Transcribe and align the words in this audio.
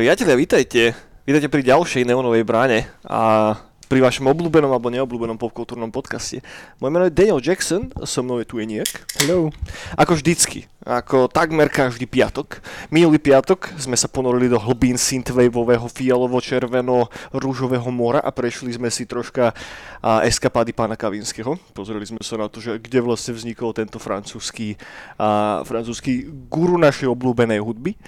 Priatelia, 0.00 0.32
vítajte. 0.32 0.96
Vítajte 1.28 1.52
pri 1.52 1.60
ďalšej 1.60 2.08
neonovej 2.08 2.40
bráne 2.48 2.88
a 3.04 3.52
pri 3.90 4.06
vašom 4.06 4.30
obľúbenom 4.30 4.70
alebo 4.70 4.86
neobľúbenom 4.94 5.34
popkultúrnom 5.34 5.90
podcaste. 5.90 6.46
Moje 6.78 6.90
meno 6.94 7.10
je 7.10 7.18
Daniel 7.18 7.42
Jackson, 7.42 7.90
so 8.06 8.22
mnou 8.22 8.38
je 8.38 8.46
tu 8.46 8.62
Eniak. 8.62 8.86
Hello. 9.18 9.50
Ako 9.98 10.14
vždycky, 10.14 10.70
ako 10.86 11.26
takmer 11.26 11.66
každý 11.66 12.06
piatok. 12.06 12.62
Minulý 12.94 13.18
piatok 13.18 13.74
sme 13.74 13.98
sa 13.98 14.06
ponorili 14.06 14.46
do 14.46 14.62
hlbín 14.62 14.94
synthwaveového 14.94 15.90
fialovo-červeno-rúžového 15.90 17.90
mora 17.90 18.22
a 18.22 18.30
prešli 18.30 18.78
sme 18.78 18.94
si 18.94 19.10
troška 19.10 19.50
a, 19.50 20.22
eskapády 20.22 20.70
pána 20.70 20.94
Kavinského. 20.94 21.58
Pozreli 21.74 22.06
sme 22.06 22.22
sa 22.22 22.38
na 22.38 22.46
to, 22.46 22.62
že 22.62 22.78
kde 22.78 23.02
vlastne 23.02 23.34
vznikol 23.34 23.74
tento 23.74 23.98
francúzsky, 23.98 24.78
a, 25.18 25.66
francúzsky 25.66 26.30
guru 26.46 26.78
našej 26.78 27.10
obľúbenej 27.10 27.58
hudby. 27.58 27.98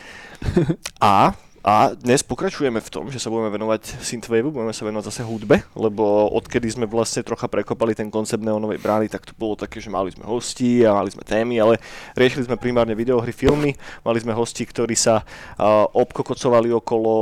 A 1.02 1.35
a 1.62 1.95
dnes 1.95 2.27
pokračujeme 2.27 2.83
v 2.83 2.91
tom, 2.91 3.07
že 3.07 3.23
sa 3.23 3.30
budeme 3.30 3.55
venovať 3.55 4.02
synthwave, 4.02 4.51
budeme 4.51 4.75
sa 4.75 4.83
venovať 4.83 5.15
zase 5.15 5.23
hudbe, 5.23 5.62
lebo 5.79 6.27
odkedy 6.35 6.66
sme 6.66 6.91
vlastne 6.91 7.23
trocha 7.23 7.47
prekopali 7.47 7.95
ten 7.95 8.11
koncept 8.11 8.43
neonovej 8.43 8.83
brány, 8.83 9.07
tak 9.07 9.23
to 9.23 9.33
bolo 9.38 9.55
také, 9.55 9.79
že 9.79 9.87
mali 9.87 10.11
sme 10.11 10.27
hosti 10.27 10.83
a 10.83 10.98
mali 10.98 11.15
sme 11.15 11.23
témy, 11.23 11.62
ale 11.62 11.79
riešili 12.19 12.51
sme 12.51 12.59
primárne 12.59 12.98
videohry, 12.98 13.30
filmy, 13.30 13.79
mali 14.02 14.19
sme 14.19 14.35
hosti, 14.35 14.66
ktorí 14.66 14.98
sa 14.98 15.23
uh, 15.23 15.87
obkokocovali 15.95 16.75
okolo 16.83 17.15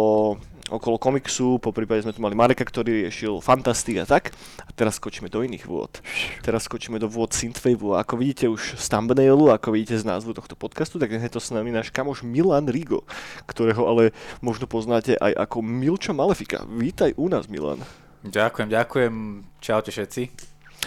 okolo 0.70 0.96
komiksu, 0.96 1.58
po 1.58 1.74
prípade 1.74 2.06
sme 2.06 2.14
tu 2.14 2.22
mali 2.22 2.38
Mareka, 2.38 2.62
ktorý 2.62 3.04
riešil 3.04 3.42
fantastik 3.42 3.98
a 4.00 4.06
tak. 4.06 4.30
A 4.64 4.70
teraz 4.70 5.02
skočíme 5.02 5.26
do 5.26 5.42
iných 5.42 5.66
vôd. 5.66 5.98
Teraz 6.46 6.70
skočíme 6.70 7.02
do 7.02 7.10
vôd 7.10 7.34
Synthwave 7.34 7.98
a 7.98 8.06
ako 8.06 8.14
vidíte 8.16 8.46
už 8.46 8.78
z 8.78 8.86
thumbnailu, 8.86 9.50
ako 9.50 9.74
vidíte 9.74 9.98
z 9.98 10.06
názvu 10.06 10.32
tohto 10.32 10.54
podcastu, 10.54 11.02
tak 11.02 11.10
je 11.10 11.20
to 11.26 11.42
s 11.42 11.50
nami 11.50 11.74
náš 11.74 11.90
kamoš 11.90 12.22
Milan 12.22 12.70
Rigo, 12.70 13.02
ktorého 13.50 13.82
ale 13.84 14.14
možno 14.38 14.70
poznáte 14.70 15.18
aj 15.18 15.34
ako 15.34 15.60
Milčo 15.66 16.14
Malefika. 16.14 16.62
Vítaj 16.70 17.18
u 17.18 17.26
nás, 17.26 17.50
Milan. 17.50 17.82
Ďakujem, 18.22 18.68
ďakujem. 18.70 19.14
Čaute 19.58 19.90
všetci. 19.90 20.22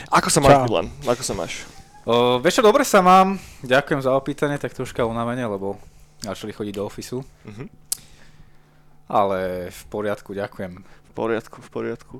Ako 0.10 0.30
sa 0.32 0.40
máš, 0.40 0.54
Čau. 0.56 0.66
Milan? 0.70 0.88
Ako 1.06 1.22
sa 1.22 1.34
máš? 1.36 1.66
O, 2.04 2.38
vieš 2.40 2.60
čo, 2.60 2.64
dobre 2.64 2.84
sa 2.84 3.00
mám. 3.00 3.40
Ďakujem 3.64 4.02
za 4.04 4.12
opýtanie, 4.14 4.58
tak 4.60 4.76
troška 4.76 5.08
unavene, 5.08 5.46
lebo 5.46 5.80
začali 6.24 6.52
chodiť 6.56 6.74
do 6.76 6.84
ofisu. 6.88 7.24
Uh-huh. 7.24 7.68
Ale 9.14 9.70
v 9.70 9.82
poriadku, 9.94 10.34
ďakujem. 10.34 10.82
V 10.82 11.12
poriadku, 11.14 11.62
v 11.62 11.70
poriadku. 11.70 12.16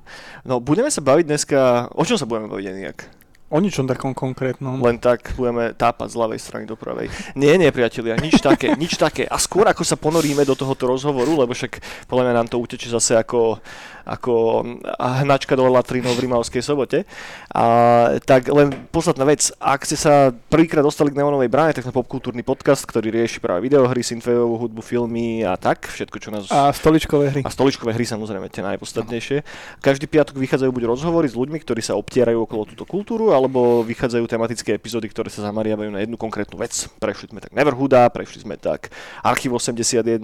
No, 0.46 0.62
budeme 0.62 0.94
sa 0.94 1.02
baviť 1.02 1.26
dneska... 1.26 1.90
O 1.98 2.06
čom 2.06 2.22
sa 2.22 2.30
budeme 2.30 2.54
baviť 2.54 2.66
nejak? 2.70 3.23
O 3.54 3.62
ničom 3.62 3.86
takom 3.86 4.18
konkrétnom. 4.18 4.82
Len 4.82 4.98
tak 4.98 5.38
budeme 5.38 5.78
tápať 5.78 6.10
z 6.10 6.18
ľavej 6.18 6.40
strany 6.42 6.66
do 6.66 6.74
pravej. 6.74 7.14
Nie, 7.38 7.54
nie, 7.54 7.70
priatelia, 7.70 8.18
nič 8.18 8.42
také, 8.42 8.74
nič 8.82 8.98
také. 8.98 9.30
A 9.30 9.38
skôr 9.38 9.70
ako 9.70 9.86
sa 9.86 9.94
ponoríme 9.94 10.42
do 10.42 10.58
tohoto 10.58 10.90
rozhovoru, 10.90 11.38
lebo 11.38 11.54
však 11.54 11.78
podľa 12.10 12.24
mňa 12.26 12.34
nám 12.34 12.48
to 12.50 12.58
uteče 12.58 12.90
zase 12.90 13.14
ako 13.14 13.62
ako 14.04 14.64
hnačka 15.00 15.56
do 15.56 15.64
latrinov 15.72 16.20
v 16.20 16.28
Rimavskej 16.28 16.60
sobote. 16.60 17.08
A, 17.56 18.20
tak 18.28 18.52
len 18.52 18.76
posledná 18.92 19.24
vec, 19.24 19.48
ak 19.64 19.88
ste 19.88 19.96
sa 19.96 20.36
prvýkrát 20.52 20.84
dostali 20.84 21.12
k 21.12 21.24
Neonovej 21.24 21.48
bráne, 21.48 21.72
tak 21.72 21.88
sme 21.88 21.96
popkultúrny 21.96 22.44
podcast, 22.44 22.84
ktorý 22.84 23.16
rieši 23.16 23.40
práve 23.40 23.64
videohry, 23.64 24.04
synthwaveovú 24.04 24.68
hudbu, 24.68 24.82
filmy 24.84 25.48
a 25.48 25.56
tak, 25.56 25.88
všetko, 25.88 26.18
čo 26.20 26.30
nás... 26.36 26.52
A 26.52 26.76
stoličkové 26.76 27.32
hry. 27.32 27.42
A 27.48 27.50
stoličkové 27.50 27.96
hry 27.96 28.04
samozrejme, 28.04 28.52
tie 28.52 28.64
najpodstatnejšie. 28.64 29.38
Každý 29.80 30.06
piatok 30.12 30.36
vychádzajú 30.36 30.72
buď 30.76 30.84
rozhovory 30.92 31.32
s 31.32 31.40
ľuďmi, 31.40 31.58
ktorí 31.64 31.80
sa 31.80 31.96
obtierajú 31.96 32.44
okolo 32.44 32.68
túto 32.68 32.84
kultúru, 32.84 33.32
alebo 33.44 33.84
vychádzajú 33.84 34.24
tematické 34.24 34.80
epizódy, 34.80 35.12
ktoré 35.12 35.28
sa 35.28 35.44
zamariavajú 35.44 35.92
na 35.92 36.00
jednu 36.00 36.16
konkrétnu 36.16 36.56
vec. 36.56 36.88
Prešli 37.04 37.36
sme 37.36 37.44
tak 37.44 37.52
Neverhooda, 37.52 38.08
prešli 38.08 38.48
sme 38.48 38.56
tak 38.56 38.88
Archiv 39.20 39.60
81, 39.60 40.24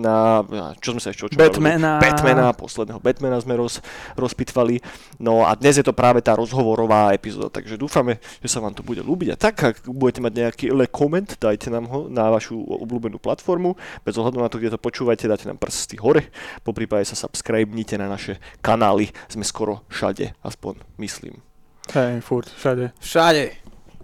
čo 0.80 0.96
sme 0.96 1.04
sa 1.04 1.12
ešte 1.12 1.28
o 1.28 1.30
čom 1.30 1.36
Batmana. 1.36 2.00
Batmana, 2.00 2.56
posledného 2.56 3.04
Batmana 3.04 3.44
sme 3.44 3.60
roz, 3.60 3.84
roz, 4.16 4.30
rozpitvali. 4.30 4.78
No 5.18 5.42
a 5.42 5.58
dnes 5.58 5.82
je 5.82 5.86
to 5.86 5.98
práve 5.98 6.22
tá 6.22 6.38
rozhovorová 6.38 7.18
epizóda, 7.18 7.50
takže 7.50 7.82
dúfame, 7.82 8.22
že 8.46 8.54
sa 8.54 8.62
vám 8.62 8.78
to 8.78 8.86
bude 8.86 9.02
ľúbiť. 9.02 9.34
A 9.34 9.36
tak, 9.36 9.56
ak 9.58 9.76
budete 9.90 10.22
mať 10.22 10.34
nejaký 10.38 10.66
le 10.70 10.86
koment, 10.86 11.34
dajte 11.42 11.74
nám 11.74 11.90
ho 11.90 12.06
na 12.06 12.30
vašu 12.30 12.56
obľúbenú 12.56 13.18
platformu. 13.18 13.74
Bez 14.06 14.22
ohľadu 14.22 14.38
na 14.38 14.48
to, 14.48 14.62
kde 14.62 14.78
to 14.78 14.80
počúvate, 14.80 15.26
dáte 15.26 15.50
nám 15.50 15.58
prsty 15.58 15.98
hore. 15.98 16.30
Po 16.62 16.72
prípade 16.72 17.10
sa 17.10 17.18
subscribenite 17.18 17.98
na 17.98 18.06
naše 18.06 18.38
kanály. 18.62 19.10
Sme 19.26 19.42
skoro 19.42 19.82
všade, 19.90 20.38
aspoň 20.46 20.86
myslím. 21.02 21.49
Hej, 21.90 22.22
furt, 22.22 22.48
všade. 22.50 22.94
Všade. 23.02 23.58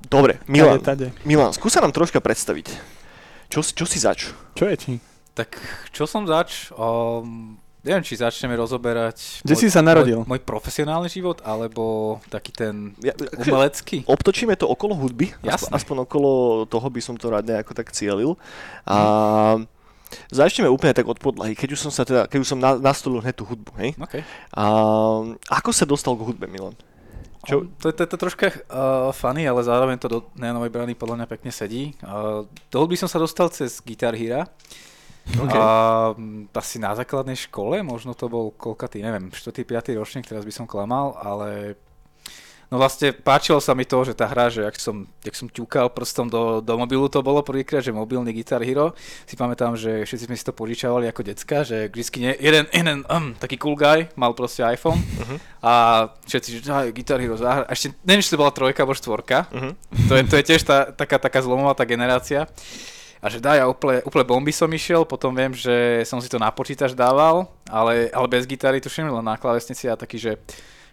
Dobre, 0.10 0.42
Milan, 0.46 0.82
tade, 0.82 1.10
tade. 1.14 1.26
Milan, 1.26 1.54
skúsa 1.54 1.82
nám 1.82 1.94
troška 1.94 2.22
predstaviť. 2.22 2.74
Čo, 3.50 3.62
čo 3.62 3.86
si 3.86 4.02
zač? 4.02 4.34
Čo 4.58 4.66
je 4.70 4.76
ti? 4.78 4.94
Tak, 5.38 5.58
čo 5.94 6.10
som 6.10 6.26
zač? 6.26 6.74
Um, 6.74 7.58
Neviem, 7.86 8.02
či 8.02 8.18
začneme 8.18 8.58
rozoberať... 8.58 9.46
Kde 9.46 9.54
môj, 9.54 9.62
si 9.62 9.70
sa 9.70 9.86
narodil? 9.86 10.26
Môj, 10.26 10.30
môj 10.34 10.42
profesionálny 10.42 11.06
život, 11.06 11.38
alebo 11.46 12.18
taký 12.34 12.50
ten 12.50 12.98
ja, 12.98 13.14
umelecký? 13.38 14.02
Obtočíme 14.10 14.58
to 14.58 14.66
okolo 14.66 14.98
hudby, 14.98 15.30
aspoň, 15.46 15.70
aspoň 15.70 15.96
okolo 16.10 16.32
toho 16.66 16.88
by 16.90 16.98
som 16.98 17.14
to 17.14 17.30
rád 17.30 17.46
nejako 17.46 17.78
tak 17.78 17.94
cielil. 17.94 18.42
A 18.90 18.98
hmm. 19.62 19.70
Začneme 20.34 20.70
úplne 20.70 20.98
tak 20.98 21.06
od 21.06 21.18
podlahy, 21.18 21.54
keď 21.54 21.78
už 21.78 21.90
som 21.90 21.92
sa 21.94 22.06
teda, 22.06 22.26
keď 22.26 22.40
už 22.42 22.50
som 22.56 22.60
na, 22.62 22.78
nastolil 22.78 23.22
hneď 23.22 23.38
tú 23.38 23.46
hudbu, 23.46 23.74
hej? 23.82 23.94
Okay. 23.98 24.22
A, 24.54 24.66
ako 25.50 25.70
sa 25.70 25.86
dostal 25.86 26.14
k 26.18 26.26
hudbe, 26.26 26.46
Milan? 26.50 26.74
Čo? 27.46 27.70
To, 27.82 27.88
to, 27.94 28.04
to 28.04 28.16
je 28.18 28.22
troška 28.26 28.48
uh, 28.50 29.14
funny, 29.14 29.46
ale 29.46 29.62
zároveň 29.62 30.02
to 30.02 30.10
do 30.10 30.20
neonovej 30.36 30.74
brány 30.74 30.94
podľa 30.98 31.24
mňa 31.24 31.28
pekne 31.30 31.52
sedí. 31.54 31.94
Uh, 32.02 32.50
do 32.74 32.78
hudby 32.82 32.98
som 32.98 33.08
sa 33.08 33.22
dostal 33.22 33.54
cez 33.54 33.78
Guitar 33.80 34.18
Hero. 34.18 34.50
Okay. 35.26 35.58
A, 35.58 36.14
asi 36.54 36.78
na 36.78 36.94
základnej 36.94 37.34
škole, 37.34 37.82
možno 37.82 38.14
to 38.14 38.30
bol 38.30 38.54
koľkatý, 38.54 39.02
neviem, 39.02 39.34
4. 39.34 39.66
5. 39.66 39.98
ročník, 39.98 40.30
teraz 40.30 40.46
by 40.46 40.54
som 40.54 40.70
klamal, 40.70 41.18
ale 41.18 41.74
No 42.74 42.82
vlastne 42.82 43.14
páčilo 43.14 43.62
sa 43.62 43.78
mi 43.78 43.86
to, 43.86 44.02
že 44.02 44.18
tá 44.18 44.26
hra, 44.26 44.50
že 44.50 44.66
ak 44.66 44.76
som, 44.82 45.06
ak 45.22 45.36
som 45.38 45.46
ťukal 45.46 45.94
prstom 45.94 46.28
do, 46.28 46.60
do 46.66 46.74
mobilu, 46.82 47.06
to 47.06 47.22
bolo 47.22 47.46
prvýkrát, 47.46 47.86
že 47.86 47.94
mobilný 47.94 48.34
Guitar 48.34 48.66
Hero. 48.66 48.98
Si 49.30 49.38
pamätám, 49.38 49.78
že 49.78 50.02
všetci 50.02 50.26
sme 50.26 50.36
si 50.36 50.46
to 50.46 50.54
požičavali 50.54 51.06
ako 51.06 51.22
decka, 51.22 51.62
že 51.62 51.94
vždycky 51.94 52.18
nie, 52.26 52.34
jeden, 52.42 52.66
jeden 52.74 53.06
um, 53.06 53.38
taký 53.38 53.62
cool 53.62 53.78
guy 53.78 54.10
mal 54.18 54.34
proste 54.34 54.66
iPhone 54.66 54.98
uh-huh. 54.98 55.38
a 55.62 55.74
všetci, 56.26 56.50
že 56.58 56.74
Guitar 56.90 57.22
Hero 57.22 57.38
zahra. 57.38 57.70
Ešte, 57.70 57.94
neviem, 58.02 58.26
či 58.26 58.34
to 58.34 58.42
bola 58.42 58.50
trojka 58.50 58.82
alebo 58.82 58.98
štvorka. 58.98 59.46
Uh-huh. 59.54 59.74
To, 60.10 60.14
je, 60.18 60.24
to 60.26 60.36
je 60.42 60.44
tiež 60.50 60.62
tá, 60.66 60.90
taká, 60.90 61.22
taká 61.22 61.46
zlomová 61.46 61.78
tá 61.78 61.86
generácia. 61.86 62.50
A 63.26 63.30
že 63.32 63.42
dá, 63.42 63.58
ja 63.58 63.66
úplne, 63.66 64.06
úplne 64.06 64.26
bomby 64.26 64.54
som 64.54 64.70
išiel, 64.70 65.02
potom 65.02 65.34
viem, 65.34 65.50
že 65.50 66.06
som 66.06 66.22
si 66.22 66.30
to 66.30 66.38
na 66.38 66.54
počítač 66.54 66.94
dával, 66.94 67.50
ale, 67.66 68.14
ale 68.14 68.28
bez 68.30 68.46
gitary 68.46 68.78
tuším 68.78 69.10
len 69.10 69.26
na 69.26 69.34
klavesnici 69.34 69.90
a 69.90 69.98
taký, 69.98 70.22
že 70.22 70.38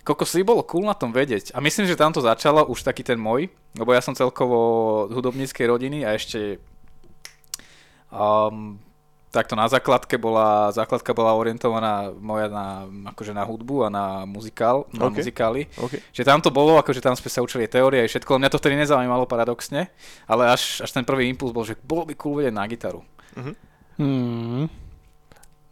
koľko 0.03 0.25
si 0.27 0.43
bolo 0.43 0.67
cool 0.67 0.87
na 0.87 0.95
tom 0.99 1.15
vedieť. 1.15 1.55
A 1.55 1.63
myslím, 1.63 1.87
že 1.87 1.99
tam 1.99 2.11
to 2.11 2.23
začalo 2.23 2.67
už 2.67 2.83
taký 2.83 3.07
ten 3.07 3.19
môj, 3.19 3.51
lebo 3.79 3.95
ja 3.95 4.03
som 4.03 4.15
celkovo 4.19 5.07
hudobníckej 5.11 5.67
rodiny 5.71 6.03
a 6.03 6.19
ešte 6.19 6.59
um, 8.11 8.77
takto 9.33 9.57
na 9.57 9.65
základke 9.65 10.21
bola, 10.21 10.69
základka 10.77 11.17
bola 11.17 11.33
orientovaná 11.33 12.13
moja 12.13 12.53
na, 12.53 12.85
akože 13.15 13.33
na 13.33 13.47
hudbu 13.49 13.77
a 13.87 13.89
na 13.89 14.05
muzikál, 14.29 14.85
na 14.93 15.09
okay. 15.09 15.17
muzikály. 15.25 15.61
Okay. 15.73 16.05
Že 16.13 16.23
tam 16.29 16.39
to 16.45 16.51
bolo, 16.53 16.77
akože 16.77 17.01
tam 17.01 17.17
sme 17.17 17.33
sa 17.33 17.41
učili 17.41 17.65
teórie 17.65 18.05
a 18.05 18.11
všetko, 18.11 18.37
mňa 18.37 18.53
to 18.53 18.61
vtedy 18.61 18.77
nezaujímalo 18.77 19.25
paradoxne, 19.25 19.89
ale 20.29 20.53
až, 20.53 20.85
až 20.85 20.91
ten 20.93 21.07
prvý 21.07 21.33
impuls 21.33 21.57
bol, 21.57 21.65
že 21.65 21.81
bolo 21.81 22.05
by 22.05 22.15
cool 22.21 22.43
vedieť 22.43 22.53
na 22.53 22.69
gitaru. 22.69 23.01
Uh-huh. 23.33 23.57
Hmm. 23.97 24.67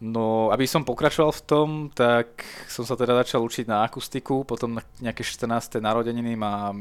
No, 0.00 0.49
aby 0.49 0.65
som 0.65 0.81
pokračoval 0.81 1.28
v 1.28 1.44
tom, 1.44 1.69
tak 1.93 2.41
som 2.72 2.88
sa 2.88 2.97
teda 2.97 3.21
začal 3.21 3.44
učiť 3.44 3.69
na 3.69 3.84
akustiku, 3.84 4.49
potom 4.49 4.81
na 4.81 4.83
nejaké 4.97 5.21
14. 5.21 5.77
narodeniny 5.77 6.41
ma, 6.41 6.72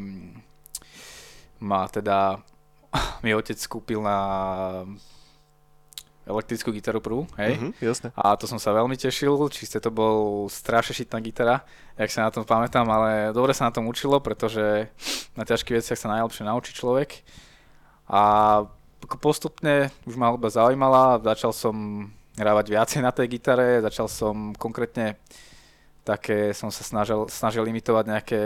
ma 1.59 1.83
teda 1.91 2.39
mi 3.23 3.35
otec 3.35 3.59
kúpil 3.67 3.99
na 3.99 4.17
elektrickú 6.29 6.69
gitaru 6.69 7.01
prvú, 7.01 7.25
hej? 7.41 7.57
Uh-huh, 7.57 7.73
jasne. 7.81 8.13
A 8.13 8.37
to 8.37 8.45
som 8.45 8.61
sa 8.61 8.69
veľmi 8.69 8.93
tešil, 8.93 9.33
čiste 9.49 9.81
to 9.81 9.89
bol 9.89 10.45
strašne 10.45 10.93
šitná 10.93 11.17
gitara, 11.25 11.65
jak 11.97 12.13
sa 12.13 12.29
na 12.29 12.31
tom 12.31 12.45
pamätám, 12.45 12.85
ale 12.85 13.33
dobre 13.33 13.51
sa 13.51 13.65
na 13.65 13.73
tom 13.73 13.89
učilo, 13.89 14.21
pretože 14.21 14.87
na 15.33 15.43
ťažkých 15.43 15.81
veciach 15.81 15.97
sa 15.97 16.13
najlepšie 16.13 16.45
naučí 16.45 16.71
človek. 16.77 17.25
A 18.05 18.63
postupne 19.17 19.89
už 20.05 20.13
ma 20.15 20.29
hudba 20.29 20.53
zaujímala, 20.53 21.17
začal 21.19 21.49
som 21.49 21.75
hrávať 22.39 22.65
viacej 22.71 23.01
na 23.03 23.11
tej 23.11 23.27
gitare, 23.37 23.83
začal 23.83 24.07
som 24.07 24.55
konkrétne 24.55 25.19
také, 26.07 26.55
som 26.55 26.71
sa 26.71 26.81
snažil, 26.81 27.27
snažil 27.27 27.67
imitovať 27.67 28.05
nejaké 28.07 28.41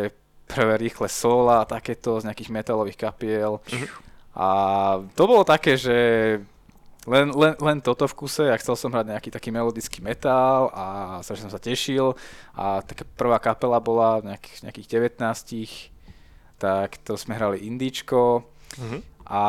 prvé 0.49 0.75
rýchle 0.81 1.07
sola 1.07 1.63
takéto 1.63 2.19
z 2.19 2.27
nejakých 2.27 2.51
metalových 2.51 2.99
kapiel. 2.99 3.63
Uh-huh. 3.63 3.89
A 4.33 4.47
to 5.15 5.23
bolo 5.29 5.45
také, 5.45 5.77
že 5.77 5.95
len, 7.05 7.31
len, 7.31 7.53
len 7.59 7.77
toto 7.79 8.07
v 8.09 8.17
kuse, 8.25 8.47
ja 8.47 8.57
chcel 8.59 8.75
som 8.75 8.91
hrať 8.91 9.13
nejaký 9.13 9.29
taký 9.31 9.51
melodický 9.51 9.99
metal 9.99 10.71
a 10.73 10.85
strašne 11.23 11.47
som 11.47 11.55
sa 11.55 11.61
tešil 11.61 12.15
a 12.55 12.79
taká 12.83 13.03
prvá 13.15 13.37
kapela 13.39 13.79
bola 13.79 14.23
nejakých, 14.23 14.57
nejakých 14.67 14.87
19 15.21 15.93
tak 16.63 16.95
to 17.03 17.19
sme 17.19 17.35
hrali 17.35 17.59
indičko 17.67 18.47
Mhm. 18.73 18.97
a 19.29 19.41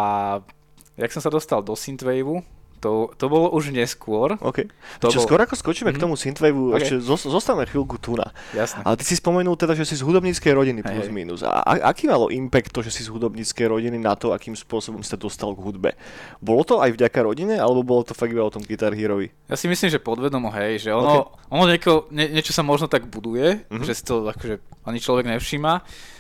jak 1.01 1.13
som 1.13 1.23
sa 1.25 1.33
dostal 1.33 1.65
do 1.65 1.73
synthwaveu, 1.73 2.45
to, 2.85 3.09
to 3.17 3.27
bolo 3.27 3.49
už 3.49 3.73
neskôr. 3.73 4.37
OK. 4.39 4.69
To 5.01 5.09
Čo 5.09 5.19
bol- 5.19 5.25
skôr 5.25 5.41
ako 5.41 5.57
skočíme 5.57 5.89
k 5.89 5.97
Mhm. 5.97 6.03
tomu 6.03 6.15
synthwaveu, 6.15 6.71
OK. 6.71 6.79
ešte 6.79 7.01
zos- 7.01 7.25
zostaneme 7.25 7.65
chvíľku 7.65 7.97
tu 7.97 8.13
na. 8.13 8.29
Jasné. 8.53 8.85
Ale 8.85 8.95
ty 8.95 9.05
si 9.05 9.17
spomenul 9.17 9.57
teda, 9.57 9.73
že 9.73 9.83
si 9.83 9.95
z 9.95 10.05
hudobníckej 10.05 10.53
rodiny 10.53 10.81
Hej, 10.81 10.93
plus 10.93 11.09
minus. 11.09 11.41
A, 11.41 11.59
a 11.59 11.89
aký 11.89 12.05
malo 12.05 12.29
impact 12.29 12.69
to, 12.71 12.81
že 12.81 12.93
si 12.93 13.01
z 13.01 13.09
hudobníckej 13.09 13.65
rodiny 13.67 13.97
na 13.97 14.13
to, 14.13 14.31
akým 14.31 14.53
spôsobom 14.53 15.01
sa 15.01 15.17
dostal 15.17 15.51
k 15.51 15.63
hudbe? 15.63 15.91
Bolo 16.39 16.61
to 16.63 16.79
aj 16.79 16.93
vďaka 16.93 17.19
rodine, 17.19 17.57
alebo 17.57 17.81
bolo 17.81 18.03
to 18.03 18.13
fakt 18.13 18.29
iba 18.29 18.43
o 18.43 18.51
tom 18.51 18.61
Guitar 18.61 18.93
Herovi? 18.93 19.33
Ja 19.47 19.55
si 19.55 19.65
myslím, 19.65 19.89
že 19.89 19.99
podvedomo, 19.99 20.53
hej, 20.53 20.77
že 20.79 20.91
ono, 20.91 21.33
ono 21.49 21.65
nieko, 21.65 22.11
nie, 22.11 22.29
niečo 22.29 22.51
sa 22.51 22.61
možno 22.61 22.85
tak 22.85 23.07
buduje, 23.07 23.65
Mhm. 23.67 23.81
že 23.81 23.93
si 23.93 24.03
to 24.03 24.27
akože 24.27 24.61
ani 24.83 24.99
človek 24.99 25.25
nevšíma 25.27 25.73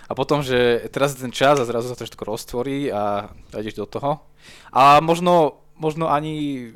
a 0.04 0.12
potom, 0.12 0.40
že 0.40 0.56
teraz 0.88 1.12
je 1.12 1.20
ten 1.20 1.30
čas 1.30 1.56
a 1.56 1.64
zrazu 1.64 1.88
sa 1.88 1.94
to 1.94 2.04
všetko 2.04 2.24
roztvorí 2.24 2.88
a 2.88 3.28
a 3.50 3.56
ideš 3.56 3.76
do 3.76 3.86
toho. 3.86 4.24
A 4.70 5.00
možno, 5.00 5.63
možno 5.76 6.06
ani, 6.06 6.70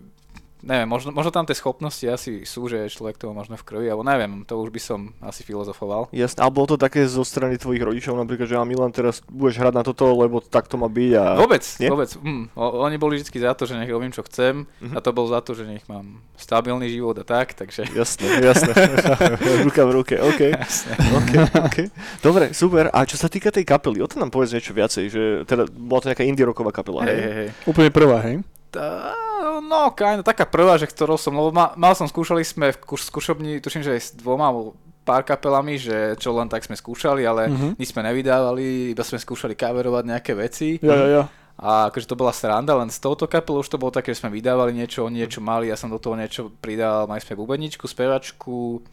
neviem, 0.59 0.85
možno, 0.85 1.11
možno 1.11 1.31
tam 1.31 1.47
tie 1.47 1.55
schopnosti 1.55 2.03
asi 2.03 2.43
sú, 2.43 2.67
že 2.67 2.83
človek 2.89 3.15
to 3.15 3.31
má 3.31 3.37
možno 3.37 3.55
v 3.55 3.62
krvi, 3.62 3.87
alebo 3.87 4.03
neviem, 4.03 4.43
to 4.43 4.59
už 4.59 4.69
by 4.69 4.81
som 4.81 5.00
asi 5.21 5.41
filozofoval. 5.41 6.11
Jasné, 6.11 6.41
ale 6.41 6.50
bolo 6.50 6.67
to 6.69 6.77
také 6.77 7.06
zo 7.06 7.23
strany 7.23 7.55
tvojich 7.55 7.79
rodičov, 7.81 8.19
napríklad, 8.19 8.45
že 8.45 8.59
a 8.59 8.67
Milan, 8.67 8.91
teraz 8.91 9.23
budeš 9.25 9.55
hrať 9.56 9.71
na 9.73 9.83
toto, 9.83 10.11
lebo 10.12 10.41
tak 10.41 10.67
to 10.67 10.75
má 10.75 10.91
byť 10.91 11.12
a... 11.15 11.25
Vôbec, 11.39 11.62
Nie? 11.79 11.89
vôbec. 11.89 12.11
Mm, 12.19 12.50
oni 12.56 12.97
boli 12.97 13.17
vždy 13.17 13.39
za 13.39 13.55
to, 13.55 13.65
že 13.65 13.79
nech 13.79 13.87
robím, 13.87 14.11
čo 14.11 14.27
chcem 14.27 14.67
Mhm. 14.83 14.95
a 14.95 15.01
to 15.01 15.11
bol 15.12 15.25
za 15.25 15.39
to, 15.41 15.55
že 15.55 15.62
nech 15.62 15.87
mám 15.87 16.19
stabilný 16.35 16.91
život 16.91 17.15
a 17.15 17.25
tak, 17.25 17.55
takže... 17.55 17.87
Jasné, 17.89 18.43
jasné. 18.43 18.75
Ruka 19.62 19.83
v 19.85 19.93
ruke, 19.94 20.15
OK. 20.19 20.43
Jasne. 20.53 20.91
OK, 21.19 21.31
OK. 21.61 21.79
Dobre, 22.19 22.51
super. 22.51 22.91
A 22.91 23.03
čo 23.03 23.15
sa 23.15 23.31
týka 23.31 23.55
tej 23.55 23.62
kapely, 23.62 24.03
o 24.03 24.11
tom 24.11 24.21
nám 24.21 24.35
povedz 24.35 24.51
niečo 24.51 24.75
viacej, 24.75 25.05
že 25.06 25.23
teda 25.47 25.71
bola 25.71 26.03
to 26.03 26.11
nejaká 26.11 26.23
indie 26.23 26.43
rocková 26.43 26.71
kapela, 26.73 27.03
Hej, 27.03 27.09
hej? 27.09 27.23
hej, 27.23 27.35
hej. 27.37 27.49
Úplne 27.65 27.91
prvá, 27.91 28.19
hej? 28.25 28.43
Tá, 28.69 29.17
no, 29.65 29.93
kind, 29.97 30.20
taká 30.20 30.44
prvá, 30.44 30.76
že 30.76 30.85
ktorou 30.85 31.17
som, 31.17 31.32
lebo 31.32 31.49
ma, 31.50 31.73
mal 31.73 31.97
som, 31.97 32.05
skúšali 32.05 32.44
sme 32.44 32.73
v 32.73 32.79
skúšobni, 32.79 33.65
tuším, 33.65 33.81
že 33.81 33.97
aj 33.97 34.03
s 34.03 34.11
dvoma 34.12 34.53
alebo 34.53 34.76
pár 35.09 35.25
kapelami, 35.25 35.81
že 35.81 36.20
čo 36.20 36.37
len 36.37 36.53
tak 36.53 36.69
sme 36.69 36.76
skúšali, 36.76 37.25
ale 37.25 37.49
Mhm. 37.49 37.69
nič 37.81 37.97
sme 37.97 38.05
nevydávali, 38.05 38.93
iba 38.93 39.00
sme 39.00 39.17
skúšali 39.17 39.56
coverovať 39.56 40.05
nejaké 40.05 40.32
veci. 40.37 40.76
Jo, 40.85 40.93
jo, 40.93 41.09
jo. 41.09 41.23
A 41.59 41.88
akože 41.91 42.06
to 42.06 42.15
bola 42.15 42.31
sranda, 42.31 42.76
len 42.76 42.87
s 42.87 43.03
touto 43.03 43.26
kapelou 43.26 43.65
už 43.65 43.73
to 43.73 43.81
bolo 43.81 43.91
také, 43.91 44.12
že 44.15 44.20
sme 44.23 44.31
vydávali 44.31 44.70
niečo, 44.70 45.09
niečo 45.11 45.43
mali, 45.43 45.67
ja 45.67 45.75
som 45.75 45.91
do 45.91 45.99
toho 45.99 46.15
niečo 46.15 46.55
pridal, 46.62 47.09
mali 47.11 47.19
sme 47.19 47.35
bubeničku, 47.35 47.82
spevačku, 47.82 48.85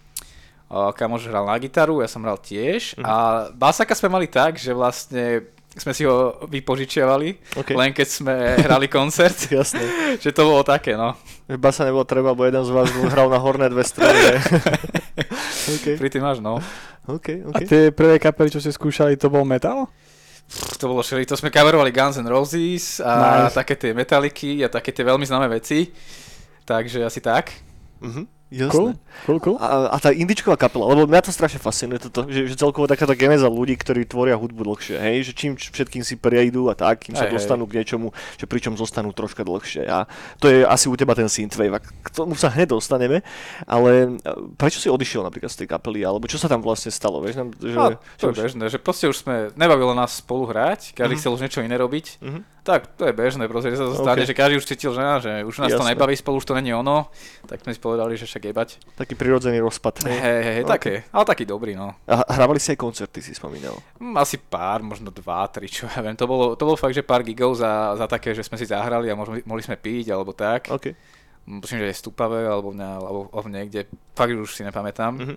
a 0.65 0.89
kamoš 0.89 1.29
hral 1.29 1.45
na 1.45 1.61
gitaru, 1.61 2.01
ja 2.01 2.09
som 2.09 2.25
hral 2.25 2.41
tiež 2.41 2.97
a 3.05 3.47
basaka 3.53 3.93
sme 3.93 4.17
mali 4.17 4.25
tak, 4.25 4.57
že 4.57 4.73
vlastne 4.73 5.45
sme 5.75 5.91
si 5.91 6.03
ho 6.03 6.39
vypožičiavali, 6.45 7.55
OK. 7.55 7.75
len 7.75 7.91
keď 7.91 8.07
sme 8.07 8.33
hrali 8.57 8.87
koncert, 8.87 9.35
Jasné. 9.51 9.83
že 10.17 10.31
to 10.31 10.45
bolo 10.45 10.61
také, 10.61 10.95
no. 10.95 11.13
Že 11.45 11.55
Basa 11.57 11.83
nebolo 11.83 12.03
treba, 12.03 12.31
bo 12.31 12.43
jeden 12.43 12.63
z 12.63 12.71
vás 12.71 12.87
hral 13.05 13.27
na 13.27 13.37
horné 13.37 13.67
dve 13.67 13.83
strany. 13.83 14.39
OK, 15.75 15.85
Pri 15.95 16.09
tým 16.09 16.21
máš, 16.21 16.39
no. 16.39 16.57
OK, 17.05 17.27
A 17.45 17.49
OK. 17.53 17.65
tie 17.65 17.89
prvé 17.89 18.17
kapely, 18.17 18.49
čo 18.49 18.57
ste 18.57 18.71
skúšali, 18.71 19.13
to 19.13 19.27
bol 19.27 19.43
metal? 19.43 19.91
To 20.77 20.85
bolo 20.87 21.01
šeli, 21.01 21.25
to 21.25 21.33
sme 21.33 21.49
coverovali 21.49 21.89
Guns 21.89 22.15
N' 22.15 22.29
Roses 22.29 23.01
a 23.01 23.45
Nice. 23.45 23.53
také 23.55 23.73
tie 23.75 23.91
metaliky 23.91 24.61
a 24.61 24.69
také 24.69 24.89
tie 24.89 25.01
veľmi 25.01 25.21
známe 25.21 25.49
veci. 25.49 25.89
Takže 26.61 27.01
asi 27.01 27.19
tak. 27.19 27.49
Mhm, 27.99 28.23
Cool, 28.23 28.34
jasné. 28.53 28.93
cool, 29.25 29.39
cool. 29.41 29.57
A, 29.57 29.89
a 29.89 29.97
tá 29.97 30.13
indičková 30.13 30.53
kapela, 30.55 30.85
lebo 30.93 31.09
mňa 31.09 31.25
to 31.25 31.33
strašne 31.33 31.57
fascinuje, 31.57 31.97
toto, 31.97 32.29
že, 32.29 32.45
že 32.45 32.55
celkovo 32.55 32.85
taká 32.85 33.09
tá 33.09 33.17
geneza 33.17 33.49
ľudí, 33.49 33.73
ktorí 33.73 34.05
tvoria 34.05 34.37
hudbu 34.37 34.61
dlhšie, 34.61 34.95
hej, 34.97 35.17
že 35.27 35.31
čím 35.33 35.57
všetkým 35.57 36.05
si 36.05 36.13
prejdú 36.15 36.69
a 36.69 36.77
tak, 36.77 37.09
kým 37.09 37.17
sa 37.17 37.25
Hej, 37.25 37.33
hej. 37.33 37.35
dostanú 37.41 37.65
k 37.65 37.81
niečomu, 37.81 38.13
že 38.37 38.45
pričom 38.45 38.77
zostanú 38.77 39.09
troška 39.11 39.41
dlhšie. 39.41 39.89
A 39.89 40.05
to 40.37 40.45
je 40.47 40.61
asi 40.61 40.85
u 40.85 40.95
teba 40.95 41.17
ten 41.17 41.25
synthwave, 41.25 41.73
a 41.73 41.79
k 41.81 42.09
tomu 42.13 42.37
sa 42.37 42.53
hneď 42.53 42.77
dostaneme, 42.77 43.25
ale 43.65 44.19
e, 44.21 44.29
prečo 44.55 44.77
si 44.77 44.87
odišiel 44.87 45.25
napríklad 45.25 45.49
z 45.49 45.65
tej 45.65 45.67
kapely, 45.73 46.05
alebo 46.05 46.29
čo 46.29 46.37
sa 46.37 46.45
tam 46.45 46.61
vlastne 46.61 46.93
stalo, 46.93 47.19
vieš, 47.25 47.41
nám, 47.41 47.49
že... 47.57 47.73
No, 47.73 47.97
to 48.21 48.29
je 48.29 48.37
bežné, 48.37 48.65
že 48.69 48.77
proste 48.77 49.09
už 49.09 49.25
sme, 49.25 49.49
nebavilo 49.57 49.91
nás 49.91 50.21
spolu 50.21 50.45
hrať, 50.47 50.93
každý 50.93 51.17
Mhm. 51.17 51.21
chcel 51.21 51.31
už 51.33 51.41
niečo 51.41 51.61
iné 51.65 51.75
robiť. 51.75 52.21
Mhm. 52.21 52.54
Tak, 52.65 52.97
to 52.97 53.05
je 53.05 53.13
bežné, 53.13 53.45
proste, 53.45 53.69
že 53.69 53.77
sa 53.77 53.85
to 53.85 53.93
stane, 53.93 54.25
OK. 54.25 54.25
že 54.25 54.33
každý 54.33 54.57
už 54.57 54.65
cítil, 54.65 54.89
že, 54.89 55.05
že 55.21 55.31
už 55.45 55.61
nás 55.61 55.69
to 55.69 55.85
Jasné. 55.85 55.93
nebaví 55.93 56.17
spolu, 56.17 56.41
už 56.41 56.49
to 56.49 56.57
není 56.57 56.73
ono, 56.73 57.13
tak 57.45 57.61
sme 57.61 57.69
si 57.69 57.77
povedali, 57.77 58.17
že 58.17 58.25
však 58.25 58.41
jebať. 58.41 58.69
Taký 58.97 59.13
prirodzený 59.13 59.61
rozpad. 59.61 60.09
Hej, 60.09 60.17
hej, 60.17 60.39
hej, 60.41 60.59
OK. 60.65 60.69
také, 60.73 60.93
ale 61.13 61.23
taký 61.29 61.45
dobrý, 61.45 61.77
no. 61.77 61.93
A 62.09 62.25
hrávali 62.33 62.57
si 62.57 62.73
aj 62.73 62.81
koncerty, 62.81 63.21
si 63.21 63.37
spomínal. 63.37 63.77
Hm, 64.01 64.17
Asi 64.17 64.41
pár, 64.41 64.81
možno 64.81 65.13
dva, 65.13 65.45
tri, 65.45 65.69
čo 65.69 65.85
ja 65.85 66.01
viem. 66.01 66.17
To 66.17 66.25
bolo, 66.25 66.57
to 66.57 66.65
bolo 66.65 66.73
fakt, 66.73 66.97
že 66.97 67.05
pár 67.05 67.21
gigov 67.21 67.53
za, 67.53 67.93
za 68.01 68.09
také, 68.09 68.33
že 68.33 68.41
sme 68.41 68.57
si 68.57 68.65
zahrali 68.65 69.13
a 69.13 69.15
mohli, 69.15 69.45
mohli 69.45 69.61
sme 69.61 69.77
piť, 69.77 70.09
alebo 70.09 70.33
tak. 70.33 70.73
OK. 70.73 70.89
Hm, 71.45 71.61
Tuším, 71.61 71.85
že 71.85 71.93
je 71.93 72.01
Stupavé, 72.01 72.49
alebo, 72.49 72.73
ne, 72.73 72.81
alebo, 72.81 73.29
alebo 73.29 73.45
niekde, 73.45 73.85
fakt 74.17 74.33
už 74.33 74.57
si 74.57 74.65
nepamätám. 74.65 75.13
Mhm. 75.21 75.35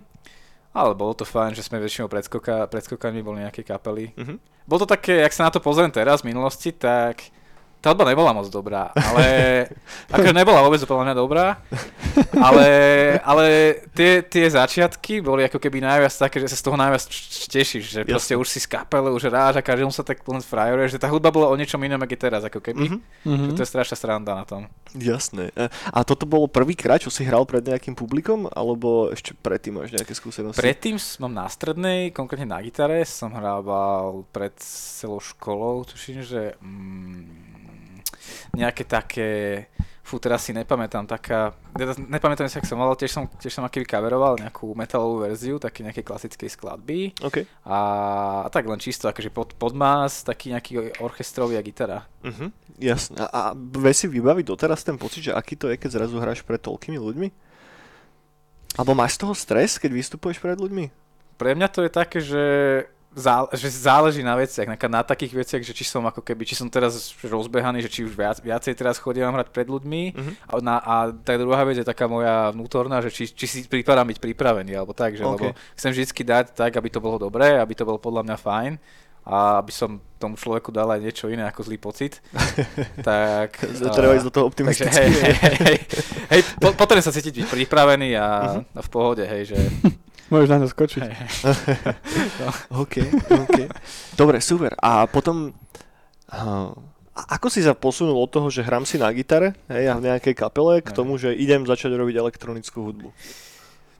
Ale 0.69 0.93
bolo 0.93 1.17
to 1.17 1.25
fajn, 1.25 1.57
že 1.57 1.65
sme 1.65 1.81
väčšinou 1.81 2.05
pred, 2.05 2.21
skoka, 2.21 2.69
pred 2.69 2.85
skokami 2.85 3.25
boli 3.25 3.41
nejaké 3.41 3.65
kapely. 3.65 4.13
Mhm. 4.13 4.37
Bolo 4.69 4.85
to 4.85 4.93
také, 4.93 5.25
jak 5.25 5.33
sa 5.33 5.49
na 5.49 5.51
to 5.51 5.57
pozriem 5.57 5.89
teraz 5.89 6.21
v 6.21 6.29
minulosti, 6.29 6.69
tak 6.69 7.25
tá 7.79 7.95
hudba 7.95 8.03
nebola 8.03 8.35
moc 8.35 8.51
dobrá, 8.51 8.91
ale 8.91 9.23
akože 10.13 10.35
nebola 10.35 10.59
vôbec 10.67 10.83
podľa 10.83 11.03
mňa 11.07 11.15
dobrá, 11.15 11.63
ale, 12.35 12.67
ale 13.23 13.45
tie, 13.95 14.19
tie 14.19 14.51
začiatky 14.51 15.23
boli 15.23 15.47
ako 15.47 15.63
keby 15.63 15.79
najviac 15.79 16.11
také, 16.11 16.43
že 16.43 16.51
sa 16.51 16.59
z 16.59 16.63
toho 16.67 16.75
najviac 16.75 17.03
tešíš, 17.47 17.83
že 17.87 17.99
Jasne. 18.03 18.11
proste 18.11 18.33
už 18.35 18.47
si 18.51 18.59
z 18.59 18.67
kapele, 18.67 19.07
už 19.15 19.31
hráš 19.31 19.59
a 19.59 19.63
každému 19.63 19.95
sa 19.95 20.03
tak 20.03 20.19
len 20.27 20.43
frajeruje, 20.43 20.91
že 20.91 20.99
tá 20.99 21.07
hudba 21.07 21.31
bola 21.31 21.47
o 21.47 21.55
niečom 21.55 21.79
inom, 21.79 22.03
ako 22.03 22.13
je 22.13 22.19
teraz, 22.19 22.41
ako 22.43 22.59
keby. 22.59 22.85
Mhm. 22.91 22.99
Mhm. 23.23 23.45
Že 23.47 23.53
to 23.55 23.63
je 23.63 23.71
strašná 23.71 23.95
sranda 23.95 24.33
na 24.35 24.43
tom. 24.43 24.67
Jasné. 24.97 25.53
E, 25.53 25.69
A 25.93 26.01
toto 26.01 26.25
bolo 26.25 26.49
prvýkrát, 26.49 26.99
čo 26.99 27.13
si 27.13 27.21
hral 27.23 27.45
pred 27.45 27.61
nejakým 27.61 27.93
publikom, 27.93 28.49
alebo 28.49 29.13
ešte 29.13 29.37
predtým 29.37 29.79
máš 29.79 29.93
nejaké 29.93 30.17
skúsenosti? 30.17 30.59
Predtým 30.59 30.97
mám 31.21 31.33
na 31.33 31.45
strednej, 31.45 32.09
konkrétne 32.09 32.49
na 32.49 32.59
gitare, 32.59 33.05
som 33.05 33.31
hrával 33.31 34.25
pred 34.33 34.51
celou 34.99 35.21
školou, 35.21 35.85
tuším, 35.85 36.25
že 36.25 36.57
mm, 36.57 37.58
nejaké 38.55 38.83
také, 38.85 39.29
fú, 40.01 40.17
teraz 40.17 40.41
si 40.41 40.51
nepamätám, 40.57 41.05
taká, 41.05 41.53
teda 41.77 41.93
nepamätám 41.97 42.49
si, 42.49 42.57
ak 42.57 42.65
som 42.65 42.81
mal, 42.81 42.97
tiež 42.97 43.13
som, 43.13 43.23
tiež 43.29 43.53
som 43.53 43.63
aký 43.65 43.85
coveroval 43.85 44.41
nejakú 44.41 44.73
metalovú 44.73 45.21
verziu, 45.21 45.61
také 45.61 45.85
nejakej 45.85 46.01
klasickej 46.01 46.49
skladby 46.49 47.13
OK. 47.21 47.45
a, 47.65 47.79
a 48.45 48.49
tak 48.49 48.65
len 48.65 48.81
čisto, 48.81 49.05
akože 49.05 49.29
pod, 49.29 49.53
podmás, 49.53 50.25
taký 50.25 50.53
nejaký 50.57 50.97
orchestrový 50.97 51.59
a 51.59 51.63
gitara. 51.63 52.09
Mhm, 52.25 52.79
jasné. 52.81 53.21
A, 53.21 53.27
a 53.29 53.41
vie 53.55 53.93
si 53.93 54.09
vybaviť 54.09 54.45
doteraz 54.49 54.81
ten 54.81 54.97
pocit, 54.97 55.29
že 55.29 55.37
aký 55.37 55.53
to 55.53 55.69
je, 55.69 55.77
keď 55.77 56.01
zrazu 56.01 56.17
hráš 56.17 56.41
pred 56.41 56.59
toľkými 56.59 56.97
ľuďmi? 56.97 57.29
Alebo 58.77 58.93
máš 58.95 59.17
z 59.17 59.27
toho 59.27 59.33
stres, 59.33 59.81
keď 59.81 59.91
vystupuješ 59.93 60.39
pred 60.39 60.57
ľuďmi? 60.57 60.85
Pre 61.39 61.51
mňa 61.55 61.67
to 61.71 61.83
je 61.83 61.91
také, 61.91 62.19
že, 62.19 62.45
zá, 63.11 63.43
že 63.51 63.67
záleží 63.69 64.21
na 64.21 64.33
veciach, 64.33 64.65
na, 64.65 64.77
na 64.77 65.01
takých 65.01 65.33
veciach, 65.35 65.61
že 65.61 65.71
či 65.71 65.81
som 65.81 66.01
ako 66.03 66.21
keby, 66.21 66.43
či 66.43 66.53
som 66.53 66.65
teraz 66.65 66.93
rozbehaný, 67.19 67.81
že 67.81 67.89
či 67.89 68.01
už 68.03 68.13
viac, 68.13 68.37
viacej 68.37 68.73
teraz 68.73 68.95
chodím 68.95 69.27
hrať 69.27 69.49
pred 69.49 69.65
ľuďmi 69.65 70.01
Mhm. 70.13 70.31
a, 70.45 70.53
na, 70.59 70.75
a 70.77 70.93
tá 71.11 71.33
druhá 71.35 71.61
vec 71.63 71.75
je 71.75 71.83
taká 71.83 72.05
moja 72.05 72.49
vnútorná, 72.49 73.01
že 73.01 73.09
či, 73.09 73.25
či 73.25 73.45
si 73.45 73.59
pripadám 73.63 74.07
byť 74.07 74.19
pripravený, 74.19 74.71
alebo 74.73 74.93
tak, 74.93 75.13
že, 75.13 75.23
OK. 75.23 75.31
lebo 75.31 75.45
chcem 75.73 75.91
vždycky 75.91 76.21
dať 76.21 76.53
tak, 76.53 76.71
aby 76.73 76.87
to 76.87 76.99
bolo 76.99 77.17
dobré, 77.17 77.57
aby 77.57 77.73
to 77.73 77.83
bolo 77.83 77.97
podľa 77.97 78.23
mňa 78.23 78.37
fajn 78.37 78.73
a 79.25 79.59
aby 79.59 79.69
som 79.69 79.89
tomu 80.17 80.33
človeku 80.33 80.69
dal 80.69 80.89
aj 80.89 81.01
niečo 81.01 81.29
iné 81.29 81.45
ako 81.45 81.61
zlý 81.63 81.77
pocit. 81.77 82.17
tak... 83.03 83.61
Treba 83.89 84.15
ísť 84.15 84.25
do 84.25 84.33
toho 84.33 84.45
optimisticky. 84.47 84.95
hej, 84.95 85.09
hej, 85.11 85.35
hej, 85.35 85.55
hej, 85.59 85.77
hej 86.29 86.41
po, 86.57 86.73
potrebujem 86.73 87.03
sa 87.03 87.13
cítiť 87.13 87.33
byť 87.35 87.47
pripravený 87.47 88.09
a, 88.15 88.27
Mhm. 88.55 88.61
a 88.73 88.81
v 88.81 88.89
pohode, 88.89 89.23
hej, 89.23 89.49
že... 89.49 89.57
Môžeš 90.29 90.49
na 90.49 90.57
to 90.61 90.67
skočiť. 90.69 91.01
Hej, 91.01 91.13
hej. 91.13 91.29
OK, 92.81 92.95
OK. 93.33 93.57
Dobre, 94.13 94.37
super. 94.41 94.77
A 94.77 95.09
potom... 95.09 95.53
Uh, 96.29 96.73
ako 97.19 97.51
si 97.51 97.59
sa 97.65 97.75
posunul 97.75 98.15
od 98.15 98.31
toho, 98.31 98.47
že 98.47 98.63
hrám 98.63 98.87
si 98.87 98.95
na 98.95 99.11
gitare 99.11 99.51
hej, 99.67 99.91
a 99.91 99.99
v 99.99 100.07
nejakej 100.07 100.37
kapele 100.37 100.79
k 100.79 100.93
tomu, 100.95 101.19
že 101.19 101.35
idem 101.35 101.67
začať 101.67 101.91
robiť 101.99 102.15
elektronickú 102.15 102.79
hudbu? 102.79 103.09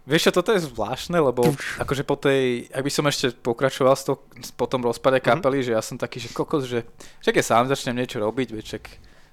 Vieš 0.08 0.32
čo, 0.32 0.42
toto 0.42 0.56
je 0.56 0.64
zvláštne, 0.64 1.20
lebo 1.20 1.44
akože 1.78 2.02
po 2.08 2.16
tej, 2.16 2.72
ak 2.72 2.82
by 2.82 2.92
som 2.94 3.06
ešte 3.06 3.36
pokračoval 3.36 3.94
s 3.94 4.08
to, 4.08 4.18
po 4.56 4.66
tom 4.66 4.82
rozpade 4.82 5.20
kapely, 5.20 5.62
že 5.62 5.76
ja 5.76 5.84
som 5.84 6.00
taký, 6.00 6.18
že 6.24 6.34
kokos, 6.34 6.66
že 6.66 6.88
však 7.22 7.36
ja 7.38 7.44
sám 7.46 7.70
začnem 7.70 7.94
niečo 7.94 8.18
robiť, 8.18 8.48
vieš, 8.56 8.80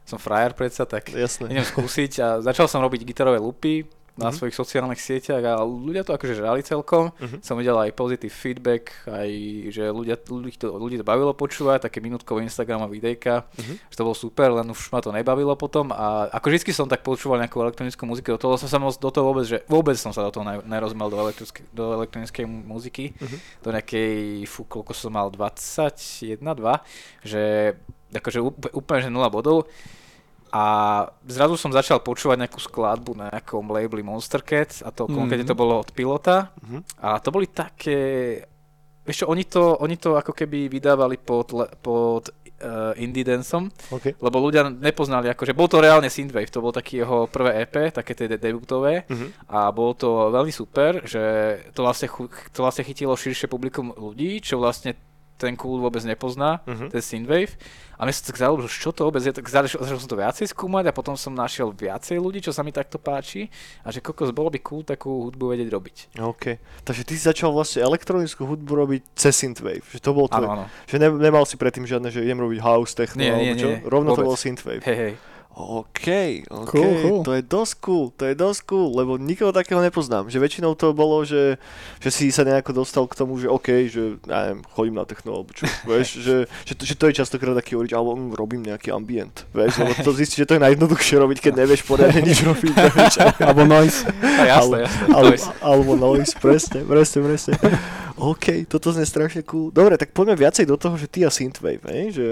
som 0.06 0.20
frajer 0.20 0.54
predsa, 0.54 0.86
tak 0.86 1.10
Jasné. 1.10 1.50
idem 1.50 1.66
skúsiť 1.66 2.12
a 2.22 2.28
začal 2.38 2.70
som 2.70 2.84
robiť 2.84 3.02
gitarové 3.02 3.42
lupy 3.42 3.88
na 4.16 4.28
Mhm. 4.28 4.34
svojich 4.34 4.56
sociálnych 4.56 4.96
sieťach 4.96 5.44
a 5.44 5.60
ľudia 5.60 6.00
to 6.00 6.10
akože 6.10 6.34
žrali 6.34 6.60
celkom. 6.60 7.12
Mhm. 7.14 7.40
Som 7.40 7.56
videl 7.56 7.76
aj 7.76 7.92
pozitív 7.92 8.32
feedback, 8.32 9.04
aj 9.06 9.28
že 9.68 9.84
ľudia, 9.86 10.16
ľudí, 10.18 10.56
to, 10.56 10.72
ľudí 10.72 10.96
to 10.96 11.04
bavilo 11.04 11.32
počúvať, 11.32 11.84
také 11.84 12.00
minútkové 12.00 12.40
Instagramové 12.40 12.96
videjka, 12.96 13.44
Mhm. 13.54 13.74
že 13.86 13.94
to 13.94 14.02
bolo 14.02 14.16
super, 14.16 14.48
len 14.50 14.64
už 14.66 14.88
ma 14.88 14.98
to 14.98 15.10
nebavilo 15.10 15.52
potom 15.52 15.92
a 15.92 16.32
ako 16.32 16.48
vždy 16.48 16.72
som 16.72 16.86
tak 16.86 17.02
počúval 17.02 17.36
nejakú 17.38 17.60
elektronickú 17.60 18.02
muziku, 18.02 18.32
do 18.32 18.40
toho 18.40 18.56
som 18.56 18.66
sa 18.66 18.78
moc, 18.78 18.96
do 18.96 19.10
toho 19.10 19.24
vôbec, 19.26 19.44
že 19.44 19.60
vôbec 19.66 19.94
som 19.94 20.10
sa 20.10 20.22
do 20.22 20.30
toho 20.30 20.42
ne- 20.42 20.64
nerozumel 20.64 21.06
do, 21.06 21.20
elektrické, 21.20 21.60
do 21.70 21.92
elektronickej 21.94 22.44
muziky, 22.46 23.12
Mhm. 23.12 23.36
do 23.60 23.68
nejakej, 23.70 24.12
fú, 24.46 24.64
koľko 24.64 24.92
som 24.92 25.12
mal, 25.12 25.28
21, 25.28 26.56
2, 26.56 26.80
že 27.20 27.76
akože 28.08 28.38
úplne, 28.72 29.00
že 29.02 29.10
nula 29.10 29.28
bodov. 29.28 29.66
A 30.56 30.62
zrazu 31.26 31.54
som 31.54 31.68
začal 31.70 32.00
počúvať 32.00 32.38
nejakú 32.38 32.56
skladbu 32.58 33.12
na 33.14 33.28
nejakom 33.28 33.60
labeli 33.66 34.00
Monster 34.00 34.40
Cat 34.40 34.80
a 34.80 34.88
to 34.88 35.04
Mhm. 35.04 35.12
konkrétne 35.12 35.44
to 35.44 35.52
bolo 35.54 35.76
od 35.76 35.90
Pilota 35.90 36.48
Mhm. 36.62 36.78
a 36.98 37.18
to 37.18 37.28
boli 37.28 37.46
také, 37.46 37.98
vieš 39.02 39.16
čo, 39.18 39.26
oni 39.26 39.44
to, 39.44 39.76
oni 39.76 39.96
to 39.96 40.14
ako 40.14 40.32
keby 40.32 40.66
vydávali 40.66 41.16
pod, 41.18 41.52
pod 41.76 42.24
uh, 42.56 42.96
indie 42.96 43.20
danceom, 43.22 43.68
OK. 43.90 44.16
lebo 44.16 44.40
ľudia 44.40 44.64
nepoznali, 44.64 45.28
akože 45.28 45.52
bol 45.52 45.68
to 45.68 45.76
reálne 45.76 46.08
Synthwave, 46.08 46.48
to 46.48 46.58
bol 46.58 46.72
taký 46.72 47.04
jeho 47.04 47.28
prvé 47.28 47.60
EP, 47.60 47.92
také 47.92 48.16
tie 48.16 48.24
de- 48.26 48.40
debutové 48.40 49.04
Mhm. 49.06 49.44
a 49.46 49.68
bolo 49.70 49.92
to 49.92 50.08
veľmi 50.32 50.48
super, 50.50 51.04
že 51.04 51.20
to 51.70 51.84
vlastne, 51.84 52.08
to 52.48 52.58
vlastne 52.58 52.80
chytilo 52.82 53.12
širšie 53.12 53.44
publikum 53.44 53.92
ľudí, 53.92 54.40
čo 54.40 54.56
vlastne 54.56 54.96
ten 55.36 55.52
cool 55.54 55.78
vôbec 55.78 56.00
nepozná, 56.02 56.60
Mhm. 56.64 56.88
ten 56.88 57.00
synthwave. 57.00 57.52
A 57.96 58.04
mne 58.04 58.12
sa 58.12 58.28
tak 58.28 58.36
že 58.62 58.68
čo 58.68 58.92
to 58.92 59.04
vôbec 59.04 59.20
je, 59.20 59.32
tak 59.32 59.44
začal, 59.44 59.80
začal 59.80 59.96
som 59.96 60.04
to 60.06 60.16
viacej 60.16 60.46
skúmať 60.46 60.84
a 60.84 60.92
potom 60.92 61.16
som 61.16 61.32
našiel 61.32 61.72
viacej 61.72 62.16
ľudí, 62.16 62.40
čo 62.40 62.52
sa 62.52 62.60
mi 62.60 62.68
takto 62.68 62.96
páči 62.96 63.48
a 63.80 63.88
že 63.88 64.00
kokos 64.00 64.30
bolo 64.30 64.52
by 64.52 64.60
cool 64.60 64.80
takú 64.82 65.08
hudbu 65.24 65.56
vedieť 65.56 65.68
robiť. 65.70 65.96
OK. 66.18 66.44
Takže 66.84 67.02
ty 67.02 67.12
si 67.12 67.24
začal 67.24 67.48
vlastne 67.50 67.80
elektronickú 67.80 68.44
hudbu 68.44 68.72
robiť 68.76 69.00
cez 69.14 69.32
Synthwave. 69.34 69.80
Že 69.86 69.98
to 69.98 70.10
bol 70.12 70.28
tvoj... 70.28 70.68
Že 70.84 70.96
ne, 70.98 71.08
nemal 71.10 71.44
si 71.44 71.56
predtým 71.56 71.84
žiadne, 71.84 72.08
že 72.08 72.20
idem 72.20 72.36
robiť 72.36 72.60
house, 72.60 72.92
techno, 72.92 73.16
Nie, 73.18 73.32
nie, 73.32 73.56
čo? 73.56 73.68
nie, 73.70 73.80
Rovno 73.82 74.12
to 74.12 74.20
vôbec. 74.20 74.28
bol 74.28 74.36
Synthwave. 74.36 74.84
Hej, 74.84 74.96
hej. 74.96 75.12
OK, 75.56 76.08
OK, 76.52 76.68
Cool, 76.68 76.92
cool. 77.00 77.20
to 77.24 77.32
je 77.32 77.40
dosť 77.40 77.74
cool, 77.80 78.12
to 78.12 78.28
je 78.28 78.36
dosť 78.36 78.60
cool, 78.68 78.92
lebo 78.92 79.16
nikoho 79.16 79.56
takého 79.56 79.80
nepoznám. 79.80 80.28
Že 80.28 80.44
väčšinou 80.44 80.76
to 80.76 80.92
bolo, 80.92 81.24
že, 81.24 81.56
že 81.96 82.12
si 82.12 82.28
sa 82.28 82.44
nejako 82.44 82.84
dostal 82.84 83.08
k 83.08 83.16
tomu, 83.16 83.40
že 83.40 83.48
OK, 83.48 83.88
že 83.88 84.20
ja 84.28 84.52
neviem, 84.52 84.60
chodím 84.76 85.00
na 85.00 85.08
techno, 85.08 85.32
alebo 85.32 85.56
čo, 85.56 85.64
vieš, 85.88 86.20
že, 86.20 86.36
že, 86.68 86.76
to, 86.76 86.82
že 86.84 86.94
to 87.00 87.08
je 87.08 87.24
častokrát 87.24 87.56
taký 87.56 87.72
orič, 87.72 87.96
alebo 87.96 88.12
mm, 88.12 88.36
robím 88.36 88.68
nejaký 88.68 88.92
ambient, 88.92 89.48
vieš, 89.56 89.80
lebo 89.80 89.96
to 89.96 90.12
zistíš, 90.12 90.44
že 90.44 90.48
to 90.52 90.54
je 90.60 90.64
najjednoduchšie 90.68 91.16
robiť, 91.24 91.38
keď 91.40 91.52
nevieš 91.64 91.88
poriadne 91.88 92.20
nič 92.20 92.44
robiť, 92.44 92.72
vieš. 93.00 93.14
Alebo 93.40 93.64
noise. 93.64 94.04
A 94.20 94.42
jasné, 94.60 94.84
jasné. 94.84 95.04
Alebo, 95.08 95.32
Noise. 95.32 95.48
alebo 95.64 95.90
noise, 95.96 96.32
presne, 96.36 96.84
presne, 96.84 97.18
presne. 97.24 97.52
OK, 98.16 98.64
toto 98.64 98.88
znie 98.90 99.04
strašne 99.04 99.44
cool. 99.44 99.68
Dobre, 99.68 99.94
tak 99.94 100.10
poďme 100.10 100.36
viacej 100.38 100.64
do 100.64 100.74
toho, 100.74 100.96
že 100.96 101.04
ty 101.04 101.20
a 101.20 101.28
Synthwave, 101.28 101.84
hej? 101.84 102.16
Že, 102.16 102.28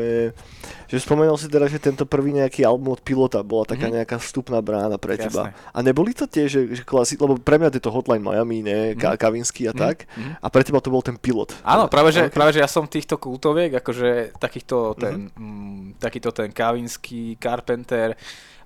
že 0.86 0.96
spomenul 0.96 1.36
si 1.36 1.44
teda, 1.46 1.68
že 1.68 1.76
tento 1.76 2.04
prvý 2.04 2.32
nejaký 2.32 2.64
album 2.64 2.88
od 2.90 3.00
Pilota 3.00 3.40
bola 3.40 3.68
taká 3.68 3.86
Mhm. 3.86 3.94
nejaká 3.94 4.16
vstupná 4.16 4.58
brána 4.58 4.96
pre 4.96 5.14
teba. 5.14 5.52
Jasné. 5.52 5.70
A 5.70 5.78
neboli 5.80 6.10
to 6.10 6.24
tie, 6.24 6.48
že, 6.48 6.72
že 6.72 6.82
klasi, 6.82 7.14
lebo 7.14 7.36
pre 7.36 7.56
mňa 7.56 7.68
je 7.70 7.80
to 7.80 7.92
Hotline 7.92 8.24
Miami, 8.24 8.64
ne, 8.64 8.96
Mhm. 8.96 9.12
Kavinsky 9.14 9.68
a 9.68 9.76
Mhm, 9.76 9.78
tak. 9.78 10.08
mhm. 10.16 10.40
A 10.40 10.46
pre 10.48 10.64
teba 10.64 10.80
to 10.80 10.88
bol 10.88 11.04
ten 11.04 11.20
pilot. 11.20 11.52
Áno, 11.60 11.84
práve 11.86 12.10
že, 12.10 12.32
práve 12.32 12.56
že 12.56 12.64
ja 12.64 12.68
som 12.68 12.88
týchto 12.88 13.20
kultoviek, 13.20 13.76
akože 13.76 14.40
takýchto 14.40 14.96
ten, 14.96 15.28
mm, 15.30 16.00
takýto 16.00 16.32
ten 16.32 16.48
Kavinsky, 16.48 17.36
Carpenter, 17.36 18.16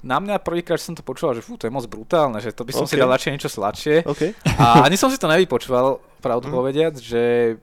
na 0.03 0.19
mňa 0.23 0.39
prvýkrát 0.39 0.79
som 0.79 0.95
to 0.95 1.03
počúval, 1.03 1.35
že 1.35 1.43
fú, 1.43 1.59
to 1.59 1.67
je 1.67 1.75
moc 1.75 1.85
brutálne, 1.91 2.39
že 2.39 2.55
to 2.55 2.63
by 2.63 2.73
som 2.73 2.87
si 2.87 2.95
OK. 2.95 3.01
dal 3.03 3.11
radšej 3.11 3.33
niečo 3.35 3.51
sladšie. 3.51 3.95
OK. 4.07 4.23
A 4.59 4.87
ani 4.87 4.95
som 4.95 5.11
si 5.11 5.19
to 5.19 5.27
nevypočúval, 5.27 5.99
pravdu 6.23 6.51
povediac, 6.51 6.95
že 6.99 7.55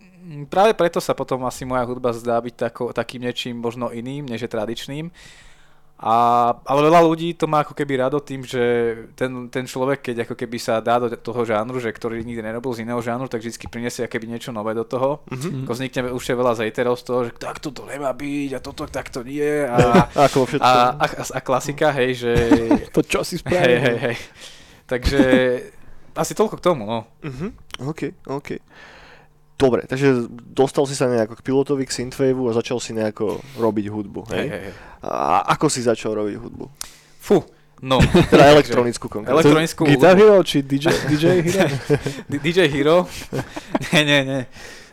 mm, 0.00 0.52
práve 0.52 0.76
preto 0.76 1.00
sa 1.00 1.16
potom 1.16 1.44
asi 1.48 1.64
moja 1.64 1.84
hudba 1.88 2.12
zdá 2.12 2.36
byť 2.40 2.54
tako, 2.56 2.84
takým 2.92 3.24
niečím 3.24 3.56
možno 3.56 3.88
iným, 3.88 4.28
než 4.28 4.44
je 4.44 4.50
tradičným. 4.52 5.08
A, 5.98 6.54
ale 6.62 6.80
veľa 6.86 7.02
ľudí 7.02 7.34
to 7.34 7.50
má 7.50 7.66
ako 7.66 7.74
keby 7.74 7.98
rado 7.98 8.22
tým, 8.22 8.46
že 8.46 8.62
ten, 9.18 9.50
ten 9.50 9.66
človek, 9.66 9.98
keď 9.98 10.30
ako 10.30 10.38
keby 10.38 10.54
sa 10.62 10.78
dá 10.78 11.02
do 11.02 11.10
toho 11.10 11.42
žánru, 11.42 11.82
že 11.82 11.90
ktorý 11.90 12.22
nikdy 12.22 12.38
nerobil 12.38 12.70
z 12.70 12.86
iného 12.86 13.02
žánru, 13.02 13.26
tak 13.26 13.42
vždy 13.42 13.66
prinesie 13.66 14.06
keby 14.06 14.30
niečo 14.30 14.54
nové 14.54 14.78
do 14.78 14.86
toho. 14.86 15.26
Mhm. 15.26 15.66
Ako 15.66 15.72
vznikne 15.74 16.00
už 16.14 16.22
je 16.22 16.38
veľa 16.38 16.54
zejterov 16.54 16.94
z 16.94 17.02
toho, 17.02 17.20
že 17.26 17.30
takto 17.34 17.74
to 17.74 17.82
nemá 17.90 18.14
byť 18.14 18.50
a 18.54 18.60
toto 18.62 18.86
takto 18.86 19.26
nie. 19.26 19.66
A, 19.66 20.06
Ako 20.30 20.46
všetkom. 20.46 20.62
a, 20.62 21.02
a, 21.02 21.06
a 21.34 21.40
klasika, 21.42 21.90
hej, 21.90 22.22
že... 22.22 22.32
To 22.94 23.02
čo 23.02 23.26
si 23.26 23.34
hej, 23.34 23.42
spravil? 23.42 23.78
hej, 23.82 23.96
hej. 23.98 24.16
Takže 24.86 25.20
asi 26.14 26.32
toľko 26.38 26.62
k 26.62 26.64
tomu, 26.64 26.86
no. 26.86 27.10
Mhm. 27.26 27.48
OK, 27.90 28.00
OK. 28.30 28.48
Dobre, 29.58 29.90
takže 29.90 30.30
dostal 30.30 30.86
si 30.86 30.94
sa 30.94 31.10
nejako 31.10 31.34
k 31.34 31.42
pilotovi, 31.42 31.82
k 31.82 31.90
Synthwaveu 31.90 32.46
a 32.46 32.54
začal 32.54 32.78
si 32.78 32.94
nejako 32.94 33.42
robiť 33.58 33.90
hudbu, 33.90 34.20
hej? 34.30 34.38
Hej, 34.38 34.48
hej, 34.54 34.62
hej. 34.70 34.74
A 35.02 35.42
ako 35.50 35.66
si 35.66 35.82
začal 35.82 36.14
robiť 36.14 36.38
hudbu? 36.38 36.64
Fú, 37.18 37.42
no. 37.82 37.98
Teda 38.30 38.54
elektronickú 38.54 39.10
konkrétne. 39.10 39.34
Elektronickú 39.34 39.82
Guitar 39.82 40.14
hudbu. 40.14 40.22
Hero 40.30 40.46
či 40.46 40.62
DJ, 40.62 40.86
DJ 41.10 41.26
Hero? 41.50 41.66
DJ 42.30 42.58
Hero? 42.70 42.96
nie, 43.90 44.02
nie, 44.06 44.20
nie. 44.22 44.42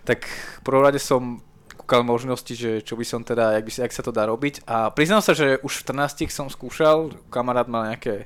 Tak 0.02 0.26
v 0.26 0.62
prvom 0.66 0.82
rade 0.82 0.98
som 0.98 1.46
kúkal 1.78 2.02
možnosti, 2.02 2.50
že 2.58 2.82
čo 2.82 2.98
by 2.98 3.06
som 3.06 3.22
teda, 3.22 3.62
jak, 3.62 3.70
by, 3.70 3.72
sa- 3.72 3.84
jak 3.86 3.94
sa 3.94 4.02
to 4.02 4.10
dá 4.10 4.26
robiť. 4.26 4.66
A 4.66 4.90
priznám 4.90 5.22
sa, 5.22 5.38
že 5.38 5.62
už 5.62 5.86
v 5.86 5.94
14 5.94 6.26
som 6.34 6.50
skúšal, 6.50 7.14
kamarát 7.30 7.70
mal 7.70 7.94
nejaké 7.94 8.26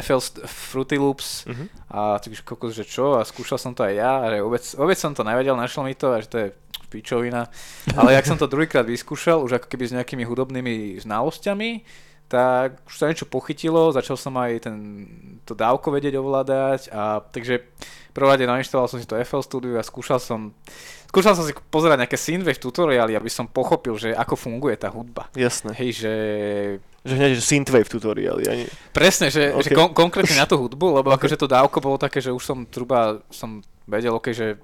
FL 0.00 0.20
Fruity 0.44 0.98
Loops 0.98 1.46
Mhm. 1.46 1.66
a 1.90 2.18
takže 2.18 2.42
kokos, 2.42 2.74
že 2.74 2.84
čo 2.84 3.16
a 3.16 3.24
skúšal 3.24 3.58
som 3.58 3.72
to 3.72 3.84
aj 3.84 3.94
ja, 3.94 4.12
a 4.22 4.30
že 4.30 4.42
vôbec, 4.42 4.64
vôbec 4.76 4.98
som 4.98 5.14
to 5.14 5.22
nevedel, 5.22 5.56
našlo 5.56 5.84
mi 5.84 5.94
to 5.94 6.12
a 6.12 6.20
že 6.20 6.28
to 6.28 6.36
je 6.38 6.48
pičovina. 6.90 7.46
Ale 7.98 8.14
jak 8.14 8.26
som 8.26 8.38
to 8.38 8.46
druhýkrát 8.46 8.86
vyskúšal, 8.86 9.42
už 9.42 9.58
ako 9.58 9.66
keby 9.68 9.84
s 9.88 9.94
nejakými 9.96 10.24
hudobnými 10.24 11.00
znalosťami, 11.02 11.70
tak 12.26 12.82
už 12.90 12.94
sa 12.98 13.06
niečo 13.06 13.30
pochytilo, 13.30 13.94
začal 13.94 14.18
som 14.18 14.34
aj 14.34 14.66
ten, 14.66 14.76
to 15.46 15.54
dávko 15.54 15.94
vedieť 15.94 16.18
ovládať 16.18 16.90
a 16.90 17.22
takže 17.22 17.62
prvom 18.10 18.32
rade 18.32 18.48
nainštaloval 18.48 18.88
som 18.88 18.98
si 18.98 19.06
to 19.06 19.14
FL 19.20 19.44
Studio 19.44 19.76
a 19.78 19.84
skúšal 19.84 20.16
som 20.18 20.50
skúšal 21.08 21.34
som 21.34 21.44
si 21.44 21.54
pozerať 21.70 22.02
nejaké 22.02 22.18
synthwave 22.18 22.58
tutoriály, 22.58 23.14
aby 23.14 23.30
som 23.30 23.46
pochopil, 23.46 23.94
že 23.96 24.12
ako 24.12 24.34
funguje 24.34 24.76
tá 24.76 24.88
hudba. 24.88 25.26
Jasné. 25.32 25.72
Hej, 25.74 25.90
že 26.04 26.12
Že 27.06 27.14
hneď, 27.14 27.30
že 27.38 27.42
Synthwave 27.46 27.86
tutoriály. 27.86 28.42
Ani... 28.50 28.64
Presne, 28.90 29.30
že, 29.30 29.54
okay. 29.54 29.70
že 29.70 29.78
kon- 29.78 29.94
konkrétne 29.94 30.34
na 30.34 30.42
tú 30.42 30.58
hudbu, 30.58 30.98
lebo 30.98 31.06
Ok. 31.06 31.14
okay. 31.14 31.18
akože 31.22 31.36
to 31.38 31.46
dávko 31.46 31.78
bolo 31.78 31.96
také, 32.02 32.18
že 32.18 32.34
už 32.34 32.42
som 32.42 32.66
truba, 32.66 33.22
som 33.30 33.62
vedel, 33.86 34.10
okay, 34.10 34.34
že... 34.34 34.58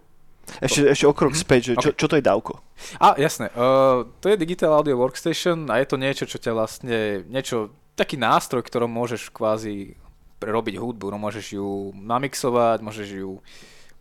Ešte, 0.59 0.91
ešte 0.91 1.07
o 1.07 1.15
krok 1.15 1.31
Mhm. 1.31 1.39
späť, 1.39 1.61
že 1.63 1.75
čo, 1.79 1.89
Ok. 1.95 1.97
čo 2.03 2.07
to 2.11 2.19
je 2.19 2.25
dávko? 2.27 2.59
A, 2.99 3.15
jasné, 3.15 3.47
uh, 3.55 4.03
to 4.19 4.27
je 4.27 4.35
Digital 4.35 4.75
Audio 4.75 4.99
Workstation 4.99 5.71
a 5.71 5.79
je 5.79 5.87
to 5.87 5.95
niečo, 5.95 6.27
čo 6.27 6.43
ťa 6.43 6.51
vlastne, 6.51 7.23
niečo, 7.31 7.71
taký 7.95 8.19
nástroj, 8.19 8.67
ktorom 8.67 8.91
môžeš 8.91 9.31
kvázi 9.31 9.95
robiť 10.43 10.83
hudbu, 10.83 11.15
no 11.15 11.23
môžeš 11.23 11.55
ju 11.55 11.95
namixovať, 11.95 12.83
môžeš 12.83 13.09
ju, 13.23 13.39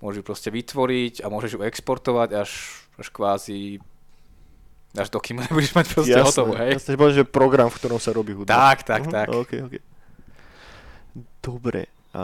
môžeš 0.01 0.17
ju 0.17 0.25
proste 0.25 0.50
vytvoriť 0.50 1.22
a 1.22 1.29
môžeš 1.29 1.51
ju 1.55 1.62
exportovať 1.62 2.29
až, 2.36 2.51
až 2.98 3.08
kvázi 3.08 3.77
až 4.91 5.08
dokým 5.08 5.39
nebudeš 5.39 5.72
mať 5.77 5.86
proste 5.88 6.20
hotovo, 6.20 6.51
hej. 6.58 6.75
Jasné, 6.75 6.93
že 7.13 7.24
program, 7.24 7.72
v 7.72 7.77
ktorom 7.77 7.96
sa 7.96 8.12
robí 8.12 8.36
hudba. 8.36 8.51
Tak, 8.51 8.84
tak, 8.84 9.01
Mhm, 9.08 9.12
tak. 9.12 9.27
OK, 9.31 9.51
OK. 9.63 9.75
Dobre. 11.39 11.88
A... 12.12 12.22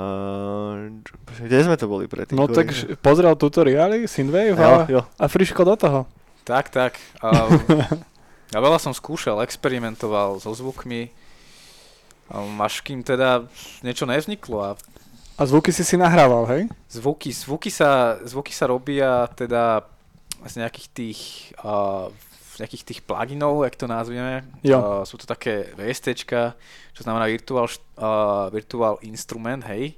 Kde 1.40 1.64
sme 1.64 1.80
to 1.80 1.88
boli 1.88 2.06
predtým? 2.06 2.36
No 2.36 2.52
tak 2.52 2.76
š- 2.76 3.00
pozrel 3.00 3.32
tutoriály, 3.34 4.04
Synthwave 4.04 4.52
Jo, 4.52 4.60
a, 4.60 4.84
jo. 4.86 5.02
a 5.08 5.26
friško 5.26 5.64
do 5.64 5.76
toho. 5.80 6.00
Tak, 6.44 6.68
tak. 6.70 7.00
A, 7.24 7.48
a 8.52 8.64
veľa 8.64 8.80
som 8.80 8.92
skúšal, 8.92 9.44
experimentoval 9.44 10.40
so 10.40 10.52
zvukmi, 10.52 11.12
um, 12.28 12.56
až 12.60 12.80
kým 12.80 13.00
teda 13.00 13.44
niečo 13.80 14.04
nevzniklo 14.04 14.64
a 14.64 14.80
A 15.38 15.46
zvuky 15.46 15.70
si 15.70 15.86
si 15.86 16.02
nahrával, 16.02 16.50
hej? 16.50 16.66
zvuky, 16.90 17.30
zvuky, 17.30 17.70
sa, 17.70 18.18
zvuky 18.26 18.50
sa 18.50 18.66
robia 18.66 19.30
teda 19.38 19.86
z 20.50 20.54
nejakých 20.66 20.88
tých, 20.90 21.22
uh, 21.62 22.10
nejakých 22.58 22.84
tých 22.90 23.00
pluginov, 23.06 23.62
jak 23.62 23.78
to 23.78 23.86
nazvieme. 23.86 24.50
Jo. 24.66 24.82
Uh, 24.82 24.86
sú 25.06 25.22
to 25.22 25.30
také 25.30 25.78
VSTčka, 25.78 26.58
čo 26.98 27.06
znamená 27.06 27.30
virtual, 27.30 27.70
uh, 28.02 28.50
virtual 28.50 28.98
instrument, 29.06 29.62
hej. 29.70 29.94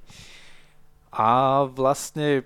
A 1.16 1.64
vlastne, 1.72 2.44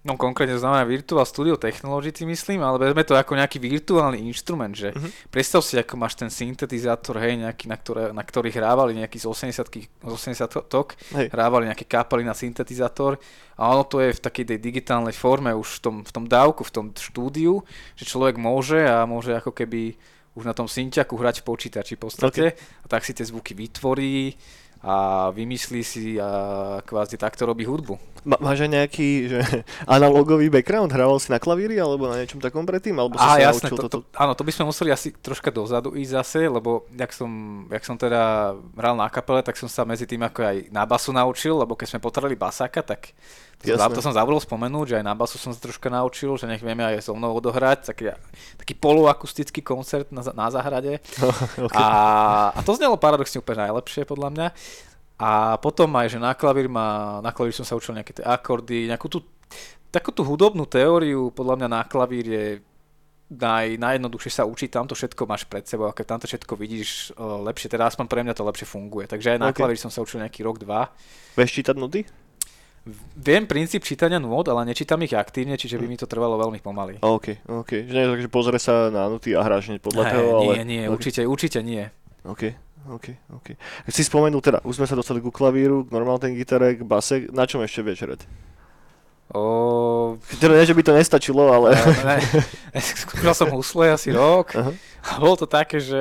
no 0.00 0.16
konkrétne 0.16 0.56
znamená 0.56 0.80
Virtual 0.82 1.20
Studio 1.22 1.60
Technology, 1.60 2.08
si 2.10 2.24
myslím, 2.24 2.64
ale 2.64 2.80
vezme 2.80 3.04
to 3.04 3.12
ako 3.12 3.36
nejaký 3.36 3.60
virtuálny 3.60 4.24
inštrument, 4.24 4.72
že 4.72 4.96
Mhm. 4.96 5.28
predstav 5.28 5.60
si, 5.60 5.76
ako 5.76 5.94
máš 6.00 6.16
ten 6.16 6.32
syntetizátor, 6.32 7.20
hej, 7.20 7.36
nejaký, 7.36 7.68
na, 7.68 7.76
ktoré, 7.76 8.08
na 8.10 8.24
ktorých 8.24 8.56
hrávali 8.56 8.96
nejaký 8.96 9.20
z 9.20 9.26
80 9.28 9.68
z 9.84 10.08
80 10.08 10.64
tok, 10.72 10.96
Hej. 11.12 11.28
hrávali 11.28 11.68
nejaké 11.68 11.84
kapely 11.84 12.24
na 12.24 12.32
syntetizátor 12.32 13.20
a 13.54 13.62
ono 13.68 13.84
to 13.84 14.00
je 14.00 14.16
v 14.16 14.20
takej 14.20 14.44
tej 14.48 14.58
digitálnej 14.58 15.12
forme 15.12 15.52
už 15.52 15.78
v 15.78 15.80
tom, 15.84 15.96
v 16.00 16.10
tom 16.10 16.24
dávku, 16.24 16.64
v 16.64 16.72
tom 16.72 16.86
štúdiu, 16.96 17.60
že 17.92 18.08
človek 18.08 18.40
môže 18.40 18.80
a 18.80 19.04
môže 19.04 19.36
ako 19.36 19.52
keby 19.52 20.00
už 20.32 20.46
na 20.46 20.54
tom 20.54 20.70
synťaku 20.70 21.18
hrať 21.18 21.42
v 21.42 21.44
počítači 21.44 21.98
v 21.98 22.02
podstate 22.06 22.44
a 22.56 22.86
tak 22.86 23.02
si 23.02 23.12
tie 23.12 23.26
zvuky 23.26 23.52
vytvorí, 23.52 24.38
a 24.80 25.28
vymyslí 25.28 25.80
si 25.84 26.16
a 26.16 26.80
kvázi 26.80 27.20
takto 27.20 27.44
robí 27.44 27.68
hudbu. 27.68 28.00
Ma, 28.24 28.36
máš 28.40 28.64
aj 28.64 28.70
nejaký 28.72 29.08
že, 29.28 29.40
analogový 29.96 30.52
background? 30.52 30.92
Hrával 30.92 31.20
si 31.20 31.32
na 31.32 31.40
klavíri 31.40 31.76
alebo 31.80 32.08
na 32.08 32.20
niečom 32.20 32.40
takom 32.40 32.64
predtým? 32.64 32.96
Alebo 32.96 33.16
Á, 33.16 33.40
jasné, 33.40 33.72
to, 33.72 33.76
toto? 33.76 33.88
to, 33.88 33.98
áno, 34.16 34.32
to 34.36 34.44
by 34.44 34.52
sme 34.52 34.68
museli 34.68 34.92
asi 34.92 35.12
troška 35.12 35.48
dozadu 35.48 35.96
ísť 35.96 36.12
zase, 36.20 36.40
lebo 36.48 36.88
jak 36.92 37.12
som, 37.12 37.30
jak 37.68 37.84
som 37.84 37.96
teda 37.96 38.56
hral 38.76 38.96
na 38.96 39.08
kapele, 39.08 39.40
tak 39.44 39.56
som 39.56 39.68
sa 39.68 39.84
medzi 39.88 40.04
tým 40.04 40.20
ako 40.20 40.40
aj 40.44 40.56
na 40.72 40.84
basu 40.84 41.12
naučil, 41.12 41.60
lebo 41.60 41.76
keď 41.76 41.96
sme 41.96 42.00
potrebovali 42.00 42.36
basáka, 42.36 42.80
tak 42.84 43.12
Jasné. 43.60 43.92
to 43.92 44.00
som 44.00 44.16
zabudol 44.16 44.40
spomenúť, 44.40 44.86
že 44.88 44.96
aj 45.00 45.04
na 45.04 45.12
basu 45.12 45.36
som 45.36 45.52
sa 45.52 45.60
troška 45.60 45.92
naučil, 45.92 46.32
že 46.40 46.48
nech 46.48 46.64
vieme 46.64 46.80
aj 46.80 47.04
so 47.04 47.12
mnou 47.12 47.36
odohrať, 47.36 47.92
taký, 47.92 48.16
taký 48.56 48.72
poloakustický 48.72 49.60
koncert 49.60 50.08
na, 50.08 50.24
na 50.32 50.48
záhrade. 50.48 51.04
okay. 51.68 51.76
A, 51.76 51.86
a 52.56 52.60
to 52.64 52.72
znelo 52.72 52.96
paradoxne 52.96 53.44
úplne 53.44 53.68
najlepšie 53.68 54.08
podľa 54.08 54.28
mňa. 54.32 54.46
A 55.20 55.60
potom 55.60 55.92
aj, 56.00 56.16
že 56.16 56.18
na 56.18 56.32
klavír 56.32 56.72
ma, 56.72 57.20
na 57.20 57.28
klavír 57.36 57.52
som 57.52 57.68
sa 57.68 57.76
učil 57.76 57.92
nejaké 57.92 58.16
tie 58.16 58.24
akordy, 58.24 58.88
nejakú 58.88 59.12
tú, 59.12 59.20
takú 59.92 60.08
tú 60.16 60.24
hudobnú 60.24 60.64
teóriu, 60.64 61.28
podľa 61.28 61.60
mňa 61.60 61.68
na 61.68 61.82
klavír 61.84 62.24
je 62.24 62.46
naj, 63.30 63.76
najjednoduchšie 63.78 64.32
sa 64.42 64.48
učiť, 64.48 64.72
tamto 64.72 64.96
všetko 64.96 65.22
máš 65.28 65.44
pred 65.46 65.62
sebou 65.62 65.86
a 65.86 65.94
keď 65.94 66.16
tamto 66.16 66.26
všetko 66.26 66.56
vidíš 66.56 67.14
lepšie, 67.20 67.70
teda 67.70 67.86
aspoň 67.92 68.06
pre 68.10 68.24
mňa 68.26 68.34
to 68.34 68.42
lepšie 68.42 68.66
funguje. 68.66 69.06
Takže 69.06 69.36
aj 69.36 69.38
na 69.38 69.48
Ok. 69.52 69.60
klavír 69.60 69.78
som 69.78 69.92
sa 69.92 70.00
učil 70.00 70.24
nejaký 70.24 70.40
rok, 70.40 70.58
dva. 70.58 70.90
Vieš 71.38 71.62
čítať 71.62 71.76
noty? 71.78 72.02
Viem 73.12 73.44
princíp 73.44 73.84
čítania 73.84 74.16
nôd, 74.16 74.48
ale 74.48 74.64
nečítam 74.64 74.96
ich 75.04 75.12
aktívne, 75.12 75.60
čiže 75.60 75.76
by 75.76 75.84
mi 75.84 76.00
to 76.00 76.08
trvalo 76.08 76.40
veľmi 76.40 76.64
pomaly. 76.64 76.96
OK, 77.04 77.44
OK. 77.44 77.84
Že 77.84 77.92
nie 77.92 78.02
je 78.08 78.10
tak, 78.16 78.22
že 78.24 78.30
pozrie 78.32 78.56
sa 78.56 78.88
na 78.88 79.04
noty 79.12 79.36
a 79.36 79.44
hráš 79.44 79.68
hneď 79.68 79.84
podľa 79.84 80.04
Hej, 80.08 80.12
toho, 80.16 80.28
ale... 80.32 80.52
Nie, 80.56 80.60
nie, 80.64 80.82
OK. 80.88 80.96
určite, 80.96 81.20
určite 81.28 81.60
nie. 81.60 81.84
OK, 82.24 82.56
OK, 82.88 83.06
OK. 83.36 83.48
Keď 83.84 83.92
si 83.92 84.02
spomenul 84.08 84.40
teda, 84.40 84.64
už 84.64 84.80
sme 84.80 84.88
sa 84.88 84.96
dostali 84.96 85.20
ku 85.20 85.28
klavíru, 85.28 85.84
k 85.84 85.92
normálnej 85.92 86.32
gitare, 86.32 86.80
k 86.80 86.82
base, 86.88 87.28
na 87.28 87.44
čom 87.44 87.60
ešte 87.60 87.84
vieš 87.84 88.08
hrať? 88.08 88.20
O, 89.30 90.18
Teda 90.42 90.58
nie, 90.58 90.66
že 90.66 90.74
by 90.74 90.82
to 90.82 90.96
nestačilo, 90.96 91.52
ale... 91.52 91.76
ne, 92.08 92.80
skúšal 92.82 93.30
som 93.36 93.52
husle 93.54 93.94
asi 93.94 94.10
rok 94.10 94.58
Aha. 94.58 94.74
a 95.06 95.10
bolo 95.22 95.38
to 95.38 95.46
také, 95.46 95.78
že 95.78 96.00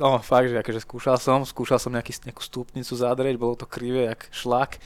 no 0.00 0.16
fakt, 0.24 0.48
že 0.48 0.56
akože 0.64 0.80
skúšal 0.80 1.20
som, 1.20 1.44
skúšal 1.44 1.76
som 1.76 1.92
nejaký, 1.92 2.16
nejakú 2.24 2.40
stupnicu 2.40 2.96
zadrieť, 2.96 3.36
bolo 3.36 3.52
to 3.52 3.68
krivé 3.68 4.08
jak 4.08 4.32
šlak 4.32 4.80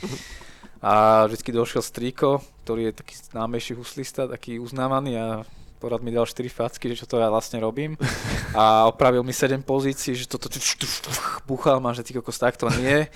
a 0.85 1.25
vždycky 1.25 1.49
došiel 1.49 1.81
striko, 1.81 2.45
ktorý 2.69 2.93
je 2.93 3.01
taký 3.01 3.15
známejší 3.33 3.73
huslista, 3.73 4.29
taký 4.29 4.61
uznávaný 4.61 5.17
a 5.17 5.27
porad 5.81 6.05
mi 6.05 6.13
dal 6.13 6.29
4 6.29 6.45
facky, 6.49 6.93
že 6.93 7.05
čo 7.05 7.07
to 7.09 7.21
ja 7.21 7.29
vlastne 7.33 7.61
robím. 7.61 7.97
A 8.57 8.89
opravil 8.89 9.25
mi 9.25 9.33
7 9.33 9.65
pozícií, 9.65 10.17
že 10.17 10.29
toto 10.29 10.49
buchal 11.45 11.81
ma, 11.81 11.97
že 11.97 12.05
ty 12.05 12.17
kokos 12.17 12.37
takto 12.37 12.69
nie. 12.77 13.09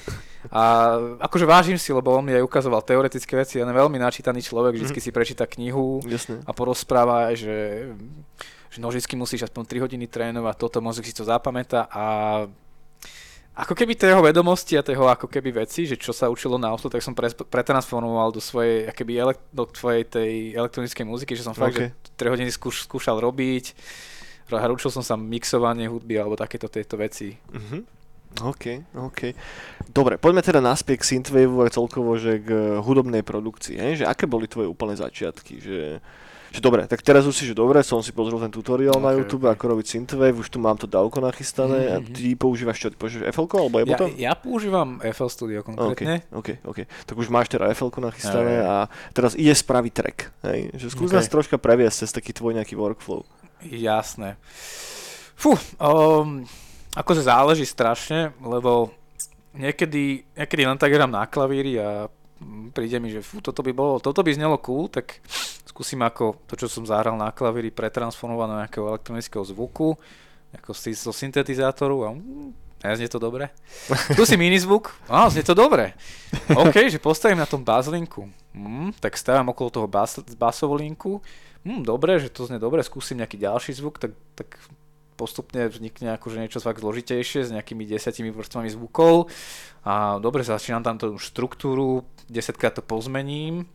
A 0.52 0.96
akože 1.20 1.44
vážim 1.48 1.80
si, 1.80 1.92
lebo 1.92 2.12
on 2.12 2.25
mi 2.25 2.32
aj 2.37 2.44
ukazoval 2.44 2.80
teoretické 2.84 3.37
veci, 3.37 3.60
on 3.60 3.68
je 3.68 3.76
veľmi 3.76 3.96
načítaný 4.00 4.44
človek, 4.44 4.76
vždycky 4.76 5.00
si 5.00 5.12
prečíta 5.12 5.44
knihu, 5.44 6.04
Jasné. 6.04 6.44
a 6.44 6.50
porozpráva, 6.52 7.32
že, 7.37 7.88
že 8.68 8.78
no 8.80 8.92
musíš 8.92 9.48
aspoň 9.48 9.64
3 9.64 9.84
hodiny 9.84 10.06
trénovať, 10.08 10.54
toto 10.56 10.78
mozog 10.80 11.04
si 11.04 11.16
to 11.16 11.25
zapamätá 11.25 11.88
a 11.88 12.04
ako 13.58 13.74
keby 13.74 13.98
tie 13.98 14.14
jeho 14.14 14.22
vedomosti 14.22 14.78
a 14.78 14.86
tie 14.86 14.94
jeho 14.94 15.10
ako 15.10 15.26
keby 15.26 15.66
veci, 15.66 15.82
že 15.82 15.98
čo 15.98 16.14
sa 16.14 16.30
učilo 16.30 16.54
na 16.62 16.70
oslu, 16.70 16.86
tak 16.86 17.02
som 17.02 17.10
pre, 17.10 17.26
pretransformoval 17.34 18.30
do 18.30 18.38
svojej, 18.38 18.86
akoby 18.86 19.12
elek, 19.18 19.38
do 19.50 19.66
svojej 19.66 20.06
tej 20.06 20.54
elektronickej 20.54 21.02
muziky, 21.02 21.34
že 21.34 21.42
som 21.42 21.58
fakt, 21.58 21.74
že 21.74 21.90
3 22.14 22.34
hodiny 22.38 22.54
skúš, 22.54 22.86
skúšal 22.86 23.18
robiť, 23.18 23.74
a 24.54 24.64
učil 24.70 24.88
som 24.88 25.04
sa 25.04 25.18
mixovanie 25.18 25.90
hudby 25.90 26.16
alebo 26.16 26.38
takéto 26.38 26.70
tieto 26.70 26.96
veci. 26.96 27.36
Mhm. 27.52 27.98
OK, 28.44 28.64
OK. 28.94 29.20
Dobre, 29.88 30.20
poďme 30.20 30.44
teda 30.44 30.60
naspäť 30.60 31.00
k 31.00 31.08
Synthwaveu 31.16 31.64
a 31.64 31.72
celkovo, 31.72 32.20
že 32.20 32.38
k 32.38 32.48
eh, 32.52 32.60
hudobnej 32.78 33.24
produkcii. 33.24 33.80
Hej? 33.80 34.04
Že 34.04 34.08
aké 34.12 34.24
boli 34.28 34.46
tvoje 34.46 34.68
úplné 34.68 34.94
začiatky? 35.00 35.58
Že, 35.58 35.78
že 36.48 36.60
dobre, 36.60 36.88
tak 36.88 37.00
teraz 37.00 37.24
už 37.24 37.34
si, 37.34 37.44
že 37.44 37.52
dobre, 37.52 37.80
som 37.82 38.00
si 38.00 38.10
pozrel 38.10 38.40
ten 38.40 38.48
tutoriál 38.48 38.96
na 38.96 39.12
OK, 39.12 39.18
YouTube, 39.20 39.44
OK. 39.44 39.52
ako 39.52 39.64
robiť 39.76 39.86
Synthwave, 39.86 40.36
už 40.36 40.48
tu 40.48 40.58
mám 40.58 40.74
to 40.74 40.88
davko 40.88 41.20
nachystané. 41.20 41.92
A 41.92 41.96
Mhm. 42.00 42.12
ty 42.12 42.32
používaš 42.34 42.78
čo? 42.80 42.88
Ty 42.88 42.96
používaš 42.96 43.28
FL 43.30 43.44
alebo 43.58 43.76
Ja, 43.76 43.84
Ableton? 43.84 44.10
ja 44.16 44.32
používam 44.32 44.88
FL 45.00 45.28
Studio 45.28 45.60
konkrétne. 45.60 46.24
OK, 46.32 46.64
OK. 46.64 46.78
Tak 47.04 47.14
už 47.16 47.28
máš 47.28 47.52
teda 47.52 47.68
FL 47.70 47.92
nachystané 48.00 48.54
Hej. 48.60 48.66
a 48.66 48.74
teraz 49.12 49.32
ide 49.34 49.52
spraviť 49.52 49.92
track. 49.92 50.18
Hej? 50.48 50.60
Že 50.74 50.86
skús 50.88 51.10
OK. 51.12 51.16
nás 51.20 51.28
troška 51.28 51.56
previesť 51.56 52.06
cez 52.06 52.10
taký 52.12 52.32
tvoj 52.32 52.56
nejaký 52.56 52.74
workflow. 52.74 53.22
Jasné. 53.60 54.38
Fú, 55.34 55.54
um, 55.78 56.42
akože 56.94 57.22
záleží 57.22 57.62
strašne, 57.62 58.32
lebo 58.40 58.90
niekedy, 59.54 60.24
niekedy 60.34 60.62
len 60.66 60.78
tak 60.78 60.90
hrám 60.90 61.11
na 61.11 61.26
klavíri 61.26 61.78
a 61.78 62.06
príde 62.70 62.98
mi, 63.02 63.11
že 63.11 63.18
fú, 63.18 63.42
toto 63.42 63.62
by 63.62 63.72
bolo, 63.74 63.98
toto 63.98 64.22
by 64.22 64.30
znelo 64.30 64.58
cool, 64.62 64.87
tak 64.87 65.18
skúsim 65.78 66.02
ako 66.02 66.42
to, 66.50 66.58
čo 66.58 66.66
som 66.66 66.82
zahral 66.82 67.14
na 67.14 67.30
klavíri, 67.30 67.70
pretransformovať 67.70 68.46
do 68.50 68.56
nejakého 68.58 68.84
elektronického 68.90 69.46
zvuku, 69.46 69.94
ako 70.50 70.74
z, 70.74 70.98
zo 70.98 71.14
syntetizátoru 71.14 72.02
a 72.02 72.10
mm, 72.18 72.66
a 72.82 72.94
znie 72.94 73.10
to 73.10 73.22
dobre. 73.22 73.50
Skúsim 74.14 74.38
iný 74.42 74.58
zvuk, 74.58 74.90
á, 75.06 75.30
znie 75.30 75.46
to 75.46 75.54
dobre. 75.54 75.94
OK, 76.50 76.90
že 76.90 76.98
postavím 76.98 77.38
na 77.38 77.46
tom 77.46 77.62
baslinku. 77.62 78.26
Mm, 78.54 78.94
tak 78.98 79.14
stavím 79.14 79.54
okolo 79.54 79.70
toho 79.70 79.86
bas, 79.90 80.18
basovú 80.34 80.74
linku. 80.78 81.22
Mm, 81.62 81.86
dobre, 81.86 82.18
že 82.18 82.30
to 82.30 82.50
znie 82.50 82.58
dobre, 82.58 82.82
skúsim 82.82 83.18
nejaký 83.18 83.38
ďalší 83.38 83.78
zvuk, 83.78 84.02
tak, 84.02 84.14
tak 84.34 84.58
postupne 85.18 85.66
vznikne 85.66 86.14
akože 86.14 86.38
niečo 86.38 86.62
fakt 86.62 86.82
zložitejšie 86.82 87.46
s 87.46 87.54
nejakými 87.54 87.86
desiatimi 87.86 88.30
vrstvami 88.30 88.70
zvukov. 88.70 89.30
A 89.82 90.22
dobre, 90.22 90.46
začínam 90.46 90.82
tam 90.82 90.98
tú 90.98 91.18
štruktúru, 91.18 92.06
desetkrát 92.30 92.78
to 92.78 92.82
pozmením, 92.82 93.66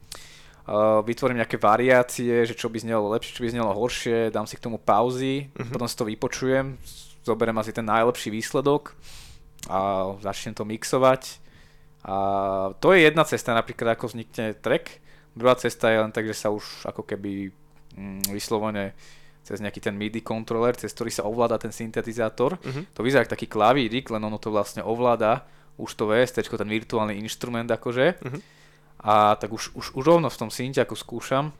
vytvorím 1.04 1.38
nejaké 1.38 1.60
variácie, 1.60 2.48
že 2.48 2.56
čo 2.56 2.72
by 2.72 2.80
znelo 2.80 3.12
lepšie, 3.12 3.36
čo 3.36 3.44
by 3.44 3.52
znelo 3.52 3.76
horšie, 3.76 4.32
dám 4.32 4.48
si 4.48 4.56
k 4.56 4.64
tomu 4.64 4.80
pauzy, 4.80 5.52
Mhm. 5.52 5.72
potom 5.72 5.88
si 5.88 5.96
to 5.96 6.08
vypočujem, 6.08 6.78
zoberiem 7.24 7.58
asi 7.58 7.72
ten 7.72 7.84
najlepší 7.84 8.32
výsledok 8.32 8.96
a 9.68 10.08
začnem 10.20 10.56
to 10.56 10.64
mixovať. 10.64 11.40
A 12.04 12.16
to 12.84 12.92
je 12.92 13.08
jedna 13.08 13.24
cesta 13.24 13.56
napríklad, 13.56 13.96
ako 13.96 14.12
vznikne 14.12 14.56
track. 14.56 15.00
Druhá 15.36 15.56
cesta 15.56 15.88
je 15.88 16.04
len 16.04 16.12
tak, 16.12 16.28
že 16.28 16.36
sa 16.36 16.52
už 16.52 16.84
ako 16.84 17.04
keby 17.04 17.52
mm, 17.96 18.28
vyslovene 18.32 18.92
cez 19.44 19.60
nejaký 19.60 19.80
ten 19.80 19.96
MIDI 19.96 20.24
kontroler, 20.24 20.76
cez 20.76 20.92
ktorý 20.92 21.12
sa 21.12 21.24
ovláda 21.24 21.60
ten 21.60 21.72
syntetizátor. 21.72 22.56
Mhm. 22.64 22.96
To 22.96 23.04
vyzerá 23.04 23.24
ako 23.24 23.36
taký 23.36 23.48
klavírik, 23.48 24.08
len 24.12 24.24
ono 24.24 24.40
to 24.40 24.52
vlastne 24.52 24.84
ovláda 24.84 25.44
už 25.76 25.92
to 25.96 26.06
VST, 26.06 26.44
ten 26.48 26.70
virtuálny 26.70 27.20
inštrument 27.20 27.68
akože. 27.68 28.20
Mhm. 28.24 28.40
A 29.04 29.36
tak 29.36 29.52
už, 29.52 29.76
už, 29.76 29.86
už 29.94 30.04
rovno 30.04 30.32
v 30.32 30.40
tom 30.40 30.50
synte 30.50 30.80
ako 30.80 30.96
skúšam. 30.96 31.52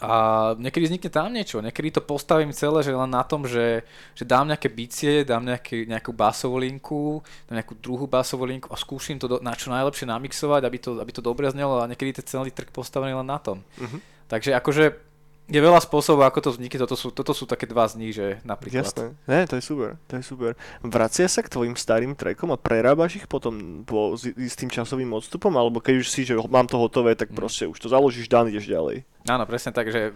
A 0.00 0.12
niekedy 0.56 0.88
vznikne 0.88 1.10
tam 1.12 1.28
niečo, 1.28 1.60
niekedy 1.60 1.92
to 1.92 2.00
postavím 2.00 2.56
celé, 2.56 2.80
že 2.80 2.96
len 2.96 3.12
na 3.12 3.20
tom, 3.20 3.44
že, 3.44 3.84
že 4.16 4.24
dám 4.24 4.48
nejaké 4.48 4.72
bicie, 4.72 5.28
dám 5.28 5.44
nejaký, 5.44 5.84
nejakú 5.84 6.16
basovú 6.16 6.56
linku, 6.56 7.20
dám 7.44 7.60
nejakú 7.60 7.76
druhú 7.76 8.08
basovú 8.08 8.48
linku 8.48 8.72
a 8.72 8.80
skúsim 8.80 9.20
to 9.20 9.28
do, 9.28 9.36
na 9.44 9.52
čo 9.52 9.68
najlepšie 9.68 10.08
namixovať, 10.08 10.62
aby 10.64 10.78
to, 10.80 10.90
aby 11.04 11.12
to 11.12 11.20
dobre 11.20 11.52
znelo 11.52 11.84
a 11.84 11.88
niekedy 11.92 12.16
je 12.16 12.32
celý 12.32 12.48
track 12.48 12.72
postavený 12.72 13.12
len 13.12 13.28
na 13.28 13.36
tom. 13.36 13.60
Mhm. 13.76 14.00
Takže 14.32 14.56
akože 14.56 15.09
je 15.50 15.58
veľa 15.60 15.80
spôsobov, 15.80 16.22
ako 16.22 16.38
to 16.40 16.50
vznikne, 16.52 16.78
toto 16.78 16.94
sú, 16.94 17.10
toto 17.10 17.30
sú 17.30 17.42
také 17.44 17.66
dva 17.66 17.82
z 17.84 17.94
nich, 17.96 18.12
že 18.12 18.38
napríklad. 18.42 18.86
Jasné. 18.86 19.18
Ne, 19.24 19.44
to 19.44 19.54
je 19.54 19.62
super, 19.62 19.98
to 20.06 20.14
je 20.14 20.22
super. 20.22 20.54
Vracia 20.80 21.26
sa 21.26 21.40
k 21.40 21.50
tvojim 21.50 21.74
starým 21.74 22.14
trackom 22.14 22.48
a 22.48 22.56
prerábaš 22.56 23.16
ich 23.16 23.26
potom 23.26 23.82
po 23.82 24.14
s 24.14 24.30
istým 24.30 24.68
časovým 24.68 25.10
odstupom, 25.10 25.50
alebo 25.52 25.78
keď 25.78 25.94
už 25.96 26.06
si, 26.06 26.22
že 26.22 26.38
mám 26.44 26.64
to 26.64 26.76
hotové, 26.76 27.12
tak 27.12 27.28
Mm. 27.28 27.36
proste 27.36 27.64
už 27.64 27.76
to 27.76 27.86
založíš, 27.86 28.26
dan 28.26 28.46
ideš 28.46 28.64
ďalej. 28.64 29.02
Áno, 29.26 29.42
presne 29.44 29.70
tak, 29.70 29.86
že 29.86 30.14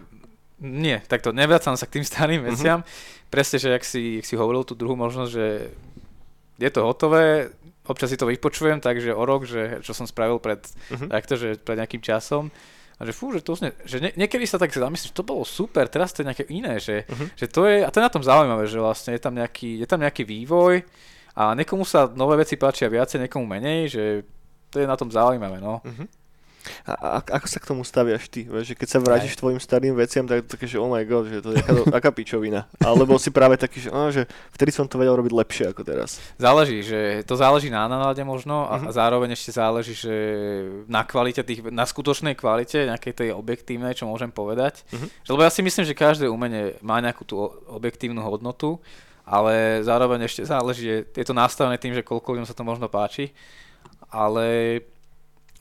nie, 0.57 1.03
takto 1.05 1.29
nevracam 1.29 1.75
sa 1.75 1.85
k 1.85 1.99
tým 1.99 2.07
starým 2.07 2.41
Mhm. 2.41 2.47
veciam. 2.47 2.79
Presne, 3.27 3.59
že 3.59 3.69
jak 3.69 3.83
si, 3.83 4.17
jak 4.17 4.25
si 4.25 4.39
hovoril 4.39 4.63
tú 4.63 4.73
druhú 4.73 4.95
možnosť, 4.95 5.31
že 5.31 5.47
je 6.57 6.71
to 6.71 6.81
hotové, 6.81 7.51
občas 7.85 8.09
si 8.09 8.17
to 8.17 8.25
vypočujem, 8.25 8.79
takže 8.79 9.11
o 9.11 9.21
rok, 9.21 9.43
že 9.43 9.83
čo 9.83 9.91
som 9.91 10.07
spravil 10.07 10.39
pred, 10.39 10.63
Mhm. 10.89 11.11
takto, 11.11 11.35
že 11.35 11.59
pred 11.59 11.77
nejakým 11.77 12.01
časom, 12.01 12.55
a 12.95 13.03
že 13.03 13.11
fú, 13.11 13.31
že 13.31 13.41
to 13.41 13.55
znie, 13.55 13.75
že 13.83 13.99
nie, 13.99 14.13
niekedy 14.15 14.45
sa 14.45 14.55
tak 14.55 14.71
zamyslím, 14.71 15.11
že 15.11 15.17
to 15.17 15.23
bolo 15.23 15.43
super, 15.43 15.87
teraz 15.87 16.11
to 16.11 16.23
je 16.23 16.29
nejaké 16.29 16.45
iné, 16.49 16.79
že, 16.79 17.03
Mhm. 17.11 17.27
že 17.35 17.47
to 17.49 17.67
je, 17.67 17.83
a 17.83 17.91
to 17.91 17.99
je 17.99 18.07
na 18.07 18.13
tom 18.13 18.23
zaujímavé, 18.23 18.65
že 18.67 18.79
vlastne 18.79 19.13
je 19.13 19.21
tam 19.21 19.35
nejaký, 19.35 19.83
je 19.83 19.87
tam 19.87 19.99
nejaký 19.99 20.23
vývoj 20.23 20.83
a 21.35 21.53
niekomu 21.53 21.83
sa 21.83 22.07
nové 22.09 22.37
veci 22.37 22.55
páčia 22.55 22.87
viacej, 22.87 23.27
niekomu 23.27 23.45
menej, 23.45 23.81
že 23.91 24.05
to 24.71 24.79
je 24.79 24.87
na 24.87 24.95
tom 24.95 25.11
zaujímavé, 25.11 25.59
no. 25.59 25.83
Mhm. 25.83 26.07
A, 26.85 26.93
a 26.93 27.09
ako 27.21 27.47
sa 27.47 27.59
k 27.61 27.69
tomu 27.69 27.83
staviaš 27.83 28.29
ty? 28.29 28.45
Vieš, 28.45 28.73
že 28.73 28.75
keď 28.75 28.89
sa 28.89 28.99
vrátiš 28.99 29.37
k 29.37 29.41
tvojim 29.41 29.61
starým 29.61 29.95
veciam, 29.95 30.25
tak 30.25 30.45
také, 30.45 30.65
že 30.65 30.77
oh 30.77 30.89
my 30.89 31.05
god, 31.05 31.29
že 31.29 31.39
to 31.41 31.53
je 31.53 31.61
aká, 31.61 31.73
aká 31.93 32.11
pičovina. 32.11 32.65
Alebo 32.81 33.17
si 33.17 33.29
práve 33.29 33.55
taký, 33.55 33.85
že, 33.85 33.91
oh, 33.91 34.09
že 34.09 34.25
vtedy 34.51 34.71
som 34.71 34.85
to 34.85 34.97
vedel 34.97 35.15
robiť 35.15 35.33
lepšie 35.33 35.65
ako 35.71 35.83
teraz. 35.83 36.19
Záleží, 36.37 36.81
že 36.81 37.23
to 37.25 37.37
záleží 37.37 37.69
na 37.69 37.85
nálade 37.85 38.21
možno 38.23 38.65
a, 38.67 38.81
Mhm. 38.81 38.87
a 38.89 38.91
zároveň 38.93 39.31
ešte 39.33 39.53
záleží, 39.53 39.95
že 39.95 40.15
na 40.87 41.05
kvalite 41.05 41.41
tých, 41.41 41.65
na 41.69 41.85
skutočnej 41.85 42.35
kvalite, 42.35 42.89
nejakej 42.89 43.13
tej 43.13 43.29
objektívnej, 43.33 43.93
čo 43.93 44.09
môžem 44.09 44.29
povedať. 44.29 44.83
Mhm. 44.91 45.07
Že, 45.23 45.31
lebo 45.33 45.43
ja 45.43 45.53
si 45.53 45.61
myslím, 45.61 45.85
že 45.85 45.95
každé 45.95 46.27
umenie 46.29 46.77
má 46.81 47.01
nejakú 47.01 47.25
tú 47.25 47.39
objektívnu 47.69 48.21
hodnotu, 48.21 48.81
ale 49.25 49.81
zároveň 49.81 50.29
ešte 50.29 50.45
záleží, 50.45 50.85
je, 50.85 50.99
je 51.17 51.25
to 51.25 51.33
nastavené 51.33 51.81
tým, 51.81 51.97
že 51.97 52.05
koľko 52.05 52.37
ľuďom 52.37 52.45
sa 52.45 52.53
to 52.53 52.61
možno 52.61 52.89
páči. 52.89 53.33
ale 54.15 54.79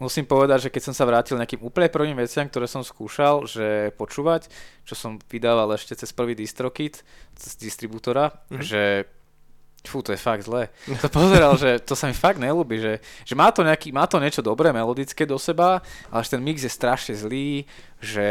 musím 0.03 0.27
povedať, 0.27 0.67
že 0.67 0.73
keď 0.75 0.91
som 0.91 0.93
sa 0.93 1.07
vrátil 1.07 1.39
nejakým 1.39 1.63
úplne 1.63 1.87
prvým 1.87 2.19
veciam, 2.19 2.43
ktoré 2.43 2.67
som 2.67 2.83
skúšal, 2.83 3.47
že 3.47 3.95
počúvať, 3.95 4.51
čo 4.83 4.93
som 4.93 5.15
vydával 5.31 5.71
ešte 5.79 5.95
cez 5.95 6.11
prvý 6.11 6.35
distrokit, 6.35 7.07
cez 7.39 7.55
distribútora, 7.55 8.35
mm-hmm. 8.51 8.59
že 8.61 8.83
Fú, 9.83 9.99
to 9.99 10.15
je 10.15 10.19
fakt 10.19 10.47
zlé. 10.47 10.71
To 11.03 11.11
pozeral, 11.11 11.59
že 11.59 11.75
to 11.83 11.91
sa 11.91 12.07
mi 12.07 12.15
fakt 12.15 12.39
nelúbi, 12.39 12.79
že, 12.79 12.93
že 13.27 13.35
má, 13.35 13.51
to 13.51 13.67
nejaký, 13.67 13.91
má 13.91 14.07
to 14.07 14.15
niečo 14.15 14.39
dobré, 14.39 14.71
melodické 14.71 15.27
do 15.27 15.35
seba, 15.35 15.83
ale 16.07 16.23
že 16.23 16.31
ten 16.31 16.39
mix 16.39 16.63
je 16.63 16.71
strašne 16.71 17.11
zlý, 17.11 17.67
že 17.99 18.23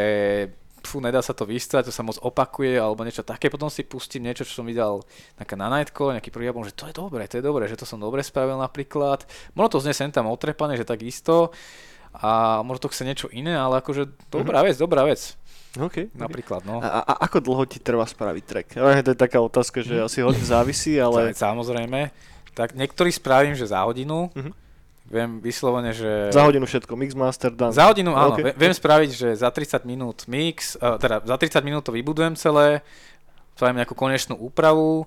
fú, 0.86 1.02
nedá 1.02 1.22
sa 1.22 1.32
to 1.32 1.46
vystať, 1.46 1.88
to 1.88 1.94
sa 1.94 2.06
moc 2.06 2.18
opakuje, 2.20 2.76
alebo 2.76 3.02
niečo 3.06 3.26
také, 3.26 3.48
potom 3.48 3.70
si 3.72 3.86
pustím 3.86 4.26
niečo, 4.28 4.46
čo 4.46 4.62
som 4.62 4.66
videl 4.68 5.02
na 5.38 5.66
Nightcall, 5.68 6.16
nejaký 6.18 6.30
prvý 6.30 6.50
album, 6.50 6.66
že 6.66 6.76
to 6.76 6.90
je 6.90 6.94
dobré, 6.94 7.26
to 7.26 7.38
je 7.38 7.44
dobré, 7.44 7.64
že 7.66 7.78
to 7.78 7.86
som 7.86 8.02
dobre 8.02 8.20
spravil 8.20 8.58
napríklad. 8.58 9.24
Možno 9.56 9.78
to 9.78 9.82
znie 9.82 9.94
sem 9.94 10.10
tam 10.10 10.30
otrepané, 10.30 10.76
že 10.76 10.88
tak 10.88 11.02
isto, 11.02 11.50
a 12.12 12.60
možno 12.60 12.84
to 12.84 12.92
chce 12.92 13.08
niečo 13.08 13.32
iné, 13.32 13.56
ale 13.56 13.80
akože 13.80 14.04
dobrá 14.28 14.60
mm-hmm. 14.60 14.68
vec, 14.68 14.76
dobrá 14.76 15.02
vec. 15.08 15.20
Okay, 15.72 16.12
Napríklad, 16.12 16.68
no. 16.68 16.84
A, 16.84 17.00
a 17.00 17.12
ako 17.24 17.40
dlho 17.40 17.64
ti 17.64 17.80
trvá 17.80 18.04
spraviť 18.04 18.44
track? 18.44 18.68
To 19.08 19.10
je 19.16 19.16
taká 19.16 19.40
otázka, 19.40 19.80
že 19.80 19.96
mm. 19.96 20.04
asi 20.04 20.18
hodne 20.20 20.44
závisí, 20.44 21.00
ale... 21.00 21.32
Samozrejme. 21.36 22.12
Tak 22.52 22.76
niektorý 22.76 23.08
spravím, 23.08 23.56
že 23.56 23.72
za 23.72 23.80
hodinu, 23.88 24.28
mm-hmm. 24.36 24.52
Viem 25.10 25.42
vyslovene, 25.42 25.90
že... 25.90 26.30
Za 26.30 26.46
hodinu 26.46 26.64
všetko, 26.64 26.94
mix 26.94 27.12
master 27.18 27.50
done. 27.50 27.74
Za 27.74 27.90
hodinu, 27.90 28.14
áno. 28.14 28.38
Okay. 28.38 28.54
Viem 28.54 28.72
spraviť, 28.72 29.10
že 29.10 29.28
za 29.34 29.50
30 29.50 29.82
minút 29.82 30.24
mix, 30.30 30.78
uh, 30.78 30.94
teda 30.96 31.26
za 31.26 31.36
30 31.36 31.58
minút 31.66 31.82
to 31.82 31.92
vybudujem 31.92 32.38
celé, 32.38 32.86
spravím 33.58 33.82
nejakú 33.82 33.98
konečnú 33.98 34.38
úpravu, 34.38 35.04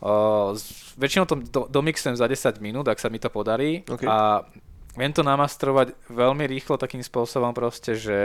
uh, 0.00 0.54
väčšinou 0.94 1.26
to 1.26 1.36
do, 1.42 1.60
domixujem 1.66 2.14
za 2.14 2.30
10 2.30 2.62
minút, 2.62 2.86
ak 2.86 3.02
sa 3.02 3.10
mi 3.10 3.18
to 3.18 3.26
podarí 3.28 3.82
okay. 3.84 4.06
a 4.06 4.46
viem 4.94 5.12
to 5.12 5.26
namastrovať 5.26 5.92
veľmi 6.08 6.46
rýchlo 6.46 6.78
takým 6.78 7.02
spôsobom 7.02 7.50
proste, 7.50 7.98
že 7.98 8.18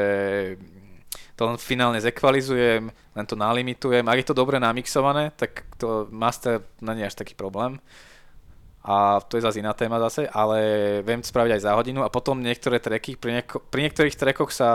to 1.36 1.50
len 1.50 1.58
finálne 1.58 1.98
zekvalizujem, 1.98 2.94
len 2.94 3.26
to 3.26 3.34
nalimitujem. 3.34 4.06
Ak 4.06 4.22
je 4.22 4.28
to 4.30 4.38
dobre 4.38 4.62
namixované, 4.62 5.34
tak 5.34 5.66
to 5.82 6.06
master 6.14 6.62
je 6.80 7.04
až 7.04 7.18
taký 7.18 7.34
problém 7.34 7.82
a 8.82 9.22
to 9.22 9.38
je 9.38 9.46
zase 9.46 9.62
iná 9.62 9.78
téma 9.78 10.02
zase, 10.10 10.26
ale 10.26 10.58
viem 11.06 11.22
spraviť 11.22 11.52
aj 11.54 11.62
za 11.62 11.72
hodinu 11.78 12.02
a 12.02 12.10
potom 12.10 12.42
niektoré 12.42 12.82
treky, 12.82 13.14
pri, 13.14 13.42
nieko, 13.42 13.62
pri 13.62 13.86
niektorých 13.86 14.18
trekoch 14.18 14.50
sa 14.50 14.70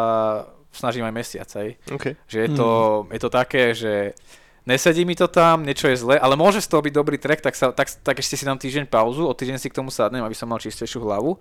snažím 0.70 1.08
aj 1.10 1.14
mesiac, 1.14 1.48
aj. 1.50 1.68
Okay. 1.90 2.14
Že 2.30 2.38
je 2.38 2.48
to, 2.54 2.68
mm. 2.70 3.06
je 3.10 3.20
to 3.20 3.30
také, 3.32 3.62
že 3.74 4.14
nesedí 4.62 5.02
mi 5.02 5.18
to 5.18 5.26
tam, 5.26 5.66
niečo 5.66 5.90
je 5.90 5.98
zle, 5.98 6.14
ale 6.18 6.38
môže 6.38 6.62
z 6.62 6.70
toho 6.70 6.86
byť 6.86 6.94
dobrý 6.94 7.18
track, 7.18 7.42
tak, 7.42 7.54
sa, 7.58 7.74
tak, 7.74 7.90
tak 7.90 8.16
ešte 8.22 8.38
si 8.38 8.46
dám 8.46 8.62
týždeň 8.62 8.86
pauzu, 8.86 9.26
o 9.26 9.34
týždeň 9.34 9.58
si 9.58 9.70
k 9.70 9.78
tomu 9.78 9.90
sadnem, 9.90 10.22
aby 10.22 10.36
som 10.38 10.46
mal 10.46 10.62
čistejšiu 10.62 11.02
hlavu. 11.02 11.34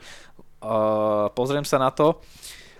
Uh, 0.65 1.29
pozriem 1.37 1.67
sa 1.67 1.77
na 1.77 1.93
to 1.93 2.17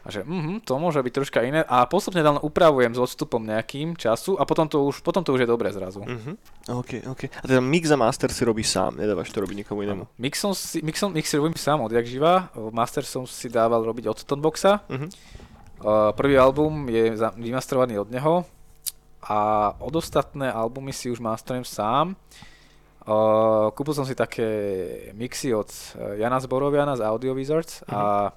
a 0.06 0.14
že 0.14 0.22
mm, 0.22 0.62
to 0.70 0.78
môže 0.78 1.02
byť 1.02 1.14
troška 1.18 1.42
iné 1.42 1.66
a 1.66 1.90
postupne 1.90 2.22
tam 2.22 2.38
upravujem 2.38 2.94
s 2.94 3.02
odstupom 3.02 3.42
nejakým 3.42 3.98
času 3.98 4.38
a 4.38 4.46
potom 4.46 4.70
to 4.70 4.86
už, 4.86 5.02
potom 5.02 5.26
to 5.26 5.34
už 5.34 5.44
je 5.44 5.50
dobre 5.50 5.74
zrazu. 5.74 6.06
Mm-hmm. 6.06 6.36
OK, 6.78 6.92
OK. 7.10 7.22
A 7.42 7.46
teda 7.50 7.58
mix 7.58 7.90
a 7.90 7.98
master 7.98 8.30
si 8.30 8.46
robíš 8.46 8.70
sám, 8.70 9.02
nedávaš 9.02 9.34
to 9.34 9.42
robiť 9.42 9.66
nikomu 9.66 9.82
inému? 9.82 10.06
Mix, 10.22 10.38
som 10.38 10.54
si, 10.54 10.86
mix, 10.86 11.02
som, 11.02 11.10
mix 11.10 11.26
si 11.26 11.42
robím 11.42 11.58
sám 11.58 11.82
odjak 11.82 12.06
živa, 12.06 12.54
master 12.70 13.02
som 13.02 13.26
si 13.26 13.50
dával 13.50 13.82
robiť 13.82 14.06
od 14.14 14.20
Tonboxa. 14.30 14.86
Mm-hmm. 14.86 15.10
Uh, 15.82 16.14
prvý 16.14 16.38
album 16.38 16.86
je 16.86 17.18
vymasterovaný 17.42 18.06
od 18.06 18.10
neho 18.14 18.46
a 19.26 19.74
od 19.82 19.94
ostatné 19.98 20.54
albumy 20.54 20.94
si 20.94 21.10
už 21.10 21.18
masterujem 21.18 21.66
sám. 21.66 22.14
Uh, 23.10 23.74
kúpil 23.74 23.98
som 23.98 24.06
si 24.06 24.14
také 24.14 24.46
mixy 25.18 25.50
od 25.50 25.70
Jana 26.22 26.38
Zboroviana 26.38 26.94
z 26.94 27.02
Audio 27.02 27.34
Wizards 27.34 27.82
mm-hmm. 27.82 27.98
a. 27.98 28.30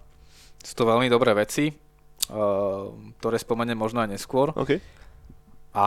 Sú 0.63 0.75
to 0.75 0.85
veľmi 0.89 1.07
dobré 1.07 1.33
veci, 1.35 1.71
uh, 1.71 2.91
ktoré 3.23 3.37
spomeniem 3.39 3.79
možno 3.79 4.03
aj 4.03 4.11
neskôr. 4.11 4.51
Okay. 4.55 4.83
A 5.79 5.87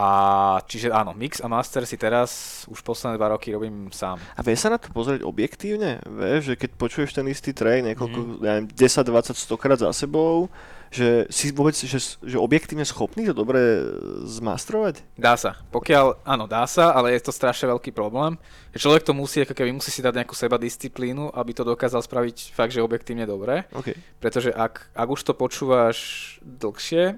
čiže 0.70 0.94
áno, 0.94 1.12
mix 1.12 1.42
a 1.42 1.50
master 1.50 1.84
si 1.84 1.98
teraz 1.98 2.62
už 2.70 2.80
posledné 2.80 3.18
dva 3.18 3.34
roky 3.34 3.52
robím 3.52 3.90
sám. 3.92 4.16
A 4.38 4.40
vie 4.40 4.54
sa 4.56 4.70
na 4.72 4.78
to 4.78 4.88
pozrieť 4.94 5.26
objektívne? 5.26 6.00
Vieš, 6.06 6.54
že 6.54 6.56
keď 6.56 6.70
počuješ 6.78 7.10
ten 7.12 7.26
istý 7.28 7.52
track 7.52 7.84
niekoľko, 7.92 8.18
mm. 8.18 8.30
ja 8.40 8.52
neviem, 8.56 8.68
10, 8.72 8.78
20, 8.78 9.36
100 9.36 9.60
krát 9.60 9.78
za 9.82 9.92
sebou, 9.92 10.48
že 10.92 11.24
si 11.32 11.48
vôbec, 11.56 11.72
že, 11.72 11.96
že 12.20 12.36
objektívne 12.36 12.84
schopný 12.84 13.24
to 13.24 13.32
dobre 13.32 13.80
zmastrovať? 14.28 15.00
Dá 15.16 15.40
sa. 15.40 15.56
Pokiaľ, 15.72 16.20
áno, 16.20 16.44
dá 16.44 16.68
sa, 16.68 16.92
ale 16.92 17.16
je 17.16 17.24
to 17.24 17.32
strašne 17.32 17.72
veľký 17.72 17.96
problém. 17.96 18.36
Človek 18.76 19.08
to 19.08 19.16
musí, 19.16 19.40
ako 19.40 19.56
keby 19.56 19.72
musí 19.72 19.88
si 19.88 20.04
dať 20.04 20.20
nejakú 20.20 20.36
seba 20.36 20.60
disciplínu, 20.60 21.32
aby 21.32 21.56
to 21.56 21.64
dokázal 21.64 22.04
spraviť 22.04 22.52
fakt, 22.52 22.76
že 22.76 22.84
objektívne 22.84 23.24
dobre. 23.24 23.64
Okay. 23.72 23.96
Pretože 24.20 24.52
ak, 24.52 24.92
ak 24.92 25.08
už 25.08 25.20
to 25.24 25.32
počúvaš 25.32 25.96
dlhšie, 26.44 27.16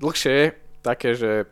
dlhšie 0.00 0.32
je 0.32 0.46
také, 0.80 1.12
že 1.12 1.44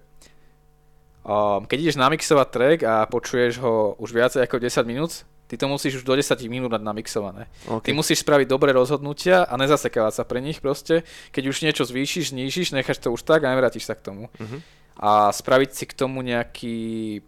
um, 1.29 1.69
keď 1.69 1.77
ideš 1.77 2.01
namixovať 2.01 2.49
track 2.49 2.79
a 2.89 3.05
počuješ 3.05 3.61
ho 3.61 4.01
už 4.01 4.17
viacej 4.17 4.49
ako 4.49 4.57
10 4.65 4.89
minút, 4.89 5.29
Ty 5.51 5.59
to 5.59 5.67
musíš 5.67 5.99
už 5.99 6.05
do 6.07 6.15
10 6.15 6.31
minút 6.47 6.71
mať 6.71 6.87
namixované. 6.87 7.51
Okay. 7.67 7.91
Ty 7.91 7.99
musíš 7.99 8.23
spraviť 8.23 8.47
dobré 8.47 8.71
rozhodnutia 8.71 9.43
a 9.43 9.59
nezasekávať 9.59 10.23
sa 10.23 10.25
pre 10.25 10.39
nich 10.39 10.63
proste. 10.63 11.03
Keď 11.35 11.45
už 11.51 11.67
niečo 11.67 11.83
zvýšiš, 11.83 12.31
znížiš, 12.31 12.71
necháš 12.71 13.03
to 13.03 13.11
už 13.11 13.27
tak 13.27 13.43
a 13.43 13.51
nevrátiš 13.51 13.91
sa 13.91 13.99
k 13.99 14.07
tomu. 14.07 14.31
Uh-huh. 14.31 14.63
A 15.03 15.35
spraviť 15.35 15.71
si 15.75 15.85
k 15.91 15.97
tomu 15.99 16.23
nejaký, 16.23 16.79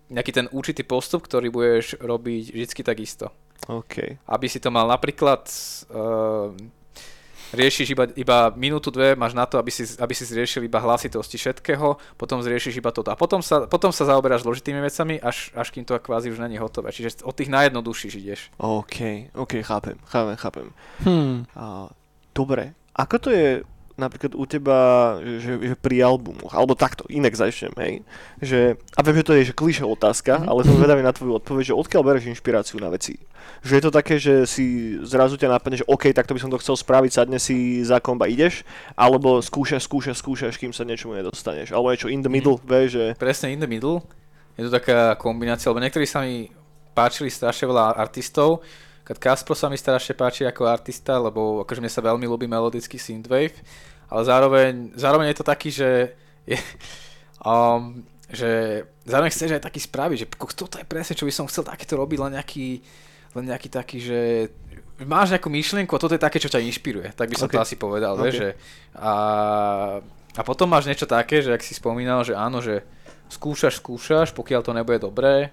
nejaký 0.07 0.31
ten 0.31 0.47
určitý 0.55 0.87
postup, 0.87 1.27
ktorý 1.27 1.51
budeš 1.51 1.99
robiť 1.99 2.55
vždy 2.55 2.83
takisto. 2.87 3.35
Okay. 3.67 4.23
Aby 4.31 4.47
si 4.47 4.63
to 4.63 4.71
mal 4.71 4.87
napríklad... 4.87 5.51
Uh, 5.91 6.55
riešiš 7.53 7.89
iba, 7.93 8.05
iba 8.17 8.39
minútu, 8.57 8.91
dve, 8.91 9.15
máš 9.15 9.37
na 9.37 9.45
to, 9.47 9.61
aby 9.61 9.71
si, 9.71 9.85
aby 10.01 10.13
si 10.17 10.25
zriešil 10.25 10.65
iba 10.65 10.81
hlasitosti 10.81 11.37
všetkého, 11.37 12.01
potom 12.17 12.41
zriešiš 12.41 12.81
iba 12.81 12.91
toto. 12.91 13.13
A 13.13 13.17
potom 13.17 13.45
sa, 13.45 13.69
potom 13.69 13.93
sa 13.93 14.09
zaoberáš 14.09 14.43
zložitými 14.43 14.81
vecami, 14.81 15.21
až, 15.21 15.53
až 15.53 15.69
kým 15.71 15.85
to 15.85 15.97
kvázi 16.01 16.33
už 16.33 16.41
není 16.41 16.59
hotové. 16.59 16.91
Čiže 16.93 17.23
od 17.23 17.37
tých 17.37 17.53
najjednoduchších 17.53 18.15
ideš. 18.19 18.41
OK, 18.59 19.31
OK, 19.37 19.63
chápem, 19.63 19.97
chápem, 20.09 20.37
chápem. 20.37 20.67
Hmm. 21.05 21.45
A, 21.57 21.89
dobre, 22.35 22.75
ako 22.93 23.17
to 23.19 23.31
je 23.33 23.65
napríklad 24.03 24.35
u 24.35 24.43
teba, 24.43 24.79
že, 25.23 25.55
že 25.63 25.75
pri 25.79 26.03
albumoch, 26.03 26.51
alebo 26.51 26.75
takto, 26.75 27.07
inak 27.07 27.39
začnem, 27.39 27.71
hej, 27.79 27.95
že, 28.43 28.61
a 28.99 29.01
viem, 29.07 29.23
že 29.23 29.27
to 29.27 29.33
je 29.39 29.49
že 29.49 29.55
klišé 29.55 29.87
otázka, 29.87 30.43
mm-hmm. 30.43 30.51
ale 30.51 30.67
som 30.67 30.75
zvedavý 30.75 31.03
na 31.07 31.15
tvoju 31.15 31.39
odpoveď, 31.39 31.71
že 31.71 31.79
odkiaľ 31.79 32.03
bereš 32.03 32.27
inšpiráciu 32.35 32.83
na 32.83 32.91
veci? 32.91 33.23
Že 33.63 33.73
je 33.79 33.83
to 33.87 33.93
také, 33.95 34.15
že 34.19 34.35
si 34.51 34.99
zrazu 35.07 35.39
ťa 35.39 35.55
napadne, 35.55 35.79
že 35.79 35.87
OK, 35.87 36.11
takto 36.11 36.35
by 36.35 36.43
som 36.43 36.51
to 36.51 36.59
chcel 36.59 36.75
spraviť, 36.75 37.11
sadne 37.15 37.39
si 37.39 37.87
za 37.87 38.03
komba 38.03 38.27
ideš, 38.27 38.67
alebo 38.99 39.39
skúšaš, 39.39 39.87
skúšaš, 39.87 40.19
skúšaš, 40.19 40.59
kým 40.59 40.75
sa 40.75 40.83
niečomu 40.83 41.15
nedostaneš, 41.15 41.71
alebo 41.71 41.95
niečo 41.95 42.11
in 42.11 42.27
the 42.27 42.31
middle, 42.33 42.59
mm. 42.59 42.67
vieš, 42.67 42.89
že... 42.99 43.05
Presne 43.23 43.55
in 43.55 43.63
the 43.63 43.71
middle, 43.71 44.03
je 44.59 44.67
to 44.67 44.71
taká 44.75 45.15
kombinácia, 45.15 45.71
lebo 45.71 45.79
niektorí 45.79 46.05
sa 46.11 46.27
mi 46.27 46.51
páčili 46.93 47.31
strašne 47.31 47.71
veľa 47.71 47.95
artistov, 47.95 48.67
Kaspro 49.03 49.59
sa 49.59 49.67
mi 49.67 49.75
strašne 49.75 50.15
páči 50.15 50.47
ako 50.47 50.63
artista, 50.71 51.19
lebo 51.19 51.67
akože 51.67 51.83
mne 51.83 51.91
sa 51.91 52.07
veľmi 52.07 52.23
ľúbi 52.23 52.47
melodický 52.47 53.03
synthwave, 53.03 53.59
ale 54.13 54.23
zároveň, 54.29 54.73
zároveň 54.93 55.33
je 55.33 55.39
to 55.41 55.47
taký, 55.49 55.71
že 55.73 56.13
je, 56.45 56.61
um, 57.49 58.05
že 58.29 58.85
zároveň 59.09 59.33
chceš 59.33 59.57
aj 59.57 59.65
taký 59.65 59.81
spraviť, 59.81 60.17
že 60.21 60.29
toto 60.53 60.77
je 60.77 60.85
presne, 60.85 61.17
čo 61.17 61.25
by 61.25 61.33
som 61.33 61.49
chcel 61.49 61.65
takéto 61.65 61.97
robiť, 61.97 62.19
len 62.29 62.33
nejaký, 62.37 62.69
len 63.41 63.45
nejaký 63.49 63.69
taký, 63.73 63.99
že 64.05 64.21
máš 65.09 65.33
nejakú 65.33 65.49
myšlienku 65.49 65.97
a 65.97 66.03
toto 66.03 66.13
je 66.13 66.21
také, 66.21 66.37
čo 66.37 66.53
ťa 66.53 66.61
inšpiruje, 66.61 67.17
tak 67.17 67.33
by 67.33 67.37
som 67.41 67.49
okay. 67.49 67.57
to 67.57 67.65
asi 67.65 67.77
povedal, 67.81 68.13
okay. 68.15 68.23
vieš, 68.29 68.37
že 68.37 68.51
a, 69.01 69.15
a 70.37 70.41
potom 70.45 70.69
máš 70.69 70.85
niečo 70.85 71.09
také, 71.09 71.41
že 71.41 71.57
ak 71.57 71.65
si 71.65 71.73
spomínal, 71.73 72.21
že 72.21 72.37
áno, 72.37 72.61
že 72.61 72.85
skúšaš, 73.33 73.81
skúšaš, 73.81 74.37
pokiaľ 74.37 74.61
to 74.61 74.77
nebude 74.77 75.01
dobré, 75.01 75.49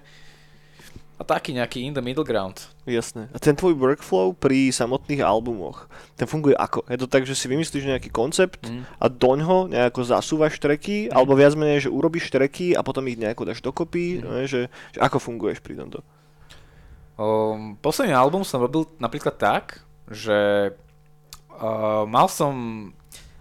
a 1.20 1.22
taký 1.22 1.52
nejaký 1.52 1.84
in 1.84 1.92
the 1.92 2.00
middle 2.00 2.24
ground. 2.24 2.72
Jasné. 2.88 3.28
A 3.28 3.36
ten 3.36 3.52
tvoj 3.52 3.76
workflow 3.76 4.32
pri 4.32 4.72
samotných 4.72 5.20
albumoch, 5.20 5.84
ten 6.16 6.24
funguje 6.24 6.56
ako? 6.56 6.88
Je 6.88 6.96
to 6.96 7.04
tak, 7.04 7.28
že 7.28 7.36
si 7.36 7.44
vymyslíš 7.44 7.92
nejaký 7.92 8.08
koncept 8.08 8.64
mm. 8.64 8.96
a 8.96 9.06
doňho 9.12 9.68
nejako 9.68 10.00
zasúvaš 10.00 10.56
treky, 10.56 11.06
mm. 11.06 11.12
alebo 11.12 11.36
viac 11.36 11.52
menej, 11.52 11.84
že 11.84 11.92
urobíš 11.92 12.32
treky 12.32 12.72
a 12.72 12.80
potom 12.80 13.04
ich 13.04 13.20
nejako 13.20 13.52
dáš 13.52 13.60
dokopy, 13.60 14.24
mm. 14.24 14.32
ne, 14.32 14.48
že, 14.48 14.72
že 14.96 14.98
ako 15.04 15.20
funguješ 15.20 15.60
pri 15.60 15.76
tomto? 15.76 16.00
Um, 17.20 17.76
posledný 17.84 18.16
album 18.16 18.40
som 18.40 18.64
robil 18.64 18.88
napríklad 18.96 19.36
tak, 19.36 19.84
že 20.08 20.72
uh, 21.52 22.08
mal 22.08 22.32
som 22.32 22.52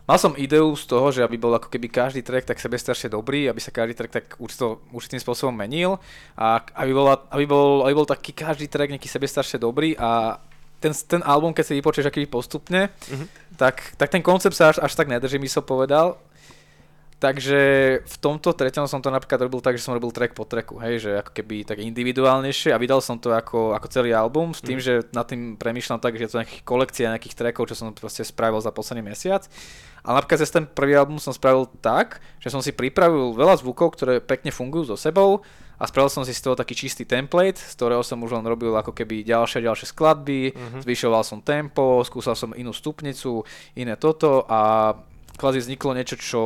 Mal 0.10 0.17
som 0.17 0.34
ideu 0.41 0.74
z 0.74 0.89
toho, 0.89 1.13
že 1.13 1.22
aby 1.22 1.38
bol 1.38 1.54
ako 1.54 1.69
keby 1.69 1.86
každý 1.86 2.26
track 2.26 2.50
tak 2.50 2.58
sebestrašne 2.58 3.13
dobrý, 3.13 3.45
aby 3.45 3.62
sa 3.62 3.69
každý 3.69 3.93
track 3.93 4.10
tak 4.10 4.26
určito, 4.41 4.82
určitým 4.89 5.22
spôsobom 5.22 5.54
menil 5.54 6.02
a 6.34 6.65
aby, 6.82 6.98
bola, 6.98 7.30
aby, 7.30 7.45
bol, 7.45 7.86
aby 7.86 7.93
bol 7.93 8.10
taký 8.10 8.34
každý 8.34 8.65
track 8.65 8.89
nejaký 8.89 9.06
sebestrašne 9.06 9.62
dobrý 9.62 9.93
a 10.02 10.41
ten, 10.82 10.98
ten 11.06 11.22
album, 11.22 11.54
keď 11.54 11.62
si 11.62 11.78
vypočuješ 11.78 12.10
aký 12.10 12.26
postupne, 12.26 12.89
mm-hmm. 12.89 13.54
tak, 13.54 13.93
tak 14.02 14.10
ten 14.10 14.26
koncept 14.26 14.58
sa 14.58 14.74
až, 14.74 14.82
až 14.82 14.98
tak 14.98 15.12
nedrží, 15.13 15.38
by 15.38 15.45
som 15.45 15.62
povedal. 15.62 16.17
Takže 17.19 17.60
v 17.99 18.15
tomto 18.23 18.55
treťom 18.55 18.88
som 18.88 19.03
to 19.03 19.12
napríklad 19.12 19.43
robil 19.43 19.60
tak, 19.60 19.75
že 19.75 19.84
som 19.84 19.91
robil 19.91 20.08
track 20.15 20.32
po 20.32 20.47
tracku, 20.47 20.79
hej, 20.79 21.03
že 21.03 21.12
ako 21.19 21.36
keby 21.36 21.67
tak 21.67 21.84
individuálnejšie 21.84 22.71
a 22.71 22.79
vydal 22.79 23.03
som 23.03 23.19
to 23.19 23.36
ako, 23.36 23.75
ako 23.75 23.91
celý 23.91 24.15
album 24.15 24.55
s 24.55 24.63
tým, 24.63 24.79
mm. 24.79 24.84
že 24.88 24.93
nad 25.12 25.27
tým 25.27 25.60
premýšľam 25.60 25.99
tak, 25.99 26.15
že 26.15 26.25
je 26.25 26.32
to 26.32 26.39
kolekcia 26.63 27.12
nejakých 27.12 27.36
trackov, 27.36 27.67
čo 27.67 27.75
som 27.75 27.91
proste 27.91 28.23
spravil 28.23 28.63
za 28.63 28.71
posledný 28.71 29.12
mesiac. 29.12 29.43
A 29.99 30.15
napríklad 30.15 30.39
cez 30.39 30.55
ten 30.55 30.63
prvý 30.63 30.95
album 30.95 31.19
som 31.19 31.36
spravil 31.36 31.67
tak, 31.84 32.23
že 32.39 32.47
som 32.47 32.63
si 32.63 32.71
pripravil 32.71 33.36
veľa 33.36 33.60
zvukov, 33.60 33.99
ktoré 33.99 34.23
pekne 34.23 34.55
fungujú 34.55 34.95
so 34.95 34.95
sebou 34.95 35.43
a 35.79 35.84
spravil 35.88 36.12
som 36.12 36.23
si 36.23 36.36
z 36.36 36.43
toho 36.43 36.55
taký 36.55 36.75
čistý 36.75 37.03
template, 37.08 37.60
z 37.60 37.75
ktorého 37.75 38.03
som 38.03 38.19
už 38.19 38.36
len 38.36 38.47
robil 38.47 38.75
ako 38.75 38.91
keby 38.91 39.27
ďalšie 39.27 39.63
ďalšie 39.63 39.88
skladby, 39.91 40.51
uh-huh. 40.51 40.84
zvyšoval 40.84 41.23
som 41.23 41.39
tempo, 41.39 42.03
skúsal 42.03 42.36
som 42.36 42.51
inú 42.51 42.75
stupnicu, 42.75 43.43
iné 43.75 43.95
toto 43.95 44.43
a 44.47 44.91
kvázi 45.39 45.63
vzniklo 45.63 45.95
niečo, 45.95 46.19
čo, 46.19 46.43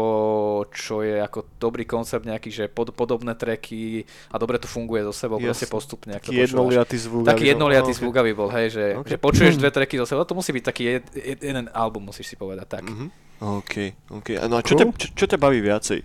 čo 0.70 1.02
je 1.02 1.18
ako 1.18 1.50
dobrý 1.58 1.90
koncept 1.90 2.30
nejaký, 2.30 2.54
že 2.54 2.70
pod, 2.70 2.94
podobné 2.94 3.34
tracky 3.34 4.06
a 4.30 4.38
dobre 4.38 4.62
to 4.62 4.70
funguje 4.70 5.02
so 5.10 5.10
sebou 5.10 5.42
Jasne. 5.42 5.50
proste 5.50 5.68
postupne. 5.74 6.12
Ak 6.14 6.30
taký 6.30 6.46
jednoliatý 6.46 6.98
zvuk. 7.02 7.26
Taký 7.26 7.46
jednoliatý 7.58 7.92
oh, 7.92 7.98
zvuk, 7.98 8.14
aby 8.22 8.32
bol, 8.38 8.54
hej, 8.54 8.70
že, 8.70 8.86
okay. 9.02 9.10
že 9.10 9.18
počuješ 9.18 9.58
dve 9.58 9.74
tracky 9.74 9.98
so 9.98 10.06
sebou, 10.06 10.22
to 10.30 10.38
musí 10.38 10.54
byť 10.54 10.64
taký 10.70 10.84
jed, 10.86 11.06
jeden 11.42 11.66
album, 11.74 12.14
musíš 12.14 12.30
si 12.30 12.36
povedať 12.38 12.70
tak. 12.70 12.86
Mm-hmm. 12.86 13.10
OK, 13.42 13.74
OK. 14.14 14.28
No 14.46 14.56
a 14.56 14.62
čo, 14.62 14.78
cool. 14.78 14.80
ťa, 14.80 14.86
čo, 14.96 15.08
čo 15.18 15.26
ťa 15.26 15.38
baví 15.42 15.60
viacej? 15.60 16.00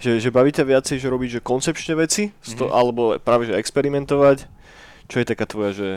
Že, 0.00 0.10
že 0.18 0.28
baví 0.34 0.50
ťa 0.50 0.64
viacej, 0.66 0.96
že 0.98 1.06
robiť 1.06 1.30
že 1.38 1.40
koncepčne 1.40 1.94
veci, 1.94 2.34
mm-hmm. 2.34 2.66
alebo 2.66 3.14
práve 3.22 3.46
že 3.46 3.54
experimentovať? 3.54 4.50
Čo 5.06 5.16
je 5.22 5.26
taká 5.26 5.46
tvoja, 5.46 5.70
že 5.70 5.88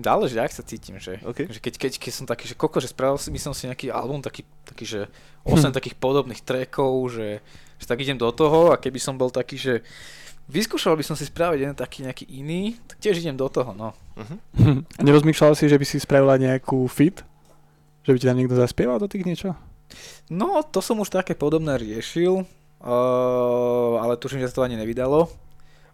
Záleží, 0.00 0.38
ak 0.38 0.54
sa 0.54 0.64
cítim, 0.64 0.96
že, 0.96 1.18
okay. 1.26 1.46
že 1.50 1.58
keď, 1.58 1.74
keď, 1.76 1.92
keď 1.98 2.12
som 2.12 2.26
taký, 2.26 2.44
že 2.48 2.54
koko, 2.54 2.78
že 2.78 2.90
spravil 2.90 3.18
si, 3.18 3.30
som 3.40 3.52
si 3.52 3.66
nejaký 3.68 3.92
album, 3.92 4.22
taký, 4.22 4.46
taký 4.64 4.84
že 4.86 5.00
8 5.44 5.68
hm. 5.68 5.74
takých 5.74 5.96
podobných 5.98 6.42
trackov, 6.42 7.12
že, 7.12 7.44
že 7.76 7.86
tak 7.86 8.00
idem 8.02 8.16
do 8.16 8.30
toho 8.32 8.72
a 8.72 8.80
keby 8.80 8.98
som 9.02 9.18
bol 9.18 9.28
taký, 9.28 9.58
že 9.58 9.74
vyskúšal 10.48 10.96
by 10.96 11.04
som 11.04 11.14
si 11.14 11.28
spraviť 11.28 11.58
jeden 11.60 11.76
taký 11.76 12.08
nejaký 12.08 12.24
iný, 12.32 12.74
tak 12.88 12.96
tiež 13.04 13.20
idem 13.20 13.36
do 13.36 13.46
toho, 13.52 13.76
no. 13.76 13.92
Uh-huh. 14.16 14.82
Nerozmýšľal 15.06 15.54
si, 15.54 15.68
že 15.68 15.76
by 15.76 15.86
si 15.86 16.00
spravila 16.00 16.40
nejakú 16.40 16.88
fit? 16.88 17.20
Že 18.08 18.10
by 18.16 18.18
ti 18.18 18.26
tam 18.26 18.38
niekto 18.40 18.56
zaspieval 18.56 18.96
do 18.96 19.06
tých 19.06 19.28
niečo? 19.28 19.52
No, 20.32 20.60
to 20.64 20.80
som 20.80 21.00
už 21.00 21.12
také 21.12 21.32
podobné 21.36 21.76
riešil, 21.80 22.44
uh, 22.44 23.94
ale 24.00 24.20
tuším, 24.20 24.40
že 24.44 24.52
sa 24.52 24.60
to 24.60 24.66
ani 24.66 24.76
nevydalo. 24.76 25.28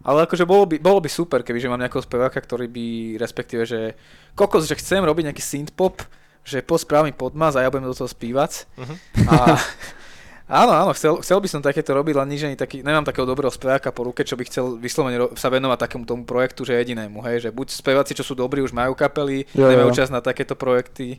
Ale 0.05 0.29
akože 0.29 0.45
bolo 0.45 0.69
by, 0.69 0.77
bolo 0.77 1.01
by 1.01 1.09
super, 1.09 1.41
kebyže 1.41 1.65
mám 1.65 1.81
nejakého 1.81 2.05
speváka, 2.05 2.37
ktorý 2.37 2.69
by, 2.69 3.17
respektíve, 3.17 3.65
že 3.65 3.97
kokos, 4.37 4.69
že 4.69 4.77
chcem 4.77 5.01
robiť 5.01 5.33
nejaký 5.33 5.41
synthpop, 5.41 6.05
že 6.45 6.61
po 6.61 6.77
správny 6.77 7.09
podmaz 7.09 7.57
a 7.57 7.65
ja 7.65 7.73
budem 7.73 7.89
do 7.89 7.97
toho 7.97 8.05
spívať. 8.05 8.69
Uh-huh. 8.77 8.95
A, 9.25 9.57
áno, 10.61 10.73
áno, 10.77 10.91
chcel, 10.93 11.17
chcel 11.25 11.41
by 11.41 11.49
som 11.49 11.65
takéto 11.65 11.89
robiť, 11.97 12.21
len 12.21 12.29
nič 12.29 12.45
ani 12.45 12.53
taký, 12.53 12.85
nemám 12.85 13.01
takého 13.01 13.25
dobrého 13.25 13.49
speváka 13.49 13.89
po 13.89 14.05
ruke, 14.05 14.21
čo 14.21 14.37
by 14.37 14.45
chcel 14.45 14.77
vyslovene 14.77 15.17
ro- 15.25 15.33
sa 15.33 15.49
venovať 15.49 15.89
takému 15.89 16.05
tomu 16.05 16.21
projektu, 16.21 16.61
že 16.69 16.77
jedinému, 16.77 17.25
hej, 17.25 17.49
že 17.49 17.49
buď 17.49 17.73
speváci, 17.73 18.13
čo 18.13 18.21
sú 18.21 18.37
dobrí, 18.37 18.61
už 18.61 18.77
majú 18.77 18.93
kapely, 18.93 19.49
jo, 19.57 19.65
nemajú 19.65 19.89
čas 19.89 20.13
na 20.13 20.21
takéto 20.21 20.53
projekty, 20.53 21.17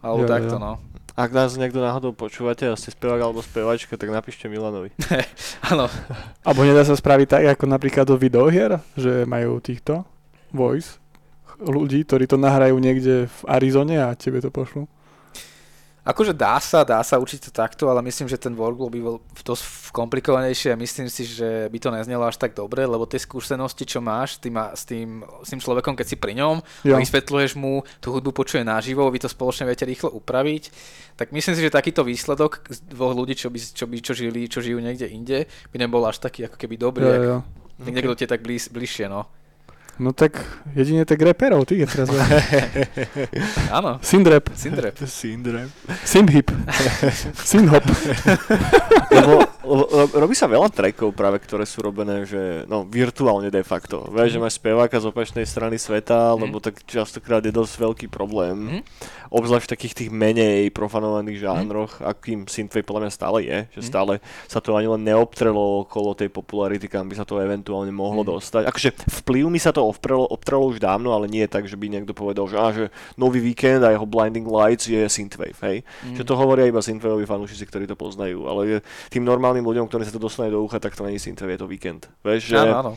alebo 0.00 0.24
jo, 0.24 0.30
takto, 0.30 0.56
jo. 0.56 0.62
no. 0.62 0.72
Ak 1.14 1.30
nás 1.30 1.54
niekto 1.54 1.78
náhodou 1.78 2.10
počúvate 2.10 2.66
a 2.66 2.74
ste 2.74 2.90
spevák 2.90 3.22
alebo 3.22 3.38
spevačka, 3.38 3.94
tak 3.94 4.10
napíšte 4.10 4.50
Milanovi. 4.50 4.90
Áno. 5.70 5.86
Alebo 6.42 6.60
nedá 6.66 6.82
sa 6.82 6.98
spraviť 6.98 7.28
tak, 7.30 7.44
ako 7.54 7.70
napríklad 7.70 8.02
do 8.02 8.18
videohier, 8.18 8.82
že 8.98 9.22
majú 9.22 9.62
týchto 9.62 10.02
voice 10.50 10.98
ľudí, 11.62 12.02
ktorí 12.02 12.26
to 12.26 12.34
nahrajú 12.34 12.76
niekde 12.82 13.30
v 13.30 13.38
Arizone 13.46 13.94
a 14.02 14.18
tebe 14.18 14.42
to 14.42 14.50
pošlú. 14.50 14.90
Akože 16.04 16.36
dá 16.36 16.60
sa, 16.60 16.84
dá 16.84 17.00
sa 17.00 17.16
určite 17.16 17.48
takto, 17.48 17.88
ale 17.88 18.04
myslím, 18.04 18.28
že 18.28 18.36
ten 18.36 18.52
workflow 18.52 18.92
by 18.92 19.00
bol 19.00 19.16
dosť 19.40 19.88
komplikovanejší 19.88 20.76
a 20.76 20.76
myslím 20.76 21.08
si, 21.08 21.24
že 21.24 21.72
by 21.72 21.78
to 21.80 21.88
neznelo 21.88 22.28
až 22.28 22.36
tak 22.36 22.52
dobre, 22.52 22.84
lebo 22.84 23.08
tie 23.08 23.16
skúsenosti, 23.16 23.88
čo 23.88 24.04
máš 24.04 24.36
tým, 24.36 24.52
s, 24.52 24.84
tým, 24.84 25.24
s 25.24 25.48
tým 25.48 25.64
človekom, 25.64 25.96
keď 25.96 26.06
si 26.12 26.16
pri 26.20 26.36
ňom 26.36 26.60
jo. 26.60 26.92
a 26.92 27.00
vysvetľuješ 27.00 27.56
mu, 27.56 27.80
tú 28.04 28.12
hudbu 28.12 28.36
počuje 28.36 28.60
naživo, 28.60 29.08
vy 29.08 29.16
to 29.16 29.32
spoločne 29.32 29.64
viete 29.64 29.88
rýchlo 29.88 30.12
upraviť, 30.12 30.68
tak 31.16 31.32
myslím 31.32 31.56
si, 31.56 31.64
že 31.64 31.72
takýto 31.72 32.04
výsledok 32.04 32.68
z 32.68 32.84
dvoch 32.84 33.16
ľudí, 33.16 33.32
čo, 33.40 33.48
by, 33.48 33.56
čo, 33.56 33.88
by, 33.88 33.96
čo, 34.04 34.12
žili, 34.12 34.44
čo 34.44 34.60
žijú 34.60 34.84
niekde 34.84 35.08
inde, 35.08 35.48
by 35.72 35.76
nebol 35.80 36.04
až 36.04 36.20
taký 36.20 36.44
ako 36.52 36.60
keby 36.60 36.76
dobrý, 36.76 37.08
jo, 37.08 37.22
jo. 37.24 37.38
niekto 37.80 38.12
okay. 38.12 38.20
tie 38.20 38.28
tak 38.28 38.44
blíž, 38.44 38.68
bližšie, 38.68 39.08
no. 39.08 39.24
No 39.94 40.10
tak 40.10 40.42
jedine 40.74 41.06
tak 41.06 41.22
reperov, 41.22 41.70
ty 41.70 41.78
je 41.78 41.86
teraz 41.86 42.10
Áno. 43.78 44.02
Syndrap. 44.02 44.50
Syndrap. 44.50 44.98
Syndrap. 45.06 45.70
Synhip. 46.02 46.50
Synhop. 47.50 47.86
Lebo 49.14 49.46
robí 50.18 50.34
sa 50.36 50.50
veľa 50.50 50.68
trackov 50.68 51.14
práve, 51.14 51.40
ktoré 51.40 51.64
sú 51.64 51.80
robené, 51.80 52.26
že 52.26 52.66
no 52.66 52.84
virtuálne 52.84 53.48
de 53.48 53.62
facto. 53.62 54.04
Vieš, 54.10 54.36
že 54.36 54.42
máš 54.42 54.58
speváka 54.58 54.98
z 55.00 55.08
opačnej 55.08 55.46
strany 55.46 55.80
sveta, 55.80 56.34
mm. 56.34 56.40
lebo 56.42 56.56
tak 56.60 56.82
častokrát 56.84 57.40
je 57.40 57.54
dosť 57.54 57.74
veľký 57.80 58.06
problém. 58.12 58.80
Mm. 58.80 58.82
Obzvlášť 59.32 59.66
v 59.66 59.72
takých 59.74 59.94
tých 59.94 60.10
menej 60.12 60.70
profanovaných 60.70 61.42
žánroch, 61.42 61.98
mm. 61.98 62.04
akým 62.04 62.40
synthwave 62.50 62.86
podľa 62.86 63.02
mňa 63.08 63.12
stále 63.12 63.38
je, 63.46 63.58
že 63.78 63.82
stále 63.88 64.12
sa 64.46 64.60
to 64.60 64.76
ani 64.76 64.90
len 64.90 65.02
neobtrelo 65.02 65.86
okolo 65.88 66.12
tej 66.12 66.28
popularity, 66.28 66.86
kam 66.86 67.08
by 67.08 67.14
sa 67.16 67.26
to 67.26 67.40
eventuálne 67.40 67.90
mohlo 67.90 68.22
dostať. 68.22 68.68
Akože 68.68 68.90
vplyv 69.24 69.48
mi 69.48 69.60
sa 69.62 69.72
to 69.72 69.83
obtrelo, 69.88 70.24
obtrelo 70.28 70.68
už 70.68 70.80
dávno, 70.80 71.12
ale 71.12 71.30
nie 71.30 71.44
tak, 71.46 71.68
že 71.68 71.76
by 71.78 71.86
niekto 71.90 72.12
povedal, 72.16 72.48
že, 72.48 72.56
á, 72.56 72.66
že 72.72 72.84
nový 73.14 73.40
víkend 73.40 73.84
a 73.84 73.92
jeho 73.92 74.06
Blinding 74.08 74.46
Lights 74.46 74.88
je 74.88 75.04
synthwave, 75.06 75.56
hej. 75.64 75.86
Mm. 76.06 76.16
Že 76.18 76.22
to 76.24 76.34
hovoria 76.34 76.68
iba 76.68 76.82
synthwaveoví 76.82 77.24
fanúšici, 77.28 77.64
ktorí 77.68 77.84
to 77.88 77.98
poznajú, 77.98 78.48
ale 78.48 78.84
tým 79.10 79.24
normálnym 79.26 79.64
ľuďom, 79.64 79.86
ktorí 79.88 80.06
sa 80.06 80.14
to 80.14 80.22
dostane 80.22 80.50
do 80.50 80.62
ucha, 80.62 80.78
tak 80.78 80.94
to 80.94 81.04
není 81.04 81.18
synthwave, 81.18 81.54
je 81.56 81.60
to 81.60 81.68
víkend. 81.68 82.08
Vieš, 82.22 82.42
že... 82.54 82.58
Áno, 82.58 82.74
áno. 82.80 82.92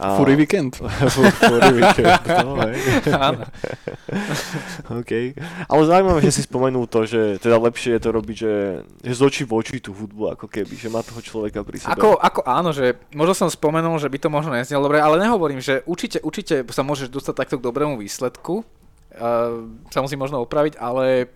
A... 0.00 0.16
Furry 0.16 0.36
víkend. 0.36 0.80
Furry 1.40 1.72
víkend, 1.76 2.24
no, 2.46 2.56
hej. 2.64 2.76
Áno. 3.12 3.44
OK. 5.00 5.12
Ale 5.68 5.80
zaujímavé, 5.84 6.20
že 6.24 6.32
si 6.32 6.42
spomenul 6.44 6.88
to, 6.88 7.04
že 7.04 7.36
teda 7.40 7.60
lepšie 7.60 7.96
je 7.96 8.02
to 8.02 8.10
robiť, 8.12 8.36
že, 8.36 8.54
že 9.04 9.12
z 9.12 9.20
očí 9.20 9.42
v 9.44 9.52
oči 9.52 9.76
tú 9.84 9.92
hudbu, 9.92 10.36
ako 10.36 10.46
keby, 10.48 10.74
že 10.76 10.88
má 10.88 11.04
toho 11.04 11.20
človeka 11.20 11.60
pri 11.64 11.84
sebe. 11.84 11.92
Ako, 11.92 12.16
ako 12.16 12.40
áno, 12.44 12.70
že 12.72 12.96
možno 13.12 13.36
som 13.36 13.48
spomenul, 13.48 13.96
že 14.00 14.08
by 14.08 14.18
to 14.20 14.28
možno 14.32 14.52
neznelo 14.52 14.88
dobre, 14.88 15.00
ale 15.00 15.20
nehovorím, 15.20 15.60
že 15.60 15.84
určite 15.84 16.11
určite, 16.20 16.60
určite 16.60 16.74
sa 16.74 16.84
môžeš 16.84 17.08
dostať 17.08 17.34
takto 17.46 17.56
k 17.56 17.64
dobrému 17.64 17.96
výsledku. 17.96 18.66
Uh, 19.12 19.68
sa 19.92 20.00
musí 20.00 20.16
možno 20.16 20.40
opraviť, 20.44 20.80
ale 20.80 21.28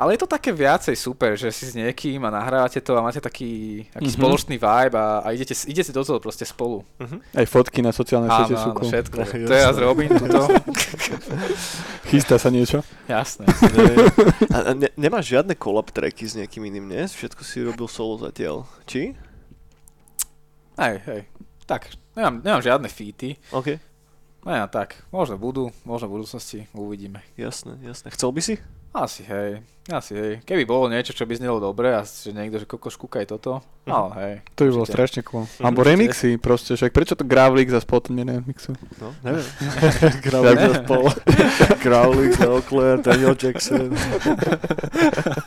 ale 0.00 0.16
je 0.16 0.24
to 0.24 0.32
také 0.32 0.48
viacej 0.48 0.96
super, 0.96 1.36
že 1.36 1.52
si 1.52 1.68
s 1.68 1.76
niekým 1.76 2.24
a 2.24 2.32
nahrávate 2.32 2.80
to 2.80 2.96
a 2.96 3.04
máte 3.04 3.20
taký, 3.20 3.84
taký 3.92 4.08
mm-hmm. 4.08 4.16
spoločný 4.16 4.56
vibe 4.56 4.96
a, 4.96 5.20
a 5.20 5.28
idete, 5.36 5.52
idete 5.68 5.92
do 5.92 6.00
toho 6.00 6.16
proste 6.16 6.48
spolu. 6.48 6.80
Mm-hmm. 6.96 7.36
Aj 7.36 7.44
fotky 7.44 7.84
na 7.84 7.92
sociálne 7.92 8.32
siete 8.32 8.56
sú 8.56 8.72
cool. 8.72 8.88
všetko. 8.88 9.18
to 9.52 9.52
ja 9.52 9.68
robím 9.76 10.08
tuto. 10.08 10.48
Chystá 12.08 12.40
sa 12.40 12.48
niečo? 12.48 12.80
Jasné. 13.12 13.44
a 14.48 14.72
ne, 14.72 14.88
nemáš 14.96 15.36
žiadne 15.36 15.52
collab 15.52 15.92
tracky 15.92 16.24
s 16.24 16.32
niekým 16.32 16.64
iným, 16.64 16.88
nie? 16.88 17.04
Všetko 17.04 17.44
si 17.44 17.60
robil 17.60 17.84
solo 17.84 18.24
zatiaľ. 18.24 18.64
Či? 18.88 19.12
Hej, 20.80 20.96
hej. 21.12 21.20
Tak, 21.68 21.92
Nemám, 22.18 22.42
nemám 22.42 22.62
žiadne 22.62 22.88
feety. 22.90 23.38
OK. 23.54 23.78
No 24.40 24.50
ja 24.56 24.64
tak, 24.66 25.04
možno 25.12 25.36
budú, 25.36 25.68
možno 25.84 26.08
v 26.08 26.20
budúcnosti, 26.20 26.64
uvidíme. 26.72 27.20
Jasné, 27.36 27.76
jasné. 27.84 28.08
Chcel 28.10 28.30
by 28.32 28.40
si? 28.40 28.54
Asi 28.90 29.22
hej, 29.22 29.62
asi 29.88 30.12
hej. 30.12 30.34
Keby 30.44 30.68
bolo 30.68 30.92
niečo, 30.92 31.16
čo 31.16 31.24
by 31.24 31.40
znelo 31.40 31.56
dobre 31.56 31.96
a 31.96 32.04
že 32.04 32.36
niekto, 32.36 32.60
že 32.60 32.68
koko 32.68 32.92
škúkaj 32.92 33.24
toto, 33.32 33.64
no 33.88 34.12
hej. 34.20 34.44
To 34.60 34.68
by 34.68 34.70
bolo 34.76 34.84
strašne 34.86 35.24
cool. 35.24 35.48
Mm, 35.56 35.64
Alebo 35.64 35.80
remixy 35.80 36.36
proste, 36.36 36.76
však 36.76 36.92
prečo 36.92 37.16
to 37.16 37.24
Gravlik 37.24 37.72
za 37.72 37.80
potom 37.80 38.20
neremixu? 38.20 38.76
No, 39.00 39.16
neviem. 39.24 39.46
Gravlik 40.26 40.58
za 40.60 40.74
spol. 40.84 41.04
Gravlik 41.84 42.32
za 42.36 42.48
Oclair, 42.52 43.00
Daniel 43.00 43.32
Jackson. 43.32 43.88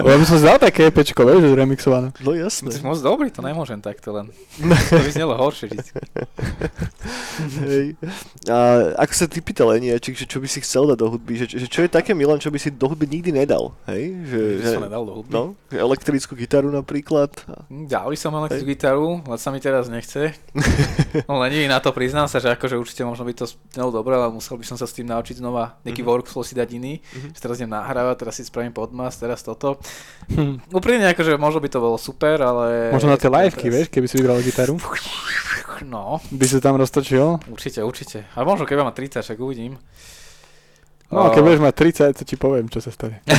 ja 0.01 0.15
by 0.17 0.25
som 0.25 0.37
si 0.41 0.43
dal 0.43 0.57
také 0.57 0.89
EPčko, 0.89 1.21
vieš, 1.29 1.53
remixované. 1.53 2.09
No 2.25 2.33
jasné. 2.33 2.73
To 2.73 2.89
moc 2.89 2.99
dobrý, 3.05 3.29
to 3.29 3.45
nemôžem 3.45 3.79
takto 3.85 4.17
len. 4.17 4.33
to 4.89 4.97
by 4.97 5.11
znelo 5.13 5.37
horšie 5.37 5.69
vždy. 5.69 5.81
hej. 7.69 7.85
A 8.49 8.57
ak 8.97 9.13
sa 9.13 9.29
ty 9.29 9.45
pýtal 9.45 9.77
Eniačik, 9.77 10.17
že 10.17 10.25
čo 10.25 10.41
by 10.41 10.49
si 10.49 10.59
chcel 10.65 10.89
dať 10.89 10.97
do 10.97 11.07
hudby, 11.13 11.37
že, 11.37 11.45
že 11.53 11.69
čo 11.69 11.85
je 11.85 11.89
také 11.89 12.17
Milan, 12.17 12.41
čo 12.41 12.49
by 12.49 12.57
si 12.57 12.73
do 12.73 12.89
hudby 12.89 13.05
nikdy 13.05 13.29
nedal, 13.29 13.77
hej? 13.85 14.25
Že, 14.33 14.65
že, 14.65 14.73
som 14.73 14.83
nedal 14.83 15.03
do 15.05 15.13
hudby. 15.21 15.29
No, 15.29 15.43
elektrickú 15.69 16.33
gitaru 16.33 16.73
napríklad. 16.73 17.29
Hm, 17.69 17.85
dal 17.85 18.09
by 18.09 18.17
som 18.17 18.33
elektrickú 18.33 18.69
hej. 18.69 18.75
gitaru, 18.75 19.07
ale 19.29 19.37
sa 19.37 19.53
mi 19.53 19.61
teraz 19.61 19.85
nechce. 19.93 20.33
no 21.29 21.37
lenivý 21.37 21.69
na 21.69 21.77
to, 21.77 21.93
priznám 21.93 22.25
sa, 22.25 22.41
že 22.41 22.49
akože 22.49 22.81
určite 22.81 23.05
možno 23.05 23.29
by 23.29 23.33
to 23.37 23.45
znelo 23.69 23.93
dobre, 23.93 24.17
ale 24.17 24.33
musel 24.33 24.57
by 24.57 24.65
som 24.65 24.77
sa 24.81 24.89
s 24.89 24.97
tým 24.97 25.05
naučiť 25.05 25.37
znova 25.37 25.77
nejaký 25.85 26.01
mm-hmm. 26.01 26.09
workflow 26.09 26.41
si 26.41 26.57
dať 26.57 26.69
iný. 26.73 26.97
Mm-hmm. 26.97 27.31
teraz 27.37 27.55
idem 27.61 27.71
nahrávať, 27.71 28.15
teraz 28.25 28.33
si 28.41 28.43
spravím 28.43 28.73
podmas, 28.73 29.13
teraz 29.21 29.45
toto. 29.45 29.77
Hm. 30.33 30.65
Úprimne 30.79 31.13
akože 31.13 31.37
možno 31.37 31.61
by 31.61 31.69
to 31.69 31.79
bolo 31.79 31.97
super, 32.01 32.41
ale... 32.41 32.89
Možno 32.89 33.13
na 33.13 33.21
tie 33.21 33.29
liveky, 33.29 33.69
teraz... 33.69 33.75
vieš, 33.77 33.87
keby 33.93 34.07
si 34.09 34.15
vybral 34.17 34.41
gitaru. 34.41 34.81
No. 35.83 36.23
By 36.31 36.45
si 36.47 36.63
tam 36.63 36.79
roztočil? 36.79 37.43
Určite, 37.51 37.83
určite. 37.83 38.23
Ale 38.39 38.47
možno 38.47 38.63
keby 38.63 38.87
mám 38.87 38.95
30, 38.95 39.19
však 39.19 39.37
uvidím. 39.41 39.75
No, 41.13 41.29
keď 41.29 41.41
budeš 41.41 41.61
mať 41.61 41.73
30, 42.09 42.15
to 42.15 42.23
ti 42.25 42.35
poviem, 42.35 42.65
čo 42.67 42.79
sa 42.79 42.89
stane. 42.89 43.21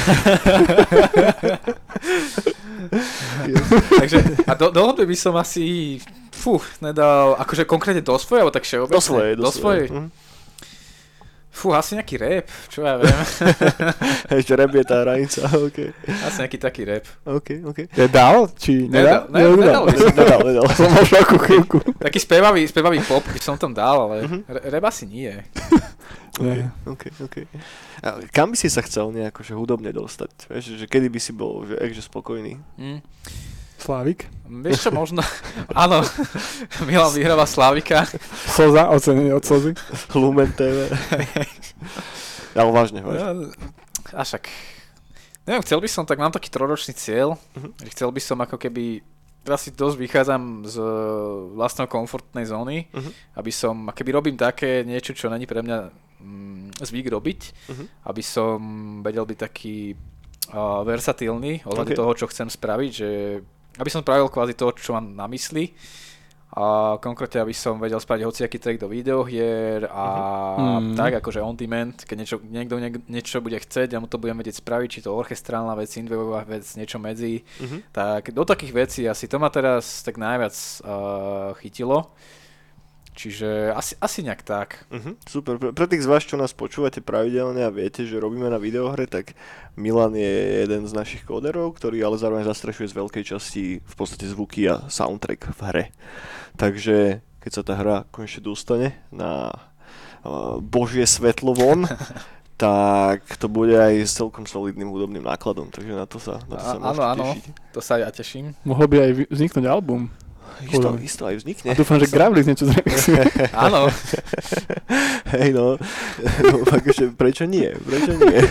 Takže, 3.93 4.19
a 4.45 4.53
do, 4.55 4.71
do 4.71 4.81
hudby 4.85 5.07
by 5.07 5.17
som 5.17 5.35
asi, 5.35 5.99
fú, 6.31 6.61
nedal, 6.79 7.35
akože 7.37 7.65
konkrétne 7.65 8.01
do 8.01 8.15
svojej, 8.15 8.41
alebo 8.41 8.53
tak 8.53 8.63
všeobecne? 8.63 8.95
Do 8.95 9.03
svojej, 9.03 9.33
do, 9.35 9.43
do 9.43 9.51
svojej. 9.51 9.87
Mhm. 9.89 10.09
Fú, 11.55 11.71
asi 11.71 11.95
nejaký 11.95 12.19
rap, 12.19 12.51
čo 12.67 12.83
ja 12.83 12.99
viem. 12.99 13.15
Ešte 14.35 14.59
rap 14.59 14.75
je 14.75 14.83
tá 14.83 15.07
hranica, 15.07 15.47
ok. 15.47 15.79
asi 16.27 16.39
nejaký 16.43 16.59
taký 16.59 16.83
rap. 16.83 17.07
Ok, 17.23 17.63
ok. 17.63 17.79
Je 17.89 18.07
dal? 18.11 18.51
Či 18.53 18.91
nedal? 18.91 19.31
Nedal, 19.31 19.55
nedal, 19.55 19.83
nedal. 19.87 20.11
Nedal, 20.19 20.41
nedal. 20.43 20.65
Som 20.75 20.91
mal 20.91 21.07
šoku 21.07 21.37
chvíľku. 21.41 21.79
Taký 21.97 22.19
spevavý, 22.19 22.67
spevavý 22.67 22.99
pop 23.01 23.23
by 23.23 23.39
som 23.39 23.55
tam 23.55 23.71
dal, 23.71 24.03
ale 24.03 24.27
Mhm. 24.27 24.39
re- 24.45 24.65
rap 24.69 24.85
asi 24.85 25.07
nie. 25.07 25.31
Nie. 26.37 26.71
OK, 26.85 27.15
OK. 27.21 27.37
A 28.01 28.19
kam 28.29 28.51
by 28.51 28.57
si 28.57 28.67
sa 28.67 28.81
chcel 28.81 29.11
nejako 29.11 29.41
že 29.41 29.55
hudobne 29.55 29.91
dostať? 29.91 30.49
Vieš, 30.49 30.65
že 30.77 30.87
kedy 30.87 31.07
by 31.07 31.21
si 31.21 31.31
bol 31.31 31.63
že, 31.63 31.79
ekže 31.79 32.03
spokojný? 32.03 32.59
Hm. 32.75 32.99
Slávik? 33.77 34.27
Vieš 34.45 34.89
čo, 34.89 34.91
možno, 34.91 35.21
áno, 35.71 36.01
Milan 36.83 37.13
vyhráva 37.13 37.45
Slavika. 37.45 38.09
Slza, 38.49 38.89
ocenenie 38.89 39.31
od 39.31 39.45
slzy. 39.45 39.77
Lumen 40.11 40.49
TV. 40.51 40.89
Ale 42.55 42.71
vážne, 42.79 42.99
vážne. 42.99 43.21
No, 43.21 43.53
a 44.11 44.23
však, 44.23 44.49
neviem, 45.45 45.63
chcel 45.63 45.79
by 45.79 45.89
som, 45.91 46.03
tak 46.03 46.17
mám 46.17 46.33
taký 46.33 46.49
troročný 46.49 46.95
cieľ, 46.95 47.37
že 47.79 47.93
chcel 47.93 48.09
by 48.09 48.21
som 48.21 48.39
ako 48.39 48.57
keby, 48.57 49.05
teraz 49.43 49.63
si 49.63 49.71
dosť 49.71 49.97
vychádzam 49.99 50.43
z 50.65 50.77
vlastnej 51.53 51.85
komfortnej 51.85 52.47
zóny, 52.47 52.89
Mhm. 52.89 53.11
aby 53.37 53.51
som, 53.51 53.75
a 53.85 53.93
keby 53.93 54.11
robím 54.13 54.37
také 54.37 54.81
niečo, 54.81 55.13
čo 55.13 55.29
není 55.29 55.45
pre 55.45 55.61
mňa 55.61 55.79
mm, 55.85 56.14
zvyk 56.77 57.07
robiť, 57.09 57.41
Mhm. 57.69 57.85
aby 58.05 58.23
som 58.23 58.59
vedel 59.01 59.25
byť 59.25 59.39
taký 59.39 59.77
uh, 60.45 60.85
versatílny 60.85 61.65
ohľadne 61.65 61.93
Ok. 61.93 61.99
toho, 61.99 62.13
čo 62.15 62.27
chcem 62.29 62.47
spraviť, 62.47 62.91
že 62.93 63.11
aby 63.75 63.91
som 63.91 64.05
spravil 64.05 64.29
kvázi 64.29 64.55
to, 64.55 64.71
čo 64.73 64.93
mám 64.93 65.17
na 65.17 65.25
mysli 65.27 65.73
a 66.55 66.95
konkrétne, 67.01 67.43
aby 67.43 67.51
som 67.51 67.83
vedel 67.83 67.99
spraviť 67.99 68.23
hociaký 68.23 68.63
track 68.63 68.79
do 68.79 68.87
videohier 68.87 69.91
a 69.91 70.07
Mhm. 70.79 70.95
tak 70.95 71.19
akože 71.19 71.43
on 71.43 71.57
demand, 71.57 72.07
keď 72.07 72.17
niečo, 72.17 72.37
niekto 72.41 72.79
niek- 72.79 73.03
niečo 73.09 73.41
bude 73.41 73.59
chcieť 73.59 73.91
a 73.91 74.01
mu 74.01 74.07
to 74.07 74.23
budem 74.23 74.39
vedieť 74.39 74.63
spraviť, 74.63 74.89
či 74.89 75.01
to 75.03 75.11
orchestrálna 75.11 75.75
vec, 75.75 75.91
synthwaveová 75.91 76.47
vec, 76.47 76.63
niečo 76.77 77.03
medzi, 77.03 77.43
Mhm. 77.59 77.91
tak 77.91 78.31
do 78.31 78.45
takých 78.45 78.73
vecí 78.73 79.03
asi 79.09 79.27
to 79.27 79.43
ma 79.43 79.51
teraz 79.51 80.05
tak 80.05 80.15
najviac 80.15 80.55
uh, 80.85 81.59
chytilo. 81.59 82.15
Čiže 83.15 83.71
asi, 83.71 83.95
asi 84.03 84.27
nejak 84.27 84.43
tak. 84.43 84.91
Mhm, 84.91 85.23
super. 85.23 85.55
Pre, 85.57 85.71
pre 85.71 85.87
tých 85.87 86.03
z 86.03 86.11
vás, 86.11 86.27
čo 86.27 86.35
nás 86.35 86.51
počúvate 86.51 86.99
pravidelne 86.99 87.63
a 87.63 87.71
viete, 87.71 88.03
že 88.03 88.19
robíme 88.19 88.51
na 88.51 88.59
videohre, 88.59 89.07
tak 89.07 89.39
Milan 89.79 90.19
je 90.19 90.67
jeden 90.67 90.83
z 90.83 90.93
našich 90.93 91.23
kóderov, 91.23 91.79
ktorý 91.79 92.03
ale 92.03 92.19
zároveň 92.19 92.43
zastrešuje 92.43 92.91
z 92.91 92.99
veľkej 92.99 93.25
časti 93.25 93.65
v 93.79 93.95
podstate 93.95 94.27
zvuky 94.27 94.67
a 94.67 94.91
soundtrack 94.91 95.41
v 95.47 95.61
hre. 95.63 95.85
Takže 96.59 97.23
keď 97.39 97.51
sa 97.55 97.63
tá 97.63 97.75
hra 97.79 97.97
konečne 98.11 98.43
dostane 98.43 98.99
na 99.15 99.55
uh, 100.27 100.59
božie 100.59 101.07
svetlo 101.07 101.55
von, 101.55 101.87
tak 102.59 103.23
to 103.39 103.47
bude 103.47 103.75
aj 103.75 103.95
s 104.07 104.15
celkom 104.15 104.47
solidným 104.47 104.91
hudobným 104.91 105.23
nákladom, 105.23 105.71
takže 105.71 105.95
na 105.95 106.07
to 106.07 106.19
sa, 106.19 106.39
na 106.51 106.57
to 106.59 106.67
sa 106.67 106.75
A- 106.75 106.83
môžete 106.83 106.99
áno, 106.99 107.03
áno. 107.03 107.25
tešiť. 107.31 107.45
To 107.75 107.81
sa 107.83 107.95
ja 107.99 108.11
teším. 108.11 108.55
Mohol 108.63 108.87
by 108.91 108.97
aj 108.99 109.11
vzniknúť 109.31 109.67
album. 109.67 110.11
Isto, 110.63 110.95
isto 111.03 111.23
aj 111.27 111.43
vznikne. 111.43 111.73
A 111.73 111.75
dúfam, 111.75 111.99
že 111.99 112.07
Gravlis 112.07 112.47
niečo 112.47 112.71
zremixuje. 112.71 113.19
Áno, 113.67 113.91
Hej 115.35 115.51
no, 115.51 115.75
no 116.47 116.55
akože 116.63 117.11
prečo 117.19 117.49
nie, 117.49 117.75
prečo 117.75 118.15
nie? 118.15 118.39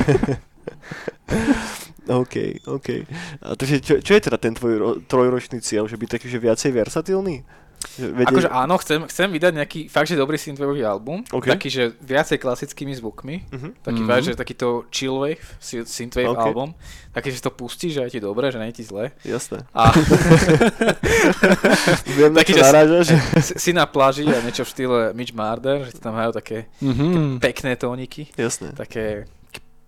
OK, 2.21 2.35
OK. 2.67 2.87
A 3.39 3.55
takže 3.55 3.79
čo, 3.79 3.93
čo 4.03 4.11
je 4.11 4.21
teda 4.21 4.35
ten 4.35 4.51
tvoj 4.51 4.73
ro- 4.75 4.99
trojročný 4.99 5.63
cieľ, 5.63 5.87
že 5.87 5.95
byť 5.95 6.19
taký, 6.19 6.27
že 6.27 6.43
viacej 6.43 6.75
versatilný? 6.75 7.47
Že 7.93 8.05
vedie- 8.09 8.25
akože 8.25 8.49
áno, 8.49 8.75
chcem, 8.77 8.99
chcem 9.05 9.27
vydať 9.29 9.51
nejaký 9.55 9.79
fakt, 9.85 10.07
že 10.07 10.15
dobrý 10.15 10.35
synthwaveový 10.35 10.83
album, 10.83 11.21
OK. 11.29 11.45
taký, 11.47 11.67
že 11.67 11.83
viacej 11.99 12.37
klasickými 12.37 12.93
zvukmi, 12.95 13.43
Mhm. 13.49 13.69
taký 13.81 14.01
Mhm. 14.01 14.07
fakt, 14.07 14.23
že 14.23 14.33
takýto 14.33 14.67
chill 14.89 15.17
wave, 15.17 15.43
sy- 15.57 15.83
synthwave 15.83 16.29
OK. 16.29 16.39
album, 16.41 16.69
taký, 17.11 17.29
že 17.29 17.39
to 17.39 17.49
pustíš, 17.49 17.93
že 17.93 18.01
je 18.03 18.11
ti 18.11 18.19
dobré, 18.19 18.49
že 18.49 18.57
nie 18.57 18.67
je 18.67 18.77
ti 18.77 18.83
zle. 18.83 19.11
Jasné. 19.21 19.67
A 19.71 19.91
Viem, 22.09 22.33
Taký, 22.33 22.51
čo 22.51 22.57
že- 22.57 22.65
narážaš. 22.65 23.07
si- 23.45 23.57
si 23.59 23.71
na 23.71 23.85
pláži 23.85 24.23
a 24.25 24.39
niečo 24.39 24.63
v 24.63 24.69
štýle 24.69 24.97
Mitch 25.13 25.33
Marder, 25.33 25.85
že 25.85 25.97
tam 25.97 26.13
majú 26.13 26.31
také 26.31 26.65
Mhm. 26.79 27.39
pekné 27.39 27.75
tóniky, 27.75 28.29
Jasné. 28.33 28.71
také 28.73 29.25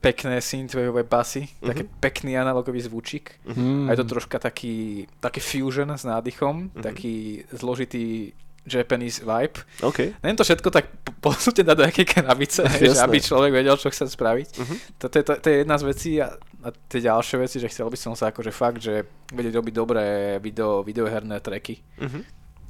pekné 0.05 0.37
synthwaveové 0.39 1.03
basy, 1.03 1.49
Mhm. 1.55 1.65
taký 1.65 1.83
pekný 1.99 2.37
analogový 2.37 2.81
zvučík. 2.81 3.41
Mhm. 3.45 3.87
A 3.87 3.91
je 3.91 3.97
to 3.97 4.07
troška 4.07 4.37
taký, 4.39 4.75
taký 5.19 5.39
fusion 5.39 5.89
s 5.89 6.03
nádychom, 6.03 6.69
Mhm. 6.69 6.81
taký 6.83 7.15
zložitý 7.49 8.31
Japanese 8.63 9.21
vibe. 9.21 9.61
OK. 9.81 10.17
Neviem 10.19 10.35
to 10.35 10.43
všetko 10.43 10.69
tak 10.71 10.85
po- 10.99 11.13
posunúť 11.23 11.61
dať 11.63 11.75
do 11.75 11.85
jakej 11.85 12.05
krabice, 12.07 12.61
že 12.81 12.85
Jasné. 12.87 13.03
aby 13.03 13.17
človek 13.19 13.51
vedel, 13.51 13.75
čo 13.75 13.89
chce 13.89 14.05
spraviť. 14.07 14.49
Mhm. 14.57 14.75
To, 14.97 15.05
to, 15.07 15.15
je- 15.15 15.23
to, 15.23 15.33
to 15.35 15.47
je 15.47 15.55
jedna 15.57 15.75
z 15.75 15.83
vecí 15.85 16.11
a, 16.17 16.33
a 16.61 16.69
tie 16.89 16.97
ďalšie 16.99 17.35
veci, 17.39 17.57
že 17.59 17.67
chcel 17.67 17.85
by 17.85 17.95
som 17.95 18.13
sa 18.13 18.29
akože 18.29 18.49
fakt, 18.51 18.79
že 18.79 19.05
vedieť 19.29 19.53
robiť 19.55 19.73
dobré 19.75 20.05
video, 20.39 20.81
videoherné 20.81 21.37
tracky. 21.39 21.77
Mhm. 21.97 22.19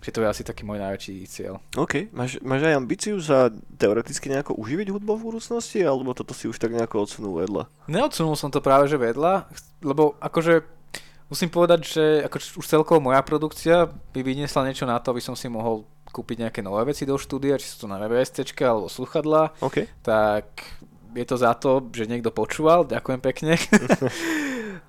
Že 0.06 0.14
to 0.14 0.22
je 0.22 0.30
asi 0.30 0.44
taký 0.46 0.62
môj 0.62 0.78
najväčší 0.78 1.26
cieľ. 1.26 1.58
OK. 1.74 2.14
Máš, 2.14 2.38
máš 2.46 2.62
aj 2.62 2.78
ambíciu 2.78 3.18
sa 3.18 3.50
teoreticky 3.82 4.30
nejako 4.30 4.54
uživiť 4.54 4.94
hudbou 4.94 5.18
v 5.18 5.34
budúcnosti, 5.34 5.82
alebo 5.82 6.14
toto 6.14 6.38
si 6.38 6.46
už 6.46 6.62
tak 6.62 6.78
nejako 6.78 7.10
odsunul 7.10 7.42
vedľa? 7.42 7.66
Neodsunul 7.90 8.38
som 8.38 8.54
to 8.54 8.62
práve 8.62 8.86
že 8.86 9.02
vedľa, 9.02 9.50
lebo 9.82 10.14
akože 10.22 10.62
musím 11.34 11.50
povedať, 11.50 11.80
že 11.90 12.04
ako 12.22 12.38
už 12.62 12.66
celkovo 12.70 13.02
moja 13.02 13.26
produkcia 13.26 13.90
by 13.90 14.22
vyniesla 14.22 14.70
niečo 14.70 14.86
na 14.86 15.02
to, 15.02 15.10
aby 15.10 15.26
som 15.26 15.34
si 15.34 15.50
mohol 15.50 15.90
kúpiť 16.14 16.48
nejaké 16.48 16.62
nové 16.62 16.94
veci 16.94 17.04
do 17.04 17.18
štúdia, 17.18 17.58
či 17.58 17.66
sú 17.66 17.86
to 17.86 17.88
na 17.90 18.00
VSTčka 18.00 18.64
alebo 18.72 18.88
sluchadla, 18.88 19.58
OK. 19.60 19.90
tak 20.06 20.48
je 21.16 21.26
to 21.26 21.36
za 21.36 21.52
to, 21.58 21.82
že 21.92 22.08
niekto 22.08 22.30
počúval, 22.30 22.86
ďakujem 22.86 23.20
pekne. 23.20 23.58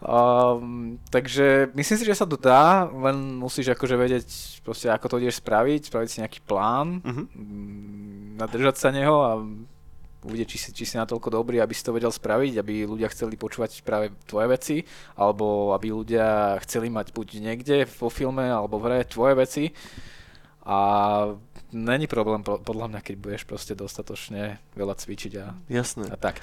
um, 0.07 0.97
takže 1.11 1.75
myslím 1.75 1.97
si, 1.99 2.05
že 2.07 2.15
sa 2.15 2.27
to 2.27 2.39
dá, 2.39 2.87
len 2.87 3.43
musíš 3.43 3.75
akože 3.75 3.97
vedieť 3.99 4.27
proste, 4.63 4.87
ako 4.87 5.07
to 5.11 5.21
ideš 5.21 5.43
spraviť, 5.43 5.91
spraviť 5.91 6.09
si 6.09 6.21
nejaký 6.23 6.41
plán, 6.47 7.03
mm, 7.03 8.39
nadržať 8.39 8.77
sa 8.79 8.89
neho 8.95 9.17
a 9.27 9.43
uvidieť, 10.27 10.49
či 10.51 10.59
si, 10.59 10.69
či 10.75 10.85
si 10.85 10.95
natoľko 10.99 11.31
dobrý, 11.31 11.63
aby 11.63 11.71
si 11.71 11.87
to 11.87 11.95
vedel 11.95 12.11
spraviť, 12.11 12.59
aby 12.59 12.87
ľudia 12.87 13.11
chceli 13.15 13.39
počúvať 13.39 13.87
práve 13.87 14.11
tvoje 14.27 14.47
veci, 14.51 14.77
alebo 15.15 15.71
aby 15.73 15.95
ľudia 15.95 16.59
chceli 16.67 16.91
mať 16.91 17.15
buď 17.15 17.29
niekde 17.39 17.87
vo 17.87 18.11
filme 18.11 18.43
alebo 18.43 18.83
v 18.83 18.85
hre 18.91 18.99
tvoje 19.07 19.35
veci. 19.39 19.65
A 20.67 20.79
není 21.71 22.11
problém 22.11 22.43
po- 22.43 22.59
podľa 22.59 22.91
mňa, 22.91 23.01
keď 23.07 23.15
budeš 23.23 23.43
proste 23.47 23.79
dostatočne 23.79 24.59
veľa 24.75 24.99
cvičiť 24.99 25.33
a, 25.39 25.55
Jasné. 25.71 26.11
a 26.11 26.17
tak. 26.19 26.43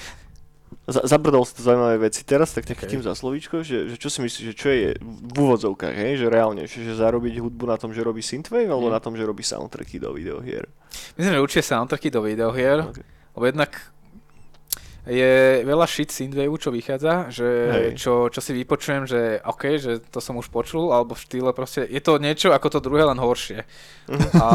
Z- 0.83 1.05
zabrdol 1.05 1.43
si 1.43 1.53
to 1.53 1.61
zaujímavé 1.61 1.97
veci. 2.01 2.21
Teraz 2.21 2.51
tak 2.51 2.65
ťa 2.65 2.75
chytím 2.75 3.01
za 3.01 3.13
slovíčko, 3.13 3.61
že, 3.61 3.87
že 3.87 3.95
čo 3.95 4.09
si 4.09 4.19
myslíš, 4.21 4.45
že 4.49 4.55
čo 4.55 4.69
je 4.69 4.89
v 4.99 5.35
úvodzovkách, 5.35 5.95
hej? 5.95 6.11
že 6.17 6.27
reálne, 6.27 6.63
že, 6.65 6.81
že 6.81 6.93
zarobiť 6.93 7.39
hudbu 7.39 7.65
na 7.65 7.75
tom, 7.75 7.91
že 7.91 7.99
robí 7.99 8.19
synthwave, 8.19 8.67
alebo 8.67 8.87
Mm. 8.87 8.95
na 8.95 9.01
tom, 9.01 9.13
že 9.13 9.23
robí 9.23 9.41
soundtracky 9.41 9.97
do 9.97 10.11
videohier? 10.11 10.67
Myslím, 11.15 11.33
že 11.35 11.43
určite 11.43 11.63
soundtracky 11.65 12.07
do 12.07 12.21
videohier, 12.21 12.87
Ok. 12.87 12.99
lebo 13.33 13.45
jednak 13.45 13.71
je 15.03 15.59
veľa 15.67 15.83
shit 15.83 16.07
synthwave, 16.07 16.55
čo 16.55 16.71
vychádza, 16.71 17.27
že 17.27 17.43
Hej. 17.43 17.87
čo, 17.99 18.31
čo 18.31 18.39
si 18.39 18.55
vypočujem, 18.55 19.03
že 19.03 19.43
OK, 19.43 19.75
že 19.75 19.99
to 19.99 20.23
som 20.23 20.39
už 20.39 20.47
počul, 20.47 20.95
alebo 20.95 21.11
v 21.11 21.23
štýle 21.27 21.51
proste, 21.51 21.83
je 21.83 21.99
to 21.99 22.15
niečo 22.23 22.55
ako 22.55 22.71
to 22.71 22.79
druhé, 22.79 23.03
len 23.03 23.19
horšie. 23.19 23.67
Mhm. 24.07 24.27
A 24.39 24.47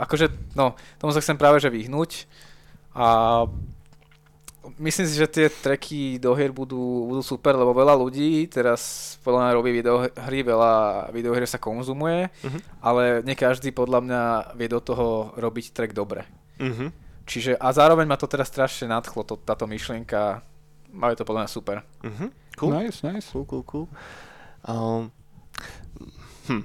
akože, 0.00 0.56
no, 0.56 0.72
tomu 0.96 1.12
sa 1.12 1.20
chcem 1.20 1.36
práve 1.36 1.60
že 1.60 1.68
vyhnúť. 1.68 2.24
A 2.96 3.44
myslím 4.76 5.06
si, 5.06 5.14
že 5.16 5.26
tie 5.26 5.46
tracky 5.48 6.20
do 6.20 6.36
hier 6.36 6.52
budú, 6.52 7.08
budú 7.08 7.22
super, 7.24 7.56
lebo 7.56 7.72
veľa 7.72 7.96
ľudí 7.96 8.44
teraz 8.46 9.14
podľa 9.24 9.40
mňa 9.40 9.56
robí 9.56 9.70
videohry, 9.72 10.38
veľa 10.44 10.72
videohier 11.10 11.48
sa 11.48 11.56
konzumuje, 11.56 12.28
Mhm. 12.44 12.58
ale 12.84 13.02
nie 13.24 13.32
každý 13.32 13.72
podľa 13.72 14.00
mňa 14.04 14.22
vie 14.54 14.68
do 14.68 14.80
toho 14.80 15.32
robiť 15.36 15.72
track 15.72 15.92
dobre. 15.92 16.28
Mhm. 16.60 16.92
Čiže 17.28 17.56
a 17.56 17.68
zároveň 17.72 18.08
ma 18.08 18.16
to 18.16 18.24
teraz 18.24 18.48
strašne 18.48 18.88
nadchlo, 18.88 19.20
to, 19.24 19.36
táto 19.36 19.68
myšlienka, 19.68 20.40
a 20.88 21.04
je 21.12 21.18
to 21.20 21.28
podľa 21.28 21.44
mňa 21.44 21.50
super. 21.52 21.76
Mhm. 22.04 22.26
Cool. 22.58 22.72
Nice, 22.74 23.04
nice. 23.06 23.28
Cool, 23.30 23.46
cool, 23.46 23.62
cool. 23.62 23.86
Um, 24.66 25.12
hm. 26.50 26.64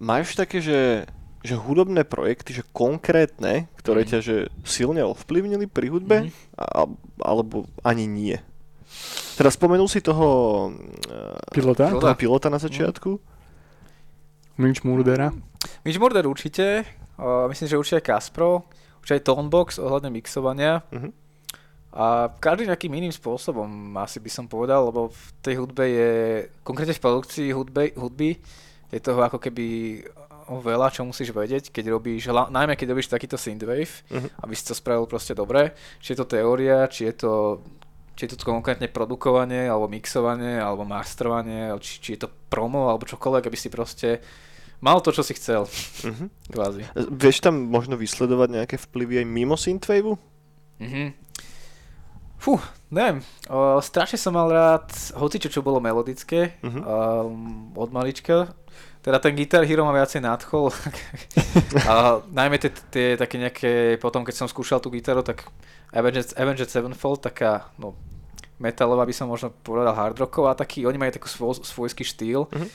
Máš 0.00 0.32
také, 0.32 0.64
že, 0.64 1.04
že 1.40 1.56
hudobné 1.56 2.04
projekty, 2.04 2.52
že 2.52 2.68
konkrétne, 2.72 3.72
ktoré 3.80 4.04
Mhm. 4.04 4.08
ťa 4.12 4.18
že 4.20 4.36
silne 4.64 5.00
ovplyvnili 5.04 5.64
pri 5.66 5.88
hudbe, 5.88 6.16
Mhm. 6.28 6.30
a, 6.60 6.84
alebo 7.24 7.64
ani 7.80 8.04
nie? 8.04 8.36
Teda 9.38 9.48
spomenul 9.48 9.88
si 9.88 10.04
toho, 10.04 10.28
uh, 10.68 11.38
Pilota? 11.54 11.88
toho 11.88 12.12
pilota 12.18 12.52
na 12.52 12.60
začiatku? 12.60 13.16
Minch 14.60 14.84
Murdera? 14.84 15.32
Mitch 15.84 15.96
Murder 15.96 16.28
určite, 16.28 16.84
uh, 17.16 17.48
myslím, 17.48 17.68
že 17.68 17.80
určite 17.80 17.98
aj 18.04 18.08
Kaspro, 18.12 18.68
určite 19.00 19.16
aj 19.16 19.24
Tonebox 19.24 19.68
ohľadne 19.80 20.12
mixovania. 20.12 20.84
Mhm. 20.92 21.10
A 21.90 22.30
každý 22.38 22.70
nejakým 22.70 22.92
iným 22.94 23.10
spôsobom, 23.10 23.66
asi 23.98 24.22
by 24.22 24.30
som 24.30 24.46
povedal, 24.46 24.86
lebo 24.92 25.10
v 25.10 25.24
tej 25.42 25.54
hudbe 25.58 25.84
je, 25.90 26.10
konkrétne 26.62 26.94
v 26.94 27.02
produkcii 27.02 27.48
hudbe, 27.50 27.90
hudby, 27.98 28.38
je 28.90 28.98
toho 29.02 29.18
ako 29.22 29.42
keby 29.42 29.98
veľa, 30.58 30.90
čo 30.90 31.06
musíš 31.06 31.30
vedieť, 31.30 31.70
keď 31.70 31.94
robíš, 31.94 32.34
najmä 32.34 32.74
keď 32.74 32.90
robíš 32.90 33.06
takýto 33.06 33.38
synthwave, 33.38 33.86
uh-huh. 34.10 34.26
aby 34.42 34.54
si 34.58 34.66
to 34.66 34.74
spravil 34.74 35.06
proste 35.06 35.38
dobre. 35.38 35.78
Či 36.02 36.16
je 36.16 36.18
to 36.18 36.26
teória, 36.26 36.90
či 36.90 37.06
je 37.06 37.22
to, 37.22 37.62
či 38.18 38.26
je 38.26 38.34
to 38.34 38.42
konkrétne 38.42 38.90
produkovanie, 38.90 39.70
alebo 39.70 39.86
mixovanie, 39.86 40.58
alebo 40.58 40.82
masterovanie, 40.82 41.70
či, 41.78 42.02
či 42.02 42.08
je 42.18 42.26
to 42.26 42.28
promo, 42.50 42.90
alebo 42.90 43.06
čokoľvek, 43.06 43.46
aby 43.46 43.58
si 43.60 43.70
proste 43.70 44.18
mal 44.82 44.98
to, 44.98 45.14
čo 45.14 45.22
si 45.22 45.38
chcel. 45.38 45.70
Uh-huh. 45.70 46.26
Kvázi. 46.50 46.82
Vieš 46.96 47.46
tam 47.46 47.70
možno 47.70 47.94
vysledovať 47.94 48.48
nejaké 48.50 48.76
vplyvy 48.80 49.22
aj 49.22 49.26
mimo 49.30 49.54
synthwaveu? 49.54 50.18
Uh-huh. 50.80 51.14
Fú, 52.40 52.56
neviem, 52.88 53.20
o, 53.52 53.76
strašne 53.84 54.16
som 54.16 54.32
mal 54.32 54.48
rád 54.48 54.88
hocičo, 55.12 55.52
čo 55.52 55.60
bolo 55.60 55.76
melodické 55.76 56.56
uh-huh. 56.64 56.80
um, 57.28 57.68
od 57.76 57.92
malička. 57.92 58.56
Teda 59.00 59.16
ten 59.16 59.32
Guitar 59.32 59.64
Hero 59.64 59.88
ma 59.88 59.96
viacej 59.96 60.20
nadchol. 60.20 60.68
a 61.90 62.20
najmä 62.28 62.60
tie 62.60 63.16
také 63.16 63.36
nejaké, 63.40 63.72
potom 63.96 64.24
keď 64.24 64.44
som 64.44 64.48
skúšal 64.48 64.80
tú 64.80 64.92
gitaru, 64.92 65.24
tak 65.24 65.48
Avenged, 65.90 66.36
Avenged 66.36 66.68
Sevenfold, 66.68 67.24
taká, 67.24 67.72
no, 67.80 67.96
metalová 68.60 69.08
by 69.08 69.14
som 69.16 69.32
možno 69.32 69.56
povedal 69.64 69.96
hard 69.96 70.20
rocková, 70.20 70.52
taký, 70.52 70.84
oni 70.84 71.00
majú 71.00 71.16
taký 71.16 71.28
svoj, 71.32 71.64
svojský 71.64 72.04
štýl. 72.04 72.44
Uh-huh 72.44 72.70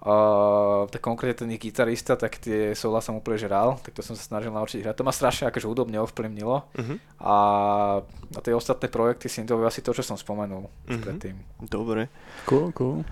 Uh, 0.00 0.88
tak 0.88 1.04
konkrétne 1.04 1.44
ten 1.44 1.60
gitarista, 1.60 2.16
tak 2.16 2.40
tie 2.40 2.72
sola 2.72 3.04
som 3.04 3.20
úplne 3.20 3.36
žral, 3.36 3.76
tak 3.84 3.92
to 3.92 4.00
som 4.00 4.16
sa 4.16 4.24
snažil 4.24 4.48
naučiť 4.48 4.80
hrať. 4.80 4.96
To 4.96 5.04
ma 5.04 5.12
strašne 5.12 5.52
akože 5.52 5.68
hudobne 5.68 6.00
ovplyvnilo. 6.00 6.56
Uh-huh. 6.72 6.96
A, 7.20 7.36
a 8.32 8.40
tie 8.40 8.56
ostatné 8.56 8.88
projekty 8.88 9.28
syntové 9.28 9.68
asi 9.68 9.84
to, 9.84 9.92
čo 9.92 10.00
som 10.00 10.16
spomenul 10.16 10.72
uh-huh. 10.72 11.00
predtým. 11.04 11.36
Dobre. 11.60 12.08
Cool, 12.48 12.72
cool. 12.72 13.04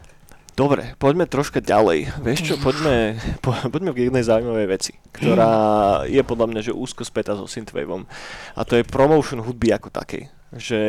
Dobre, 0.59 0.99
poďme 0.99 1.31
troška 1.31 1.63
ďalej. 1.63 2.19
Vieš 2.19 2.41
čo, 2.43 2.55
poďme, 2.59 3.15
po, 3.47 3.55
poďme 3.71 3.95
k 3.95 4.11
jednej 4.11 4.27
zaujímavej 4.27 4.67
veci, 4.67 4.93
ktorá 5.15 6.03
je 6.11 6.19
podľa 6.27 6.47
mňa 6.51 6.61
že 6.67 6.73
úzko 6.75 7.07
spätá 7.07 7.39
so 7.39 7.47
synthwaveom. 7.47 8.03
A 8.59 8.67
to 8.67 8.75
je 8.75 8.83
promotion 8.83 9.39
hudby 9.39 9.71
ako 9.71 9.95
takej 9.95 10.27
že 10.49 10.81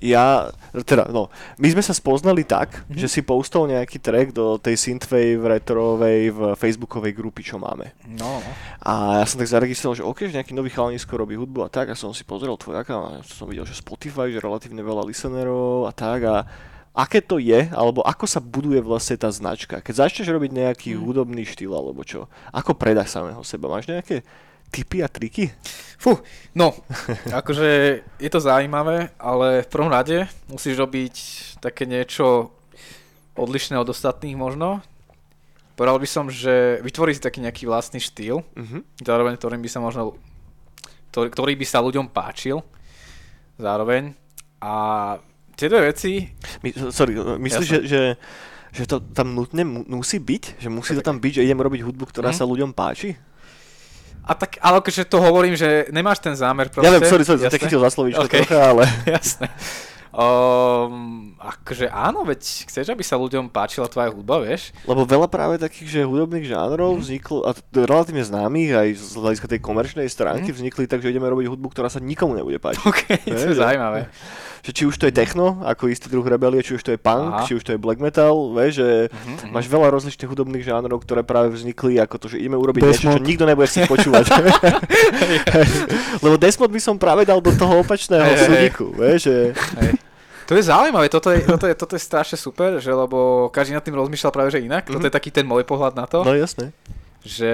ja, 0.00 0.48
teda 0.72 1.12
no, 1.12 1.28
my 1.60 1.68
sme 1.68 1.84
sa 1.84 1.92
spoznali 1.92 2.48
tak, 2.48 2.72
mm-hmm. 2.72 2.96
že 2.96 3.12
si 3.12 3.20
postol 3.20 3.68
nejaký 3.68 4.00
track 4.00 4.32
do 4.32 4.56
tej 4.56 4.80
synthwave 4.80 5.36
retrovej 5.36 6.32
v 6.32 6.40
facebookovej 6.56 7.12
grupy, 7.12 7.44
čo 7.44 7.60
máme. 7.60 7.92
No. 8.08 8.40
A 8.80 9.20
ja 9.20 9.26
som 9.28 9.36
tak 9.36 9.52
zaregistroval, 9.52 10.00
že 10.00 10.08
ok, 10.08 10.32
že 10.32 10.40
nejaký 10.40 10.56
nový 10.56 10.72
chalanisko 10.72 11.12
robí 11.20 11.36
hudbu 11.36 11.60
a 11.60 11.68
tak 11.68 11.92
a 11.92 11.98
som 11.98 12.16
si 12.16 12.24
pozrel 12.24 12.56
tvoj 12.56 12.80
aká, 12.80 13.20
som 13.28 13.44
videl, 13.52 13.68
že 13.68 13.76
Spotify, 13.76 14.32
že 14.32 14.40
relatívne 14.40 14.80
veľa 14.80 15.04
listenerov 15.04 15.84
a 15.84 15.92
tak 15.92 16.24
a 16.24 16.48
aké 16.92 17.24
to 17.24 17.40
je, 17.40 17.72
alebo 17.72 18.04
ako 18.04 18.28
sa 18.28 18.38
buduje 18.38 18.84
vlastne 18.84 19.16
tá 19.16 19.32
značka. 19.32 19.80
Keď 19.80 19.94
začneš 19.96 20.28
robiť 20.28 20.50
nejaký 20.52 20.90
mm. 20.92 21.00
hudobný 21.00 21.42
štýl 21.48 21.72
alebo 21.72 22.04
čo, 22.04 22.28
ako 22.52 22.76
predáš 22.76 23.16
samého 23.16 23.40
seba? 23.40 23.72
Máš 23.72 23.88
nejaké 23.88 24.20
tipy 24.68 25.00
a 25.00 25.08
triky? 25.08 25.52
Fú, 25.96 26.20
no, 26.52 26.76
akože 27.40 27.68
je 28.20 28.30
to 28.32 28.40
zaujímavé, 28.40 29.12
ale 29.16 29.64
v 29.64 29.72
prvom 29.72 29.92
rade 29.92 30.28
musíš 30.52 30.80
robiť 30.80 31.14
také 31.64 31.88
niečo 31.88 32.52
odlišné 33.36 33.80
od 33.80 33.88
ostatných 33.88 34.36
možno. 34.36 34.84
Povedal 35.72 35.96
by 35.96 36.08
som, 36.08 36.28
že 36.28 36.84
vytvorí 36.84 37.16
si 37.16 37.24
taký 37.24 37.40
nejaký 37.40 37.64
vlastný 37.64 37.96
štýl, 37.96 38.44
uh-huh. 38.44 38.80
zároveň 39.00 39.40
ktorým 39.40 39.64
by 39.64 39.70
sa 39.72 39.80
možno, 39.80 40.20
ktorý, 41.08 41.32
ktorý 41.32 41.52
by 41.56 41.66
sa 41.66 41.80
ľuďom 41.80 42.12
páčil, 42.12 42.60
zároveň. 43.56 44.12
A 44.60 45.16
tie 45.56 45.66
dve 45.68 45.92
veci... 45.92 46.28
My, 46.64 46.70
sorry, 46.92 47.16
myslíš, 47.16 47.68
že, 47.68 47.80
že, 47.84 48.00
že 48.72 48.84
to 48.88 49.00
tam 49.00 49.36
nutne 49.36 49.64
musí 49.88 50.18
byť? 50.18 50.62
Že 50.62 50.68
musí 50.72 50.92
to 50.96 51.04
tam 51.04 51.20
byť, 51.20 51.42
že 51.42 51.44
idem 51.44 51.60
robiť 51.60 51.80
hudbu, 51.84 52.08
ktorá 52.08 52.32
uh-huh. 52.32 52.42
sa 52.42 52.48
ľuďom 52.48 52.72
páči? 52.72 53.14
A 54.22 54.38
tak, 54.38 54.54
ale 54.62 54.78
akože 54.78 55.02
to 55.10 55.18
hovorím, 55.18 55.58
že 55.58 55.90
nemáš 55.90 56.22
ten 56.22 56.32
zámer 56.38 56.70
proste. 56.70 56.86
Ja 56.86 56.94
viem, 56.94 57.02
sorry, 57.10 57.26
sorry, 57.26 57.42
som 57.42 57.58
chytil 57.58 57.82
za 57.82 57.90
slovíčko 57.90 58.22
okay. 58.30 58.46
trocha, 58.46 58.70
ale... 58.70 58.86
Jasné. 59.18 59.50
Um, 60.12 61.32
akože 61.40 61.88
áno, 61.88 62.20
veď 62.28 62.68
chceš, 62.68 62.92
aby 62.92 63.00
sa 63.00 63.16
ľuďom 63.16 63.48
páčila 63.48 63.88
tvoja 63.88 64.12
hudba, 64.12 64.44
vieš? 64.44 64.76
Lebo 64.84 65.08
veľa 65.08 65.24
práve 65.24 65.56
takých, 65.56 65.88
že 65.88 66.00
hudobných 66.04 66.52
žánrov 66.52 66.94
mm. 66.94 67.00
vzniklo, 67.00 67.38
a 67.48 67.56
relatívne 67.72 68.20
známych 68.20 68.76
aj 68.76 68.88
z 68.92 69.12
hľadiska 69.16 69.48
tej 69.48 69.60
komerčnej 69.64 70.06
stránky 70.12 70.52
mm. 70.52 70.56
vznikli 70.60 70.84
tak, 70.84 71.00
že 71.00 71.08
ideme 71.10 71.32
robiť 71.32 71.48
hudbu, 71.48 71.72
ktorá 71.72 71.88
sa 71.88 71.96
nikomu 71.98 72.36
nebude 72.36 72.60
páčiť. 72.60 72.84
Ok, 72.84 73.00
to 73.24 73.46
je 73.50 73.56
zaujímavé 73.56 74.12
že 74.62 74.70
či 74.70 74.86
už 74.86 74.94
to 74.94 75.10
je 75.10 75.14
techno, 75.14 75.58
ako 75.66 75.90
istý 75.90 76.06
druh 76.06 76.22
rebelie, 76.22 76.62
či 76.62 76.78
už 76.78 76.86
to 76.86 76.94
je 76.94 76.98
punk, 76.98 77.34
Aha. 77.34 77.44
či 77.50 77.58
už 77.58 77.66
to 77.66 77.74
je 77.74 77.78
black 77.82 77.98
metal, 77.98 78.54
vieš, 78.54 78.78
že 78.78 78.88
uh-huh, 79.10 79.50
máš 79.50 79.66
veľa 79.66 79.90
rozličných 79.90 80.30
hudobných 80.30 80.62
žánrov, 80.62 81.02
ktoré 81.02 81.26
práve 81.26 81.50
vznikli 81.50 81.98
ako 81.98 82.14
to, 82.22 82.26
že 82.30 82.38
ideme 82.38 82.54
urobiť 82.54 82.78
Desmod. 82.78 82.94
niečo, 82.94 83.18
čo 83.18 83.26
nikto 83.26 83.44
nebude 83.50 83.66
chcieť 83.66 83.90
počúvať. 83.90 84.24
Lebo 86.24 86.38
Desmod 86.38 86.70
by 86.70 86.78
som 86.78 86.94
práve 86.94 87.26
dal 87.26 87.42
do 87.42 87.50
toho 87.50 87.82
opačného 87.82 88.22
hey, 88.22 88.38
súdiku, 88.38 88.94
vieš, 88.94 89.26
že... 89.26 89.36
Hey. 89.82 89.98
To 90.46 90.58
je 90.58 90.62
zaujímavé, 90.62 91.10
toto 91.10 91.34
je, 91.34 91.42
toto, 91.42 91.66
je, 91.66 91.74
toto 91.74 91.94
je 91.98 92.02
strašne 92.02 92.38
super, 92.38 92.78
že 92.78 92.90
lebo 92.90 93.50
každý 93.50 93.74
nad 93.74 93.82
tým 93.82 93.94
rozmýšľal 93.98 94.30
práve 94.30 94.50
že 94.54 94.62
inak, 94.62 94.86
mm-hmm. 94.86 94.94
toto 94.94 95.06
je 95.10 95.14
taký 95.14 95.30
ten 95.34 95.46
môj 95.46 95.66
pohľad 95.66 95.98
na 95.98 96.06
to. 96.06 96.22
No 96.22 96.34
jasné 96.38 96.70
že, 97.22 97.52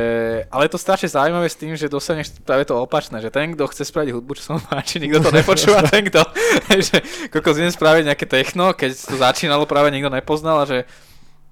ale 0.49 0.65
je 0.65 0.73
to 0.73 0.81
strašne 0.81 1.13
zaujímavé 1.13 1.45
s 1.45 1.61
tým, 1.61 1.77
že 1.77 1.93
dostaneš 1.93 2.41
práve 2.41 2.65
to 2.65 2.73
opačné, 2.73 3.21
že 3.21 3.29
ten, 3.29 3.53
kto 3.53 3.69
chce 3.69 3.85
spraviť 3.85 4.17
hudbu, 4.17 4.33
čo 4.41 4.43
sa 4.43 4.51
mu 4.57 4.61
páči, 4.65 4.97
nikto 4.97 5.21
to 5.21 5.29
nepočúva, 5.29 5.85
ten, 5.85 6.09
kto, 6.09 6.25
že 6.89 7.05
koľko 7.29 7.53
idem 7.61 7.73
spraviť 7.73 8.05
nejaké 8.09 8.27
techno, 8.27 8.73
keď 8.73 8.97
to 8.97 9.17
začínalo 9.21 9.69
práve 9.69 9.93
nikto 9.93 10.09
nepoznal 10.09 10.65
a 10.65 10.69
že 10.69 10.89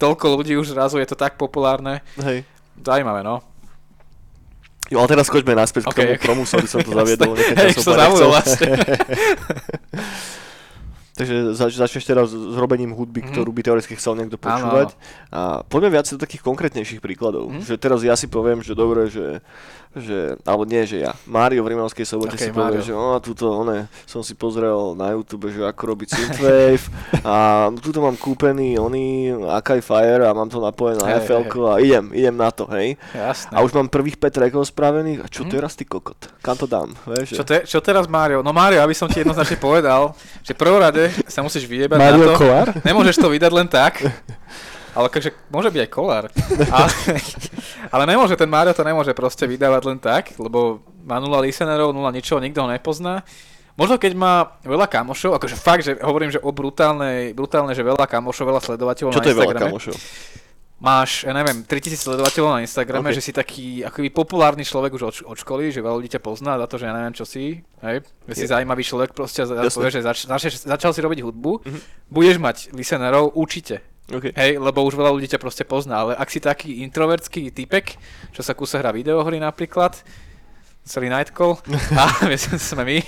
toľko 0.00 0.40
ľudí 0.40 0.56
už 0.56 0.72
zrazu 0.72 0.96
je 0.96 1.08
to 1.08 1.16
tak 1.16 1.36
populárne. 1.36 2.00
Hej. 2.20 2.44
Zaujímavé, 2.80 3.20
no. 3.20 3.44
Jo, 4.86 5.02
ale 5.02 5.08
teraz 5.10 5.26
skočme 5.26 5.52
naspäť 5.52 5.90
okay, 5.90 5.92
k 5.92 5.96
tomu 5.96 6.12
okay. 6.14 6.22
promusu, 6.22 6.52
aby 6.62 6.68
som 6.68 6.78
to 6.80 6.92
zaviedol. 7.00 7.32
Hej, 7.36 7.70
to 7.76 7.92
zabudol 7.92 8.30
vlastne. 8.32 8.70
Takže 11.16 11.56
zač- 11.56 11.80
začneš 11.80 12.04
teraz 12.04 12.28
s 12.28 12.56
robením 12.60 12.92
hudby, 12.92 13.24
mm-hmm. 13.24 13.32
ktorú 13.32 13.50
by 13.56 13.60
teoreticky 13.64 13.96
chcel 13.96 14.20
niekto 14.20 14.36
počúvať. 14.36 14.92
Áno. 14.92 15.00
A 15.32 15.40
poďme 15.64 15.96
viac 15.96 16.04
do 16.12 16.20
takých 16.20 16.44
konkrétnejších 16.44 17.00
príkladov. 17.00 17.48
Mm-hmm. 17.48 17.64
Že 17.64 17.74
teraz 17.80 18.00
ja 18.04 18.12
si 18.20 18.28
poviem, 18.28 18.60
že 18.60 18.76
dobre, 18.76 19.08
že 19.08 19.40
že, 19.97 20.36
alebo 20.44 20.68
nie, 20.68 20.84
že 20.84 21.01
ja, 21.01 21.16
Mário 21.24 21.64
v 21.64 21.72
Rimavskej 21.72 22.05
sobote 22.05 22.36
okay, 22.36 22.49
si 22.49 22.51
povie, 22.53 22.84
že 22.84 22.92
o, 22.92 23.16
tuto, 23.18 23.49
one, 23.49 23.88
som 24.05 24.20
si 24.20 24.36
pozrel 24.36 24.92
na 24.92 25.16
YouTube, 25.16 25.49
že 25.49 25.64
ako 25.64 25.82
robiť 25.97 26.09
synthwave 26.12 26.84
a 27.26 27.66
tuto 27.80 28.05
mám 28.05 28.20
kúpený 28.20 28.76
oný 28.76 29.32
Akai 29.57 29.80
Fire 29.80 30.28
a 30.28 30.36
mám 30.36 30.53
to 30.53 30.61
napojené 30.61 31.01
na 31.01 31.16
hey, 31.16 31.24
FL 31.24 31.49
hey, 31.49 31.64
a 31.64 31.72
idem, 31.80 32.05
idem 32.12 32.36
na 32.36 32.53
to, 32.53 32.68
hej. 32.76 33.01
Jasné. 33.16 33.57
A 33.57 33.64
už 33.64 33.72
mám 33.72 33.88
prvých 33.88 34.20
5 34.20 34.36
trackov 34.36 34.68
spravených 34.68 35.24
a 35.24 35.26
čo 35.32 35.49
hmm. 35.49 35.53
teraz 35.57 35.72
ty 35.72 35.88
kokot? 35.88 36.28
Kam 36.44 36.61
to 36.61 36.68
dám, 36.68 36.92
vieš? 37.09 37.32
Čo, 37.32 37.44
te, 37.49 37.64
čo 37.64 37.80
teraz 37.80 38.05
Mário? 38.05 38.44
No 38.44 38.53
Mário, 38.53 38.84
aby 38.84 38.92
som 38.92 39.09
ti 39.09 39.24
jednoznačne 39.24 39.57
povedal, 39.57 40.12
že 40.44 40.53
rade 40.53 41.09
sa 41.24 41.40
musíš 41.40 41.64
vyjebať 41.64 41.99
Mario 41.99 42.28
na 42.28 42.36
to. 42.36 42.38
Kolár? 42.38 42.68
Nemôžeš 42.84 43.16
to 43.16 43.32
vydať 43.32 43.53
len 43.57 43.68
tak. 43.68 44.05
Ale 44.97 45.12
akože 45.12 45.53
môže 45.53 45.68
byť 45.68 45.80
aj 45.84 45.90
kolár. 45.92 46.24
ale, 46.72 46.90
ale 47.94 48.03
nemôže, 48.09 48.34
ten 48.34 48.49
Mario 48.49 48.72
to 48.72 48.80
nemôže 48.80 49.12
proste 49.12 49.44
vydávať 49.44 49.82
len 49.84 49.99
tak, 50.01 50.32
lebo 50.40 50.80
má 51.05 51.20
nula 51.20 51.44
listenerov, 51.44 51.92
nula 51.92 52.09
ničoho, 52.09 52.40
nikto 52.40 52.64
ho 52.64 52.68
nepozná. 52.72 53.20
Možno 53.76 54.01
keď 54.01 54.16
má 54.16 54.57
veľa 54.64 54.88
kamošov, 54.88 55.36
akože 55.36 55.57
fakt, 55.61 55.84
že 55.84 56.01
hovorím, 56.01 56.32
že 56.32 56.40
o 56.40 56.49
brutálnej, 56.49 57.36
brutálne, 57.36 57.76
že 57.76 57.84
veľa 57.84 58.09
kamošov, 58.09 58.49
veľa 58.49 58.62
sledovateľov 58.64 59.12
Čo 59.12 59.20
na 59.20 59.24
to 59.24 59.30
je 59.30 59.36
veľa 59.36 59.55
kamošov? 59.55 59.97
máš, 60.76 61.24
ja 61.24 61.32
neviem, 61.32 61.64
3000 61.64 61.97
sledovateľov 61.97 62.61
na 62.61 62.64
Instagrame, 62.64 63.09
okay. 63.09 63.16
že 63.16 63.24
si 63.24 63.32
taký 63.32 63.80
akoby 63.80 64.12
populárny 64.12 64.64
človek 64.64 64.92
už 64.92 65.03
od, 65.03 65.16
od 65.32 65.36
školy, 65.40 65.72
že 65.72 65.80
veľa 65.80 65.97
ľudí 65.97 66.11
ťa 66.12 66.20
pozná 66.20 66.61
za 66.61 66.66
to, 66.68 66.76
že 66.76 66.84
ja 66.84 66.92
neviem, 66.92 67.16
čo 67.16 67.24
si, 67.24 67.64
hej, 67.64 68.05
že 68.28 68.34
si 68.36 68.44
zaujímavý 68.44 68.84
človek 68.84 69.16
proste 69.16 69.49
a 69.49 69.72
povie, 69.72 69.90
že 69.92 70.05
zač, 70.05 70.28
zač, 70.28 70.61
začal 70.61 70.92
si 70.92 71.01
robiť 71.01 71.24
hudbu, 71.24 71.53
mm-hmm. 71.64 71.82
budeš 72.12 72.36
mať 72.36 72.57
listenerov, 72.76 73.32
určite. 73.32 73.80
Okay. 74.07 74.30
Hej, 74.38 74.62
lebo 74.62 74.86
už 74.86 74.94
veľa 74.94 75.11
ľudí 75.11 75.26
ťa 75.26 75.42
proste 75.42 75.66
pozná, 75.66 76.07
ale 76.07 76.12
ak 76.14 76.30
si 76.30 76.38
taký 76.38 76.86
introvertský 76.86 77.50
typek, 77.50 77.98
čo 78.30 78.38
sa 78.46 78.54
kúsa 78.54 78.78
hrá 78.78 78.94
videohry 78.94 79.42
napríklad, 79.42 79.98
celý 80.86 81.11
Nightcall, 81.11 81.59
a 82.00 82.02
myslím, 82.30 82.59
sme 82.62 82.84
my, 82.86 82.98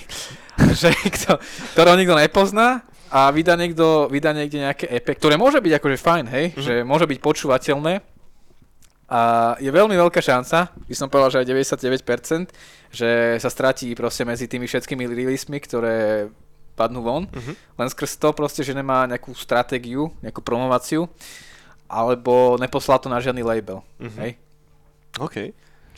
že 0.75 0.91
kto, 0.91 1.39
ktorého 1.79 1.95
nikto 1.95 2.19
nepozná, 2.19 2.83
a 3.09 3.31
vydá 3.33 3.57
niekto, 3.57 4.11
vydá 4.13 4.37
niekde 4.37 4.61
nejaké 4.61 4.85
EP, 4.91 5.07
ktoré 5.17 5.41
môže 5.41 5.63
byť 5.63 5.73
akože 5.81 5.97
fajn, 5.97 6.25
hej, 6.29 6.47
mm-hmm. 6.53 6.65
že 6.67 6.75
môže 6.85 7.09
byť 7.09 7.19
počúvateľné 7.25 8.05
a 9.09 9.21
je 9.57 9.73
veľmi 9.73 9.97
veľká 9.97 10.21
šanca, 10.21 10.77
by 10.85 10.95
som 10.95 11.09
povedal, 11.09 11.41
že 11.41 11.41
aj 11.41 11.81
99%, 11.81 12.53
že 12.93 13.41
sa 13.41 13.49
stratí 13.49 13.89
proste 13.97 14.29
medzi 14.29 14.45
tými 14.45 14.69
všetkými 14.69 15.09
release'mi, 15.09 15.59
ktoré 15.65 16.29
padnú 16.79 17.03
von, 17.03 17.27
mm-hmm. 17.27 17.55
len 17.75 17.89
skrz 17.91 18.23
to 18.23 18.31
proste, 18.31 18.63
že 18.63 18.71
nemá 18.71 19.11
nejakú 19.11 19.35
stratégiu, 19.35 20.15
nejakú 20.23 20.39
promováciu, 20.39 21.11
alebo 21.91 22.55
neposlal 22.63 23.03
to 23.03 23.11
na 23.11 23.19
žiadny 23.19 23.43
label, 23.43 23.83
mm-hmm. 23.99 24.21
hej. 24.23 24.33
OK. 25.19 25.37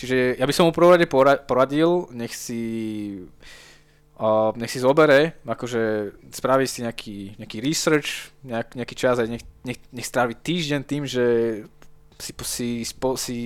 Čiže 0.01 0.41
ja 0.41 0.49
by 0.49 0.55
som 0.57 0.64
mu 0.64 0.72
prvom 0.72 0.97
rade 0.97 1.05
poradil, 1.45 2.09
nech 2.16 2.33
si 2.33 2.62
uh, 4.20 4.53
nech 4.57 4.72
si 4.72 4.81
zobere, 4.81 5.37
akože 5.45 6.12
spraví 6.33 6.64
si 6.64 6.85
nejaký, 6.85 7.37
nejaký 7.37 7.59
research, 7.61 8.33
nejak, 8.45 8.76
nejaký 8.76 8.95
čas 8.97 9.20
a 9.20 9.28
nech, 9.28 9.45
nech, 9.64 9.81
nech 9.93 10.07
strávi 10.09 10.37
týždeň 10.37 10.81
tým, 10.85 11.05
že 11.05 11.24
si, 12.20 12.33
si, 12.45 12.68
si, 12.85 12.97
si 13.16 13.37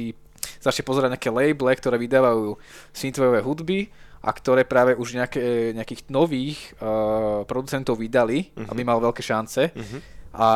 začne 0.65 0.83
pozerať 0.89 1.13
nejaké 1.13 1.29
labele, 1.29 1.77
ktoré 1.77 2.01
vydávajú 2.01 2.57
synthwaveové 2.97 3.41
hudby 3.45 3.81
a 4.25 4.33
ktoré 4.33 4.65
práve 4.65 4.97
už 4.97 5.21
nejaké, 5.21 5.77
nejakých 5.77 6.09
nových 6.09 6.73
uh, 6.81 7.45
producentov 7.45 8.01
vydali, 8.01 8.49
uh-huh. 8.57 8.73
aby 8.73 8.81
mal 8.81 8.97
veľké 8.97 9.21
šance. 9.21 9.69
Uh-huh. 9.69 10.01
A 10.33 10.49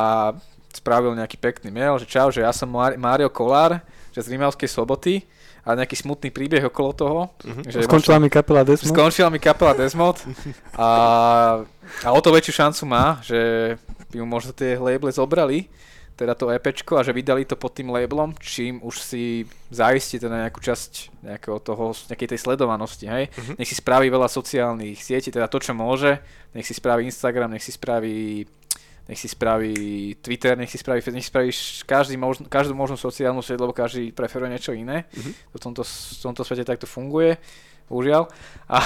spravil 0.72 1.12
nejaký 1.12 1.36
pekný 1.36 1.68
mail, 1.68 2.00
že 2.00 2.08
čau, 2.08 2.32
že 2.32 2.40
ja 2.40 2.52
som 2.56 2.72
Mario 2.72 3.28
Kolár, 3.28 3.84
že 4.16 4.24
z 4.24 4.32
Rimavskej 4.32 4.72
soboty 4.72 5.20
a 5.68 5.76
nejaký 5.76 6.00
smutný 6.00 6.32
príbeh 6.32 6.64
okolo 6.64 6.90
toho. 6.96 7.20
Uh-huh. 7.44 7.62
Že 7.68 7.84
skončila 7.84 8.16
možno, 8.16 8.24
mi 8.24 8.30
kapela 8.32 8.62
Desmod. 8.64 8.88
Skončila 8.88 9.28
mi 9.28 9.36
kapela 9.36 9.76
Desmod 9.76 10.16
a, 10.72 10.88
a 12.00 12.08
o 12.08 12.20
to 12.24 12.32
väčšiu 12.32 12.64
šancu 12.64 12.82
má, 12.88 13.20
že 13.20 13.76
by 14.08 14.24
mu 14.24 14.26
možno 14.32 14.56
tie 14.56 14.80
labely 14.80 15.12
zobrali 15.12 15.68
teda 16.18 16.34
to 16.34 16.50
EPčko 16.50 16.98
a 16.98 17.06
že 17.06 17.14
vydali 17.14 17.46
to 17.46 17.54
pod 17.54 17.78
tým 17.78 17.94
labelom, 17.94 18.34
čím 18.42 18.82
už 18.82 18.98
si 18.98 19.46
zaistí 19.70 20.18
teda 20.18 20.50
nejakú 20.50 20.58
časť 20.58 21.22
nejakého 21.22 21.62
toho, 21.62 21.94
nejakej 21.94 22.34
tej 22.34 22.40
sledovanosti, 22.42 23.06
hej. 23.06 23.30
Uh-huh. 23.30 23.54
Nech 23.54 23.70
si 23.70 23.78
spraví 23.78 24.10
veľa 24.10 24.26
sociálnych 24.26 24.98
sietí, 24.98 25.30
teda 25.30 25.46
to, 25.46 25.62
čo 25.62 25.78
môže, 25.78 26.18
nech 26.58 26.66
si 26.66 26.74
spraví 26.74 27.06
Instagram, 27.06 27.54
nech 27.54 27.62
si 27.62 27.70
spraví 27.70 28.42
nech 29.08 29.16
si 29.16 29.24
spraví 29.24 29.72
Twitter, 30.20 30.52
nech 30.52 30.68
si 30.68 30.76
spraví, 30.76 31.00
nech 31.00 31.24
si 31.24 31.32
spraví 31.32 31.48
každý 31.88 32.20
možn, 32.20 32.44
každú 32.44 32.76
možnú 32.76 33.00
sociálnu 33.00 33.40
sieť, 33.40 33.56
lebo 33.56 33.72
každý 33.72 34.12
preferuje 34.12 34.52
niečo 34.52 34.76
iné. 34.76 35.08
Uh-huh. 35.16 35.32
V, 35.56 35.58
tomto, 35.64 35.80
v 35.80 36.20
tomto 36.20 36.44
svete 36.44 36.68
takto 36.68 36.84
funguje, 36.84 37.40
bohužiaľ. 37.88 38.28
A, 38.68 38.84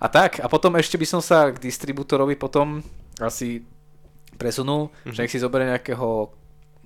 a 0.00 0.06
tak, 0.08 0.40
a 0.40 0.48
potom 0.48 0.72
ešte 0.80 0.96
by 0.96 1.04
som 1.04 1.20
sa 1.20 1.52
k 1.52 1.60
distribútorovi 1.60 2.32
potom 2.40 2.80
asi 3.20 3.60
presunul, 4.36 4.88
mm-hmm. 4.88 5.12
že 5.12 5.20
nech 5.24 5.32
si 5.32 5.42
zoberie 5.42 5.66
nejakého, 5.72 6.30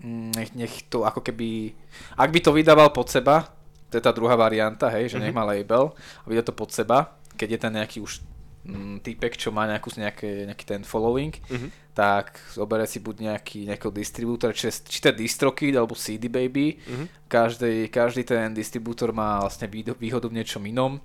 mm, 0.00 0.28
nech, 0.34 0.50
nech 0.56 0.74
to 0.88 1.04
ako 1.04 1.20
keby, 1.20 1.74
ak 2.16 2.30
by 2.30 2.40
to 2.40 2.50
vydával 2.54 2.90
pod 2.94 3.10
seba, 3.10 3.50
to 3.90 3.98
je 3.98 4.04
tá 4.06 4.14
druhá 4.14 4.38
varianta, 4.38 4.86
hej, 4.94 5.10
že 5.10 5.18
mm-hmm. 5.18 5.22
nech 5.26 5.36
má 5.36 5.44
label 5.44 5.90
a 6.22 6.26
vydá 6.30 6.46
to 6.46 6.54
pod 6.54 6.70
seba, 6.70 7.18
keď 7.34 7.48
je 7.54 7.58
ten 7.58 7.72
nejaký 7.74 7.98
už 7.98 8.22
mm, 8.64 9.02
typek, 9.02 9.34
čo 9.36 9.50
má 9.50 9.66
nejakú, 9.66 9.90
nejaké, 9.96 10.46
nejaký 10.46 10.64
ten 10.64 10.82
following, 10.86 11.34
mm-hmm. 11.34 11.70
tak 11.96 12.38
zoberie 12.54 12.86
si 12.86 13.02
buď 13.02 13.16
nejaký, 13.32 13.58
nejakého 13.66 13.92
distribútora, 13.92 14.54
či, 14.54 14.70
či 14.70 14.98
to 15.02 15.10
je 15.10 15.20
DistroKid 15.26 15.74
alebo 15.74 15.98
CD 15.98 16.30
Baby, 16.30 16.78
mm-hmm. 16.78 17.06
každý, 17.26 17.90
každý 17.90 18.22
ten 18.22 18.54
distribútor 18.54 19.10
má 19.10 19.42
vlastne 19.42 19.66
výhodu 19.70 20.26
v 20.28 20.36
niečom 20.36 20.62
inom. 20.64 21.00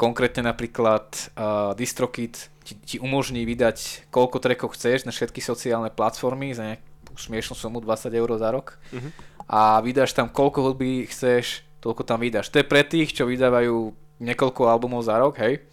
Konkrétne 0.00 0.48
napríklad 0.48 1.12
uh, 1.36 1.76
DistroKid 1.76 2.48
ti, 2.64 2.72
ti 2.80 2.96
umožní 2.96 3.44
vydať 3.44 4.08
koľko 4.08 4.40
trackov 4.40 4.72
chceš 4.72 5.04
na 5.04 5.12
všetky 5.12 5.44
sociálne 5.44 5.92
platformy 5.92 6.56
za 6.56 6.64
nejakú 6.64 7.20
smiešnú 7.20 7.52
sumu 7.52 7.84
20 7.84 8.08
eur 8.16 8.30
za 8.40 8.48
rok 8.48 8.80
uh-huh. 8.96 9.12
a 9.44 9.84
vydáš 9.84 10.16
tam 10.16 10.32
koľko 10.32 10.72
hudby 10.72 11.04
chceš, 11.04 11.68
toľko 11.84 12.08
tam 12.08 12.24
vydáš. 12.24 12.48
To 12.48 12.56
je 12.56 12.64
pre 12.64 12.80
tých, 12.80 13.12
čo 13.12 13.28
vydávajú 13.28 13.92
niekoľko 14.24 14.72
albumov 14.72 15.04
za 15.04 15.20
rok, 15.20 15.36
hej, 15.36 15.68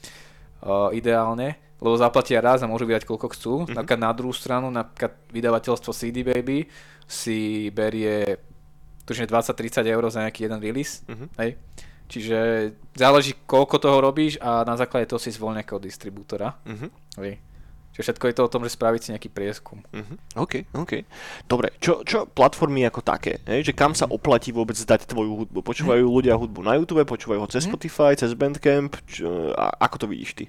uh, 0.60 0.92
ideálne, 0.92 1.56
lebo 1.80 1.96
zaplatia 1.96 2.44
raz 2.44 2.60
a 2.60 2.68
môžu 2.68 2.84
vydať 2.84 3.08
koľko 3.08 3.32
chcú. 3.32 3.54
Uh-huh. 3.64 3.72
Napríklad 3.72 4.02
na 4.04 4.12
druhú 4.12 4.36
stranu, 4.36 4.68
napríklad 4.68 5.16
vydavateľstvo 5.32 5.96
CD 5.96 6.28
Baby 6.28 6.68
si 7.08 7.72
berie 7.72 8.44
tužne 9.08 9.24
20-30 9.24 9.88
eur 9.88 10.04
za 10.12 10.28
nejaký 10.28 10.52
jeden 10.52 10.60
release, 10.60 11.08
uh-huh. 11.08 11.32
hej 11.40 11.56
Čiže 12.08 12.72
záleží, 12.96 13.36
koľko 13.44 13.84
toho 13.84 14.00
robíš 14.00 14.40
a 14.40 14.64
na 14.64 14.80
základe 14.80 15.12
toho 15.12 15.20
si 15.20 15.28
zvol 15.36 15.52
nejakého 15.60 15.80
distribútora. 15.80 16.56
Uh-huh. 16.64 16.88
Čiže 17.92 18.14
všetko 18.14 18.26
je 18.30 18.36
to 18.38 18.44
o 18.46 18.52
tom, 18.54 18.62
že 18.64 18.78
spraviť 18.78 19.02
si 19.04 19.10
nejaký 19.12 19.30
prieskum. 19.34 19.84
Uh-huh. 19.92 20.16
OK, 20.40 20.72
OK. 20.72 21.04
Dobre, 21.50 21.76
čo, 21.84 22.08
čo 22.08 22.24
platformy 22.30 22.88
ako 22.88 23.04
také? 23.04 23.44
Je? 23.44 23.68
Že 23.68 23.74
kam 23.76 23.92
sa 23.92 24.08
oplatí 24.08 24.56
vôbec 24.56 24.80
dať 24.80 25.04
tvoju 25.10 25.44
hudbu? 25.44 25.60
Počúvajú 25.66 26.06
ľudia 26.08 26.40
hudbu 26.40 26.64
na 26.64 26.80
YouTube, 26.80 27.04
počúvajú 27.04 27.44
ho 27.44 27.50
cez. 27.52 27.68
Spotify, 27.68 28.16
cez 28.16 28.32
Bandcamp? 28.38 28.96
Čo, 29.10 29.52
a, 29.52 29.76
ako 29.84 29.96
to 30.00 30.06
vidíš 30.08 30.32
ty? 30.38 30.46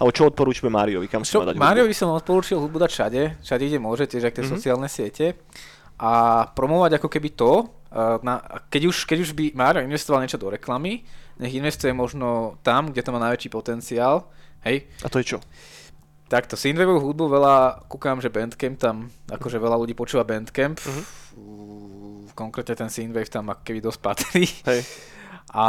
Alebo 0.00 0.16
čo 0.16 0.32
odporúčame 0.32 0.72
Máriovi? 0.72 1.06
Kam 1.06 1.22
má 1.22 1.52
dať 1.52 1.60
Máriovi 1.60 1.92
som 1.92 2.10
odporúčil 2.16 2.56
hudbu 2.56 2.82
dať 2.82 2.90
všade, 2.90 3.22
všade 3.44 3.64
kde 3.68 3.78
môže, 3.78 4.08
tiež 4.08 4.32
ak 4.32 4.40
tie 4.40 4.42
uh-huh. 4.42 4.56
sociálne 4.56 4.88
siete. 4.88 5.36
A 6.00 6.48
promovať 6.56 6.96
ako 6.96 7.08
keby 7.12 7.36
to, 7.36 7.68
na, 8.22 8.40
keď, 8.70 8.82
už, 8.90 8.96
keď 9.04 9.18
už 9.26 9.30
by 9.34 9.44
Mario 9.54 9.82
investoval 9.82 10.22
niečo 10.22 10.38
do 10.38 10.50
reklamy, 10.50 11.02
nech 11.40 11.54
investuje 11.56 11.90
možno 11.90 12.60
tam, 12.62 12.92
kde 12.92 13.02
to 13.02 13.10
má 13.10 13.18
najväčší 13.18 13.50
potenciál. 13.50 14.28
Hej. 14.62 14.86
A 15.02 15.08
to 15.08 15.18
je 15.18 15.34
čo? 15.34 15.38
Takto, 16.30 16.54
synthwaveovú 16.54 17.10
hudbu 17.10 17.24
veľa, 17.26 17.56
kúkam, 17.90 18.22
že 18.22 18.30
Bandcamp 18.30 18.78
tam, 18.78 19.10
akože 19.26 19.58
veľa 19.58 19.74
ľudí 19.82 19.98
počúva 19.98 20.22
Bandcamp. 20.22 20.78
Uh-huh. 20.78 21.04
Konkrétne 22.38 22.78
ten 22.78 22.90
synthwave 22.92 23.26
tam 23.26 23.50
ako 23.50 23.62
keby 23.66 23.82
dosť 23.82 23.98
patrí. 23.98 24.46
Hej. 24.46 24.86
A 25.50 25.66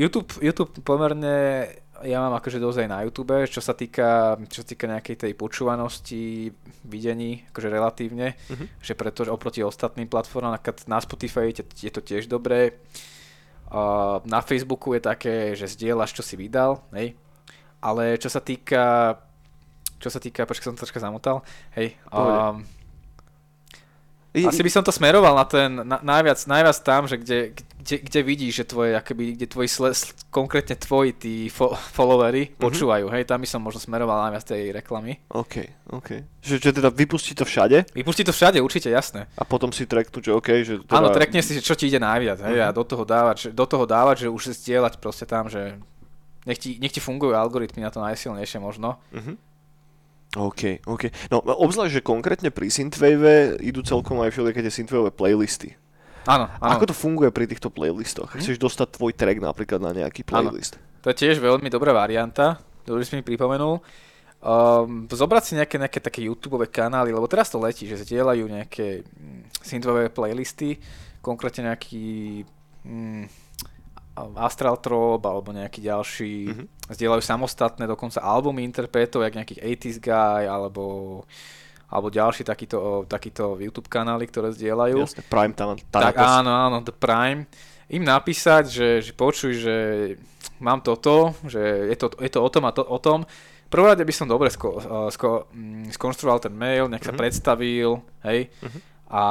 YouTube, 0.00 0.32
YouTube 0.40 0.72
pomerne 0.80 1.68
ja 2.04 2.22
mám 2.22 2.38
akože 2.38 2.62
dosť 2.62 2.78
aj 2.84 2.88
na 2.88 3.02
YouTube, 3.02 3.34
čo 3.50 3.58
sa 3.58 3.74
týka, 3.74 4.38
čo 4.46 4.62
sa 4.62 4.66
týka 4.68 4.86
nejakej 4.86 5.16
tej 5.26 5.32
počúvanosti, 5.34 6.52
videní, 6.86 7.42
akože 7.50 7.68
relatívne, 7.68 8.38
uh-huh. 8.38 8.66
že 8.78 8.94
pretože 8.94 9.34
oproti 9.34 9.66
ostatným 9.66 10.06
platformám, 10.06 10.58
na 10.86 10.98
Spotify 11.02 11.50
je, 11.50 11.66
je 11.66 11.90
to 11.90 11.98
tiež 11.98 12.30
dobré, 12.30 12.78
uh, 13.74 14.22
na 14.22 14.40
Facebooku 14.44 14.94
je 14.94 15.02
také, 15.02 15.34
že 15.58 15.66
zdieľaš, 15.66 16.14
čo 16.14 16.22
si 16.22 16.38
vydal, 16.38 16.82
hej, 16.94 17.18
ale 17.82 18.14
čo 18.22 18.30
sa 18.30 18.38
týka, 18.38 19.18
čo 19.98 20.08
sa 20.10 20.22
týka, 20.22 20.46
počkaj 20.46 20.70
som 20.70 20.76
to 20.78 20.86
troška 20.86 21.02
zamotal, 21.02 21.42
hej, 21.74 21.98
um, 22.14 22.62
asi 24.46 24.62
by 24.62 24.70
som 24.70 24.84
to 24.86 24.92
smeroval 24.94 25.34
na 25.34 25.46
ten, 25.48 25.70
na, 25.82 25.98
najviac, 25.98 26.38
najviac 26.46 26.78
tam, 26.84 27.08
že 27.10 27.16
kde, 27.18 27.38
kde, 27.56 27.96
kde 28.04 28.20
vidíš, 28.22 28.52
že 28.62 28.64
tvoje, 28.68 28.92
akoby, 28.94 29.34
kde 29.34 29.46
tvoji, 29.48 29.68
sle, 29.68 29.90
konkrétne 30.28 30.76
tvoji 30.76 31.16
tí 31.16 31.34
fo, 31.48 31.72
followery 31.74 32.52
mm-hmm. 32.52 32.60
počúvajú, 32.60 33.08
hej, 33.10 33.24
tam 33.24 33.40
by 33.40 33.48
som 33.48 33.64
možno 33.64 33.80
smeroval 33.80 34.28
najviac 34.28 34.44
tej 34.44 34.62
reklamy. 34.76 35.18
OK, 35.32 35.88
OK. 35.90 36.08
Že, 36.44 36.54
že 36.60 36.70
teda 36.76 36.92
vypustí 36.92 37.32
to 37.32 37.48
všade? 37.48 37.90
Vypustí 37.96 38.22
to 38.22 38.36
všade, 38.36 38.60
určite, 38.60 38.92
jasné. 38.92 39.26
A 39.34 39.42
potom 39.48 39.72
si 39.72 39.88
tracknú, 39.88 40.20
že 40.20 40.36
OK, 40.36 40.48
že 40.62 40.74
teda... 40.84 41.00
Áno, 41.00 41.08
trackne 41.08 41.40
si, 41.40 41.56
že 41.56 41.64
čo 41.64 41.72
ti 41.72 41.88
ide 41.88 41.98
najviac, 41.98 42.44
hej, 42.44 42.60
mm-hmm. 42.60 42.70
a 42.70 42.76
do 42.76 42.84
toho 42.84 43.08
dávať, 43.08 43.36
že, 43.40 43.48
do 43.56 43.64
toho 43.64 43.88
dávať, 43.88 44.26
že 44.26 44.28
už 44.28 44.52
zdieľať 44.52 45.00
proste 45.00 45.24
tam, 45.24 45.48
že 45.48 45.80
nech 46.44 46.60
ti, 46.60 46.80
nech 46.80 46.92
ti 46.92 47.00
fungujú 47.00 47.36
algoritmy 47.36 47.84
na 47.84 47.92
to 47.92 48.00
najsilnejšie 48.00 48.60
možno. 48.60 49.00
Mm-hmm. 49.12 49.47
OK, 50.36 50.84
OK. 50.84 51.08
No, 51.32 51.40
obzvlášť, 51.40 52.00
že 52.00 52.02
konkrétne 52.04 52.52
pri 52.52 52.68
Synthwave 52.68 53.56
idú 53.64 53.80
celkom 53.80 54.20
aj 54.20 54.36
všelijaké 54.36 54.60
tie 54.60 54.74
Synthwave 54.74 55.08
playlisty. 55.08 55.72
Áno, 56.28 56.52
áno. 56.60 56.72
Ako 56.76 56.92
to 56.92 56.94
funguje 56.96 57.32
pri 57.32 57.48
týchto 57.48 57.72
playlistoch? 57.72 58.36
Hm? 58.36 58.44
Chceš 58.44 58.60
dostať 58.60 59.00
tvoj 59.00 59.16
track 59.16 59.40
napríklad 59.40 59.80
na 59.80 59.96
nejaký 59.96 60.28
playlist? 60.28 60.76
Áno. 60.76 60.84
To 61.00 61.06
je 61.08 61.24
tiež 61.24 61.40
veľmi 61.40 61.72
dobrá 61.72 61.96
varianta, 61.96 62.60
ktorú 62.84 63.00
si 63.00 63.16
mi 63.16 63.24
pripomenul. 63.24 63.80
Um, 64.38 65.08
zobrať 65.10 65.42
si 65.42 65.52
nejaké, 65.58 65.80
nejaké 65.80 65.98
také 66.04 66.20
YouTube 66.22 66.60
kanály, 66.68 67.10
lebo 67.10 67.26
teraz 67.26 67.48
to 67.50 67.58
letí, 67.58 67.88
že 67.88 67.98
zdieľajú 68.04 68.44
nejaké 68.46 69.02
mm, 69.02 69.64
synthwave 69.64 70.12
playlisty, 70.14 70.78
konkrétne 71.24 71.72
nejaký 71.72 72.44
mm, 72.84 73.47
Astral 74.38 74.80
Trop 74.82 75.22
alebo 75.22 75.54
nejaký 75.54 75.84
ďalší, 75.84 76.34
mm-hmm. 76.50 76.66
zdieľajú 76.90 77.22
samostatné 77.22 77.84
dokonca 77.86 78.18
albumy 78.22 78.64
interpretov, 78.64 79.22
jak 79.22 79.36
nejakých 79.36 79.60
80s 79.62 79.98
guy 80.02 80.42
alebo 80.48 81.22
alebo 81.88 82.12
ďalší 82.12 82.44
takýto, 82.44 83.08
takýto 83.08 83.56
YouTube 83.56 83.88
kanály, 83.88 84.28
ktoré 84.28 84.52
zdieľajú. 84.52 85.08
Jasne, 85.08 85.24
Prime 85.24 85.56
tam. 85.56 85.72
Tak 85.88 86.20
áno, 86.20 86.52
áno, 86.52 86.84
The 86.84 86.92
Prime. 86.92 87.48
Im 87.88 88.04
napísať, 88.04 88.68
že, 88.68 88.88
že 89.00 89.12
počuj, 89.16 89.56
že 89.56 89.76
mám 90.60 90.84
toto, 90.84 91.32
že 91.48 91.88
je 91.88 91.96
to, 91.96 92.12
je 92.20 92.28
to 92.28 92.40
o 92.44 92.48
tom 92.52 92.68
a 92.68 92.76
to, 92.76 92.84
o 92.84 92.98
tom. 93.00 93.24
Prvé 93.72 93.96
by 93.96 94.14
som 94.16 94.28
dobre 94.28 94.52
sko, 94.52 94.80
sko, 95.08 95.48
mm, 95.48 95.92
skonštruoval 95.96 96.44
ten 96.44 96.52
mail, 96.52 96.92
nejak 96.92 97.04
sa 97.04 97.12
mm-hmm. 97.12 97.20
predstavil, 97.20 97.90
hej, 98.24 98.48
mm-hmm. 98.48 98.80
a 99.12 99.24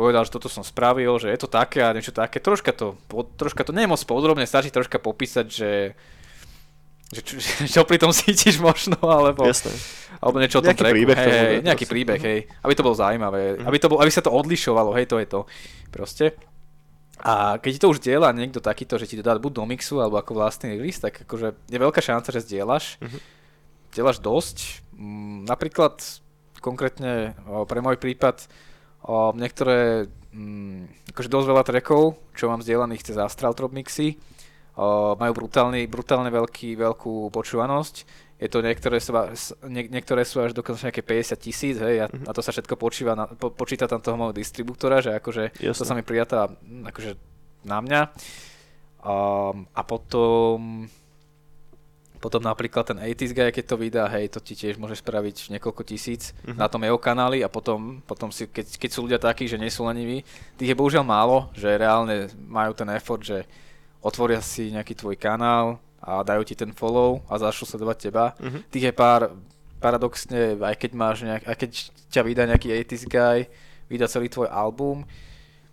povedal, 0.00 0.24
že 0.24 0.32
toto 0.32 0.48
som 0.48 0.64
spravil, 0.64 1.20
že 1.20 1.28
je 1.28 1.36
to 1.36 1.44
také 1.44 1.84
a 1.84 1.92
niečo 1.92 2.16
také. 2.16 2.40
Troška 2.40 2.72
to, 2.72 2.96
troška 3.36 3.68
to 3.68 3.76
nie 3.76 3.84
je 3.84 3.92
moc 3.92 4.00
podrobne, 4.08 4.48
stačí 4.48 4.72
troška 4.72 4.96
popísať, 4.96 5.46
že 5.52 5.70
že 7.10 7.20
čo, 7.26 7.34
čo 7.74 7.80
pri 7.84 7.98
tom 7.98 8.14
cítiš 8.14 8.62
možno, 8.62 8.96
alebo, 9.02 9.42
Jasne. 9.42 9.74
alebo 10.22 10.38
niečo 10.38 10.58
o 10.58 10.64
tom 10.64 10.72
nejaký 10.72 10.80
tracku. 10.80 10.96
Príbeh 10.96 11.18
hej, 11.18 11.34
hej, 11.34 11.56
nejaký 11.66 11.84
príbeh, 11.90 12.20
hej, 12.22 12.38
aby 12.62 12.72
to 12.72 12.86
bolo 12.86 12.96
zaujímavé, 12.96 13.58
mm. 13.58 13.66
aby, 13.66 13.76
to 13.82 13.90
bol, 13.90 13.98
aby 13.98 14.10
sa 14.14 14.22
to 14.22 14.30
odlišovalo, 14.30 14.94
hej, 14.94 15.10
to 15.10 15.18
je 15.18 15.26
to, 15.26 15.40
proste. 15.90 16.26
A 17.20 17.60
keď 17.60 17.70
ti 17.76 17.82
to 17.82 17.92
už 17.92 18.00
diela 18.00 18.32
niekto 18.32 18.64
takýto, 18.64 18.96
že 18.96 19.04
ti 19.04 19.18
to 19.18 19.26
dá 19.26 19.36
buď 19.36 19.52
do 19.60 19.64
mixu, 19.68 20.00
alebo 20.00 20.16
ako 20.16 20.38
vlastný 20.38 20.80
list, 20.80 21.04
tak 21.04 21.28
akože 21.28 21.52
je 21.68 21.78
veľká 21.82 22.00
šanca, 22.00 22.32
že 22.32 22.46
zdieľaš. 22.48 22.96
Mm-hmm. 22.96 23.20
Zdieľaš 23.92 24.18
dosť. 24.24 24.56
Mm, 24.96 25.44
napríklad, 25.44 26.00
konkrétne 26.64 27.36
pre 27.68 27.80
môj 27.84 28.00
prípad, 28.00 28.48
o, 29.04 29.32
niektoré, 29.32 30.06
mm, 30.32 31.12
akože 31.12 31.28
dosť 31.28 31.46
veľa 31.46 31.64
trackov, 31.64 32.02
čo 32.34 32.48
mám 32.48 32.60
zdieľaných 32.60 33.04
cez 33.04 33.16
Astral 33.16 33.52
Trop 33.52 33.70
mixy, 33.70 34.16
uh, 34.76 35.16
majú 35.16 35.44
brutálny, 35.44 35.84
brutálne 35.86 36.28
veľký, 36.28 36.76
veľkú 36.76 37.28
počúvanosť. 37.28 38.28
Je 38.40 38.48
to 38.48 38.64
niektoré 38.64 38.96
sú, 39.04 39.12
nie, 39.68 39.84
niektoré 39.92 40.24
sú 40.24 40.40
až 40.40 40.56
dokonca 40.56 40.88
nejaké 40.88 41.04
50 41.04 41.36
tisíc, 41.36 41.76
hej, 41.76 42.04
a, 42.04 42.06
Mhm. 42.08 42.24
a 42.24 42.32
to 42.32 42.40
sa 42.40 42.52
všetko 42.52 42.74
počíva 42.80 43.12
na, 43.12 43.28
po, 43.28 43.52
počíta 43.52 43.84
tam 43.84 44.00
toho 44.00 44.16
môjho 44.16 44.32
distribútora, 44.32 45.04
že 45.04 45.12
akože 45.12 45.60
to 45.60 45.64
Jasné. 45.72 45.84
sa 45.84 45.92
mi 45.92 46.00
prijatá 46.00 46.48
mm, 46.48 46.88
akože 46.88 47.12
na 47.68 47.78
mňa. 47.84 48.00
Um, 49.00 49.64
a 49.72 49.80
potom 49.80 50.84
potom 52.20 52.44
napríklad 52.44 52.84
ten 52.84 53.00
80s 53.00 53.32
guy, 53.32 53.48
keď 53.48 53.64
to 53.64 53.76
vydá, 53.76 54.04
hej, 54.12 54.28
to 54.28 54.38
ti 54.38 54.52
tiež 54.52 54.76
môže 54.76 55.00
spraviť 55.00 55.50
niekoľko 55.50 55.82
tisíc 55.82 56.36
Mhm. 56.44 56.56
na 56.56 56.68
tom 56.68 56.84
jeho 56.84 57.00
kanáli 57.00 57.40
a 57.40 57.48
potom, 57.48 58.04
potom 58.04 58.28
si, 58.28 58.44
keď, 58.44 58.76
keď 58.76 58.90
sú 58.92 59.08
ľudia 59.08 59.16
takí, 59.16 59.48
že 59.48 59.56
nie 59.56 59.72
sú 59.72 59.82
leniví, 59.82 60.20
tých 60.54 60.70
je 60.70 60.76
bohužiaľ 60.76 61.00
málo, 61.02 61.48
že 61.56 61.72
reálne 61.72 62.28
majú 62.44 62.76
ten 62.76 62.92
effort, 62.92 63.24
že 63.24 63.48
otvoria 63.98 64.40
si 64.40 64.68
nejaký 64.68 64.92
tvoj 64.94 65.16
kanál 65.16 65.80
a 66.00 66.20
dajú 66.20 66.44
ti 66.44 66.52
ten 66.52 66.72
follow 66.72 67.24
a 67.28 67.36
začnú 67.36 67.64
sledovať 67.66 67.96
teba. 67.98 68.36
Mhm. 68.36 68.68
Tých 68.68 68.84
je 68.88 68.92
pár, 68.92 69.32
paradoxne, 69.80 70.60
aj 70.60 70.76
keď 70.76 70.90
máš 70.92 71.24
nejak, 71.24 71.44
aj 71.48 71.56
keď 71.56 71.70
ťa 72.12 72.22
vydá 72.22 72.42
nejaký 72.44 72.68
80s 72.68 73.04
guy, 73.06 73.48
vydá 73.88 74.04
celý 74.06 74.28
tvoj 74.28 74.46
album, 74.46 75.08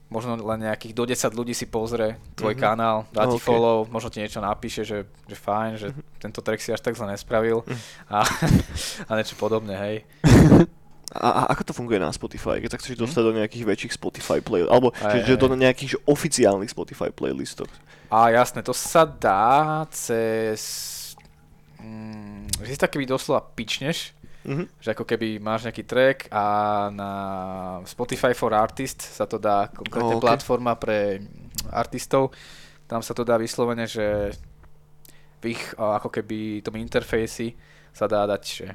možno 0.08 0.36
len 0.36 0.64
nejakých 0.64 0.93
do 0.93 1.03
10 1.03 1.32
ľudí 1.32 1.51
si 1.51 1.66
pozrie 1.66 2.16
tvoj 2.34 2.55
Mhm. 2.55 2.62
kanál, 2.62 2.97
dá 3.12 3.28
ti 3.28 3.36
OK. 3.36 3.43
follow, 3.43 3.84
možno 3.86 4.08
ti 4.08 4.20
niečo 4.20 4.39
napíše, 4.39 4.82
že, 4.82 4.97
že 5.28 5.36
fajn, 5.36 5.72
že 5.76 5.88
tento 6.18 6.39
track 6.39 6.60
si 6.60 6.72
až 6.72 6.80
tak 6.80 6.95
zle 6.95 7.08
nespravil 7.08 7.64
Mhm. 7.68 7.78
a, 8.08 8.20
a 9.08 9.12
niečo 9.14 9.36
podobné, 9.36 9.76
hej. 9.76 9.95
A, 11.08 11.32
a 11.32 11.55
ako 11.55 11.72
to 11.72 11.74
funguje 11.74 12.03
na 12.03 12.12
Spotify, 12.12 12.60
keď 12.60 12.76
sa 12.76 12.80
chceš 12.84 12.99
dostať 12.99 13.24
do 13.24 13.32
nejakých 13.32 13.64
väčších 13.64 13.93
Spotify 13.95 14.43
playlistov, 14.43 14.76
alebo? 14.76 14.88
Aj, 14.99 15.16
že, 15.16 15.24
že 15.24 15.39
do 15.39 15.47
nejakých 15.49 15.95
že 15.95 15.99
oficiálnych 16.03 16.68
Spotify 16.68 17.16
playlistov. 17.16 17.72
A 18.12 18.28
jasné, 18.30 18.60
to 18.60 18.76
sa 18.76 19.08
dá 19.08 19.88
cez... 19.88 21.16
Mm, 21.80 22.43
že 22.60 22.76
si 22.76 22.78
tak 22.78 22.91
keby 22.91 23.08
doslova 23.08 23.39
pičneš, 23.39 24.12
Mhm. 24.48 24.64
že 24.80 24.95
ako 24.95 25.04
keby 25.04 25.43
máš 25.43 25.68
nejaký 25.68 25.84
track 25.84 26.32
a 26.32 26.43
na 26.88 27.12
Spotify 27.84 28.32
for 28.32 28.56
Artists 28.56 29.20
sa 29.20 29.28
to 29.28 29.36
dá, 29.36 29.68
konkrétne 29.68 30.16
Oh, 30.16 30.20
ok. 30.20 30.24
platforma 30.24 30.80
pre 30.80 31.20
artistov, 31.68 32.32
tam 32.88 33.04
sa 33.04 33.12
to 33.12 33.28
dá 33.28 33.36
vyslovene, 33.36 33.84
že 33.84 34.32
v 35.43 35.52
ich 35.52 35.62
ako 35.76 36.08
keby 36.08 36.64
tom 36.64 36.80
interfejsi 36.80 37.60
sa 37.91 38.08
dá 38.08 38.24
dať, 38.24 38.43
že 38.48 38.66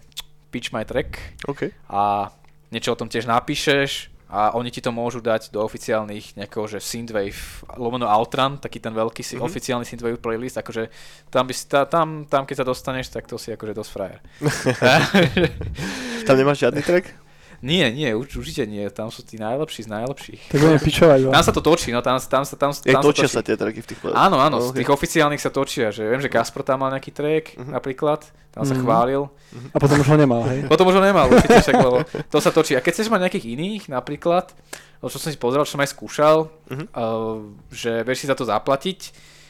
pitch 0.52 0.76
my 0.76 0.84
track 0.84 1.40
OK. 1.48 1.72
a 1.88 2.28
niečo 2.68 2.92
o 2.92 2.98
tom 3.00 3.08
tiež 3.08 3.24
napíšeš 3.24 4.11
a 4.32 4.56
oni 4.56 4.72
ti 4.72 4.80
to 4.80 4.88
môžu 4.88 5.20
dať 5.20 5.52
do 5.52 5.60
oficiálnych 5.60 6.40
nejakého, 6.40 6.64
že 6.64 6.80
Synthwave, 6.80 7.36
lomeno 7.76 8.08
Outrun, 8.08 8.56
taký 8.56 8.80
ten 8.80 8.96
veľký 8.96 9.20
si, 9.20 9.36
Mhm. 9.36 9.44
oficiálny 9.44 9.84
Synthwave 9.84 10.16
playlist, 10.16 10.56
akože 10.56 10.88
tam, 11.28 11.44
by 11.44 11.52
si, 11.52 11.68
ta, 11.68 11.84
tam, 11.84 12.24
tam 12.24 12.48
keď 12.48 12.56
sa 12.56 12.66
dostaneš, 12.66 13.12
tak 13.12 13.28
to 13.28 13.36
si 13.36 13.52
akože 13.52 13.76
dosť 13.76 13.90
frajer. 13.92 14.18
Tam 16.26 16.38
nemáš 16.38 16.62
žiadny 16.62 16.82
track? 16.82 17.21
Nie, 17.62 17.86
nie, 17.88 18.10
už, 18.10 18.36
určite 18.36 18.66
nie, 18.66 18.82
tam 18.90 19.08
sú 19.08 19.22
tí 19.22 19.38
najlepší 19.38 19.86
z 19.86 19.88
najlepších. 19.88 20.40
Tak 20.50 20.58
budeme 20.58 20.80
pičovať 20.90 21.18
Tam 21.30 21.40
sa 21.40 21.52
to 21.52 21.62
točí, 21.62 21.88
no 21.88 21.98
tam, 21.98 22.18
tam, 22.18 22.42
sa- 22.42 22.54
tam, 22.56 22.70
Je, 22.74 22.90
tam 22.90 23.00
točia 23.00 23.26
sa 23.26 23.38
tie 23.38 23.54
tracky 23.54 23.78
v 23.78 23.86
tých 23.86 23.98
playlistoch? 23.98 24.18
Áno, 24.20 24.36
áno, 24.36 24.58
z 24.58 24.68
OK. 24.68 24.76
tých 24.76 24.90
oficiálnych 24.90 25.38
sa 25.38 25.48
točia, 25.48 25.88
že 25.88 26.02
viem, 26.02 26.18
že 26.18 26.26
Gaspar 26.26 26.62
tam 26.62 26.82
mal 26.82 26.90
nejaký 26.90 27.08
track 27.08 27.44
Mhm. 27.54 27.70
napríklad, 27.70 28.20
tam 28.50 28.62
sa 28.62 28.74
Mhm. 28.74 28.82
chválil. 28.82 29.22
A 29.70 29.78
potom 29.78 29.96
už 29.96 30.08
ho 30.08 30.16
nemal, 30.16 30.42
hej. 30.44 30.66
Potom 30.68 30.84
už 30.84 30.96
ho 30.96 31.02
nemal, 31.02 31.26
určite 31.26 31.62
však, 31.62 31.76
lebo 31.76 32.02
to 32.04 32.38
sa 32.38 32.50
točí. 32.50 32.74
A 32.74 32.80
keď 32.80 32.92
chceš 32.94 33.08
mať 33.08 33.20
nejakých 33.24 33.46
iných, 33.48 33.82
napríklad, 33.88 34.50
no 34.98 35.06
čo 35.06 35.16
som 35.16 35.28
si 35.28 35.38
pozrel, 35.38 35.62
čo 35.62 35.74
som 35.74 35.80
aj 35.80 35.92
skúšal, 35.92 36.36
Mhm. 36.66 36.84
uh, 36.90 37.38
že 37.70 38.02
vieš 38.02 38.18
si 38.18 38.26
za 38.26 38.34
to 38.34 38.42
zaplatiť, 38.42 38.98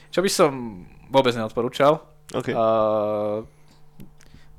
čo 0.09 0.21
by 0.21 0.29
som 0.29 0.53
vôbec 1.09 1.33
neodporúčal. 1.33 2.05
OK. 2.31 2.53
Uh, 2.53 3.41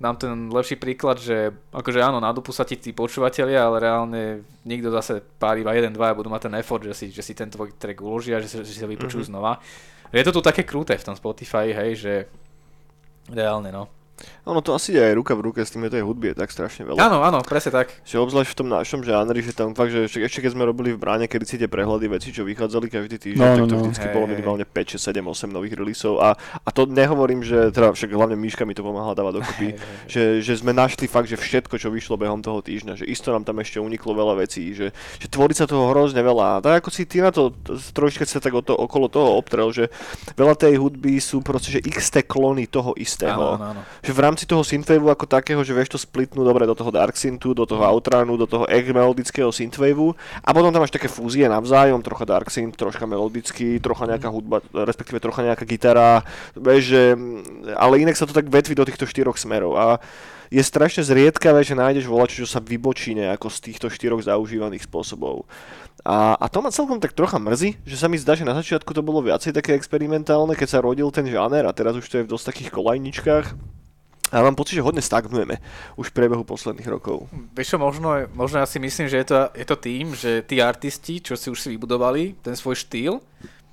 dám 0.04 0.20
ten 0.20 0.52
lepší 0.52 0.76
príklad, 0.76 1.16
že 1.16 1.38
akože 1.72 2.04
áno, 2.04 2.20
nadúpu 2.20 2.52
sa 2.52 2.62
ti 2.62 2.76
tí 2.76 2.92
počúvatelia, 2.92 3.64
ale 3.64 3.80
reálne 3.80 4.22
nikto 4.62 4.92
zase 4.92 5.24
pár 5.40 5.56
iba 5.56 5.72
jeden, 5.72 5.96
dva 5.96 6.12
budú 6.12 6.28
mať 6.28 6.52
ten 6.52 6.60
effort, 6.60 6.84
že 6.84 6.92
si, 6.92 7.06
že 7.08 7.24
si 7.24 7.32
ten 7.32 7.48
tvoj 7.48 7.72
track 7.74 7.96
uložia, 7.98 8.44
že, 8.44 8.52
si- 8.52 8.60
že 8.60 8.74
si 8.74 8.84
ho 8.84 8.92
vypočujú 8.92 9.24
Mhm. 9.24 9.30
znova. 9.32 9.64
Je 10.12 10.22
to 10.22 10.36
tu 10.36 10.44
také 10.44 10.62
krúte 10.62 10.92
v 10.92 11.02
tom 11.02 11.16
Spotify, 11.16 11.72
hej, 11.72 11.92
že 11.96 12.14
reálne 13.32 13.72
no. 13.72 13.88
Ono 14.44 14.60
to 14.60 14.76
asi 14.76 14.92
je 14.92 15.00
aj 15.00 15.16
ruka 15.16 15.34
v 15.40 15.50
ruke 15.50 15.64
s 15.64 15.72
tým, 15.72 15.88
že 15.88 16.00
tej 16.00 16.04
hudby 16.04 16.32
je 16.32 16.44
tak 16.44 16.52
strašne 16.52 16.84
veľa. 16.84 17.00
Áno, 17.00 17.24
áno, 17.24 17.40
presne 17.48 17.72
tak. 17.72 17.96
Že 18.04 18.28
obzvlášť 18.28 18.50
v 18.52 18.58
tom 18.60 18.70
našom 18.70 19.02
žánri, 19.02 19.40
že 19.40 19.56
tam 19.56 19.72
fakt, 19.72 19.96
že 19.96 20.06
ešte 20.06 20.44
keď 20.44 20.52
sme 20.52 20.68
robili 20.68 20.92
v 20.92 21.00
bráne, 21.00 21.26
kedy 21.32 21.46
si 21.48 21.56
tie 21.56 21.72
prehľady 21.72 22.12
veci, 22.12 22.36
čo 22.36 22.44
vychádzali 22.44 22.88
každý 22.92 23.18
týždeň, 23.20 23.40
No, 23.40 23.56
tak 23.56 23.64
no, 23.64 23.68
to 23.72 23.76
no. 23.80 23.82
vždycky 23.88 24.08
Hej, 24.12 24.16
bolo 24.16 24.26
minimálne 24.28 24.66
5, 24.68 25.00
6, 25.00 25.16
7, 25.16 25.24
8 25.24 25.48
nových 25.48 25.74
releaseov 25.80 26.16
a, 26.20 26.36
a 26.38 26.70
to 26.76 26.84
nehovorím, 26.86 27.40
že 27.40 27.72
teda 27.72 27.96
však 27.96 28.12
hlavne 28.12 28.36
Míška 28.36 28.68
mi 28.68 28.76
to 28.76 28.84
pomáhala 28.84 29.16
dávať 29.16 29.40
dokopy, 29.40 29.68
Hej, 29.74 29.80
že, 30.12 30.24
že 30.44 30.54
sme 30.60 30.76
našli 30.76 31.08
fakt, 31.08 31.32
že 31.32 31.40
všetko, 31.40 31.80
čo 31.80 31.88
vyšlo 31.88 32.20
behom 32.20 32.44
toho 32.44 32.60
týždňa, 32.60 33.00
že 33.00 33.06
isto 33.08 33.32
nám 33.32 33.48
tam 33.48 33.64
ešte 33.64 33.80
uniklo 33.80 34.12
veľa 34.12 34.44
vecí, 34.44 34.76
že, 34.76 34.92
že 35.24 35.28
tvorí 35.32 35.56
sa 35.56 35.64
toho 35.64 35.90
hrozne 35.96 36.20
veľa. 36.20 36.46
A 36.46 36.62
tak 36.62 36.84
ako 36.84 36.90
si 36.92 37.08
ty 37.08 37.24
na 37.24 37.32
to 37.32 37.56
t- 37.56 37.80
trošička 37.96 38.28
sa 38.28 38.44
tak 38.44 38.52
o 38.52 38.60
to, 38.60 38.76
okolo 38.76 39.08
toho 39.08 39.40
obtrel, 39.40 39.72
že 39.72 39.88
veľa 40.36 40.60
tej 40.60 40.84
hudby 40.84 41.18
sú 41.24 41.40
proste, 41.40 41.80
že 41.80 41.80
XT 41.80 42.28
klony 42.28 42.68
toho 42.68 42.92
istého. 43.00 43.56
Áno, 43.58 43.80
áno, 43.80 43.80
áno. 43.80 43.82
Že 44.04 44.12
v 44.12 44.20
rámci 44.20 44.44
toho 44.44 44.68
synthwaveu 44.68 45.08
ako 45.08 45.24
takého, 45.24 45.64
že 45.64 45.72
vieš 45.72 45.96
to 45.96 46.00
splitnúť 46.00 46.44
dobre 46.44 46.68
do 46.68 46.76
toho 46.76 46.92
Dark 46.92 47.16
Synthu, 47.16 47.56
do 47.56 47.64
toho 47.64 47.88
Outrunu, 47.88 48.36
do 48.36 48.44
toho 48.44 48.68
egg 48.68 48.92
melodického 48.92 49.48
synthwaveu 49.48 50.12
a 50.44 50.50
potom 50.52 50.76
tam 50.76 50.84
máš 50.84 50.92
také 50.92 51.08
fúzie 51.08 51.48
navzájom, 51.48 52.04
trocha 52.04 52.28
Dark 52.28 52.52
Synth, 52.52 52.76
troška 52.76 53.08
melodický, 53.08 53.80
trocha 53.80 54.04
nejaká 54.04 54.28
hudba, 54.28 54.60
respektíve 54.76 55.24
trocha 55.24 55.48
nejaká 55.48 55.64
gitara, 55.64 56.28
vieš, 56.52 56.92
že, 56.92 57.04
ale 57.80 58.04
inak 58.04 58.20
sa 58.20 58.28
to 58.28 58.36
tak 58.36 58.52
vetví 58.52 58.76
do 58.76 58.84
týchto 58.84 59.08
štyroch 59.08 59.40
smerov 59.40 59.80
a 59.80 60.04
je 60.54 60.62
strašne 60.62 61.02
zriedkavé, 61.02 61.66
že 61.66 61.74
nájdeš 61.74 62.06
volačo, 62.06 62.44
čo 62.44 62.50
sa 62.50 62.62
vybočí 62.62 63.18
nejako 63.18 63.50
z 63.50 63.72
týchto 63.72 63.88
štyroch 63.90 64.22
zaužívaných 64.22 64.86
spôsobov. 64.86 65.50
A, 66.06 66.36
a 66.38 66.46
to 66.52 66.60
ma 66.62 66.70
celkom 66.70 67.00
tak 67.00 67.16
trocha 67.18 67.40
mrzí, 67.40 67.80
že 67.88 67.98
sa 67.98 68.06
mi 68.12 68.20
zdá, 68.20 68.36
že 68.36 68.46
na 68.46 68.54
začiatku 68.54 68.92
to 68.92 69.00
bolo 69.00 69.24
viacej 69.24 69.56
také 69.56 69.74
experimentálne, 69.74 70.54
keď 70.54 70.68
sa 70.78 70.84
rodil 70.84 71.10
ten 71.10 71.26
žáner 71.26 71.64
a 71.66 71.74
teraz 71.74 71.96
už 71.96 72.06
to 72.06 72.22
je 72.22 72.26
v 72.28 72.32
dosť 72.36 72.46
takých 72.54 72.70
kolajničkách. 72.70 73.46
A 74.34 74.42
mám 74.42 74.58
pocit, 74.58 74.82
že 74.82 74.82
hodne 74.82 74.98
stagnujeme 74.98 75.62
už 75.94 76.10
v 76.10 76.16
priebehu 76.18 76.42
posledných 76.42 76.90
rokov. 76.90 77.30
Vieš 77.54 77.78
čo, 77.78 77.78
možno, 77.78 78.26
možno 78.34 78.58
ja 78.58 78.66
si 78.66 78.82
myslím, 78.82 79.06
že 79.06 79.22
je 79.22 79.28
to, 79.30 79.38
je 79.54 79.66
to 79.70 79.78
tým, 79.78 80.06
že 80.18 80.42
tí 80.42 80.58
artisti, 80.58 81.22
čo 81.22 81.38
si 81.38 81.54
už 81.54 81.62
si 81.62 81.70
vybudovali, 81.70 82.42
ten 82.42 82.58
svoj 82.58 82.74
štýl, 82.74 83.22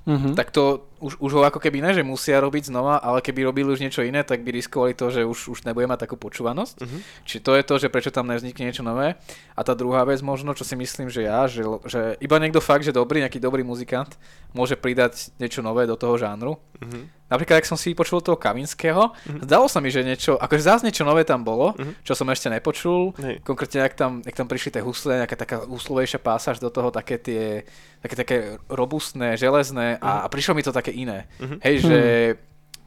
Mhm. 0.08 0.32
tak 0.32 0.48
to 0.50 0.89
už, 1.00 1.16
už 1.18 1.30
ho 1.32 1.42
ako 1.42 1.58
keby 1.58 1.80
ne, 1.80 1.90
že 1.90 2.04
musia 2.04 2.38
robiť 2.38 2.68
znova, 2.68 3.00
ale 3.00 3.18
keby 3.18 3.48
robili 3.48 3.72
už 3.72 3.80
niečo 3.80 4.04
iné, 4.04 4.20
tak 4.20 4.44
by 4.44 4.52
riskovali 4.52 4.92
to, 4.92 5.08
že 5.08 5.24
už, 5.24 5.48
už 5.50 5.58
nebude 5.64 5.88
mať 5.88 6.04
takú 6.04 6.14
počúvanosť. 6.14 6.76
Mhm. 6.84 6.98
Čiže 7.24 7.40
to 7.40 7.52
je 7.56 7.62
to, 7.64 7.74
že 7.80 7.88
prečo 7.88 8.12
tam 8.12 8.28
nevznikne 8.28 8.68
niečo 8.68 8.84
nové. 8.84 9.16
A 9.56 9.60
tá 9.64 9.72
druhá 9.72 10.04
vec 10.04 10.20
možno, 10.20 10.52
čo 10.52 10.62
si 10.62 10.76
myslím, 10.76 11.08
že 11.08 11.24
ja, 11.24 11.48
že, 11.48 11.64
že 11.88 12.20
iba 12.20 12.36
niekto 12.36 12.60
fakt, 12.60 12.84
že 12.84 12.92
dobrý, 12.92 13.24
nejaký 13.24 13.40
dobrý 13.40 13.64
muzikant 13.64 14.14
môže 14.52 14.76
pridať 14.76 15.32
niečo 15.40 15.64
nové 15.64 15.88
do 15.88 15.96
toho 15.96 16.14
žánru. 16.14 16.60
Mhm. 16.78 17.18
Napríklad, 17.30 17.62
ak 17.62 17.70
som 17.70 17.78
si 17.78 17.94
počul 17.94 18.18
toho 18.18 18.34
Kavinského, 18.34 19.14
zdalo 19.46 19.70
sa 19.70 19.78
mi, 19.78 19.86
že 19.86 20.02
niečo, 20.02 20.34
akože 20.34 20.66
zás 20.66 20.82
niečo 20.82 21.06
nové 21.06 21.22
tam 21.22 21.46
bolo, 21.46 21.78
Mhm. 21.78 22.02
čo 22.02 22.18
som 22.18 22.26
ešte 22.26 22.50
nepočul. 22.50 23.14
Hej. 23.22 23.38
Konkrétne, 23.46 23.86
ak 23.86 23.94
tam, 23.94 24.18
ak 24.26 24.34
tam 24.34 24.50
prišli 24.50 24.74
tie 24.74 24.82
husle, 24.82 25.14
nejaká 25.22 25.38
taká 25.38 25.62
úslovejšia 25.62 26.18
pásaž 26.18 26.58
do 26.58 26.74
toho, 26.74 26.90
také 26.90 27.22
tie, 27.22 27.62
také, 28.02 28.14
také 28.18 28.36
robustné, 28.66 29.38
železné 29.38 30.02
a, 30.02 30.24
a 30.24 30.28
prišlo 30.28 30.58
mi 30.58 30.66
to 30.66 30.74
také 30.74 30.89
iné. 30.92 31.26
Mhm. 31.40 31.56
Hej, 31.62 31.74
že, 31.86 31.98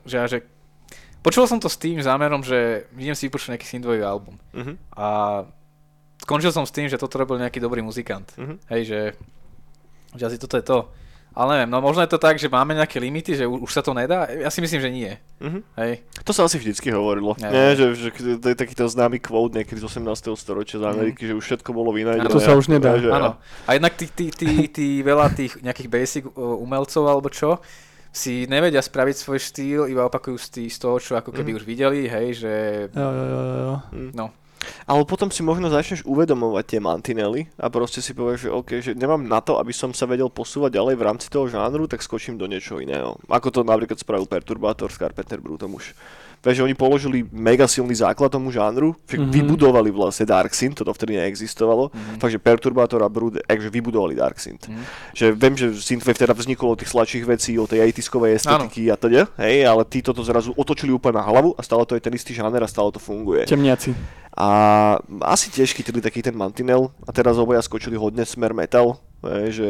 že, 0.06 0.18
že 0.28 0.38
počul 1.24 1.48
som 1.48 1.58
to 1.58 1.72
s 1.72 1.80
tým 1.80 2.04
zámerom, 2.04 2.44
že 2.44 2.88
idem 3.00 3.16
si 3.16 3.28
vypočuť 3.32 3.56
nejaký 3.56 3.68
synthwave 3.68 4.04
album. 4.04 4.36
Mhm. 4.54 4.74
A 4.96 5.08
skončil 6.24 6.52
som 6.52 6.68
s 6.68 6.76
tým, 6.76 6.88
že 6.88 7.00
toto 7.00 7.20
robil 7.20 7.40
nejaký 7.40 7.60
dobrý 7.64 7.80
muzikant. 7.84 8.28
Mhm. 8.36 8.56
Hej, 8.70 8.82
že, 8.88 9.02
že 10.16 10.24
asi 10.28 10.38
toto 10.38 10.60
je 10.60 10.66
to. 10.66 10.80
Ale 11.34 11.58
neviem, 11.58 11.74
no 11.74 11.82
možno 11.82 12.06
je 12.06 12.14
to 12.14 12.22
tak, 12.22 12.38
že 12.38 12.46
máme 12.46 12.78
nejaké 12.78 13.02
limity, 13.02 13.34
že 13.34 13.50
už 13.50 13.66
sa 13.74 13.82
to 13.82 13.90
nedá? 13.98 14.30
Ja 14.30 14.54
si 14.54 14.62
myslím, 14.62 14.82
že 14.86 14.90
nie. 14.94 15.12
Mhm. 15.42 15.60
Hej. 15.82 16.06
To 16.22 16.30
sa 16.30 16.46
asi 16.46 16.62
vždycky 16.62 16.94
hovorilo. 16.94 17.34
Ja, 17.42 17.50
Nie, 17.50 17.74
že, 17.74 17.98
že 17.98 18.10
to 18.38 18.48
je 18.54 18.58
takýto 18.58 18.86
známy 18.86 19.18
quote 19.18 19.58
niekedy 19.58 19.82
z 19.82 19.86
18. 19.98 20.30
storočia 20.38 20.78
z 20.78 20.86
Ameriky, 20.86 21.26
že 21.26 21.34
už 21.34 21.42
všetko 21.42 21.74
bolo 21.74 21.90
vynájdené. 21.90 22.30
To 22.30 22.38
sa 22.38 22.54
už 22.54 22.70
nedá. 22.70 23.02
Že, 23.02 23.10
Áno. 23.10 23.42
A 23.66 23.70
jednak 23.74 23.98
tí, 23.98 24.06
tí, 24.14 24.30
tí, 24.30 24.70
tí 24.70 24.88
veľa 25.02 25.34
tých 25.34 25.58
nejakých 25.58 25.90
basic 25.90 26.24
uh, 26.30 26.54
umelcov 26.62 27.02
alebo 27.10 27.34
čo, 27.34 27.58
si 28.14 28.46
nevedia 28.46 28.78
spraviť 28.80 29.16
svoj 29.18 29.40
štýl, 29.42 29.82
iba 29.90 30.06
opakujú 30.06 30.38
z, 30.38 30.48
tý, 30.48 30.64
z 30.70 30.78
toho, 30.78 31.02
čo 31.02 31.18
ako 31.18 31.34
keby 31.34 31.52
Mhm. 31.52 31.58
už 31.58 31.64
videli, 31.66 32.06
hej, 32.06 32.28
že 32.38 32.54
Jo, 32.94 33.10
jo, 33.10 33.26
jo, 33.26 33.42
jo. 33.42 33.76
no, 34.14 34.30
Ale 34.88 35.04
potom 35.04 35.28
si 35.28 35.44
možno 35.44 35.68
začneš 35.68 36.08
uvedomovať 36.08 36.64
tie 36.64 36.80
mantinely 36.80 37.52
a 37.60 37.68
proste 37.68 38.00
si 38.00 38.14
povieš, 38.14 38.48
že 38.48 38.50
OK, 38.50 38.70
že 38.80 38.92
nemám 38.94 39.20
na 39.20 39.42
to, 39.42 39.60
aby 39.60 39.76
som 39.76 39.92
sa 39.92 40.08
vedel 40.08 40.32
posúvať 40.32 40.80
ďalej 40.80 40.96
v 40.96 41.04
rámci 41.04 41.28
toho 41.28 41.52
žánru, 41.52 41.84
tak 41.84 42.00
skočím 42.00 42.40
do 42.40 42.48
niečoho 42.48 42.80
iného. 42.80 43.20
Ako 43.28 43.52
to 43.52 43.68
napríklad 43.68 44.00
spravil 44.00 44.24
Perturbátor 44.24 44.88
s 44.88 44.96
Carpenter 44.96 45.44
Brutom 45.44 45.76
už 45.76 45.92
Vieš, 46.44 46.60
že 46.60 46.64
oni 46.68 46.76
položili 46.76 47.24
mega 47.32 47.64
silný 47.66 47.96
základ 47.96 48.28
tomu 48.28 48.52
žánru, 48.52 49.00
že 49.08 49.16
Mhm. 49.16 49.32
vybudovali 49.32 49.90
vlastne 49.90 50.28
Dark 50.28 50.52
Synth, 50.52 50.84
to 50.84 50.92
vtedy 50.92 51.16
neexistovalo. 51.16 51.88
Mhm. 51.96 52.20
Takže 52.20 52.38
Perturbator 52.38 53.00
a 53.00 53.08
Brood, 53.08 53.40
takže 53.48 53.72
vybudovali 53.72 54.20
Dark 54.20 54.44
Synth. 54.44 54.68
Mhm. 54.68 54.84
Že 55.16 55.26
viem, 55.32 55.54
že 55.56 55.66
Synthwave 55.72 56.20
teda 56.20 56.36
vzniklo 56.36 56.76
od 56.76 56.84
tých 56.84 56.92
sladších 56.92 57.24
vecí, 57.24 57.56
od 57.56 57.72
tej 57.72 57.80
80 57.80 58.36
estetiky 58.36 58.92
a 58.92 59.00
teda, 59.00 59.32
hej, 59.40 59.64
ale 59.64 59.88
títo 59.88 60.12
to 60.12 60.20
zrazu 60.20 60.52
otočili 60.54 60.92
úplne 60.92 61.18
na 61.18 61.24
hlavu 61.24 61.56
a 61.56 61.64
stále 61.64 61.88
to 61.88 61.96
je 61.96 62.04
ten 62.04 62.12
istý 62.12 62.36
žáner 62.36 62.60
a 62.60 62.68
stále 62.68 62.92
to 62.92 63.00
funguje. 63.00 63.48
Temniaci. 63.48 63.96
A 64.34 64.48
asi 65.30 65.54
tiež 65.54 65.78
chytili 65.78 66.02
taký 66.02 66.26
ten 66.26 66.34
mantinel 66.34 66.90
a 67.06 67.14
teraz 67.14 67.38
oboja 67.38 67.62
skočili 67.62 67.94
hodne 67.98 68.26
smer 68.26 68.54
metal, 68.54 68.98
že, 69.24 69.70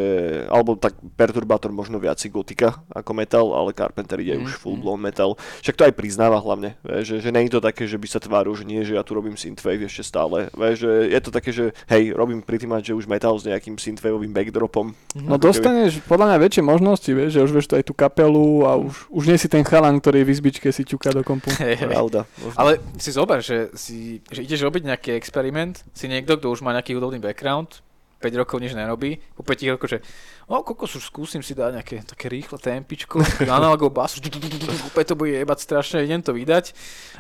alebo 0.49 0.74
tak 0.74 0.97
Perturbator 1.14 1.70
možno 1.70 2.01
viac 2.01 2.18
gotika 2.34 2.82
ako 2.89 3.14
metal, 3.14 3.53
ale 3.53 3.70
Carpenter 3.70 4.18
ide 4.18 4.34
Mhm, 4.34 4.49
už 4.49 4.57
full 4.57 4.82
blown 4.82 4.97
metal. 4.97 5.38
Však 5.61 5.78
to 5.78 5.86
aj 5.86 5.93
priznáva 5.93 6.41
hlavne, 6.41 6.74
že, 7.05 7.22
že 7.22 7.30
nie 7.30 7.45
je 7.45 7.53
to 7.53 7.61
také, 7.61 7.86
že 7.86 8.01
by 8.01 8.07
sa 8.09 8.18
tváril, 8.18 8.49
že 8.57 8.66
nie, 8.66 8.82
že 8.82 8.97
ja 8.97 9.05
tu 9.05 9.14
robím 9.14 9.38
synthwave 9.38 9.86
ešte 9.86 10.01
stále. 10.01 10.49
Že 10.57 11.14
je 11.14 11.20
to 11.22 11.30
také, 11.30 11.53
že 11.53 11.70
hej, 11.86 12.18
robím 12.18 12.41
pretty 12.41 12.66
much, 12.66 12.89
že 12.89 12.97
už 12.97 13.05
metal 13.05 13.38
s 13.38 13.45
nejakým 13.45 13.78
synthwaveovým 13.78 14.34
backdropom. 14.34 14.97
No 15.14 15.38
dostaneš 15.38 16.01
podľa 16.09 16.34
mňa 16.34 16.38
väčšie 16.49 16.64
možnosti, 16.66 17.11
vieš, 17.14 17.38
že 17.38 17.45
už 17.45 17.51
vieš 17.53 17.68
to 17.70 17.78
aj 17.78 17.86
tú 17.86 17.93
kapelu 17.93 18.66
a 18.66 18.74
už, 18.82 19.05
už 19.14 19.24
nie 19.30 19.38
si 19.38 19.45
ten 19.45 19.61
chalan, 19.61 20.01
ktorý 20.01 20.26
v 20.26 20.34
izbičke 20.34 20.74
si 20.74 20.82
ťuká 20.82 21.14
do 21.14 21.22
kompu. 21.22 21.53
Pravda. 21.93 22.26
Možno. 22.41 22.57
Ale 22.57 22.82
si 22.97 23.14
zober, 23.14 23.45
že, 23.45 23.70
si, 23.78 24.18
že 24.34 24.41
ideš 24.53 24.69
robiť 24.69 24.85
nejaký 24.85 25.17
experiment, 25.17 25.81
si 25.97 26.05
niekto, 26.05 26.37
kto 26.37 26.53
už 26.53 26.61
má 26.61 26.69
nejaký 26.77 26.93
hudobný 26.93 27.17
background, 27.17 27.81
5 28.21 28.39
rokov 28.39 28.61
nič 28.61 28.77
nerobí, 28.77 29.17
po 29.33 29.41
5 29.41 29.73
rokov, 29.73 29.87
že 29.89 29.99
o, 30.45 30.61
kokos, 30.61 30.93
už 30.93 31.09
skúsim 31.09 31.41
si 31.41 31.57
dať 31.57 31.81
nejaké 31.81 31.95
také 32.05 32.29
rýchle 32.29 32.61
tempičko, 32.61 33.19
analogov 33.49 33.89
bas, 33.89 34.21
úplne 34.87 35.05
to 35.09 35.17
bude 35.17 35.33
jebať 35.33 35.59
strašne, 35.59 36.05
idem 36.05 36.21
to 36.21 36.31
vydať. 36.31 36.71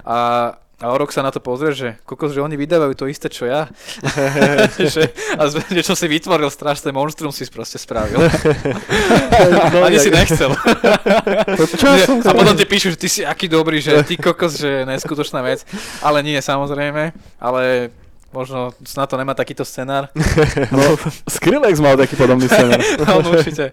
A, 0.05 0.53
a 0.83 0.91
o 0.91 0.95
rok 0.99 1.15
sa 1.15 1.23
na 1.23 1.31
to 1.31 1.39
pozrie, 1.39 1.71
že 1.71 1.87
kokos, 2.03 2.35
že 2.35 2.43
oni 2.43 2.59
vydávajú 2.59 2.91
to 2.93 3.07
isté, 3.07 3.31
čo 3.31 3.47
ja. 3.47 3.71
že, 4.93 5.07
a 5.39 5.47
z- 5.47 5.63
že 5.71 5.81
čo 5.81 5.95
si 5.95 6.11
vytvoril, 6.11 6.51
strašné 6.51 6.91
monstrum 6.91 7.31
si 7.31 7.47
proste 7.47 7.79
spravil. 7.79 8.19
Ani 9.87 9.97
si 9.97 10.11
nechcel. 10.11 10.51
To 11.55 11.63
čo 11.71 11.87
Že- 11.87 12.05
som 12.19 12.19
a 12.27 12.31
potom 12.35 12.53
ti 12.59 12.67
píšu, 12.67 12.91
že 12.93 12.99
ty 12.99 13.07
si 13.07 13.21
aký 13.23 13.47
dobrý, 13.47 13.79
že 13.79 14.03
ty 14.03 14.19
kokos, 14.19 14.59
že 14.59 14.83
neskutočná 14.83 15.39
vec. 15.39 15.63
Ale 16.03 16.19
nie, 16.19 16.35
samozrejme. 16.37 17.15
Ale 17.39 17.89
možno 18.33 18.73
snad 18.83 19.07
to 19.07 19.15
nemá 19.15 19.37
takýto 19.37 19.63
scenár. 19.63 20.09
No, 20.73 20.97
Skrillex 21.29 21.79
mal 21.79 21.95
taký 21.95 22.17
podobný 22.17 22.49
scenár. 22.49 22.81
On 23.07 23.23
určite. 23.23 23.71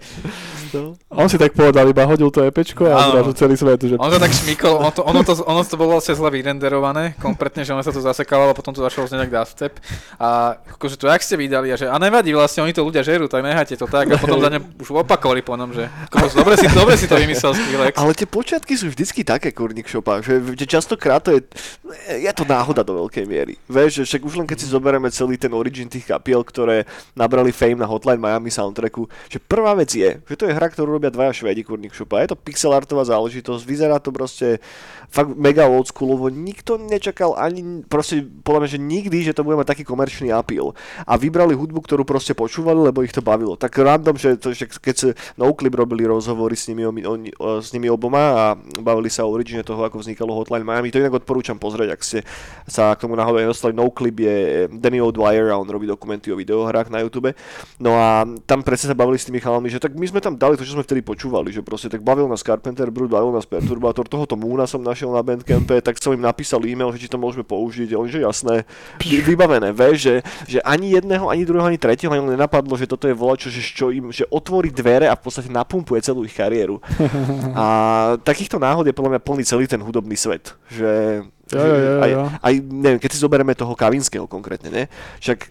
On 1.13 1.29
si 1.29 1.39
tak 1.39 1.55
povedal, 1.55 1.87
iba 1.87 2.09
hodil 2.09 2.33
to 2.33 2.43
EPčko 2.43 2.89
a 2.89 3.15
zrazu 3.15 3.33
celý 3.37 3.55
svet, 3.55 3.81
že 3.85 3.95
On 4.01 4.11
to 4.11 4.19
tak 4.19 4.33
šmikol, 4.35 4.81
ono 4.81 4.91
to, 4.91 5.03
ono 5.05 5.21
to, 5.23 5.33
ono 5.45 5.61
to 5.63 5.77
bolo 5.79 5.99
vlastne 5.99 6.19
zle 6.19 6.31
vyrenderované, 6.33 7.15
kompletne, 7.21 7.63
že 7.63 7.75
ono 7.77 7.85
sa 7.85 7.95
to 7.95 8.03
zasekalo 8.03 8.51
a 8.51 8.57
potom 8.57 8.75
to 8.75 8.83
začalo 8.83 9.07
znieť 9.07 9.21
jak 9.29 9.31
dubstep. 9.31 9.75
A 10.17 10.57
akože 10.57 10.97
to 10.97 11.07
jak 11.07 11.23
ste 11.23 11.37
vydali, 11.37 11.73
a 11.73 11.77
že 11.77 11.87
a 11.91 11.97
nevadí 11.99 12.33
vlastne, 12.33 12.65
oni 12.65 12.73
to 12.73 12.87
ľudia 12.87 13.03
žerú, 13.03 13.29
tak 13.29 13.43
nehajte 13.45 13.77
to 13.77 13.87
tak. 13.91 14.09
A 14.11 14.17
potom 14.17 14.41
za 14.41 14.49
ne 14.49 14.63
už 14.63 15.03
opakovali 15.03 15.43
po 15.45 15.59
ňom, 15.59 15.71
že 15.75 15.91
kokos, 16.09 16.33
dobre 16.33 16.55
si, 16.57 16.67
dobre 16.71 16.95
si 16.97 17.07
to 17.11 17.17
vymyslel 17.19 17.53
Skrillex. 17.53 17.95
Ale 17.99 18.13
tie 18.17 18.29
počiatky 18.29 18.75
sú 18.79 18.89
vždycky 18.89 19.27
také, 19.27 19.53
kurník 19.53 19.91
šopa, 19.91 20.23
že, 20.23 20.41
že 20.57 20.67
častokrát 20.67 21.21
to 21.21 21.37
je, 21.37 21.41
je 22.23 22.33
to 22.33 22.45
náhoda 22.47 22.87
do 22.87 23.05
veľkej 23.07 23.25
miery. 23.27 23.55
Vieš, 23.69 24.03
že 24.03 24.17
však 24.17 24.23
už 24.25 24.35
len 24.43 24.47
keď 24.49 24.59
si 24.63 24.67
zoberieme 24.71 25.09
celý 25.13 25.37
ten 25.37 25.53
origin 25.53 25.91
tých 25.91 26.07
kapiel, 26.09 26.41
ktoré 26.47 26.87
nabrali 27.13 27.53
fame 27.53 27.83
na 27.83 27.89
Hotline 27.89 28.21
Miami 28.21 28.49
soundtracku, 28.49 29.11
že 29.29 29.39
prvá 29.43 29.75
vec 29.75 29.91
je, 29.93 30.23
že 30.25 30.37
to 30.39 30.45
je 30.47 30.55
hra, 30.61 30.69
ktorú 30.69 31.01
robia 31.01 31.09
dvaja 31.09 31.33
švédi, 31.33 31.65
kurník 31.65 31.97
šopa. 31.97 32.21
Je 32.21 32.37
to 32.37 32.37
pixelartová 32.37 33.09
záležitosť, 33.09 33.65
vyzerá 33.65 33.97
to 33.97 34.13
proste 34.13 34.61
fakt 35.11 35.35
mega 35.35 35.67
oldschoolovo, 35.67 36.31
nikto 36.31 36.79
nečakal 36.79 37.35
ani, 37.35 37.83
proste 37.91 38.23
podľa 38.23 38.61
mňa, 38.63 38.71
že 38.71 38.81
nikdy, 38.81 39.19
že 39.27 39.35
to 39.35 39.43
bude 39.43 39.59
mať 39.59 39.75
taký 39.75 39.83
komerčný 39.83 40.31
appeal. 40.31 40.73
A 41.05 41.19
vybrali 41.19 41.59
hudbu, 41.59 41.83
ktorú 41.83 42.07
proste 42.07 42.33
počúvali, 42.33 42.79
lebo 42.79 43.03
ich 43.03 43.11
to 43.11 43.19
bavilo. 43.19 43.59
Tak 43.59 43.75
random, 43.75 44.15
že, 44.15 44.39
to, 44.39 44.55
že 44.55 44.71
keď 44.71 44.95
sa 44.95 45.09
Noclip 45.35 45.75
robili 45.75 46.07
rozhovory 46.07 46.55
s 46.55 46.71
nimi, 46.71 46.87
o, 46.87 47.15
s 47.59 47.75
nimi 47.75 47.91
oboma 47.91 48.23
a 48.31 48.45
bavili 48.79 49.11
sa 49.11 49.27
o 49.27 49.35
origine 49.35 49.67
toho, 49.67 49.83
ako 49.83 49.99
vznikalo 49.99 50.31
Hotline 50.31 50.67
Miami. 50.67 50.95
To 50.95 51.03
inak 51.03 51.25
odporúčam 51.25 51.59
pozrieť, 51.59 51.89
ak 51.91 52.01
ste 52.07 52.19
sa 52.71 52.95
k 52.95 53.03
tomu 53.03 53.19
náhodou 53.19 53.43
nedostali. 53.43 53.75
Noclip 53.75 54.17
je 54.21 54.37
Danny 54.71 55.03
O'Dwyer 55.03 55.51
a 55.51 55.59
on 55.59 55.67
robí 55.67 55.91
dokumenty 55.91 56.31
o 56.31 56.39
videohrách 56.39 56.93
na 56.93 57.03
YouTube. 57.03 57.33
No 57.83 57.97
a 57.97 58.23
tam 58.47 58.61
presne 58.63 58.93
sa 58.93 58.97
bavili 58.97 59.17
s 59.19 59.27
tými 59.27 59.41
chalami, 59.43 59.73
že 59.73 59.83
tak 59.83 59.97
my 59.97 60.07
sme 60.07 60.21
tam 60.23 60.37
dali 60.39 60.55
to, 60.55 60.63
čo 60.63 60.79
sme 60.79 60.87
vtedy 60.87 61.03
počúvali, 61.03 61.51
že 61.51 61.65
proste 61.65 61.89
tak 61.91 62.05
bavil 62.05 62.29
nás 62.29 62.45
Carpenter 62.45 62.93
Brut, 62.93 63.11
bavil 63.11 63.33
nás 63.33 63.49
Perturbator, 63.49 64.05
tohoto 64.05 64.37
Moona 64.37 64.69
som 64.69 64.85
našiel 64.85 65.00
na 65.09 65.25
Bandcampe, 65.25 65.81
tak 65.81 65.97
som 65.97 66.13
im 66.13 66.21
napísal 66.21 66.61
e-mail, 66.69 66.93
že 66.93 67.07
či 67.07 67.09
to 67.09 67.17
môžeme 67.17 67.41
použiť, 67.41 67.97
oni, 67.97 68.11
že 68.13 68.21
jasné, 68.21 68.69
vy- 69.01 69.25
vybavené, 69.25 69.73
vieš, 69.73 69.97
že, 70.05 70.15
že 70.45 70.59
ani 70.61 70.93
jedného, 70.93 71.33
ani 71.33 71.49
druhého, 71.49 71.73
ani 71.73 71.81
tretieho 71.81 72.13
ani 72.13 72.37
nenapadlo, 72.37 72.77
že 72.77 72.91
toto 72.91 73.09
je 73.09 73.17
volačo, 73.17 73.49
že 73.49 73.65
čo 73.65 73.89
im, 73.89 74.13
že 74.13 74.29
otvorí 74.29 74.69
dvere 74.69 75.09
a 75.09 75.17
v 75.17 75.23
podstate 75.25 75.49
napumpuje 75.49 76.05
celú 76.05 76.27
ich 76.27 76.37
kariéru. 76.37 76.83
A 77.61 77.67
takýchto 78.21 78.59
náhod 78.59 78.87
je 78.87 78.95
podľa 78.97 79.17
mňa 79.17 79.23
plný 79.23 79.43
celý 79.47 79.65
ten 79.67 79.81
hudobný 79.81 80.17
svet, 80.19 80.55
že 80.71 81.23
Jo, 81.51 81.59
jo, 81.61 81.77
jo, 81.77 81.93
aj, 81.99 82.11
aj, 82.41 82.55
neviem, 82.63 82.99
keď 82.99 83.11
si 83.11 83.19
zoberieme 83.19 83.53
toho 83.53 83.75
Kavinského 83.75 84.25
konkrétne, 84.25 84.71
ne? 84.71 84.85
Však 85.19 85.51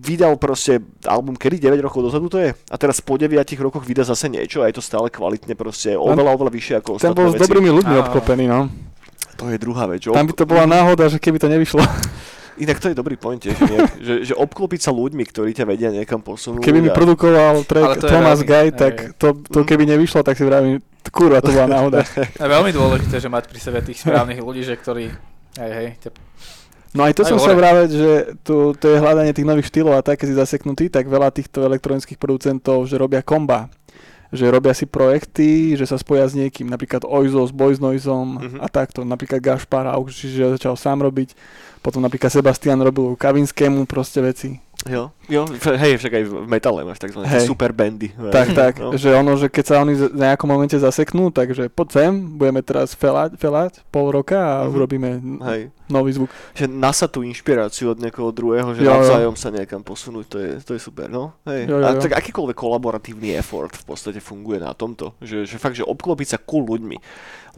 vydal 0.00 0.36
proste 0.36 0.78
album, 1.04 1.32
kedy 1.32 1.56
9 1.58 1.80
rokov 1.80 2.00
dozadu 2.02 2.28
to 2.28 2.36
je? 2.36 2.52
A 2.52 2.76
teraz 2.76 3.00
po 3.00 3.16
9 3.16 3.32
rokoch 3.58 3.80
vydá 3.82 4.02
zase 4.02 4.28
niečo 4.28 4.60
a 4.60 4.68
je 4.68 4.76
to 4.76 4.84
stále 4.84 5.08
kvalitne 5.08 5.52
proste 5.52 5.92
oveľa, 5.92 6.32
oveľa 6.32 6.52
vyššie 6.52 6.74
ako 6.78 6.90
ten 6.96 6.96
ostatné 7.08 7.16
bol 7.16 7.26
s 7.26 7.34
veci. 7.34 7.42
dobrými 7.42 7.70
ľuďmi 7.70 7.94
Áno. 7.94 8.02
obklopený, 8.02 8.44
no. 8.46 8.60
To 9.36 9.48
je 9.48 9.56
druhá 9.56 9.84
vec, 9.86 10.00
že 10.00 10.12
Tam 10.12 10.24
by 10.24 10.32
to 10.32 10.44
bola 10.44 10.64
náhoda, 10.64 11.08
že 11.08 11.16
keby 11.16 11.36
to 11.36 11.48
nevyšlo. 11.48 11.80
Inak 12.58 12.76
to 12.76 12.92
je 12.92 12.94
dobrý 12.94 13.16
point, 13.16 13.40
tiež, 13.40 13.56
nejak, 13.56 13.90
že, 13.96 14.14
že 14.22 14.34
obklopiť 14.36 14.80
sa 14.82 14.92
ľuďmi, 14.92 15.24
ktorí 15.24 15.56
ťa 15.56 15.64
vedia 15.64 15.88
niekam 15.88 16.20
posunúť. 16.20 16.60
Keby 16.60 16.84
mi 16.84 16.88
a- 16.88 16.96
produkoval 16.96 17.64
track 17.64 18.04
Thomas 18.04 18.44
veľmi- 18.44 18.44
Guy, 18.44 18.66
tak 18.76 18.94
to, 19.16 19.32
to 19.40 19.64
keby 19.64 19.88
nevyšlo, 19.88 20.20
tak 20.20 20.36
si 20.36 20.44
vravím, 20.44 20.84
kurva, 21.10 21.38
to 21.38 21.50
bola 21.50 21.68
náhoda. 21.68 22.00
Je 22.40 22.48
veľmi 22.48 22.70
dôležité, 22.70 23.18
že 23.18 23.28
mať 23.28 23.46
pri 23.46 23.60
sebe 23.60 23.78
tých 23.80 24.00
správnych 24.00 24.40
ľudí, 24.40 24.62
že 24.62 24.74
ktorí, 24.74 25.10
hej, 25.58 25.72
hej, 25.74 25.88
te, 25.98 26.08
No 26.90 27.06
aj 27.06 27.14
to 27.14 27.22
Aj 27.22 27.30
som 27.30 27.38
sa 27.38 27.54
vraveť, 27.54 27.90
že 27.94 28.10
tu, 28.42 28.74
to 28.74 28.86
je 28.90 28.98
hľadanie 28.98 29.30
tých 29.30 29.46
nových 29.46 29.70
štýlov 29.70 29.94
a 29.94 30.02
tak, 30.02 30.18
keď 30.18 30.26
si 30.26 30.34
zaseknutý, 30.34 30.90
tak 30.90 31.06
veľa 31.06 31.30
týchto 31.30 31.62
elektronických 31.62 32.18
producentov, 32.18 32.82
že 32.90 32.98
robia 32.98 33.22
komba. 33.22 33.70
Že 34.34 34.50
robia 34.50 34.74
si 34.74 34.90
projekty, 34.90 35.78
že 35.78 35.86
sa 35.86 35.94
spoja 35.94 36.26
s 36.26 36.34
niekým, 36.34 36.66
napríklad 36.66 37.06
Oizo 37.06 37.42
s 37.42 37.54
Boys 37.54 37.78
Noisom 37.78 38.42
Mhm. 38.42 38.58
a 38.58 38.66
takto. 38.66 39.06
Napríklad 39.06 39.38
Gašpar 39.38 39.86
a 39.86 39.98
už 40.02 40.18
že 40.34 40.54
začal 40.58 40.74
sám 40.74 41.02
robiť. 41.02 41.34
Potom 41.78 42.02
napríklad 42.02 42.30
Sebastian 42.30 42.82
robil 42.82 43.14
Kavinskému 43.14 43.86
proste 43.86 44.18
veci. 44.18 44.58
Jo, 44.82 45.12
jo, 45.26 45.44
hej, 45.76 45.94
však 45.94 46.12
aj 46.14 46.24
v 46.24 46.34
metale 46.46 46.80
máš 46.82 46.96
takzvané 46.98 47.28
Hej. 47.28 47.44
super 47.44 47.68
bandy. 47.70 48.16
Tak, 48.32 48.48
tak, 48.50 48.72
No. 48.78 48.96
že 48.96 49.12
ono, 49.12 49.36
že 49.36 49.46
keď 49.46 49.64
sa 49.66 49.74
oni 49.78 49.92
v 49.92 50.16
nejakom 50.16 50.46
momente 50.46 50.72
zaseknú, 50.74 51.28
takže 51.28 51.68
poď 51.68 51.88
sem, 51.92 52.10
budeme 52.32 52.60
teraz 52.60 52.92
felať, 52.92 53.36
felať 53.36 53.84
pol 53.86 54.08
roka 54.08 54.40
a 54.40 54.64
Mhm. 54.64 54.72
urobíme 54.72 55.08
Hej. 55.44 55.60
Nový 55.90 56.14
zvuk. 56.14 56.30
že 56.54 56.70
nasa 56.70 57.10
tú 57.10 57.26
inšpiráciu 57.26 57.92
od 57.92 57.98
niekoho 57.98 58.30
druhého, 58.30 58.72
že 58.74 58.82
Jo, 58.82 58.90
jo. 58.90 58.92
navzájom 58.96 59.36
sa 59.36 59.50
niekam 59.50 59.82
posunúť, 59.82 60.24
to 60.30 60.36
je, 60.38 60.50
to 60.62 60.70
je 60.74 60.80
super, 60.80 61.10
no. 61.10 61.34
Hej. 61.46 61.68
Jo, 61.68 61.76
jo, 61.78 61.86
A 61.86 61.90
jo. 61.94 62.00
tak 62.00 62.12
akýkoľvek 62.16 62.56
kolaboratívny 62.56 63.34
effort 63.36 63.74
v 63.74 63.84
podstate 63.84 64.22
funguje 64.22 64.62
na 64.62 64.72
tomto, 64.72 65.14
že, 65.20 65.44
že 65.44 65.58
fakt, 65.58 65.76
že 65.76 65.84
obklopiť 65.84 66.28
sa 66.34 66.38
cool 66.38 66.64
ľuďmi, 66.66 66.96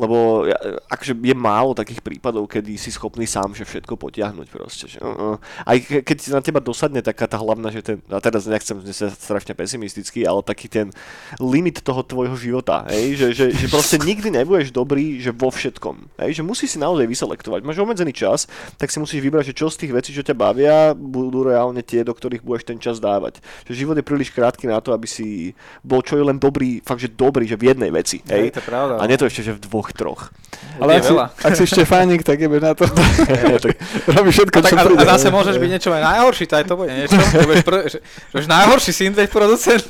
lebo 0.01 0.49
ja, 0.49 0.57
akože 0.89 1.12
je 1.20 1.37
málo 1.37 1.76
takých 1.76 2.01
prípadov, 2.01 2.49
kedy 2.49 2.80
si 2.80 2.89
schopný 2.89 3.28
sám 3.28 3.53
že 3.53 3.68
všetko 3.68 4.01
potiahnuť 4.01 4.49
proste, 4.49 4.89
že 4.89 4.99
uh, 5.05 5.37
uh. 5.37 5.37
aj 5.68 5.76
ke, 5.85 5.97
keď 6.01 6.18
na 6.33 6.41
teba 6.41 6.64
dosadne 6.64 7.05
taká 7.05 7.28
tá 7.28 7.37
hlavná, 7.37 7.68
že 7.68 7.85
ten, 7.85 8.01
a 8.09 8.16
teraz 8.16 8.49
nechcem 8.49 8.80
sa 8.89 9.12
strašne 9.12 9.53
pesimistický, 9.53 10.24
ale 10.24 10.41
taký 10.41 10.72
ten 10.72 10.89
limit 11.37 11.85
toho 11.85 12.01
tvojho 12.01 12.33
života, 12.41 12.89
hej, 12.89 13.20
že, 13.20 13.26
že, 13.37 13.47
že 13.53 13.66
proste 13.68 14.01
nikdy 14.01 14.33
nebudeš 14.33 14.72
dobrý, 14.72 15.20
že 15.20 15.28
vo 15.28 15.53
všetkom, 15.53 16.16
hej, 16.24 16.41
že 16.41 16.43
musíš 16.43 16.72
si 16.72 16.78
naozaj 16.80 17.05
vyselektovať, 17.05 17.61
máš 17.61 17.85
obmedzený 17.85 18.16
čas, 18.23 18.47
tak 18.79 18.95
si 18.95 19.03
musíš 19.03 19.18
vybrať, 19.18 19.51
že 19.51 19.55
čo 19.59 19.66
z 19.66 19.83
tých 19.83 19.93
vecí, 19.93 20.11
čo 20.14 20.23
ťa 20.23 20.39
bavia, 20.39 20.95
budú 20.95 21.43
reálne 21.43 21.83
tie, 21.83 22.07
do 22.07 22.14
ktorých 22.14 22.47
budeš 22.47 22.64
ten 22.70 22.79
čas 22.79 23.03
dávať. 23.03 23.43
Že 23.66 23.73
život 23.75 23.97
je 23.99 24.05
príliš 24.07 24.31
krátky 24.31 24.70
na 24.70 24.79
to, 24.79 24.95
aby 24.95 25.11
si 25.11 25.59
bol 25.83 26.01
čo 26.07 26.14
je 26.14 26.23
len 26.23 26.39
dobrý, 26.39 26.79
fakt, 26.87 27.03
že 27.03 27.11
dobrý, 27.11 27.51
že 27.51 27.59
v 27.59 27.75
jednej 27.75 27.91
veci, 27.91 28.23
hej, 28.31 28.49
hej, 28.49 28.55
to 28.55 28.61
je 28.62 28.66
pravda. 28.70 28.95
a 29.01 29.05
nie 29.11 29.18
to 29.18 29.27
ešte, 29.27 29.43
že 29.43 29.53
v 29.59 29.61
dvoch, 29.66 29.91
troch. 29.91 30.31
Ale 30.79 30.97
je 30.97 30.99
ak 30.99 31.05
si, 31.05 31.14
ak 31.18 31.53
si 31.59 31.64
Štefánik, 31.66 32.23
tak 32.23 32.39
jebeš 32.39 32.62
na 32.62 32.73
to. 32.79 32.87
tak, 33.64 33.75
Robíš 34.07 34.35
všetko, 34.41 34.57
A, 34.59 34.62
tak, 34.62 34.70
čo 34.70 34.77
a, 34.79 34.85
príde. 34.87 35.03
a 35.03 35.07
zase 35.18 35.29
môžeš 35.35 35.57
byť 35.59 35.70
niečo 35.73 35.89
aj 35.91 36.03
najhorší, 36.03 36.45
to 36.47 36.55
aj 36.55 36.64
to 36.68 36.75
bude 36.79 36.91
niečo. 36.93 37.16
Budeš, 37.18 37.62
pr- 37.66 37.87
že, 37.89 37.99
že 38.37 38.47
najhorší 38.49 38.91
synthwave 38.93 39.33
producent. 39.33 39.89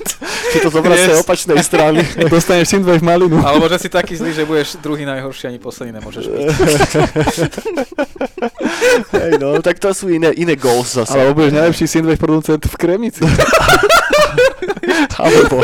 si 0.52 0.58
to 0.62 0.68
zobrať 0.70 0.96
z 0.96 1.04
tej 1.10 1.16
opačnej 1.20 1.58
strany. 1.60 2.00
Dostaneš 2.32 2.66
synthwave 2.72 3.02
malinu. 3.02 3.40
Alebo 3.42 3.66
že 3.68 3.78
si 3.82 3.88
taký 3.90 4.14
zlý, 4.16 4.32
že 4.32 4.44
budeš 4.46 4.78
druhý 4.78 5.02
najhorší, 5.04 5.50
ani 5.50 5.58
posledný 5.58 5.98
nemôžeš 5.98 6.24
byť. 6.28 6.44
hej, 9.12 9.32
no, 9.40 9.58
tak 9.62 9.78
to 9.78 9.94
sú 9.94 10.08
iné, 10.08 10.30
iné 10.36 10.54
goals 10.56 10.94
zase. 10.94 11.14
Alebo 11.14 11.42
budeš 11.42 11.54
najlepší 11.56 11.86
synthwave 11.88 12.20
producent 12.20 12.62
v 12.62 12.74
Kremici. 12.76 13.22
Alebo... 15.22 15.62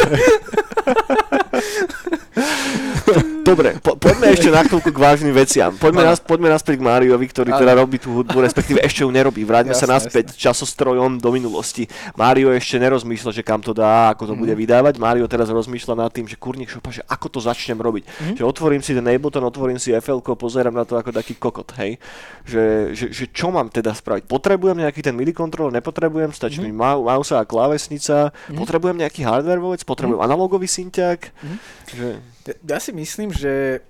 Dobre, 3.48 3.80
po, 3.80 3.96
poďme 3.96 4.26
ešte 4.36 4.48
na 4.52 4.60
chvíľku 4.60 4.90
k 4.92 4.98
vážnym 5.00 5.32
veciam. 5.32 5.72
Poďme, 5.72 6.04
nás, 6.04 6.20
poďme 6.20 6.52
naspäť 6.52 6.76
k 6.76 6.82
Máriovi, 6.84 7.26
ktorý 7.32 7.56
Áno. 7.56 7.60
teda 7.64 7.72
robí 7.80 7.96
tú 7.96 8.12
hudbu, 8.12 8.44
respektíve 8.44 8.84
ešte 8.84 9.00
ju 9.00 9.08
nerobí. 9.08 9.40
Vráťme 9.48 9.72
sa 9.72 9.88
naspäť 9.88 10.36
časostrojom 10.36 11.16
do 11.16 11.30
minulosti. 11.32 11.88
Mário 12.12 12.52
ešte 12.52 12.76
nerozmýšľa, 12.76 13.32
že 13.32 13.40
kam 13.40 13.64
to 13.64 13.72
dá, 13.72 14.12
ako 14.12 14.28
to 14.28 14.34
bude 14.36 14.52
vydávať. 14.52 15.00
Mário 15.00 15.24
teraz 15.24 15.48
rozmýšľa 15.48 15.94
nad 15.96 16.10
tým, 16.12 16.28
že 16.28 16.36
kurník 16.36 16.68
šopa, 16.68 16.92
že 16.92 17.00
ako 17.08 17.26
to 17.32 17.38
začnem 17.40 17.80
robiť. 17.80 18.36
Že 18.36 18.44
otvorím 18.44 18.84
si 18.84 18.92
ten 18.92 19.06
Ableton, 19.08 19.44
otvorím 19.48 19.80
si 19.80 19.96
FL, 19.96 20.20
pozerám 20.20 20.76
na 20.76 20.84
to 20.84 21.00
ako 21.00 21.10
taký 21.16 21.40
kokot, 21.40 21.72
hej. 21.80 21.96
Že, 22.44 22.92
že, 22.92 23.06
že 23.10 23.24
čo 23.32 23.48
mám 23.48 23.72
teda 23.72 23.96
spraviť? 23.96 24.28
Potrebujem 24.28 24.84
nejaký 24.84 25.00
ten 25.00 25.16
MIDI 25.16 25.32
kontrol, 25.32 25.72
nepotrebujem, 25.72 26.36
stačí 26.36 26.60
mi 26.60 26.70
mau- 26.70 27.08
mouse 27.08 27.32
a 27.32 27.42
klávesnica, 27.48 28.30
potrebujem 28.52 29.00
nejaký 29.00 29.24
hardware 29.24 29.58
vec, 29.58 29.82
potrebujem 29.88 30.20
analogový 30.20 30.68
synťák. 30.68 31.20
Že... 31.96 32.08
Ja, 32.48 32.54
ja 32.56 32.78
si 32.80 32.96
myslím, 32.96 33.28
že 33.28 33.84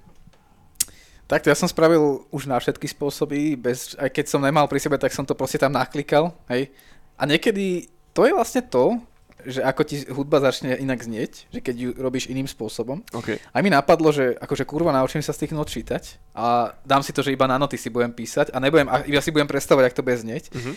takto 1.31 1.47
ja 1.47 1.55
som 1.55 1.71
spravil 1.71 2.27
už 2.35 2.51
na 2.51 2.59
všetky 2.59 2.91
spôsoby, 2.91 3.55
bez, 3.55 3.95
aj 3.95 4.11
keď 4.11 4.25
som 4.27 4.43
nemal 4.43 4.67
pri 4.67 4.83
sebe, 4.83 4.99
tak 4.99 5.15
som 5.15 5.23
to 5.23 5.39
proste 5.39 5.63
tam 5.63 5.77
naklikal, 5.77 6.35
hej. 6.51 6.75
A 7.15 7.23
niekedy 7.29 7.87
to 8.11 8.27
je 8.27 8.35
vlastne 8.35 8.67
to, 8.67 8.99
že 9.47 9.63
ako 9.63 9.83
ti 9.87 10.03
hudba 10.11 10.43
začne 10.43 10.75
inak 10.75 10.99
znieť, 10.99 11.47
že 11.55 11.61
keď 11.63 11.75
ju 11.79 11.91
robíš 11.95 12.27
iným 12.27 12.51
spôsobom. 12.51 13.07
Okay. 13.15 13.39
A 13.55 13.63
mi 13.63 13.71
napadlo, 13.71 14.11
že 14.11 14.35
akože 14.35 14.67
kurva 14.67 14.91
naučím 14.91 15.23
sa 15.23 15.31
z 15.31 15.47
tých 15.47 15.55
not 15.55 15.71
čítať 15.71 16.35
a 16.35 16.75
dám 16.83 17.07
si 17.07 17.15
to, 17.15 17.23
že 17.23 17.31
iba 17.31 17.47
na 17.47 17.55
noty 17.55 17.79
si 17.79 17.87
budem 17.87 18.11
písať 18.11 18.51
a 18.51 18.59
nebudem, 18.59 18.91
a 18.91 19.07
iba 19.07 19.23
si 19.23 19.31
budem 19.31 19.47
predstavovať, 19.47 19.85
ak 19.87 19.97
to 19.97 20.03
bude 20.03 20.19
znieť. 20.19 20.51
Mhm. 20.51 20.73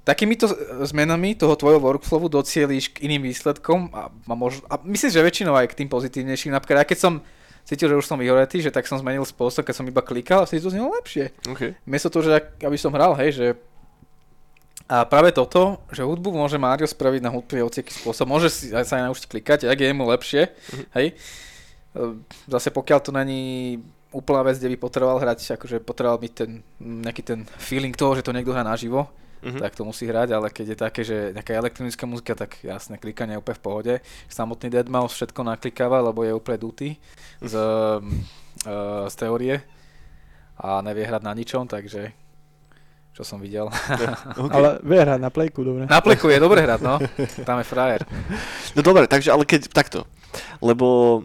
Takýmito 0.00 0.48
zmenami 0.88 1.36
toho 1.36 1.52
tvojho 1.54 1.76
workflowu 1.76 2.32
docieliš 2.32 2.96
k 2.96 3.04
iným 3.04 3.28
výsledkom 3.28 3.92
a, 3.92 4.08
a, 4.08 4.34
mož, 4.34 4.64
a 4.66 4.80
myslím, 4.88 5.10
že 5.12 5.20
väčšinou 5.20 5.54
aj 5.54 5.76
k 5.76 5.84
tým 5.84 5.88
pozitívnejším. 5.92 6.56
Napríklad, 6.56 6.82
aj 6.82 6.88
keď 6.88 6.98
som 6.98 7.14
cítil, 7.68 7.92
že 7.92 8.00
už 8.00 8.08
som 8.08 8.16
vyhoretý, 8.16 8.64
že 8.64 8.72
tak 8.72 8.88
som 8.88 8.96
zmenil 8.96 9.22
spôsob, 9.28 9.62
keď 9.68 9.74
som 9.76 9.86
iba 9.86 10.00
klikal 10.00 10.42
a 10.42 10.48
si 10.48 10.58
to 10.58 10.72
znelo 10.72 10.90
lepšie. 10.96 11.30
Okay. 11.44 11.76
Miesto 11.84 12.08
toho, 12.08 12.24
že 12.24 12.40
aby 12.64 12.76
som 12.80 12.90
hral, 12.96 13.12
hej, 13.20 13.30
že 13.36 13.46
a 14.90 15.06
práve 15.06 15.30
toto, 15.30 15.78
že 15.94 16.02
hudbu 16.02 16.34
môže 16.34 16.58
Mario 16.58 16.82
spraviť 16.82 17.22
na 17.22 17.30
hudbe 17.30 17.62
hociaký 17.62 17.94
spôsob, 17.94 18.26
môže 18.26 18.50
si 18.50 18.74
aj 18.74 18.90
sa 18.90 18.98
aj 18.98 19.06
naučiť 19.06 19.24
klikať, 19.30 19.58
ak 19.70 19.78
je 19.78 19.94
mu 19.94 20.10
lepšie, 20.10 20.50
hej. 20.98 21.14
E, 21.14 22.18
Zase 22.50 22.74
pokiaľ 22.74 22.98
to 22.98 23.14
není 23.14 23.78
úplná 24.10 24.42
vec, 24.42 24.58
kde 24.58 24.74
by 24.74 24.78
potreboval 24.82 25.22
hrať, 25.22 25.54
akože 25.54 25.78
potreboval 25.86 26.18
byť 26.18 26.32
ten, 26.34 26.50
nejaký 26.82 27.22
ten 27.22 27.46
feeling 27.62 27.94
toho, 27.94 28.18
že 28.18 28.26
to 28.26 28.34
niekto 28.34 28.50
hrá 28.50 28.66
naživo, 28.66 29.06
Mhm. 29.40 29.58
tak 29.60 29.72
to 29.72 29.82
musí 29.88 30.04
hrať, 30.04 30.36
ale 30.36 30.52
keď 30.52 30.66
je 30.68 30.76
také, 30.76 31.00
že 31.00 31.32
nejaká 31.32 31.56
elektronická 31.56 32.04
muzika, 32.04 32.32
tak 32.36 32.60
jasné, 32.60 33.00
klikanie 33.00 33.36
je 33.36 33.40
úplne 33.40 33.56
v 33.56 33.64
pohode. 33.64 33.94
Samotný 34.28 34.68
Deadmau5 34.68 35.16
všetko 35.16 35.40
naklikáva, 35.44 36.04
lebo 36.04 36.24
je 36.24 36.36
úplne 36.36 36.58
dutý 36.60 36.88
z, 37.40 37.54
uh, 37.56 39.08
z 39.12 39.14
teórie 39.16 39.64
a 40.60 40.84
nevie 40.84 41.08
hrať 41.08 41.22
na 41.24 41.32
ničom, 41.32 41.64
takže 41.64 42.12
čo 43.16 43.22
som 43.24 43.40
videl. 43.40 43.68
Okay. 44.40 44.56
Ale 44.56 44.68
vie 44.80 44.96
hrať 44.96 45.20
na 45.20 45.28
plejku, 45.28 45.60
dobre. 45.60 45.84
Na 45.84 46.00
pleku 46.00 46.32
je 46.32 46.40
dobre 46.40 46.64
hrať, 46.64 46.80
no. 46.80 46.96
Tam 47.48 47.60
je 47.60 47.66
frajer. 47.66 48.06
No 48.72 48.80
dobre, 48.80 49.04
takže 49.04 49.34
ale 49.34 49.44
keď 49.44 49.68
takto, 49.68 50.08
lebo 50.64 51.20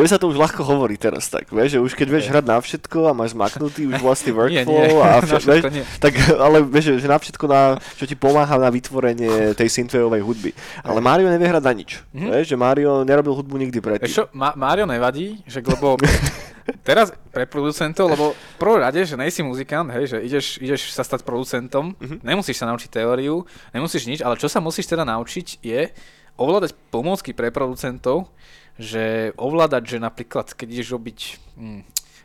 tebe 0.00 0.08
sa 0.08 0.16
to 0.16 0.26
už 0.26 0.36
ľahko 0.36 0.64
hovorí 0.64 0.96
teraz 0.96 1.26
tak, 1.26 1.46
vieš, 1.46 1.76
že 1.76 1.80
už 1.80 1.92
keď 1.92 2.08
vieš 2.08 2.24
Nie. 2.24 2.32
hrať 2.32 2.44
na 2.46 2.56
všetko 2.56 2.98
a 3.04 3.12
máš 3.12 3.30
zmaknutý 3.32 3.84
už 3.86 4.00
vlastný 4.00 4.32
Nie, 4.32 4.38
workflow 4.64 4.80
nie, 4.80 4.96
a 4.96 5.08
vš- 5.14 5.28
vieš, 5.28 5.44
všetko 5.44 5.68
nie. 5.70 5.84
tak 5.98 6.12
ale 6.34 6.56
vieš, 6.62 6.84
že 6.94 7.06
na 7.06 7.16
všetko, 7.16 7.44
na, 7.46 7.60
čo 7.94 8.04
ti 8.04 8.14
pomáha 8.14 8.56
na 8.56 8.68
vytvorenie 8.68 9.52
tej 9.52 9.68
synthwaveovej 9.70 10.22
hudby. 10.22 10.50
Ale 10.80 10.98
Mario 10.98 11.26
nevie 11.26 11.44
hrať 11.44 11.60
na 11.60 11.72
nič. 11.72 11.90
Mhm. 12.10 12.26
Vieš, 12.30 12.46
že 12.46 12.56
Mario 12.56 12.90
nerobil 13.02 13.32
hudbu 13.34 13.54
nikdy 13.58 13.76
Vieš 13.76 13.84
predtým. 13.84 14.08
čo, 14.10 14.24
Ma- 14.32 14.54
Mário 14.54 14.84
nevadí, 14.84 15.44
že 15.44 15.60
lebo 15.60 16.00
teraz 16.82 17.10
pre 17.28 17.44
producentov, 17.44 18.06
lebo 18.06 18.32
v 18.32 18.56
prvom 18.56 18.78
rade, 18.78 19.00
že 19.00 19.14
nejsi 19.14 19.40
muzikant, 19.40 19.90
hej, 19.90 20.06
že 20.06 20.18
ideš, 20.20 20.46
ideš 20.56 20.90
sa 20.90 21.02
stať 21.02 21.22
producentom, 21.22 21.92
Mhm. 21.92 22.22
nemusíš 22.22 22.56
sa 22.56 22.66
naučiť 22.66 22.90
teóriu, 22.92 23.42
nemusíš 23.70 24.06
nič, 24.06 24.20
ale 24.20 24.34
čo 24.34 24.46
sa 24.46 24.58
musíš 24.58 24.86
teda 24.86 25.02
naučiť 25.04 25.60
je 25.60 25.90
ovládať 26.34 26.72
pomôcky 26.88 27.30
pre 27.30 27.50
producentov, 27.50 28.30
že 28.80 29.36
ovládať, 29.36 29.82
že 29.84 29.98
napríklad, 30.00 30.56
keď 30.56 30.68
ideš 30.72 30.96
robiť, 30.96 31.18
hm, 31.60 31.80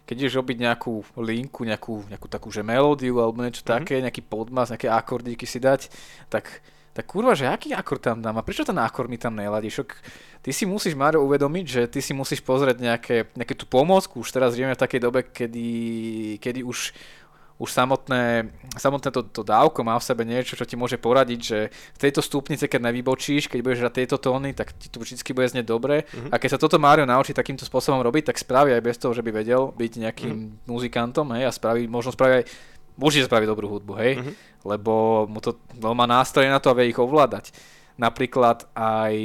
keď 0.07 0.15
ideš 0.15 0.39
robiť 0.39 0.57
nejakú 0.63 0.93
linku, 1.19 1.67
nejakú, 1.67 2.07
nejakú 2.07 2.27
takú, 2.31 2.47
že 2.47 2.63
melódiu 2.63 3.19
alebo 3.19 3.43
niečo 3.43 3.67
Mhm. 3.67 3.69
také, 3.69 3.99
nejaký 3.99 4.23
podmas, 4.23 4.71
nejaké 4.71 4.87
akordíky 4.87 5.43
si 5.43 5.59
dať, 5.59 5.91
tak 6.31 6.63
tak 6.95 7.11
kurva, 7.11 7.35
že 7.35 7.43
aký 7.43 7.75
akord 7.75 7.99
tam 7.99 8.23
dám 8.23 8.39
a 8.39 8.45
prečo 8.47 8.63
ten 8.63 8.79
akord 8.79 9.11
mi 9.11 9.19
tam 9.19 9.35
neladí? 9.35 9.67
Šok, 9.67 9.99
ty 10.39 10.55
si 10.55 10.63
musíš, 10.63 10.95
Mário, 10.95 11.27
uvedomiť, 11.27 11.65
že 11.67 11.81
ty 11.91 11.99
si 11.99 12.15
musíš 12.15 12.39
pozrieť 12.39 12.79
nejaké, 12.79 13.27
nejaké 13.35 13.51
tú 13.51 13.67
pomôcku. 13.67 14.23
Už 14.23 14.31
teraz 14.31 14.55
žijeme 14.55 14.79
v 14.79 14.79
takej 14.79 15.03
dobe, 15.03 15.27
kedy, 15.27 15.67
kedy 16.39 16.63
už, 16.63 16.95
už 17.55 17.71
samotné, 17.71 18.51
samotné 18.75 19.15
to, 19.15 19.23
to 19.23 19.39
dávko 19.39 19.79
má 19.79 19.95
v 19.95 20.03
sebe 20.03 20.27
niečo, 20.27 20.59
čo 20.59 20.67
ti 20.67 20.75
môže 20.75 20.99
poradiť, 20.99 21.39
že 21.39 21.59
v 21.71 22.01
tejto 22.03 22.19
stupnice, 22.19 22.67
keď 22.67 22.91
nevybočíš, 22.91 23.47
keď 23.47 23.59
budeš 23.63 23.79
hrať 23.79 23.93
tieto 23.95 24.19
tóny, 24.19 24.51
tak 24.51 24.75
ti 24.75 24.91
to 24.91 24.99
vždy 24.99 25.15
bude 25.31 25.47
znieť 25.47 25.63
dobre. 25.63 26.03
Mhm. 26.11 26.29
A 26.31 26.39
keď 26.39 26.49
sa 26.51 26.59
toto 26.59 26.75
Mário 26.75 27.07
naučí 27.07 27.31
takýmto 27.31 27.63
spôsobom 27.63 28.03
robiť, 28.03 28.35
tak 28.35 28.43
spraví 28.43 28.75
aj 28.75 28.83
bez 28.83 28.99
toho, 28.99 29.15
že 29.15 29.23
by 29.23 29.31
vedel 29.31 29.71
byť 29.71 29.91
nejakým 29.95 30.35
Mhm. 30.35 30.67
muzikantom, 30.67 31.31
hej, 31.39 31.47
a 31.47 31.51
spraví, 31.55 31.87
možno 31.87 32.11
spraví 32.11 32.43
aj 32.43 32.45
určite 32.99 33.31
spraví 33.31 33.47
dobrú 33.47 33.71
hudbu, 33.71 33.93
hej, 34.03 34.19
Mhm. 34.19 34.31
lebo 34.67 35.23
mu 35.31 35.39
to, 35.39 35.55
lebo 35.79 35.95
má 35.95 36.03
nástroje 36.03 36.51
na 36.51 36.59
to 36.59 36.67
a 36.71 36.75
vie 36.75 36.91
ich 36.91 36.99
ovládať. 36.99 37.55
Napríklad 37.95 38.67
aj 38.75 39.15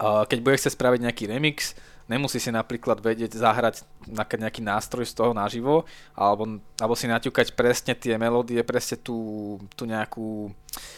uh, 0.00 0.24
keď 0.24 0.38
bude 0.40 0.56
chcieť 0.56 0.72
spraviť 0.72 1.00
nejaký 1.04 1.24
remix, 1.26 1.74
nemusí 2.08 2.40
si 2.40 2.48
napríklad 2.48 2.98
vedieť 3.04 3.36
zahrať 3.36 3.84
nejaký 4.08 4.64
nástroj 4.64 5.04
z 5.04 5.14
toho 5.14 5.36
naživo, 5.36 5.84
alebo, 6.16 6.58
alebo 6.80 6.94
si 6.96 7.04
naťukať 7.06 7.52
presne 7.52 7.92
tie 7.92 8.16
melódie, 8.16 8.64
presne 8.64 8.96
tú, 8.96 9.60
tú, 9.76 9.84
nejakú, 9.84 10.50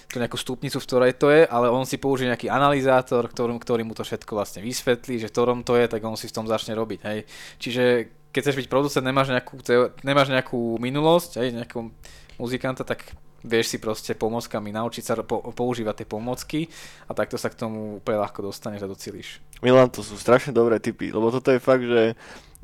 tú 0.07 0.17
nejakú 0.17 0.39
stupnicu, 0.39 0.79
v 0.79 0.87
ktorej 0.87 1.13
to 1.19 1.29
je, 1.35 1.43
ale 1.45 1.67
on 1.69 1.83
si 1.83 1.99
použije 1.99 2.31
nejaký 2.31 2.49
analyzátor, 2.49 3.27
ktorým, 3.27 3.59
ktorý 3.59 3.83
mu 3.83 3.93
to 3.93 4.07
všetko 4.07 4.39
vlastne 4.39 4.63
vysvetlí, 4.63 5.19
že 5.19 5.29
v 5.29 5.35
ktorom 5.35 5.67
to 5.67 5.75
je, 5.75 5.91
tak 5.91 6.01
on 6.07 6.15
si 6.15 6.31
v 6.31 6.37
tom 6.39 6.47
začne 6.47 6.79
robiť. 6.79 7.01
Hej. 7.03 7.19
Čiže 7.59 7.83
keď 8.31 8.41
chceš 8.47 8.59
byť 8.63 8.69
producent, 8.71 9.03
nemáš 9.03 9.35
nejakú, 9.35 9.59
nemáš 10.07 10.31
nejakú 10.31 10.79
minulosť, 10.79 11.43
hej, 11.43 11.51
nejakú 11.51 11.91
muzikanta, 12.39 12.87
tak 12.87 13.11
vieš 13.45 13.77
si 13.77 13.79
proste 13.81 14.13
pomôckami 14.13 14.71
naučiť 14.73 15.05
sa 15.05 15.15
po, 15.25 15.41
používať 15.53 16.05
tie 16.05 16.09
pomocky 16.09 16.61
a 17.09 17.17
takto 17.17 17.41
sa 17.41 17.49
k 17.49 17.59
tomu 17.59 17.99
úplne 17.99 18.21
ľahko 18.21 18.45
dostaneš 18.45 18.85
a 18.85 18.91
docíliš. 18.91 19.41
Milan, 19.61 19.93
to 19.93 20.01
sú 20.01 20.17
strašne 20.17 20.57
dobré 20.57 20.81
tipy, 20.81 21.13
lebo 21.13 21.29
toto 21.29 21.53
je 21.53 21.61
fakt, 21.61 21.85
že 21.85 22.17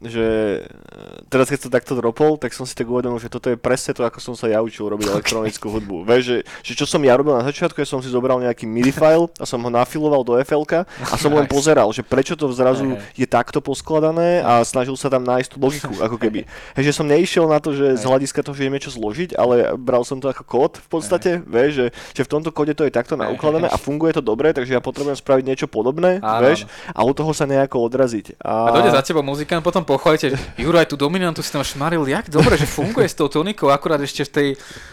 že 0.05 0.27
e, 0.61 1.25
teraz 1.33 1.49
keď 1.49 1.59
som 1.65 1.71
takto 1.73 1.97
dropol, 1.97 2.37
tak 2.37 2.53
som 2.53 2.69
si 2.69 2.77
tak 2.77 2.85
uvedomil, 2.85 3.17
že 3.17 3.33
toto 3.33 3.49
je 3.49 3.57
presne 3.57 3.97
to, 3.97 4.05
ako 4.05 4.21
som 4.21 4.35
sa 4.37 4.45
ja 4.45 4.61
učil 4.61 4.85
robiť 4.93 5.09
elektronickú 5.17 5.73
hudbu. 5.73 6.05
Vieš, 6.05 6.23
že, 6.23 6.39
že 6.61 6.73
čo 6.77 6.85
som 6.85 7.01
ja 7.01 7.17
robil 7.17 7.33
na 7.33 7.45
začiatku, 7.49 7.81
ja 7.81 7.89
som 7.89 8.05
si 8.05 8.13
zobral 8.13 8.37
nejaký 8.45 8.69
MIDI 8.69 8.93
file 8.93 9.33
a 9.41 9.49
som 9.49 9.57
ho 9.65 9.71
nafiloval 9.73 10.21
do 10.21 10.37
FL 10.45 10.69
a 10.77 11.15
som 11.17 11.33
len 11.33 11.49
pozeral, 11.49 11.89
že 11.97 12.05
prečo 12.05 12.37
to 12.37 12.53
zrazu 12.53 13.01
je 13.17 13.25
takto 13.25 13.65
poskladané 13.65 14.45
a 14.45 14.61
snažil 14.67 14.99
sa 15.01 15.09
tam 15.09 15.25
nájsť 15.25 15.49
tú 15.49 15.57
logiku, 15.57 15.93
ako 16.07 16.21
keby. 16.21 16.45
Hej, 16.77 16.93
že 16.93 16.97
som 17.01 17.09
neišiel 17.09 17.49
na 17.49 17.57
to, 17.57 17.73
že 17.73 17.97
z 17.97 18.05
hľadiska 18.05 18.45
toho, 18.45 18.53
že 18.53 18.69
idem 18.69 18.77
niečo 18.77 18.93
zložiť, 18.93 19.33
ale 19.39 19.73
bral 19.81 20.05
som 20.05 20.21
to 20.21 20.29
ako 20.29 20.45
kód 20.45 20.73
v 20.77 20.89
podstate, 20.93 21.41
vieš, 21.41 21.71
že, 21.73 21.87
že 22.21 22.23
v 22.27 22.31
tomto 22.37 22.53
kóde 22.53 22.77
to 22.77 22.85
je 22.85 22.93
takto 22.93 23.17
naukladané 23.17 23.73
a 23.73 23.81
funguje 23.81 24.13
to 24.13 24.21
dobre, 24.21 24.53
takže 24.53 24.77
ja 24.77 24.83
potrebujem 24.85 25.17
spraviť 25.17 25.45
niečo 25.47 25.67
podobné, 25.71 26.21
vieš, 26.45 26.69
a 26.93 27.01
od 27.01 27.15
toho 27.17 27.33
sa 27.33 27.49
nejako 27.49 27.87
odraziť. 27.87 28.37
A 28.43 28.75
dojde 28.75 28.93
za 28.93 29.01
tebou 29.01 29.23
muzikant, 29.23 29.63
potom 29.63 29.86
pochválite, 29.87 30.35
Juraj, 30.59 30.91
tú 30.91 30.99
dominantu 30.99 31.41
si 31.41 31.49
tam 31.49 31.63
šmaril, 31.63 32.03
jak 32.05 32.27
dobre, 32.27 32.59
že 32.59 32.67
funguje 32.67 33.07
s 33.07 33.15
tou 33.15 33.31
tonikou, 33.31 33.71
akurát 33.71 34.03
ešte 34.03 34.27
v 34.27 34.31
tej, 34.31 34.49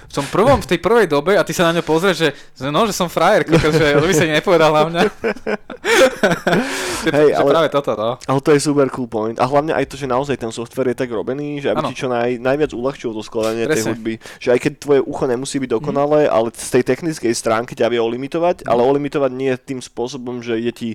v 0.08 0.14
tom 0.14 0.26
prvom, 0.30 0.62
v 0.62 0.70
tej 0.70 0.80
prvej 0.80 1.10
dobe 1.10 1.34
a 1.34 1.42
ty 1.42 1.52
sa 1.52 1.68
na 1.68 1.76
ňo 1.76 1.84
pozrieš, 1.84 2.18
že, 2.22 2.30
no, 2.70 2.86
že 2.86 2.94
som 2.94 3.10
frajer, 3.10 3.50
kokos, 3.50 3.74
že 3.74 3.98
by 3.98 4.14
sa 4.14 4.26
nepovedal 4.30 4.72
na 4.72 4.84
mňa. 4.86 5.02
Hej, 7.04 7.30
ale- 7.36 7.52
práve 7.52 7.70
toto, 7.70 7.92
no. 7.98 8.16
Ale 8.24 8.40
to 8.40 8.52
je 8.54 8.60
super 8.62 8.88
cool 8.94 9.10
point. 9.10 9.36
A 9.42 9.46
hlavne 9.50 9.74
aj 9.74 9.90
to, 9.90 9.96
že 9.98 10.08
naozaj 10.08 10.38
ten 10.40 10.52
software 10.54 10.94
je 10.94 10.98
tak 11.04 11.12
robený, 11.12 11.60
že 11.60 11.74
aby 11.74 11.84
Áno. 11.84 11.90
ti 11.92 12.00
čo 12.00 12.08
naj, 12.08 12.40
najviac 12.40 12.72
uľahčil 12.72 13.12
to 13.12 13.22
skladanie 13.26 13.66
tej 13.66 13.70
Presne. 13.74 13.84
Mhm. 13.84 13.92
hudby. 13.98 14.14
Že 14.40 14.50
aj 14.54 14.60
keď 14.62 14.72
tvoje 14.80 15.02
ucho 15.04 15.26
nemusí 15.28 15.58
byť 15.60 15.70
dokonalé, 15.72 16.20
ale 16.30 16.48
z 16.54 16.70
tej 16.80 16.84
technickej 16.88 17.34
stránky 17.34 17.74
ťa 17.76 17.92
vie 17.92 18.00
olimitovať, 18.00 18.64
ale 18.64 18.82
olimitovať 18.84 19.32
nie 19.34 19.52
tým 19.60 19.80
spôsobom, 19.82 20.40
že 20.40 20.60
je 20.60 20.72
ti 20.72 20.90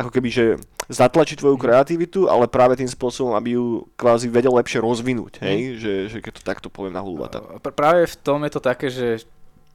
ako 0.00 0.10
keby, 0.10 0.28
že 0.28 0.44
zatlačí 0.88 1.36
tvoju 1.36 1.54
Mhm. 1.54 1.62
kreativitu, 1.62 2.20
ale 2.26 2.48
práve 2.48 2.74
tým 2.74 2.88
spôsobom, 2.88 3.36
aby 3.36 3.54
ju 3.54 3.84
kvázi 3.94 4.26
vedel 4.26 4.50
lepšie 4.50 4.80
rozvinúť. 4.80 5.44
Hej? 5.44 5.76
Že, 5.76 5.92
že 6.08 6.18
keď 6.18 6.32
to 6.34 6.42
takto 6.42 6.68
poviem 6.68 6.96
na 6.96 7.04
hulvata. 7.04 7.44
Pr- 7.60 7.70
práve 7.70 8.08
v 8.08 8.16
tom 8.16 8.40
je 8.42 8.50
to 8.50 8.60
také, 8.60 8.88
že 8.88 9.22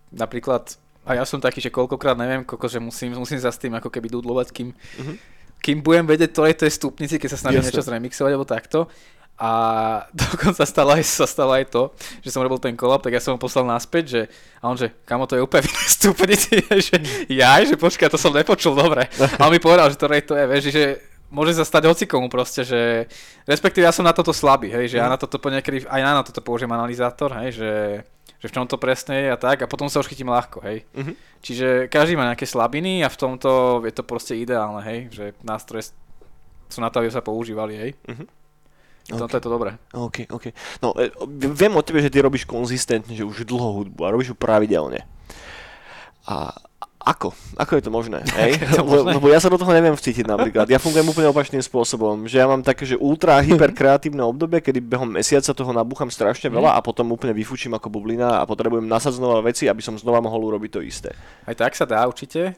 napríklad, 0.10 0.76
a 1.06 1.14
ja 1.14 1.24
som 1.24 1.38
taký, 1.38 1.62
že 1.62 1.70
koľkokrát 1.70 2.18
neviem, 2.18 2.42
koľko, 2.42 2.68
že 2.68 2.80
musím, 2.80 3.14
musím 3.14 3.38
sa 3.38 3.54
s 3.54 3.62
tým 3.62 3.76
ako 3.76 3.88
keby 3.88 4.10
dudlovať, 4.10 4.48
kým, 4.50 4.74
Mhm. 4.74 5.14
kým 5.62 5.78
budem 5.82 6.06
vedieť, 6.06 6.30
to 6.34 6.46
je 6.46 6.70
stupnici, 6.70 7.16
keď 7.18 7.30
sa 7.32 7.42
snažím 7.42 7.62
niečo 7.62 7.82
zremixovať 7.82 8.32
alebo 8.34 8.46
takto. 8.46 8.90
A 9.36 9.52
dokonca 10.16 10.64
stalo 10.64 10.96
aj, 10.96 11.04
sa 11.04 11.28
stalo 11.28 11.52
aj 11.52 11.68
to, 11.68 11.92
že 12.24 12.32
som 12.32 12.40
robil 12.40 12.60
ten 12.60 12.76
kolab, 12.76 13.04
tak 13.04 13.16
ja 13.16 13.22
som 13.24 13.36
ho 13.36 13.40
poslal 13.40 13.68
naspäť, 13.68 14.04
že, 14.08 14.22
a 14.64 14.72
on 14.72 14.80
že, 14.80 14.96
kamo 15.04 15.28
to 15.28 15.36
je 15.36 15.44
úplne 15.44 15.68
v 15.68 15.72
inej 15.76 15.90
stupnici, 15.92 16.54
že 16.88 16.96
ja, 17.28 17.60
že 17.60 17.76
počkaj, 17.76 18.08
to 18.08 18.20
som 18.20 18.32
nepočul 18.32 18.76
dobre. 18.76 19.12
A 19.40 19.48
on 19.48 19.52
mi 19.52 19.60
povedal, 19.60 19.92
že 19.92 20.00
ktorej 20.00 20.24
to 20.24 20.40
je, 20.40 20.46
vieš, 20.48 20.64
že 20.72 20.86
môže 21.36 21.52
sa 21.52 21.68
stať 21.68 21.92
hocikomu 21.92 22.32
proste, 22.32 22.64
že 22.64 23.12
respektíve 23.44 23.84
ja 23.84 23.92
som 23.92 24.08
na 24.08 24.16
toto 24.16 24.32
slabý, 24.32 24.72
hej, 24.72 24.96
že 24.96 24.98
ja 25.04 25.12
na 25.12 25.20
toto 25.20 25.36
po 25.36 25.52
niekedy, 25.52 25.84
aj 25.84 26.00
ja 26.00 26.16
na 26.16 26.24
toto 26.24 26.40
použijem 26.40 26.72
analyzátor, 26.72 27.36
hej, 27.44 27.60
že, 27.60 27.72
že 28.40 28.48
v 28.48 28.54
čom 28.56 28.64
to 28.64 28.80
presne 28.80 29.20
je 29.20 29.28
a 29.34 29.38
tak 29.38 29.60
a 29.60 29.68
potom 29.68 29.92
sa 29.92 30.00
už 30.00 30.08
chytím 30.08 30.32
ľahko, 30.32 30.64
hej. 30.64 30.88
Mhm. 30.96 31.14
Čiže 31.44 31.68
každý 31.92 32.16
má 32.16 32.26
nejaké 32.32 32.48
slabiny 32.48 33.04
a 33.04 33.12
v 33.12 33.20
tomto 33.20 33.84
je 33.84 33.94
to 33.94 34.02
proste 34.08 34.34
ideálne, 34.40 34.80
hej, 34.82 35.00
že 35.12 35.26
nástroje 35.44 35.92
sú 36.72 36.80
na 36.80 36.88
to, 36.88 37.04
aby 37.04 37.12
sa 37.12 37.20
používali, 37.22 37.76
hej. 37.76 37.92
Mhm. 39.06 39.16
V 39.16 39.20
tomto 39.20 39.36
je 39.36 39.44
to 39.44 39.52
dobré. 39.52 39.72
OK, 39.92 40.18
OK. 40.28 40.46
No, 40.80 40.94
e, 40.94 41.14
viem 41.48 41.72
o 41.72 41.82
tebe, 41.82 42.00
že 42.00 42.10
ty 42.10 42.18
robíš 42.18 42.42
konzistentne, 42.44 43.14
že 43.14 43.22
už 43.22 43.44
dlho 43.44 43.80
hudbu 43.80 44.02
a 44.02 44.10
robíš 44.10 44.32
ju 44.32 44.36
pravidelne. 44.36 45.06
A 46.26 46.50
ako? 47.00 47.38
Ako 47.54 47.78
je 47.78 47.86
to 47.86 47.94
možné? 47.94 48.26
Hej? 48.34 48.58
to 48.74 48.82
možné? 48.82 49.14
lebo 49.14 49.30
ja 49.30 49.38
sa 49.38 49.46
do 49.46 49.62
toho 49.62 49.70
neviem 49.70 49.94
vcítiť 49.94 50.26
napríklad. 50.26 50.66
Ja 50.66 50.82
fungujem 50.82 51.06
úplne 51.06 51.30
opačným 51.30 51.62
spôsobom, 51.62 52.26
že 52.26 52.42
ja 52.42 52.50
mám 52.50 52.66
také, 52.66 52.82
že 52.82 52.98
ultra 52.98 53.38
hyperkreatívne 53.46 54.26
obdobie, 54.26 54.58
kedy 54.58 54.82
behom 54.82 55.14
mesiaca 55.14 55.54
toho 55.54 55.70
nabúcham 55.70 56.10
strašne 56.10 56.50
Mhm. 56.50 56.58
veľa 56.58 56.72
a 56.74 56.82
potom 56.82 57.06
úplne 57.14 57.38
vyfučím 57.38 57.78
ako 57.78 57.94
bublina 57.94 58.42
a 58.42 58.50
potrebujem 58.50 58.90
nasať 58.90 59.22
znova 59.22 59.46
veci, 59.46 59.70
aby 59.70 59.86
som 59.86 59.94
znova 59.94 60.18
mohol 60.18 60.50
urobiť 60.50 60.72
to 60.72 60.82
isté. 60.82 61.14
Aj 61.46 61.54
tak 61.54 61.78
sa 61.78 61.86
dá 61.86 62.02
určite 62.10 62.58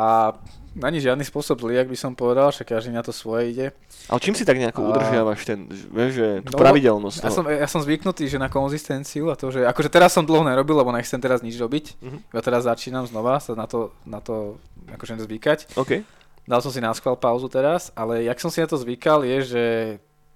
a 0.00 0.32
ani 0.80 1.02
žiadny 1.02 1.26
spôsob 1.26 1.60
zlý, 1.60 1.76
ak 1.76 1.90
by 1.90 1.98
som 1.98 2.12
povedal, 2.14 2.48
že 2.48 2.62
každý 2.62 2.94
na 2.94 3.02
to 3.02 3.10
svoje 3.10 3.50
ide. 3.50 3.66
Ale 4.06 4.16
čím 4.16 4.32
si 4.32 4.46
tak 4.46 4.54
nejako 4.56 4.80
A- 4.80 4.88
udržiavaš 4.88 5.40
ten, 5.44 5.66
vieš, 5.68 6.12
že 6.16 6.28
tú 6.46 6.54
No, 6.54 6.62
pravidelnosť? 6.62 7.16
Ja 7.18 7.22
toho? 7.26 7.36
som, 7.36 7.44
ja 7.44 7.68
som 7.68 7.80
zvyknutý, 7.82 8.24
že 8.24 8.38
na 8.38 8.46
konzistenciu 8.46 9.28
a 9.28 9.36
to, 9.36 9.50
že 9.50 9.66
akože 9.66 9.90
teraz 9.90 10.14
som 10.14 10.22
dlho 10.22 10.46
nerobil, 10.46 10.78
lebo 10.78 10.94
nechcem 10.94 11.18
teraz 11.18 11.42
nič 11.42 11.58
robiť. 11.58 12.00
Mhm. 12.00 12.18
Ja 12.32 12.40
teraz 12.40 12.64
začínam 12.64 13.04
znova 13.04 13.42
sa 13.42 13.52
na 13.52 13.66
to, 13.66 13.90
na 14.06 14.22
to 14.22 14.56
akože 14.88 15.20
zvykať. 15.20 15.74
OK. 15.76 16.00
Dal 16.46 16.60
som 16.62 16.72
si 16.72 16.80
na 16.80 16.94
schvál 16.94 17.18
pauzu 17.18 17.50
teraz, 17.50 17.90
ale 17.92 18.24
jak 18.24 18.38
som 18.38 18.48
si 18.48 18.62
na 18.62 18.66
to 18.66 18.78
zvykal 18.78 19.26
je, 19.26 19.38
že 19.44 19.64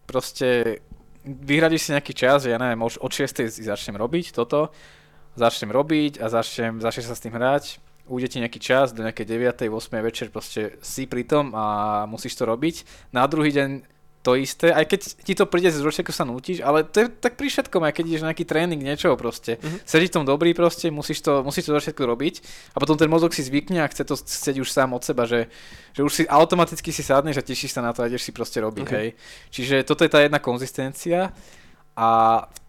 proste 0.05 0.83
vyhradíš 1.25 1.89
si 1.89 1.95
nejaký 1.97 2.13
čas, 2.13 2.45
že 2.45 2.53
ja 2.53 2.59
neviem, 2.61 2.79
už 2.79 3.01
od 3.01 3.09
6. 3.09 3.49
si 3.49 3.63
začnem 3.65 3.97
robiť 3.97 4.37
toto, 4.37 4.69
začnem 5.35 5.73
robiť 5.73 6.21
a 6.21 6.29
začnem, 6.29 6.79
začnem 6.79 7.07
sa 7.07 7.17
s 7.17 7.23
tým 7.25 7.33
hrať, 7.33 7.81
ujde 8.09 8.29
ti 8.29 8.39
nejaký 8.41 8.61
čas, 8.61 8.93
do 8.93 9.05
nejakej 9.05 9.27
9. 9.27 9.73
8. 9.73 10.01
večer 10.05 10.27
proste 10.29 10.77
si 10.85 11.09
pri 11.09 11.25
tom 11.25 11.57
a 11.57 12.05
musíš 12.05 12.37
to 12.37 12.45
robiť. 12.45 12.85
Na 13.17 13.25
druhý 13.25 13.53
deň 13.53 13.95
to 14.25 14.41
isté, 14.41 14.73
aj 14.73 14.89
keď 14.89 15.01
ti 15.21 15.37
to 15.37 15.45
príde 15.45 15.69
z 15.69 15.85
ako 15.85 16.09
sa 16.09 16.25
nutíš, 16.25 16.65
ale 16.65 16.81
to 16.81 17.05
je 17.05 17.07
tak 17.13 17.37
pri 17.37 17.53
všetkom, 17.53 17.85
aj 17.85 17.93
keď 17.93 18.05
ideš 18.09 18.23
na 18.25 18.33
nejaký 18.33 18.49
tréning 18.49 18.81
niečoho 18.81 19.21
proste. 19.21 19.61
Mhm. 19.61 19.65
Mm-hmm. 19.69 19.81
Sedíš 19.85 20.11
v 20.11 20.17
tom 20.17 20.25
dobrý 20.25 20.57
proste, 20.57 20.89
musíš 20.89 21.21
to, 21.21 21.45
musíš 21.45 21.69
to 21.69 21.77
do 21.77 21.81
všetko 21.85 22.03
robiť 22.09 22.35
a 22.73 22.81
potom 22.81 22.97
ten 22.97 23.13
mozog 23.13 23.37
si 23.37 23.45
zvykne 23.45 23.85
a 23.85 23.91
chce 23.93 24.09
to 24.09 24.17
chcieť 24.17 24.65
už 24.65 24.69
sám 24.73 24.97
od 24.97 25.05
seba, 25.05 25.29
že, 25.29 25.53
že 25.93 26.01
už 26.01 26.13
si 26.13 26.23
automaticky 26.25 26.89
si 26.89 27.05
sadneš 27.05 27.37
a 27.37 27.45
tešíš 27.45 27.77
sa 27.77 27.85
na 27.85 27.93
to 27.93 28.01
a 28.01 28.09
ideš 28.09 28.25
si 28.25 28.33
proste 28.33 28.65
robiť, 28.65 28.89
Ok. 28.89 28.89
okay. 28.89 28.97
hej. 28.97 29.11
Čiže 29.53 29.77
toto 29.85 30.09
je 30.09 30.11
tá 30.11 30.25
jedna 30.25 30.41
konzistencia 30.41 31.37
a 31.93 32.09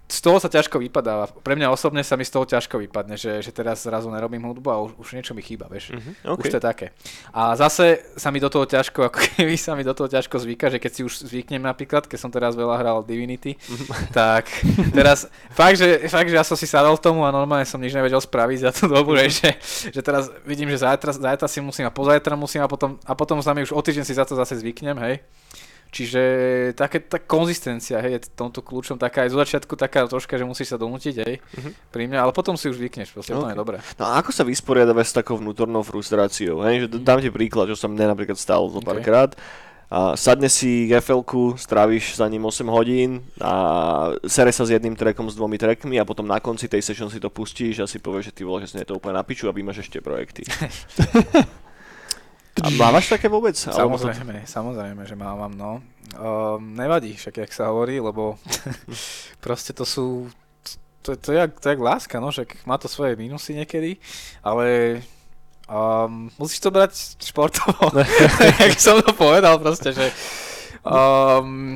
z 0.05 0.19
toho 0.21 0.37
sa 0.37 0.45
ťažko 0.45 0.77
vypadáva. 0.77 1.25
Pre 1.33 1.57
mňa 1.57 1.73
osobne 1.73 2.05
sa 2.05 2.13
mi 2.13 2.21
z 2.21 2.37
toho 2.37 2.45
ťažko 2.45 2.77
vypadne, 2.77 3.17
že, 3.17 3.41
že 3.41 3.49
teraz 3.49 3.89
zrazu 3.89 4.05
nerobím 4.13 4.45
hudbu 4.45 4.69
a 4.69 4.77
už, 4.85 4.91
už 5.01 5.07
niečo 5.17 5.33
mi 5.33 5.41
chýba, 5.41 5.65
vieš. 5.65 5.97
Mhm. 5.97 6.11
Okay. 6.21 6.29
OK. 6.29 6.41
Už 6.45 6.51
to 6.53 6.59
je 6.61 6.65
také. 6.65 6.87
A 7.33 7.57
zase 7.57 8.05
sa 8.13 8.29
mi 8.29 8.37
do 8.37 8.45
toho 8.45 8.69
ťažko, 8.69 9.09
ako 9.09 9.17
keby 9.17 9.57
sa 9.57 9.73
mi 9.73 9.81
do 9.81 9.97
toho 9.97 10.05
ťažko 10.05 10.37
zvyka, 10.37 10.69
že 10.69 10.77
keď 10.77 10.91
si 10.93 11.01
už 11.01 11.25
zvyknem 11.25 11.65
napríklad, 11.65 12.05
keď 12.05 12.19
som 12.21 12.29
teraz 12.29 12.53
veľa 12.53 12.77
hral 12.77 13.01
Divinity, 13.01 13.57
tak 14.13 14.45
teraz 14.97 15.25
fakt 15.57 15.81
že, 15.81 16.05
fakt, 16.05 16.29
že 16.29 16.37
ja 16.37 16.45
som 16.45 16.53
si 16.53 16.69
sadol 16.69 17.01
tomu 17.01 17.25
a 17.25 17.33
normálne 17.33 17.65
som 17.65 17.81
nič 17.81 17.97
nevedel 17.97 18.21
spraviť 18.21 18.59
za 18.61 18.71
tú 18.77 18.85
dobu, 18.85 19.17
že, 19.17 19.33
že, 19.33 19.49
že 19.89 20.01
teraz 20.05 20.29
vidím, 20.45 20.69
že 20.69 20.85
zajtra, 20.85 21.17
zajtra 21.17 21.49
si 21.49 21.65
musím 21.65 21.89
a 21.89 21.91
pozajtra 21.93 22.37
musím 22.37 22.61
a 22.61 22.69
potom, 22.69 23.01
a 23.01 23.13
potom 23.17 23.41
sa 23.41 23.57
mi 23.57 23.65
už 23.65 23.73
o 23.73 23.81
týždeň 23.81 24.05
si 24.05 24.13
za 24.13 24.21
to 24.21 24.37
zase 24.37 24.61
zvyknem, 24.61 25.01
hej. 25.01 25.25
Čiže 25.89 26.21
také, 26.75 26.99
tá 26.99 27.17
konzistencia, 27.17 28.03
hej, 28.03 28.19
je 28.19 28.35
tomto 28.35 28.59
kľúčom 28.59 28.99
taká 28.99 29.23
aj 29.23 29.31
zo 29.31 29.39
začiatku 29.39 29.73
taká 29.73 30.03
troška, 30.05 30.35
že 30.35 30.43
musíš 30.43 30.71
sa 30.71 30.77
donútiť, 30.77 31.15
hej, 31.23 31.33
Mhm. 31.55 31.71
pri 31.87 32.03
mne, 32.05 32.19
ale 32.19 32.31
potom 32.31 32.59
si 32.59 32.67
už 32.67 32.75
zvykneš, 32.75 33.15
proste 33.15 33.31
okay. 33.31 33.39
to 33.39 33.49
je 33.51 33.57
dobré. 33.57 33.77
No 33.95 34.11
a 34.11 34.19
ako 34.19 34.29
sa 34.29 34.43
vysporiadavaš 34.43 35.15
s 35.15 35.17
takou 35.17 35.39
vnútornou 35.39 35.81
frustráciou? 35.81 36.67
Hej? 36.67 36.85
Že 36.85 36.87
d- 36.91 37.03
dám 37.03 37.19
ti 37.19 37.31
príklad, 37.31 37.71
čo 37.71 37.79
sa 37.79 37.87
mne 37.87 38.11
napríklad 38.11 38.35
stalo 38.35 38.67
zo 38.67 38.83
Ok. 38.83 38.87
párkrát. 38.87 39.31
A 39.85 40.17
sadne 40.17 40.49
si 40.49 40.89
GFL-ku, 40.89 41.55
stráviš 41.55 42.17
za 42.17 42.25
ním 42.25 42.41
8 42.43 42.65
hodín 42.67 43.21
a 43.37 43.53
sere 44.25 44.49
sa 44.49 44.65
s 44.65 44.73
jedným 44.73 44.97
trackom 44.97 45.29
s 45.29 45.37
dvomi 45.37 45.61
trackmi 45.61 46.01
a 46.01 46.03
potom 46.03 46.25
na 46.25 46.41
konci 46.41 46.65
tej 46.65 46.81
session 46.81 47.05
si 47.07 47.21
to 47.21 47.29
pustíš 47.29 47.79
a 47.79 47.87
si 47.87 48.01
povieš, 48.01 48.33
že 48.33 48.35
ty 48.35 48.41
vole, 48.43 48.65
že 48.65 48.73
si 48.73 48.81
to 48.81 48.97
úplne 48.97 49.13
na 49.13 49.23
piču 49.23 49.45
a 49.45 49.53
máš 49.53 49.85
ešte 49.85 50.01
projekty. 50.01 50.41
a 52.63 52.71
mávaš 52.71 53.11
také 53.11 53.27
vôbec? 53.27 53.51
Samozrejme, 53.57 54.47
samozrejme, 54.47 55.03
že 55.03 55.15
mávam, 55.15 55.51
no. 55.51 55.83
Um, 56.15 56.71
nevadí, 56.71 57.11
však 57.11 57.43
jak 57.43 57.51
sa 57.51 57.67
hovorí, 57.67 57.99
lebo 57.99 58.39
proste 59.43 59.75
to 59.75 59.83
sú, 59.83 60.31
to, 61.03 61.19
to, 61.19 61.35
je, 61.35 61.43
jak- 61.43 61.59
to 61.59 61.67
je 61.67 61.73
jak 61.75 61.83
láska, 61.83 62.15
no, 62.23 62.31
však 62.31 62.63
má 62.63 62.79
to 62.79 62.87
svoje 62.87 63.19
mínusy 63.19 63.59
niekedy, 63.59 63.99
ale 64.39 64.99
um, 65.67 66.31
musíš 66.39 66.63
to 66.63 66.71
brať 66.71 67.19
športovo, 67.19 67.91
jak 68.63 68.79
som 68.79 69.03
to 69.03 69.11
povedal 69.11 69.59
proste, 69.59 69.91
že 69.91 70.07
um, 70.87 71.75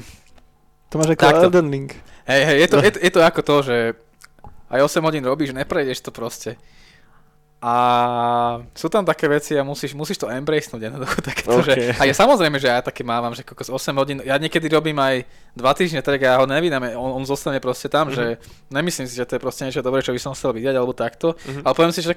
To 0.90 0.96
máš 0.96 1.14
ako 1.14 1.22
Takto. 1.28 1.46
Elden 1.52 1.68
Ring. 1.68 1.92
hej, 2.24 2.42
hej, 2.48 2.58
je 2.64 2.68
to, 2.72 2.78
je, 2.80 2.92
to, 2.96 3.00
je 3.04 3.12
to 3.12 3.20
ako 3.20 3.42
to, 3.44 3.56
že 3.68 3.78
aj 4.70 4.80
8 4.86 5.02
hodín 5.04 5.26
robíš, 5.26 5.52
neprejdeš 5.52 6.00
to 6.00 6.14
proste. 6.14 6.56
A 7.60 7.74
sú 8.72 8.88
tam 8.88 9.04
také 9.04 9.28
veci 9.28 9.52
a 9.52 9.68
musíš, 9.68 9.92
musíš 9.92 10.16
to 10.18 10.32
embracenúť 10.32 10.80
jednoducho 10.82 11.20
takéto, 11.28 11.52
OK. 11.54 11.68
že, 11.68 11.74
a 11.92 12.08
ja 12.08 12.16
samozrejme, 12.16 12.56
že 12.56 12.68
ja 12.68 12.80
také 12.80 13.04
mávam, 13.04 13.32
že 13.32 13.44
kokos 13.44 13.68
8 13.68 13.92
hodín, 13.94 14.24
ja 14.24 14.36
niekedy 14.36 14.66
robím 14.66 14.96
aj 14.96 15.28
2 15.54 15.68
týždne, 15.76 16.00
tak 16.00 16.20
ja 16.20 16.40
ho 16.40 16.46
nevydám, 16.46 16.96
on, 16.96 17.20
on 17.20 17.24
zostane 17.24 17.60
proste 17.60 17.86
tam, 17.86 18.08
Mhm. 18.08 18.16
že 18.16 18.26
nemyslím 18.70 19.06
si, 19.06 19.14
že 19.14 19.28
to 19.28 19.36
je 19.36 19.44
proste 19.44 19.62
niečo 19.62 19.80
dobré, 19.80 20.00
čo 20.00 20.12
by 20.12 20.20
som 20.20 20.32
chcel 20.32 20.56
vidieť, 20.56 20.72
alebo 20.74 20.96
takto, 20.96 21.36
Mhm. 21.36 21.62
ale 21.62 21.74
poviem 21.74 21.92
si, 21.92 22.00
že 22.00 22.16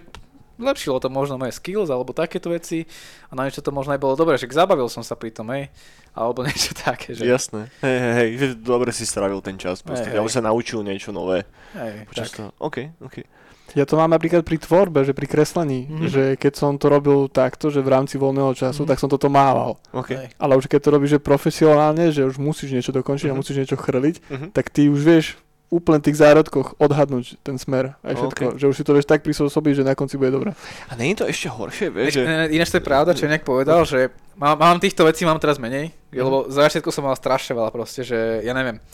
lepšilo 0.54 1.00
to 1.00 1.10
možno 1.10 1.34
moje 1.36 1.50
skills, 1.52 1.90
alebo 1.90 2.12
takéto 2.12 2.46
veci 2.46 2.86
a 3.26 3.34
na 3.34 3.42
niečo 3.42 3.58
to 3.58 3.68
možno 3.68 3.90
aj 3.90 4.00
bolo 4.00 4.14
dobré, 4.14 4.36
že 4.36 4.46
zabavil 4.46 4.86
som 4.86 5.02
sa 5.02 5.18
pri 5.18 5.34
tom, 5.34 5.50
hej, 5.50 5.74
alebo 6.12 6.44
niečo 6.46 6.70
také, 6.72 7.18
že 7.18 7.26
Jasné. 7.26 7.66
Hej, 7.82 7.98
hej, 7.98 8.12
hej, 8.14 8.30
dobre 8.56 8.94
si 8.94 9.02
strávil 9.02 9.42
ten 9.42 9.58
čas. 9.58 9.82
Proste. 9.82 10.06
Hej, 10.06 10.14
hej. 10.14 10.22
Ja 10.22 10.30
sa 10.30 10.38
naučil 10.40 10.78
niečo 10.80 11.10
nové. 11.10 11.42
hej, 11.74 12.06
Počas 12.06 12.30
tak. 12.30 12.36
toho. 12.38 12.48
OK, 12.62 12.94
OK. 13.02 13.26
Ja 13.74 13.82
to 13.82 13.94
mám 13.94 14.08
napríklad 14.08 14.42
pri 14.42 14.56
tvorbe, 14.56 15.00
že 15.00 15.10
pri 15.10 15.24
kreslení, 15.24 15.86
Mhm. 15.86 16.06
že 16.06 16.22
keď 16.34 16.52
som 16.54 16.72
to 16.74 16.86
robil 16.86 17.26
takto, 17.26 17.68
že 17.68 17.78
v 17.78 17.88
rámci 17.88 18.16
voľného 18.16 18.52
času, 18.52 18.82
Mhm. 18.82 18.88
tak 18.88 18.98
som 18.98 19.08
toto 19.08 19.26
mával. 19.26 19.80
OK. 19.90 20.10
Hej. 20.10 20.28
Ale 20.36 20.52
už 20.54 20.66
keď 20.66 20.80
to 20.80 20.90
robíš 20.90 21.10
že 21.10 21.20
profesionálne, 21.20 22.08
že 22.08 22.22
už 22.22 22.36
musíš 22.36 22.70
niečo 22.70 22.90
dokončiť 22.90 23.28
Mhm. 23.28 23.32
a 23.32 23.38
musíš 23.38 23.56
niečo 23.58 23.76
chrliť, 23.76 24.16
Mhm. 24.28 24.46
tak 24.50 24.68
ty 24.68 24.86
už 24.86 25.00
vieš 25.00 25.26
úplne 25.68 26.04
tých 26.04 26.20
zárodkoch 26.20 26.76
odhadnúť 26.76 27.40
ten 27.40 27.56
smer 27.56 27.96
aj 28.00 28.12
všetko. 28.14 28.44
OK. 28.44 28.58
Že 28.60 28.66
už 28.68 28.76
si 28.76 28.84
to 28.84 28.92
vieš 28.92 29.08
tak 29.08 29.24
prispôsobiť, 29.24 29.80
že 29.80 29.88
na 29.88 29.96
konci 29.96 30.20
bude 30.20 30.28
dobré. 30.28 30.52
A 30.86 31.00
nie 31.00 31.16
je 31.16 31.24
to 31.24 31.26
ešte 31.26 31.48
horšie, 31.48 31.88
vieš, 31.88 32.20
že... 32.20 32.52
Ináč, 32.52 32.68
to 32.68 32.76
je 32.76 32.84
pravda, 32.84 33.16
čo 33.16 33.24
nejak 33.24 33.40
povedal, 33.40 33.80
že 33.82 34.12
mám, 34.36 34.60
mám 34.60 34.76
týchto 34.76 35.08
vecí 35.08 35.24
mám 35.24 35.40
teraz 35.40 35.56
menej, 35.56 35.96
Mhm. 36.12 36.20
lebo 36.20 36.36
za 36.52 36.68
začiatku 36.68 36.92
som 36.92 37.08
mal 37.08 37.16
strašne 37.16 37.56
veľa 37.56 37.72
proste, 37.72 38.04
že 38.04 38.44
ja 38.44 38.52
neviem. 38.52 38.84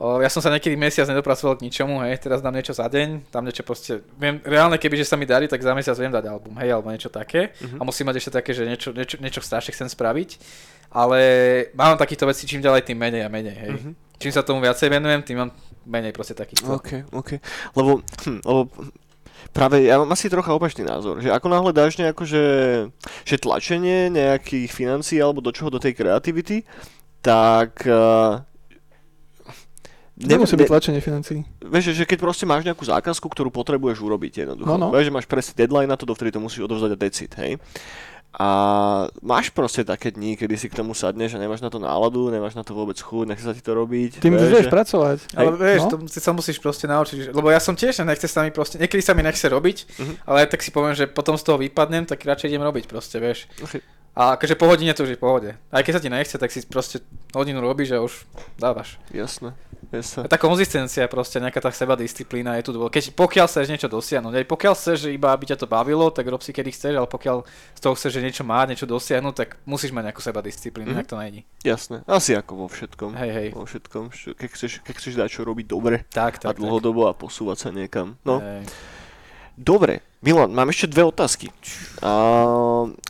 O, 0.00 0.16
ja 0.24 0.32
som 0.32 0.40
sa 0.40 0.48
niekedy 0.48 0.80
mesiac 0.80 1.04
nedopracoval 1.04 1.60
k 1.60 1.68
ničomu, 1.68 2.00
hej, 2.08 2.16
teraz 2.24 2.40
dám 2.40 2.56
niečo 2.56 2.72
za 2.72 2.88
deň, 2.88 3.28
tam 3.28 3.44
niečo 3.44 3.60
proste, 3.60 4.00
viem, 4.16 4.40
reálne 4.48 4.80
keby, 4.80 4.96
že 4.96 5.04
sa 5.04 5.20
mi 5.20 5.28
darí, 5.28 5.44
tak 5.44 5.60
za 5.60 5.76
mesiac 5.76 5.92
viem 6.00 6.08
dať 6.08 6.24
album, 6.24 6.56
hej, 6.56 6.72
alebo 6.72 6.88
niečo 6.88 7.12
také. 7.12 7.52
Mhm. 7.60 7.76
A 7.76 7.82
musím 7.84 8.08
mať 8.08 8.16
ešte 8.16 8.32
také, 8.32 8.56
že 8.56 8.64
niečo, 8.64 8.96
niečo, 8.96 9.20
niečo 9.20 9.44
strašne 9.44 9.76
chcem 9.76 9.92
spraviť, 9.92 10.40
ale 10.88 11.20
mám 11.76 12.00
takýchto 12.00 12.24
vecí 12.24 12.48
čím 12.48 12.64
ďalej, 12.64 12.88
tým 12.88 12.96
menej 12.96 13.28
a 13.28 13.30
menej, 13.30 13.56
hej. 13.60 13.72
Mhm. 13.76 13.92
Čím 14.20 14.32
sa 14.32 14.40
tomu 14.40 14.64
viacej 14.64 14.88
venujem, 14.88 15.20
tým 15.20 15.36
mám 15.36 15.52
menej 15.84 16.16
proste 16.16 16.32
takýchto. 16.32 16.80
OK, 16.80 17.04
OK. 17.12 17.36
Lebo, 17.76 18.00
hm, 18.24 18.40
lebo 18.40 18.60
práve 19.52 19.84
ja 19.84 20.00
mám 20.00 20.12
asi 20.16 20.32
trocha 20.32 20.52
opačný 20.56 20.84
názor, 20.84 21.20
že 21.20 21.28
ako 21.28 21.48
náhle 21.52 21.72
dáš 21.76 22.00
nejako, 22.00 22.24
že, 22.24 22.44
že 23.28 23.36
tlačenie 23.36 24.08
nejakých 24.08 24.72
financií 24.72 25.20
alebo 25.20 25.44
do 25.44 25.52
čoho, 25.52 25.68
do 25.68 25.80
tej 25.80 25.92
kreativity, 25.92 26.64
tak 27.20 27.84
uh, 27.84 28.44
Nemusí 30.20 30.52
byť 30.52 30.68
tlačenie 30.68 31.00
financií. 31.00 31.40
Vieš, 31.58 31.92
že 31.92 32.04
keď 32.04 32.18
proste 32.20 32.44
máš 32.44 32.62
nejakú 32.62 32.82
zákazku, 32.82 33.24
ktorú 33.24 33.48
potrebuješ 33.48 33.98
urobiť 33.98 34.44
jednoducho. 34.44 34.68
No, 34.68 34.76
no. 34.76 34.88
Vieš, 34.90 35.08
že 35.08 35.14
máš 35.14 35.24
presne 35.24 35.52
deadline 35.54 35.86
na 35.86 35.96
to, 35.96 36.04
dovtedy 36.04 36.28
to 36.28 36.38
musíš 36.38 36.64
odovzdať 36.64 36.90
a 36.92 36.98
decid, 36.98 37.32
hej. 37.36 37.56
A 38.30 38.46
máš 39.18 39.50
proste 39.50 39.82
také 39.82 40.14
dni, 40.14 40.38
kedy 40.38 40.54
si 40.54 40.70
k 40.70 40.78
tomu 40.78 40.94
sadneš 40.94 41.34
a 41.34 41.42
nemáš 41.42 41.58
na 41.58 41.66
to 41.66 41.82
náladu, 41.82 42.30
nemáš 42.30 42.54
na 42.54 42.62
to 42.62 42.78
vôbec 42.78 42.94
chuť, 42.94 43.26
nechce 43.26 43.42
sa 43.42 43.50
ti 43.50 43.58
to 43.58 43.74
robiť. 43.74 44.22
Tým 44.22 44.38
už 44.38 44.46
vieš 44.46 44.66
že- 44.66 44.70
pracovať. 44.70 45.18
Ale 45.34 45.50
vieš, 45.52 45.80
no. 45.82 45.90
to 45.90 45.96
si 46.06 46.22
sa 46.22 46.30
musíš 46.30 46.62
proste 46.62 46.86
naučiť, 46.86 47.34
lebo 47.34 47.50
ja 47.50 47.58
som 47.58 47.74
tiež, 47.74 47.98
nechce 48.00 48.30
sa 48.30 48.46
mi 48.46 48.54
proste, 48.54 48.78
niekedy 48.78 49.02
sa 49.02 49.18
mi 49.18 49.26
nechce 49.26 49.42
robiť, 49.42 49.76
Mhm. 49.98 50.14
ale 50.30 50.46
tak 50.46 50.62
si 50.62 50.70
poviem, 50.70 50.94
že 50.94 51.10
potom 51.10 51.34
z 51.34 51.42
toho 51.42 51.58
vypadnem, 51.58 52.06
tak 52.06 52.22
radšej 52.22 52.54
idem 52.54 52.62
robiť 52.62 52.86
proste, 52.86 53.18
vieš. 53.18 53.50
Ok. 53.58 53.82
A 54.10 54.34
akože 54.34 54.58
po 54.58 54.66
hodine 54.66 54.90
to 54.92 55.06
už 55.06 55.14
je 55.14 55.18
v 55.18 55.22
pohode. 55.22 55.50
Aj 55.70 55.82
keď 55.86 55.92
sa 55.96 56.02
ti 56.02 56.10
nechce, 56.10 56.34
tak 56.34 56.50
si 56.50 56.66
proste 56.66 56.98
hodinu 57.32 57.62
robíš 57.62 57.94
a 57.94 58.02
už 58.02 58.26
dávaš. 58.58 58.98
Jasné. 59.14 59.54
A 59.90 60.28
tá 60.30 60.38
konzistencia, 60.38 61.10
proste 61.10 61.42
nejaká 61.42 61.58
tá 61.58 61.70
seba 61.74 61.98
disciplína 61.98 62.54
je 62.58 62.68
tu 62.68 62.70
dôležitá. 62.70 62.94
Keď, 62.94 63.04
pokiaľ 63.18 63.46
chceš 63.50 63.66
niečo 63.66 63.88
dosiahnuť, 63.90 64.34
aj 64.38 64.46
pokiaľ 64.46 64.74
chceš 64.78 64.98
iba, 65.10 65.34
aby 65.34 65.50
ťa 65.50 65.58
to 65.58 65.66
bavilo, 65.66 66.14
tak 66.14 66.30
rob 66.30 66.38
si 66.46 66.54
kedy 66.54 66.70
chceš, 66.70 66.94
ale 66.94 67.10
pokiaľ 67.10 67.42
z 67.74 67.80
toho 67.80 67.94
chceš 67.98 68.12
že 68.14 68.22
niečo 68.22 68.44
mať, 68.46 68.66
niečo 68.70 68.86
dosiahnuť, 68.86 69.34
tak 69.34 69.48
musíš 69.66 69.90
mať 69.90 70.10
nejakú 70.10 70.22
seba 70.22 70.38
disciplínu, 70.42 70.94
Mhm. 70.94 70.98
mm-hmm. 71.00 71.10
to 71.10 71.16
není. 71.18 71.40
Jasné. 71.66 71.96
Asi 72.06 72.38
ako 72.38 72.52
vo 72.54 72.66
všetkom. 72.70 73.10
Hej, 73.18 73.30
hej. 73.34 73.48
Vo 73.50 73.66
všetkom. 73.66 74.04
Keď 74.14 74.48
chceš, 74.54 74.72
keď 74.86 74.94
chceš 74.94 75.14
dať 75.18 75.28
čo 75.30 75.42
robiť 75.42 75.66
dobre 75.66 76.06
Tak, 76.06 76.38
a 76.44 76.50
tak, 76.50 76.62
dlhodobo 76.62 77.10
a 77.10 77.12
posúvať 77.14 77.58
sa 77.58 77.70
niekam. 77.74 78.14
No, 78.22 78.38
Hej. 78.38 78.70
Dobre. 79.60 80.00
Milan, 80.20 80.52
mám 80.52 80.68
ešte 80.68 80.88
dve 80.88 81.04
otázky. 81.04 81.52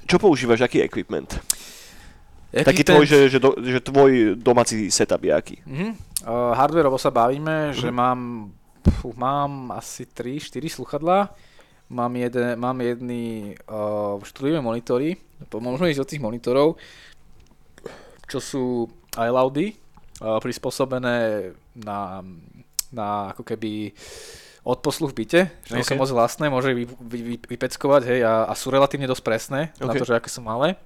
Čo 0.06 0.16
používaš, 0.18 0.66
aký 0.66 0.82
equipment? 0.82 1.38
Taký 2.50 2.82
tvoj, 2.82 3.06
že, 3.06 3.18
že, 3.30 3.38
do, 3.38 3.54
že 3.62 3.78
tvoj 3.78 4.34
domáci 4.34 4.90
setup 4.90 5.22
je 5.22 5.30
aký? 5.30 5.56
Mhm. 5.62 5.88
Uh, 6.20 6.52
hardwareovo 6.52 6.98
sa 6.98 7.14
bavíme, 7.14 7.70
Mhm. 7.70 7.74
že 7.78 7.88
mám, 7.94 8.50
pf, 8.82 9.14
mám 9.14 9.70
asi 9.72 10.04
3-4 10.04 10.68
sluchadlá, 10.68 11.30
mám, 11.88 12.12
jeden, 12.18 12.58
mám 12.58 12.76
jedny 12.82 13.54
uh, 13.70 14.18
štúdiové 14.20 14.58
monitory, 14.60 15.14
môžeme 15.48 15.94
ísť 15.94 16.02
od 16.02 16.10
tých 16.10 16.20
monitorov, 16.20 16.68
čo 18.26 18.38
sú 18.42 18.64
iLoudy, 19.14 19.72
uh, 20.20 20.36
prispôsobené 20.42 21.50
na, 21.78 22.20
na 22.92 23.08
ako 23.32 23.46
keby 23.46 23.94
odposluch 24.64 25.16
v 25.16 25.24
byte, 25.24 25.40
že 25.64 25.72
nie 25.72 25.86
sú 25.86 25.96
moc 25.96 26.12
vlastné, 26.12 26.52
môže 26.52 26.76
vy, 26.76 26.84
vy, 26.84 27.18
vy, 27.24 27.36
vypeckovať 27.40 28.02
hej, 28.04 28.20
a, 28.24 28.44
a 28.44 28.52
sú 28.52 28.68
relatívne 28.68 29.08
dosť 29.08 29.24
presné 29.24 29.60
na 29.80 29.92
Ok. 29.92 30.04
to, 30.04 30.08
že 30.08 30.16
aké 30.20 30.28
sú 30.28 30.44
malé. 30.44 30.76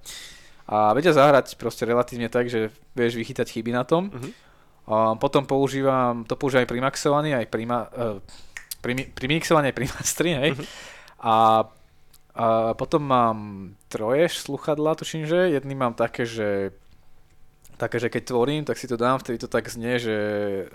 A 0.65 0.97
vedia 0.97 1.13
zahrať 1.13 1.61
proste 1.61 1.85
relatívne 1.85 2.33
tak, 2.33 2.49
že 2.49 2.73
vieš 2.97 3.21
vychytať 3.21 3.51
chyby 3.51 3.75
na 3.75 3.85
tom. 3.85 4.09
Mhm. 4.09 4.31
A 4.85 5.17
potom 5.17 5.49
používam, 5.49 6.29
to 6.29 6.37
používam 6.37 6.69
aj 6.69 6.71
pri 6.71 6.81
maxovaní, 6.85 7.31
aj 7.33 7.47
pri, 7.49 7.65
ma, 7.65 7.89
uh, 7.89 8.21
pri, 8.85 9.09
pri 9.17 9.27
mixovaní, 9.33 9.73
aj 9.73 9.77
pri 9.77 9.87
mastri, 9.97 10.31
hej. 10.37 10.51
Mhm. 10.55 10.65
A, 11.25 11.35
a 11.35 11.37
potom 12.77 13.01
mám 13.01 13.39
troje 13.89 14.29
sluchadla, 14.29 14.99
tuším, 14.99 15.25
že 15.25 15.57
jedný 15.57 15.73
mám 15.73 15.97
také, 15.97 16.29
že 16.29 16.77
také, 17.77 17.99
že 17.99 18.07
keď 18.07 18.23
tvorím, 18.25 18.63
tak 18.63 18.75
si 18.75 18.87
to 18.87 18.95
dám, 18.95 19.19
vtedy 19.19 19.37
to 19.37 19.47
tak 19.47 19.67
znie, 19.67 19.99
že 19.99 20.17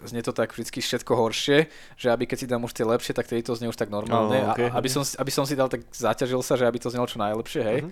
znie 0.03 0.19
to 0.19 0.31
tak 0.31 0.51
vždy 0.51 0.67
všetko 0.67 1.11
horšie, 1.11 1.65
že 1.95 2.07
aby 2.07 2.23
keď 2.23 2.37
si 2.37 2.45
dám 2.45 2.61
už 2.61 2.73
tie 2.73 2.83
lepšie, 2.83 3.11
tak 3.11 3.25
vtedy 3.25 3.41
to 3.41 3.53
znie 3.53 3.67
už 3.67 3.75
tak 3.75 3.87
normálne. 3.87 4.39
Oh, 4.41 4.51
okay. 4.51 4.67
a, 4.67 4.75
aby, 4.75 4.87
som, 4.87 5.01
si- 5.01 5.15
aby 5.15 5.29
som 5.29 5.43
si 5.43 5.53
dal 5.53 5.67
tak 5.67 5.87
zaťažil 5.87 6.39
sa, 6.39 6.53
že 6.53 6.63
aby 6.63 6.77
to 6.77 6.87
znelo 6.87 7.05
čo 7.05 7.17
najlepšie, 7.17 7.61
hej. 7.61 7.79
Mhm. 7.83 7.91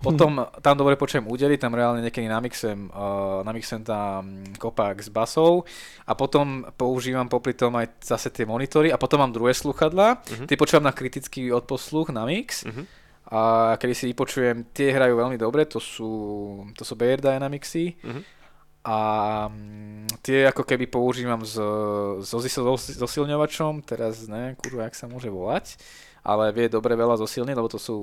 Potom 0.00 0.32
tam 0.58 0.74
dobre 0.74 0.96
počujem 0.96 1.28
údery, 1.28 1.54
tam 1.54 1.76
reálne 1.76 2.00
niekedy 2.00 2.24
namixujem, 2.24 2.88
uh, 2.88 3.44
namixujem 3.44 3.84
tam 3.84 4.22
kopák 4.56 4.96
s 4.96 5.08
basou 5.08 5.68
a 6.02 6.14
potom 6.14 6.64
používam 6.72 7.28
popri 7.28 7.52
tom 7.52 7.76
aj 7.76 8.00
zase 8.00 8.30
tie 8.30 8.42
monitory 8.42 8.88
a 8.88 8.96
potom 8.96 9.20
mám 9.20 9.28
druhé 9.28 9.52
sluchadlá, 9.52 10.24
Mhm. 10.24 10.44
tie 10.46 10.56
počúvam 10.56 10.82
na 10.82 10.94
kritický 10.94 11.52
odposluch, 11.52 12.08
na 12.08 12.24
mix 12.24 12.64
Mhm. 12.64 12.88
A 13.30 13.40
kedy 13.78 13.94
si 13.94 14.04
vypočujem, 14.10 14.74
tie 14.74 14.90
hrajú 14.90 15.14
veľmi 15.14 15.38
dobre, 15.38 15.62
to 15.64 15.78
sú, 15.78 16.10
to 16.74 16.82
sú 16.82 16.94
Bear 16.94 17.16
Dynamixy 17.16 17.94
Mhm. 18.02 18.20
a 18.82 18.96
mm, 19.46 20.18
tie 20.18 20.48
ako 20.48 20.64
keby 20.64 20.86
používam 20.86 21.40
s, 21.40 21.54
so, 22.24 22.36
so, 22.40 22.74
so 22.74 23.06
silňovačom, 23.06 23.80
teraz 23.82 24.26
neviem 24.26 24.56
kurva, 24.56 24.90
jak 24.90 24.96
sa 24.96 25.06
môže 25.06 25.28
volať, 25.28 25.78
ale 26.20 26.50
vie 26.50 26.66
dobre 26.66 26.92
veľa 26.92 27.16
zosilniť, 27.16 27.54
lebo 27.54 27.68
to 27.68 27.78
sú, 27.78 27.96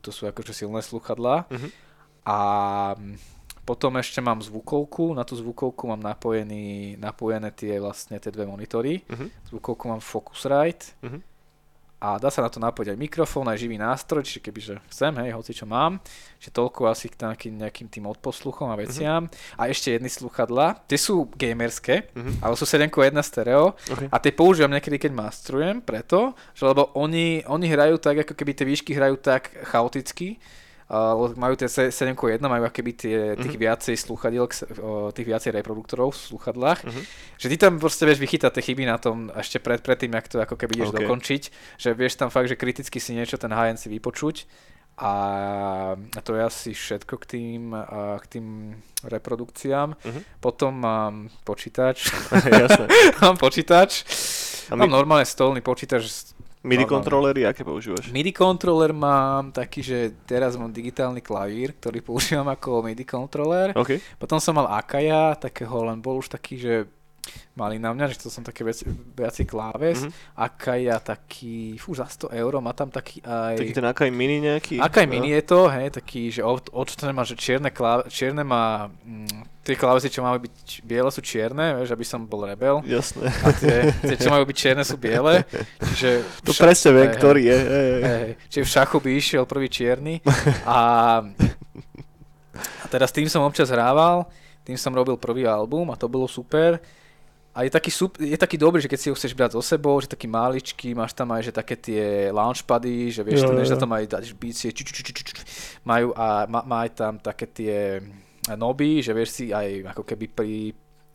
to 0.00 0.10
sú 0.10 0.26
akože 0.26 0.56
silné 0.56 0.80
sluchadlá. 0.80 1.44
Mhm. 1.50 1.68
A 2.24 2.38
mm, 2.96 3.16
potom 3.60 3.94
ešte 3.96 4.18
mám 4.18 4.40
zvukovku, 4.40 5.14
na 5.14 5.22
tú 5.22 5.36
zvukovku 5.36 5.86
mám 5.86 6.00
napojený, 6.00 6.96
napojené 6.96 7.52
tie 7.52 7.78
vlastne 7.78 8.18
tie 8.18 8.32
dve 8.32 8.42
monitory. 8.42 9.04
Mhm. 9.06 9.26
Zvukovku 9.52 9.84
mám 9.86 10.00
Focusrite 10.00 10.96
Mhm. 11.04 11.18
A 12.00 12.16
dá 12.16 12.28
sa 12.28 12.40
na 12.40 12.48
to 12.48 12.56
napojiť 12.56 12.90
aj 12.90 12.98
mikrofón, 12.98 13.44
aj 13.44 13.60
živý 13.60 13.76
nástroj, 13.76 14.24
čiže 14.24 14.40
kebyže 14.40 14.74
chcem, 14.88 15.12
hej, 15.20 15.36
hoci 15.36 15.52
čo 15.52 15.64
mám. 15.64 16.00
Čiže 16.40 16.50
toľko 16.50 16.88
asi 16.88 17.06
k 17.06 17.20
takým 17.20 17.60
nejakým 17.60 17.86
tým 17.86 18.08
odposluchom 18.08 18.66
a 18.66 18.76
veciam. 18.76 19.28
A 19.54 19.68
ešte 19.68 19.92
jedny 19.92 20.08
sluchadla, 20.08 20.80
tie 20.88 20.96
sú 20.96 21.28
gamerské, 21.36 22.08
Mhm. 22.16 22.40
ale 22.40 22.56
sú 22.56 22.64
7.1 22.64 22.88
stereo 23.20 23.76
Okay. 23.86 24.08
a 24.08 24.16
tie 24.16 24.32
používam 24.32 24.72
niekedy, 24.72 24.96
keď 24.98 25.12
mastrujem, 25.12 25.76
preto, 25.78 26.32
že 26.52 26.64
lebo 26.64 26.88
oni, 26.96 27.44
oni 27.44 27.66
hrajú 27.68 28.00
tak, 28.00 28.24
ako 28.24 28.32
keby 28.32 28.52
tie 28.56 28.64
výšky 28.64 28.96
hrajú 28.96 29.20
tak 29.20 29.52
chaoticky, 29.68 30.40
uh, 30.90 31.32
majú 31.32 31.54
tie 31.54 31.66
7.1, 31.66 32.18
majú 32.42 32.62
ako 32.64 32.74
keby 32.74 32.92
tie, 32.92 33.18
tých 33.34 33.54
Mhm. 33.54 33.62
viacej 33.62 33.94
sluchadiel, 33.96 34.44
tých 35.10 35.26
viacej 35.26 35.50
reproduktorov 35.52 36.10
v 36.10 36.18
sluchadlách, 36.26 36.80
Mhm. 36.82 37.02
že 37.36 37.46
ty 37.46 37.56
tam 37.56 37.78
proste 37.78 38.02
vieš 38.02 38.18
vychytať 38.18 38.50
tie 38.52 38.64
chyby 38.64 38.84
na 38.84 38.98
tom 38.98 39.30
ešte 39.32 39.56
pred, 39.56 39.78
pred 39.78 39.96
tým, 39.96 40.10
jak 40.10 40.26
to 40.26 40.36
ako 40.38 40.56
keby 40.56 40.72
ideš 40.76 40.90
OK. 40.90 40.98
dokončiť, 41.00 41.42
že 41.76 41.88
vieš 41.92 42.14
tam 42.16 42.28
fakt, 42.28 42.46
že 42.46 42.54
kriticky 42.54 42.98
si 42.98 43.12
niečo 43.12 43.34
ten 43.34 43.50
high 43.50 43.72
si 43.74 43.86
vypočuť 43.88 44.44
a, 44.98 45.12
to 46.20 46.34
je 46.34 46.42
asi 46.42 46.70
všetko 46.72 47.14
k 47.16 47.24
tým, 47.26 47.62
k 48.18 48.24
tým 48.28 48.46
reprodukciám. 49.02 49.96
Mhm. 49.96 50.20
Potom 50.38 50.74
mám 50.74 51.14
počítač, 51.40 52.12
Jasné. 52.60 52.86
mám 53.22 53.36
počítač, 53.36 54.04
A 54.68 54.76
mám 54.76 54.86
mi- 54.86 54.92
normálne 54.92 55.24
stolný 55.24 55.60
počítač 55.60 56.34
MIDI 56.60 56.84
kontrolery, 56.84 57.48
aké 57.48 57.64
používaš? 57.64 58.12
MIDI 58.12 58.36
kontroler 58.36 58.92
mám 58.92 59.48
taký, 59.48 59.80
že 59.80 60.12
teraz 60.28 60.60
mám 60.60 60.68
digitálny 60.68 61.24
klavír, 61.24 61.72
ktorý 61.72 62.04
používam 62.04 62.44
ako 62.52 62.84
MIDI 62.84 63.08
kontroler. 63.08 63.72
OK. 63.72 63.96
Potom 64.20 64.36
som 64.36 64.60
mal 64.60 64.68
Akaya, 64.68 65.32
takého, 65.40 65.88
len 65.88 66.04
bol 66.04 66.20
už 66.20 66.28
taký, 66.28 66.60
že 66.60 66.84
malý 67.52 67.76
na 67.76 67.90
mňa, 67.90 68.06
že 68.08 68.20
to 68.20 68.28
som 68.28 68.40
také 68.40 68.62
veci, 68.62 68.82
viacej 68.88 69.44
kláves. 69.44 70.00
Mhm. 70.00 70.08
Mm-hmm. 70.08 70.34
Akaya 70.36 70.96
taký, 70.98 71.76
fú, 71.76 71.92
za 71.92 72.04
100 72.04 72.32
eur, 72.32 72.52
má 72.58 72.72
tam 72.72 72.88
taký 72.88 73.20
aj... 73.20 73.56
Taký 73.56 73.74
ten 73.74 73.84
Akai 73.84 74.08
Mini 74.08 74.40
nejaký? 74.40 74.80
Akaj 74.80 75.04
No. 75.04 75.12
mini 75.12 75.30
je 75.32 75.42
to, 75.42 75.68
hej, 75.68 75.90
taký, 75.90 76.30
že 76.30 76.40
od, 76.40 76.68
odčtené 76.70 77.10
má, 77.10 77.22
že 77.22 77.34
čierne, 77.34 77.68
kláve, 77.68 78.08
čierne 78.08 78.40
má, 78.40 78.88
mm, 79.04 79.60
tie 79.60 79.74
klávesy, 79.74 80.08
čo 80.08 80.20
majú 80.20 80.40
byť 80.40 80.80
biele, 80.82 81.10
sú 81.10 81.20
čierne, 81.20 81.76
vieš, 81.76 81.92
aby 81.92 82.02
som 82.02 82.24
bol 82.24 82.42
rebel. 82.42 82.80
Jasné. 82.82 83.28
A 83.28 83.48
tie, 83.52 83.76
tie 84.00 84.16
čo 84.16 84.28
majú 84.28 84.48
byť 84.48 84.56
čierne, 84.56 84.82
sú 84.82 84.96
biele. 84.96 85.44
Čiže 85.94 86.10
To 86.48 86.50
vša- 86.50 86.64
presne 86.64 86.90
viem, 86.92 87.10
ktorý 87.12 87.42
je. 87.44 87.58
hej. 87.58 87.68
Hej, 87.68 88.00
hej. 88.02 88.30
Čiže 88.48 88.64
v 88.64 88.72
šachu 88.72 88.96
by 88.98 89.10
išiel 89.12 89.42
prvý 89.44 89.68
čierny 89.68 90.14
a, 90.64 90.80
a 92.80 92.86
teraz 92.88 93.10
tým 93.10 93.28
som 93.28 93.42
občas 93.42 93.68
hrával, 93.68 94.26
tým 94.64 94.76
som 94.76 94.92
robil 94.92 95.16
prvý 95.16 95.44
album 95.44 95.90
a 95.90 95.96
to 95.96 96.06
bolo 96.06 96.24
super. 96.24 96.80
A 97.50 97.66
je 97.66 97.70
taký, 97.70 97.90
sup- 97.90 98.20
je 98.22 98.38
taký 98.38 98.54
dobrý, 98.54 98.78
že 98.78 98.86
keď 98.86 98.98
si 99.00 99.10
ho 99.10 99.18
chceš 99.18 99.34
brať 99.34 99.58
so 99.58 99.62
sebou, 99.62 99.98
že 99.98 100.06
taký 100.06 100.30
maličký, 100.30 100.94
máš 100.94 101.18
tam 101.18 101.34
aj 101.34 101.50
že 101.50 101.52
také 101.52 101.74
tie 101.74 102.30
launchpady, 102.30 103.10
že 103.10 103.26
vieš, 103.26 103.42
Jo, 103.42 103.50
jo. 103.50 103.66
že 103.66 103.74
tam 103.74 103.90
aj 103.90 104.06
dáš 104.06 104.30
bicie, 104.38 104.70
ču, 104.70 104.86
ču, 104.86 104.94
ču, 104.94 105.02
ču, 105.02 105.12
ču, 105.12 105.22
ču. 105.34 105.42
majú 105.82 106.14
a 106.14 106.46
má, 106.46 106.62
má 106.62 106.86
aj 106.86 106.90
tam 106.94 107.18
také 107.18 107.50
tie 107.50 107.98
noby, 108.54 109.02
že 109.02 109.10
vieš 109.10 109.30
si 109.34 109.44
aj 109.50 109.94
ako 109.94 110.02
keby 110.06 110.26
pri 110.30 110.54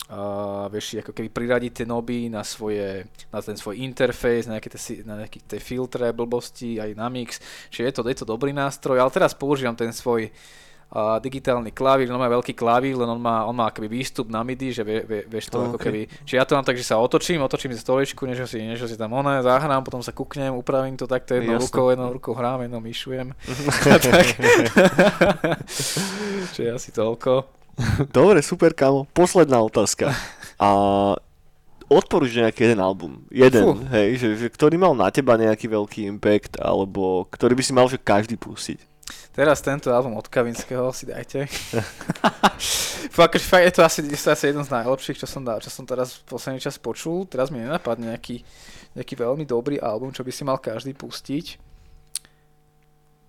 Uh, 0.06 0.70
vieš 0.70 1.02
ako 1.02 1.18
keby 1.18 1.34
priradiť 1.34 1.82
tie 1.82 1.86
noby 1.90 2.30
na, 2.30 2.46
svoje, 2.46 3.10
na 3.34 3.42
ten 3.42 3.58
svoj 3.58 3.82
interfejs, 3.82 4.46
na 4.46 4.62
nejaké 4.62 4.70
tie, 4.70 5.02
na 5.02 5.26
nejaké 5.26 5.42
tie 5.42 5.58
filtre, 5.58 6.14
blbosti, 6.14 6.78
aj 6.78 6.94
na 6.94 7.10
mix. 7.10 7.42
Čiže 7.74 7.82
je 7.90 7.94
to, 7.98 8.02
je 8.14 8.18
to 8.22 8.30
dobrý 8.30 8.54
nástroj, 8.54 9.02
ale 9.02 9.10
teraz 9.10 9.34
používam 9.34 9.74
ten 9.74 9.90
svoj 9.90 10.30
uh, 10.30 10.65
digitálny 10.96 11.76
klavír, 11.76 12.08
on 12.08 12.22
má 12.22 12.32
veľký 12.32 12.56
klavír, 12.56 12.96
len 12.96 13.10
on 13.10 13.20
má, 13.20 13.44
on 13.44 13.52
má 13.52 13.68
akoby 13.68 13.90
výstup 14.00 14.32
na 14.32 14.46
MIDI, 14.48 14.72
že 14.72 14.84
vie, 14.86 15.04
vie, 15.04 15.22
vieš 15.28 15.52
to 15.52 15.60
Oh, 15.60 15.74
ako 15.74 15.80
keby... 15.82 16.08
Čiže 16.24 16.38
ja 16.40 16.46
to 16.48 16.56
mám 16.56 16.64
tak, 16.64 16.80
že 16.80 16.88
sa 16.88 17.02
otočím, 17.02 17.44
otočím 17.44 17.76
si 17.76 17.84
stoličku, 17.84 18.24
niečo 18.24 18.48
si, 18.48 18.64
niečo 18.64 18.88
si 18.88 18.96
tam 18.96 19.12
oné, 19.12 19.44
zahrám, 19.44 19.84
potom 19.84 20.00
sa 20.00 20.16
kuknem, 20.16 20.56
upravím 20.56 20.96
to 20.96 21.04
takto 21.10 21.36
jednou 21.36 21.60
rukou, 21.60 21.92
jednou 21.92 22.12
rukou 22.16 22.32
hrám, 22.32 22.64
jednou 22.64 22.80
myšujem. 22.80 23.34
tak. 23.84 24.28
Čiže 26.56 26.70
asi 26.72 26.90
toľko. 26.96 27.44
Dobre, 28.16 28.40
super, 28.40 28.72
kamo. 28.72 29.04
Posledná 29.12 29.60
otázka. 29.60 30.16
A 30.56 30.70
odporúč 31.92 32.40
nejaký 32.40 32.72
jeden 32.72 32.80
album. 32.80 33.28
Jeden, 33.30 33.62
Fú. 33.62 33.72
hej, 33.92 34.18
že, 34.18 34.28
že, 34.40 34.48
ktorý 34.48 34.80
mal 34.80 34.96
na 34.96 35.12
teba 35.12 35.36
nejaký 35.36 35.68
veľký 35.70 36.08
impact, 36.08 36.56
alebo 36.58 37.28
ktorý 37.30 37.54
by 37.54 37.64
si 37.64 37.74
mal, 37.76 37.86
že 37.92 38.00
každý 38.00 38.40
pustiť. 38.40 38.95
Teraz 39.36 39.60
tento 39.60 39.92
album 39.92 40.16
od 40.16 40.32
Kavinského 40.32 40.96
si 40.96 41.12
dajte. 41.12 41.44
fakt, 43.12 43.36
akože 43.36 43.44
fakt, 43.44 43.66
je 43.68 43.74
to 43.76 43.82
asi, 43.84 44.00
je 44.08 44.16
to 44.16 44.32
asi 44.32 44.48
jeden 44.48 44.64
z 44.64 44.72
najlepších, 44.72 45.20
čo 45.20 45.28
som, 45.28 45.44
dal, 45.44 45.60
čo 45.60 45.68
som 45.68 45.84
teraz 45.84 46.24
v 46.24 46.24
posledný 46.24 46.64
čas 46.64 46.80
počul. 46.80 47.28
Teraz 47.28 47.52
mi 47.52 47.60
nenapadne 47.60 48.16
nejaký, 48.16 48.48
nejaký 48.96 49.14
veľmi 49.20 49.44
dobrý 49.44 49.76
album, 49.84 50.16
čo 50.16 50.24
by 50.24 50.32
si 50.32 50.48
mal 50.48 50.56
každý 50.56 50.96
pustiť. 50.96 51.60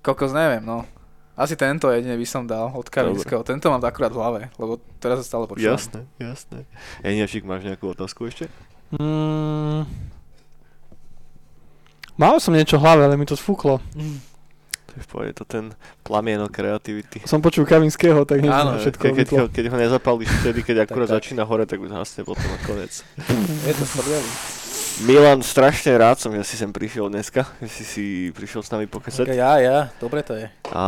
Kokos 0.07 0.31
neviem, 0.31 0.63
no. 0.63 0.87
Asi 1.35 1.59
tento 1.59 1.91
jedine 1.91 2.15
by 2.15 2.27
som 2.31 2.47
dal 2.47 2.71
od 2.71 2.87
Kavinského. 2.87 3.43
Tento 3.43 3.67
mám 3.67 3.83
akurát 3.83 4.15
v 4.15 4.23
hlave, 4.23 4.41
lebo 4.63 4.79
teraz 5.03 5.27
sa 5.27 5.35
stále 5.35 5.51
počúvam. 5.51 5.75
Jasné, 5.75 6.07
jasné. 6.23 6.71
Eniačík, 7.03 7.43
máš 7.43 7.67
nejakú 7.67 7.91
otázku 7.91 8.31
ešte? 8.31 8.47
Mm. 8.95 9.91
Mal 12.15 12.39
som 12.39 12.55
niečo 12.55 12.79
v 12.79 12.87
hlave, 12.87 13.11
ale 13.11 13.19
mi 13.19 13.27
to 13.27 13.35
sfúklo. 13.35 13.83
Mm. 13.99 14.36
Je 15.27 15.35
to 15.35 15.45
ten 15.45 15.75
plamienok 16.03 16.53
kreativity. 16.53 17.23
Som 17.27 17.43
počul 17.43 17.67
Kavinského, 17.67 18.25
tak 18.25 18.41
hneď 18.41 18.53
Áno, 18.53 18.71
všetko 18.79 19.03
Ke, 19.03 19.11
keď, 19.13 19.29
ho, 19.37 19.45
keď 19.51 19.65
ho 19.73 19.77
nezapálíš 19.77 20.31
vtedy, 20.43 20.61
keď 20.63 20.77
akurát 20.89 21.11
tak. 21.11 21.21
začína 21.21 21.43
hore, 21.45 21.67
tak 21.67 21.83
už 21.83 21.91
hasne 21.93 22.23
potom 22.23 22.47
a 22.47 22.59
konec. 22.65 22.93
Je 23.69 23.75
to 23.75 23.85
sprdelý. 23.85 24.56
Milan, 25.05 25.45
strašne 25.45 25.93
rád 25.93 26.17
som, 26.17 26.33
že 26.33 26.41
si 26.41 26.57
sem 26.57 26.73
prišiel 26.73 27.13
dneska, 27.13 27.45
že 27.61 27.69
si 27.69 27.85
si 27.85 28.05
prišiel 28.33 28.65
s 28.65 28.73
nami 28.73 28.89
pokecať. 28.89 29.29
Okay, 29.29 29.37
ja, 29.37 29.61
ja, 29.61 29.93
dobre 30.01 30.25
to 30.25 30.33
je. 30.33 30.49
A 30.73 30.85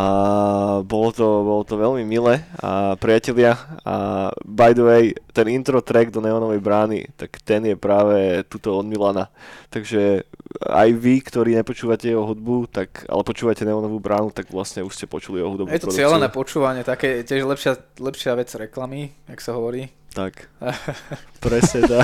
bolo 0.80 1.12
to, 1.12 1.26
bolo 1.44 1.60
to 1.60 1.76
veľmi 1.76 2.08
milé 2.08 2.40
a 2.56 2.96
priatelia 2.96 3.60
a 3.84 4.32
by 4.48 4.72
the 4.72 4.80
way, 4.80 5.04
ten 5.36 5.52
intro 5.52 5.84
track 5.84 6.08
do 6.08 6.24
Neonovej 6.24 6.56
brány, 6.56 7.04
tak 7.20 7.36
ten 7.44 7.68
je 7.68 7.76
práve 7.76 8.48
tuto 8.48 8.80
od 8.80 8.88
Milana. 8.88 9.28
Takže 9.68 10.24
aj 10.64 10.88
vy, 10.96 11.20
ktorí 11.20 11.52
nepočúvate 11.60 12.08
jeho 12.08 12.24
hudbu, 12.24 12.72
tak, 12.72 13.04
ale 13.12 13.20
počúvate 13.20 13.68
Neonovú 13.68 14.00
bránu, 14.00 14.32
tak 14.32 14.48
vlastne 14.48 14.80
už 14.88 14.96
ste 14.96 15.04
počuli 15.04 15.44
jeho 15.44 15.52
hudobnú 15.52 15.68
Je 15.68 15.84
to 15.84 15.92
cieľené 15.92 16.32
počúvanie, 16.32 16.80
také 16.80 17.28
tiež 17.28 17.44
lepšia, 17.44 17.76
lepšia 18.00 18.32
vec 18.40 18.48
reklamy, 18.56 19.12
jak 19.28 19.44
sa 19.44 19.52
hovorí. 19.52 19.97
Tak, 20.08 20.48
presne 21.44 21.84
tak. 21.84 22.00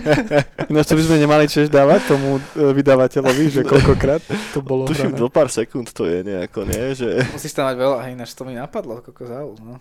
Ináč 0.72 0.86
to 0.88 0.96
by 0.96 1.02
sme 1.04 1.16
nemali 1.20 1.44
tiež 1.44 1.68
dávať 1.68 2.08
tomu 2.08 2.40
e, 2.40 2.72
vydavateľovi, 2.72 3.44
že 3.52 3.60
koľkokrát 3.68 4.24
to 4.56 4.64
bolo 4.64 4.88
Tuším, 4.88 5.12
hrané. 5.12 5.20
do 5.20 5.28
pár 5.28 5.52
sekúnd 5.52 5.92
to 5.92 6.08
je 6.08 6.24
nejako, 6.24 6.64
nie? 6.64 6.96
Že... 6.96 7.28
Musíš 7.30 7.52
tam 7.52 7.68
mať 7.68 7.76
veľa, 7.78 7.96
ináč 8.10 8.32
to 8.32 8.42
mi 8.48 8.56
napadlo, 8.56 9.04
koľko 9.04 9.22
zául, 9.28 9.54
no. 9.60 9.76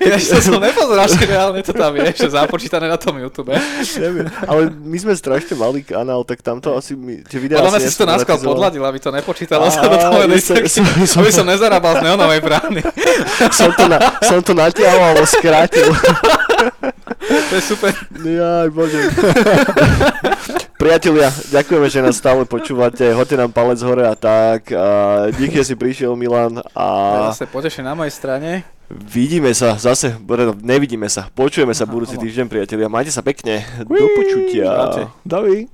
ináč 0.00 0.32
to 0.32 0.40
som 0.40 0.58
nepozeral, 0.58 1.06
že 1.06 1.22
reálne 1.28 1.60
to 1.60 1.76
tam 1.76 1.92
je, 2.00 2.08
že 2.16 2.32
započítané 2.32 2.88
na 2.88 2.96
tom 2.96 3.20
YouTube. 3.20 3.52
Neviem, 4.00 4.26
ale 4.48 4.72
my 4.72 4.96
sme 4.96 5.12
strašne 5.12 5.54
malý 5.60 5.84
kanál, 5.84 6.24
tak 6.24 6.40
tamto 6.40 6.72
asi 6.72 6.96
my, 6.96 7.20
tie 7.22 7.36
videá 7.36 7.60
Podľa 7.60 7.78
mňa 7.78 7.80
asi 7.84 7.92
si 7.92 8.00
to 8.00 8.08
náskal 8.08 8.40
podladil, 8.40 8.82
aby 8.82 8.98
to 8.98 9.12
nepočítalo 9.12 9.68
sa 9.68 9.84
do 9.84 9.96
toho, 10.00 10.24
aby 10.24 11.30
som 11.30 11.44
nezarábal 11.44 12.00
z 12.00 12.10
neonovej 12.10 12.40
brány. 12.40 12.80
som 13.52 13.70
to, 13.76 13.84
na, 13.86 13.98
som 14.24 14.40
to 14.40 14.56
natiahol 14.86 15.02
alebo 15.10 15.26
skrátil. 15.26 15.88
To 17.26 17.52
je 17.52 17.62
super. 17.62 17.92
Jaj, 18.22 18.68
bože. 18.70 19.00
Priatelia, 20.76 21.32
ďakujeme, 21.50 21.88
že 21.90 22.04
nás 22.04 22.14
stále 22.14 22.46
počúvate. 22.46 23.02
Hoďte 23.10 23.36
nám 23.36 23.50
palec 23.50 23.80
hore 23.82 24.06
a 24.06 24.14
tak. 24.14 24.70
A 24.70 24.86
díky, 25.34 25.58
že 25.58 25.72
si 25.72 25.74
prišiel, 25.74 26.14
Milan. 26.14 26.62
A 26.70 26.86
Ja 27.26 27.34
zase 27.34 27.50
poteším 27.50 27.88
na 27.88 27.96
mojej 27.96 28.14
strane. 28.14 28.62
vidíme 28.86 29.50
sa 29.50 29.74
zase, 29.74 30.14
no, 30.14 30.54
nevidíme 30.54 31.10
sa, 31.10 31.26
počujeme 31.34 31.74
sa 31.74 31.88
Aha, 31.88 31.92
budúci 31.92 32.14
týždeň, 32.14 32.46
priatelia. 32.46 32.86
Majte 32.86 33.10
sa 33.10 33.24
pekne. 33.24 33.66
Do 33.82 34.06
počutia. 34.14 34.70
Dovi. 35.26 35.66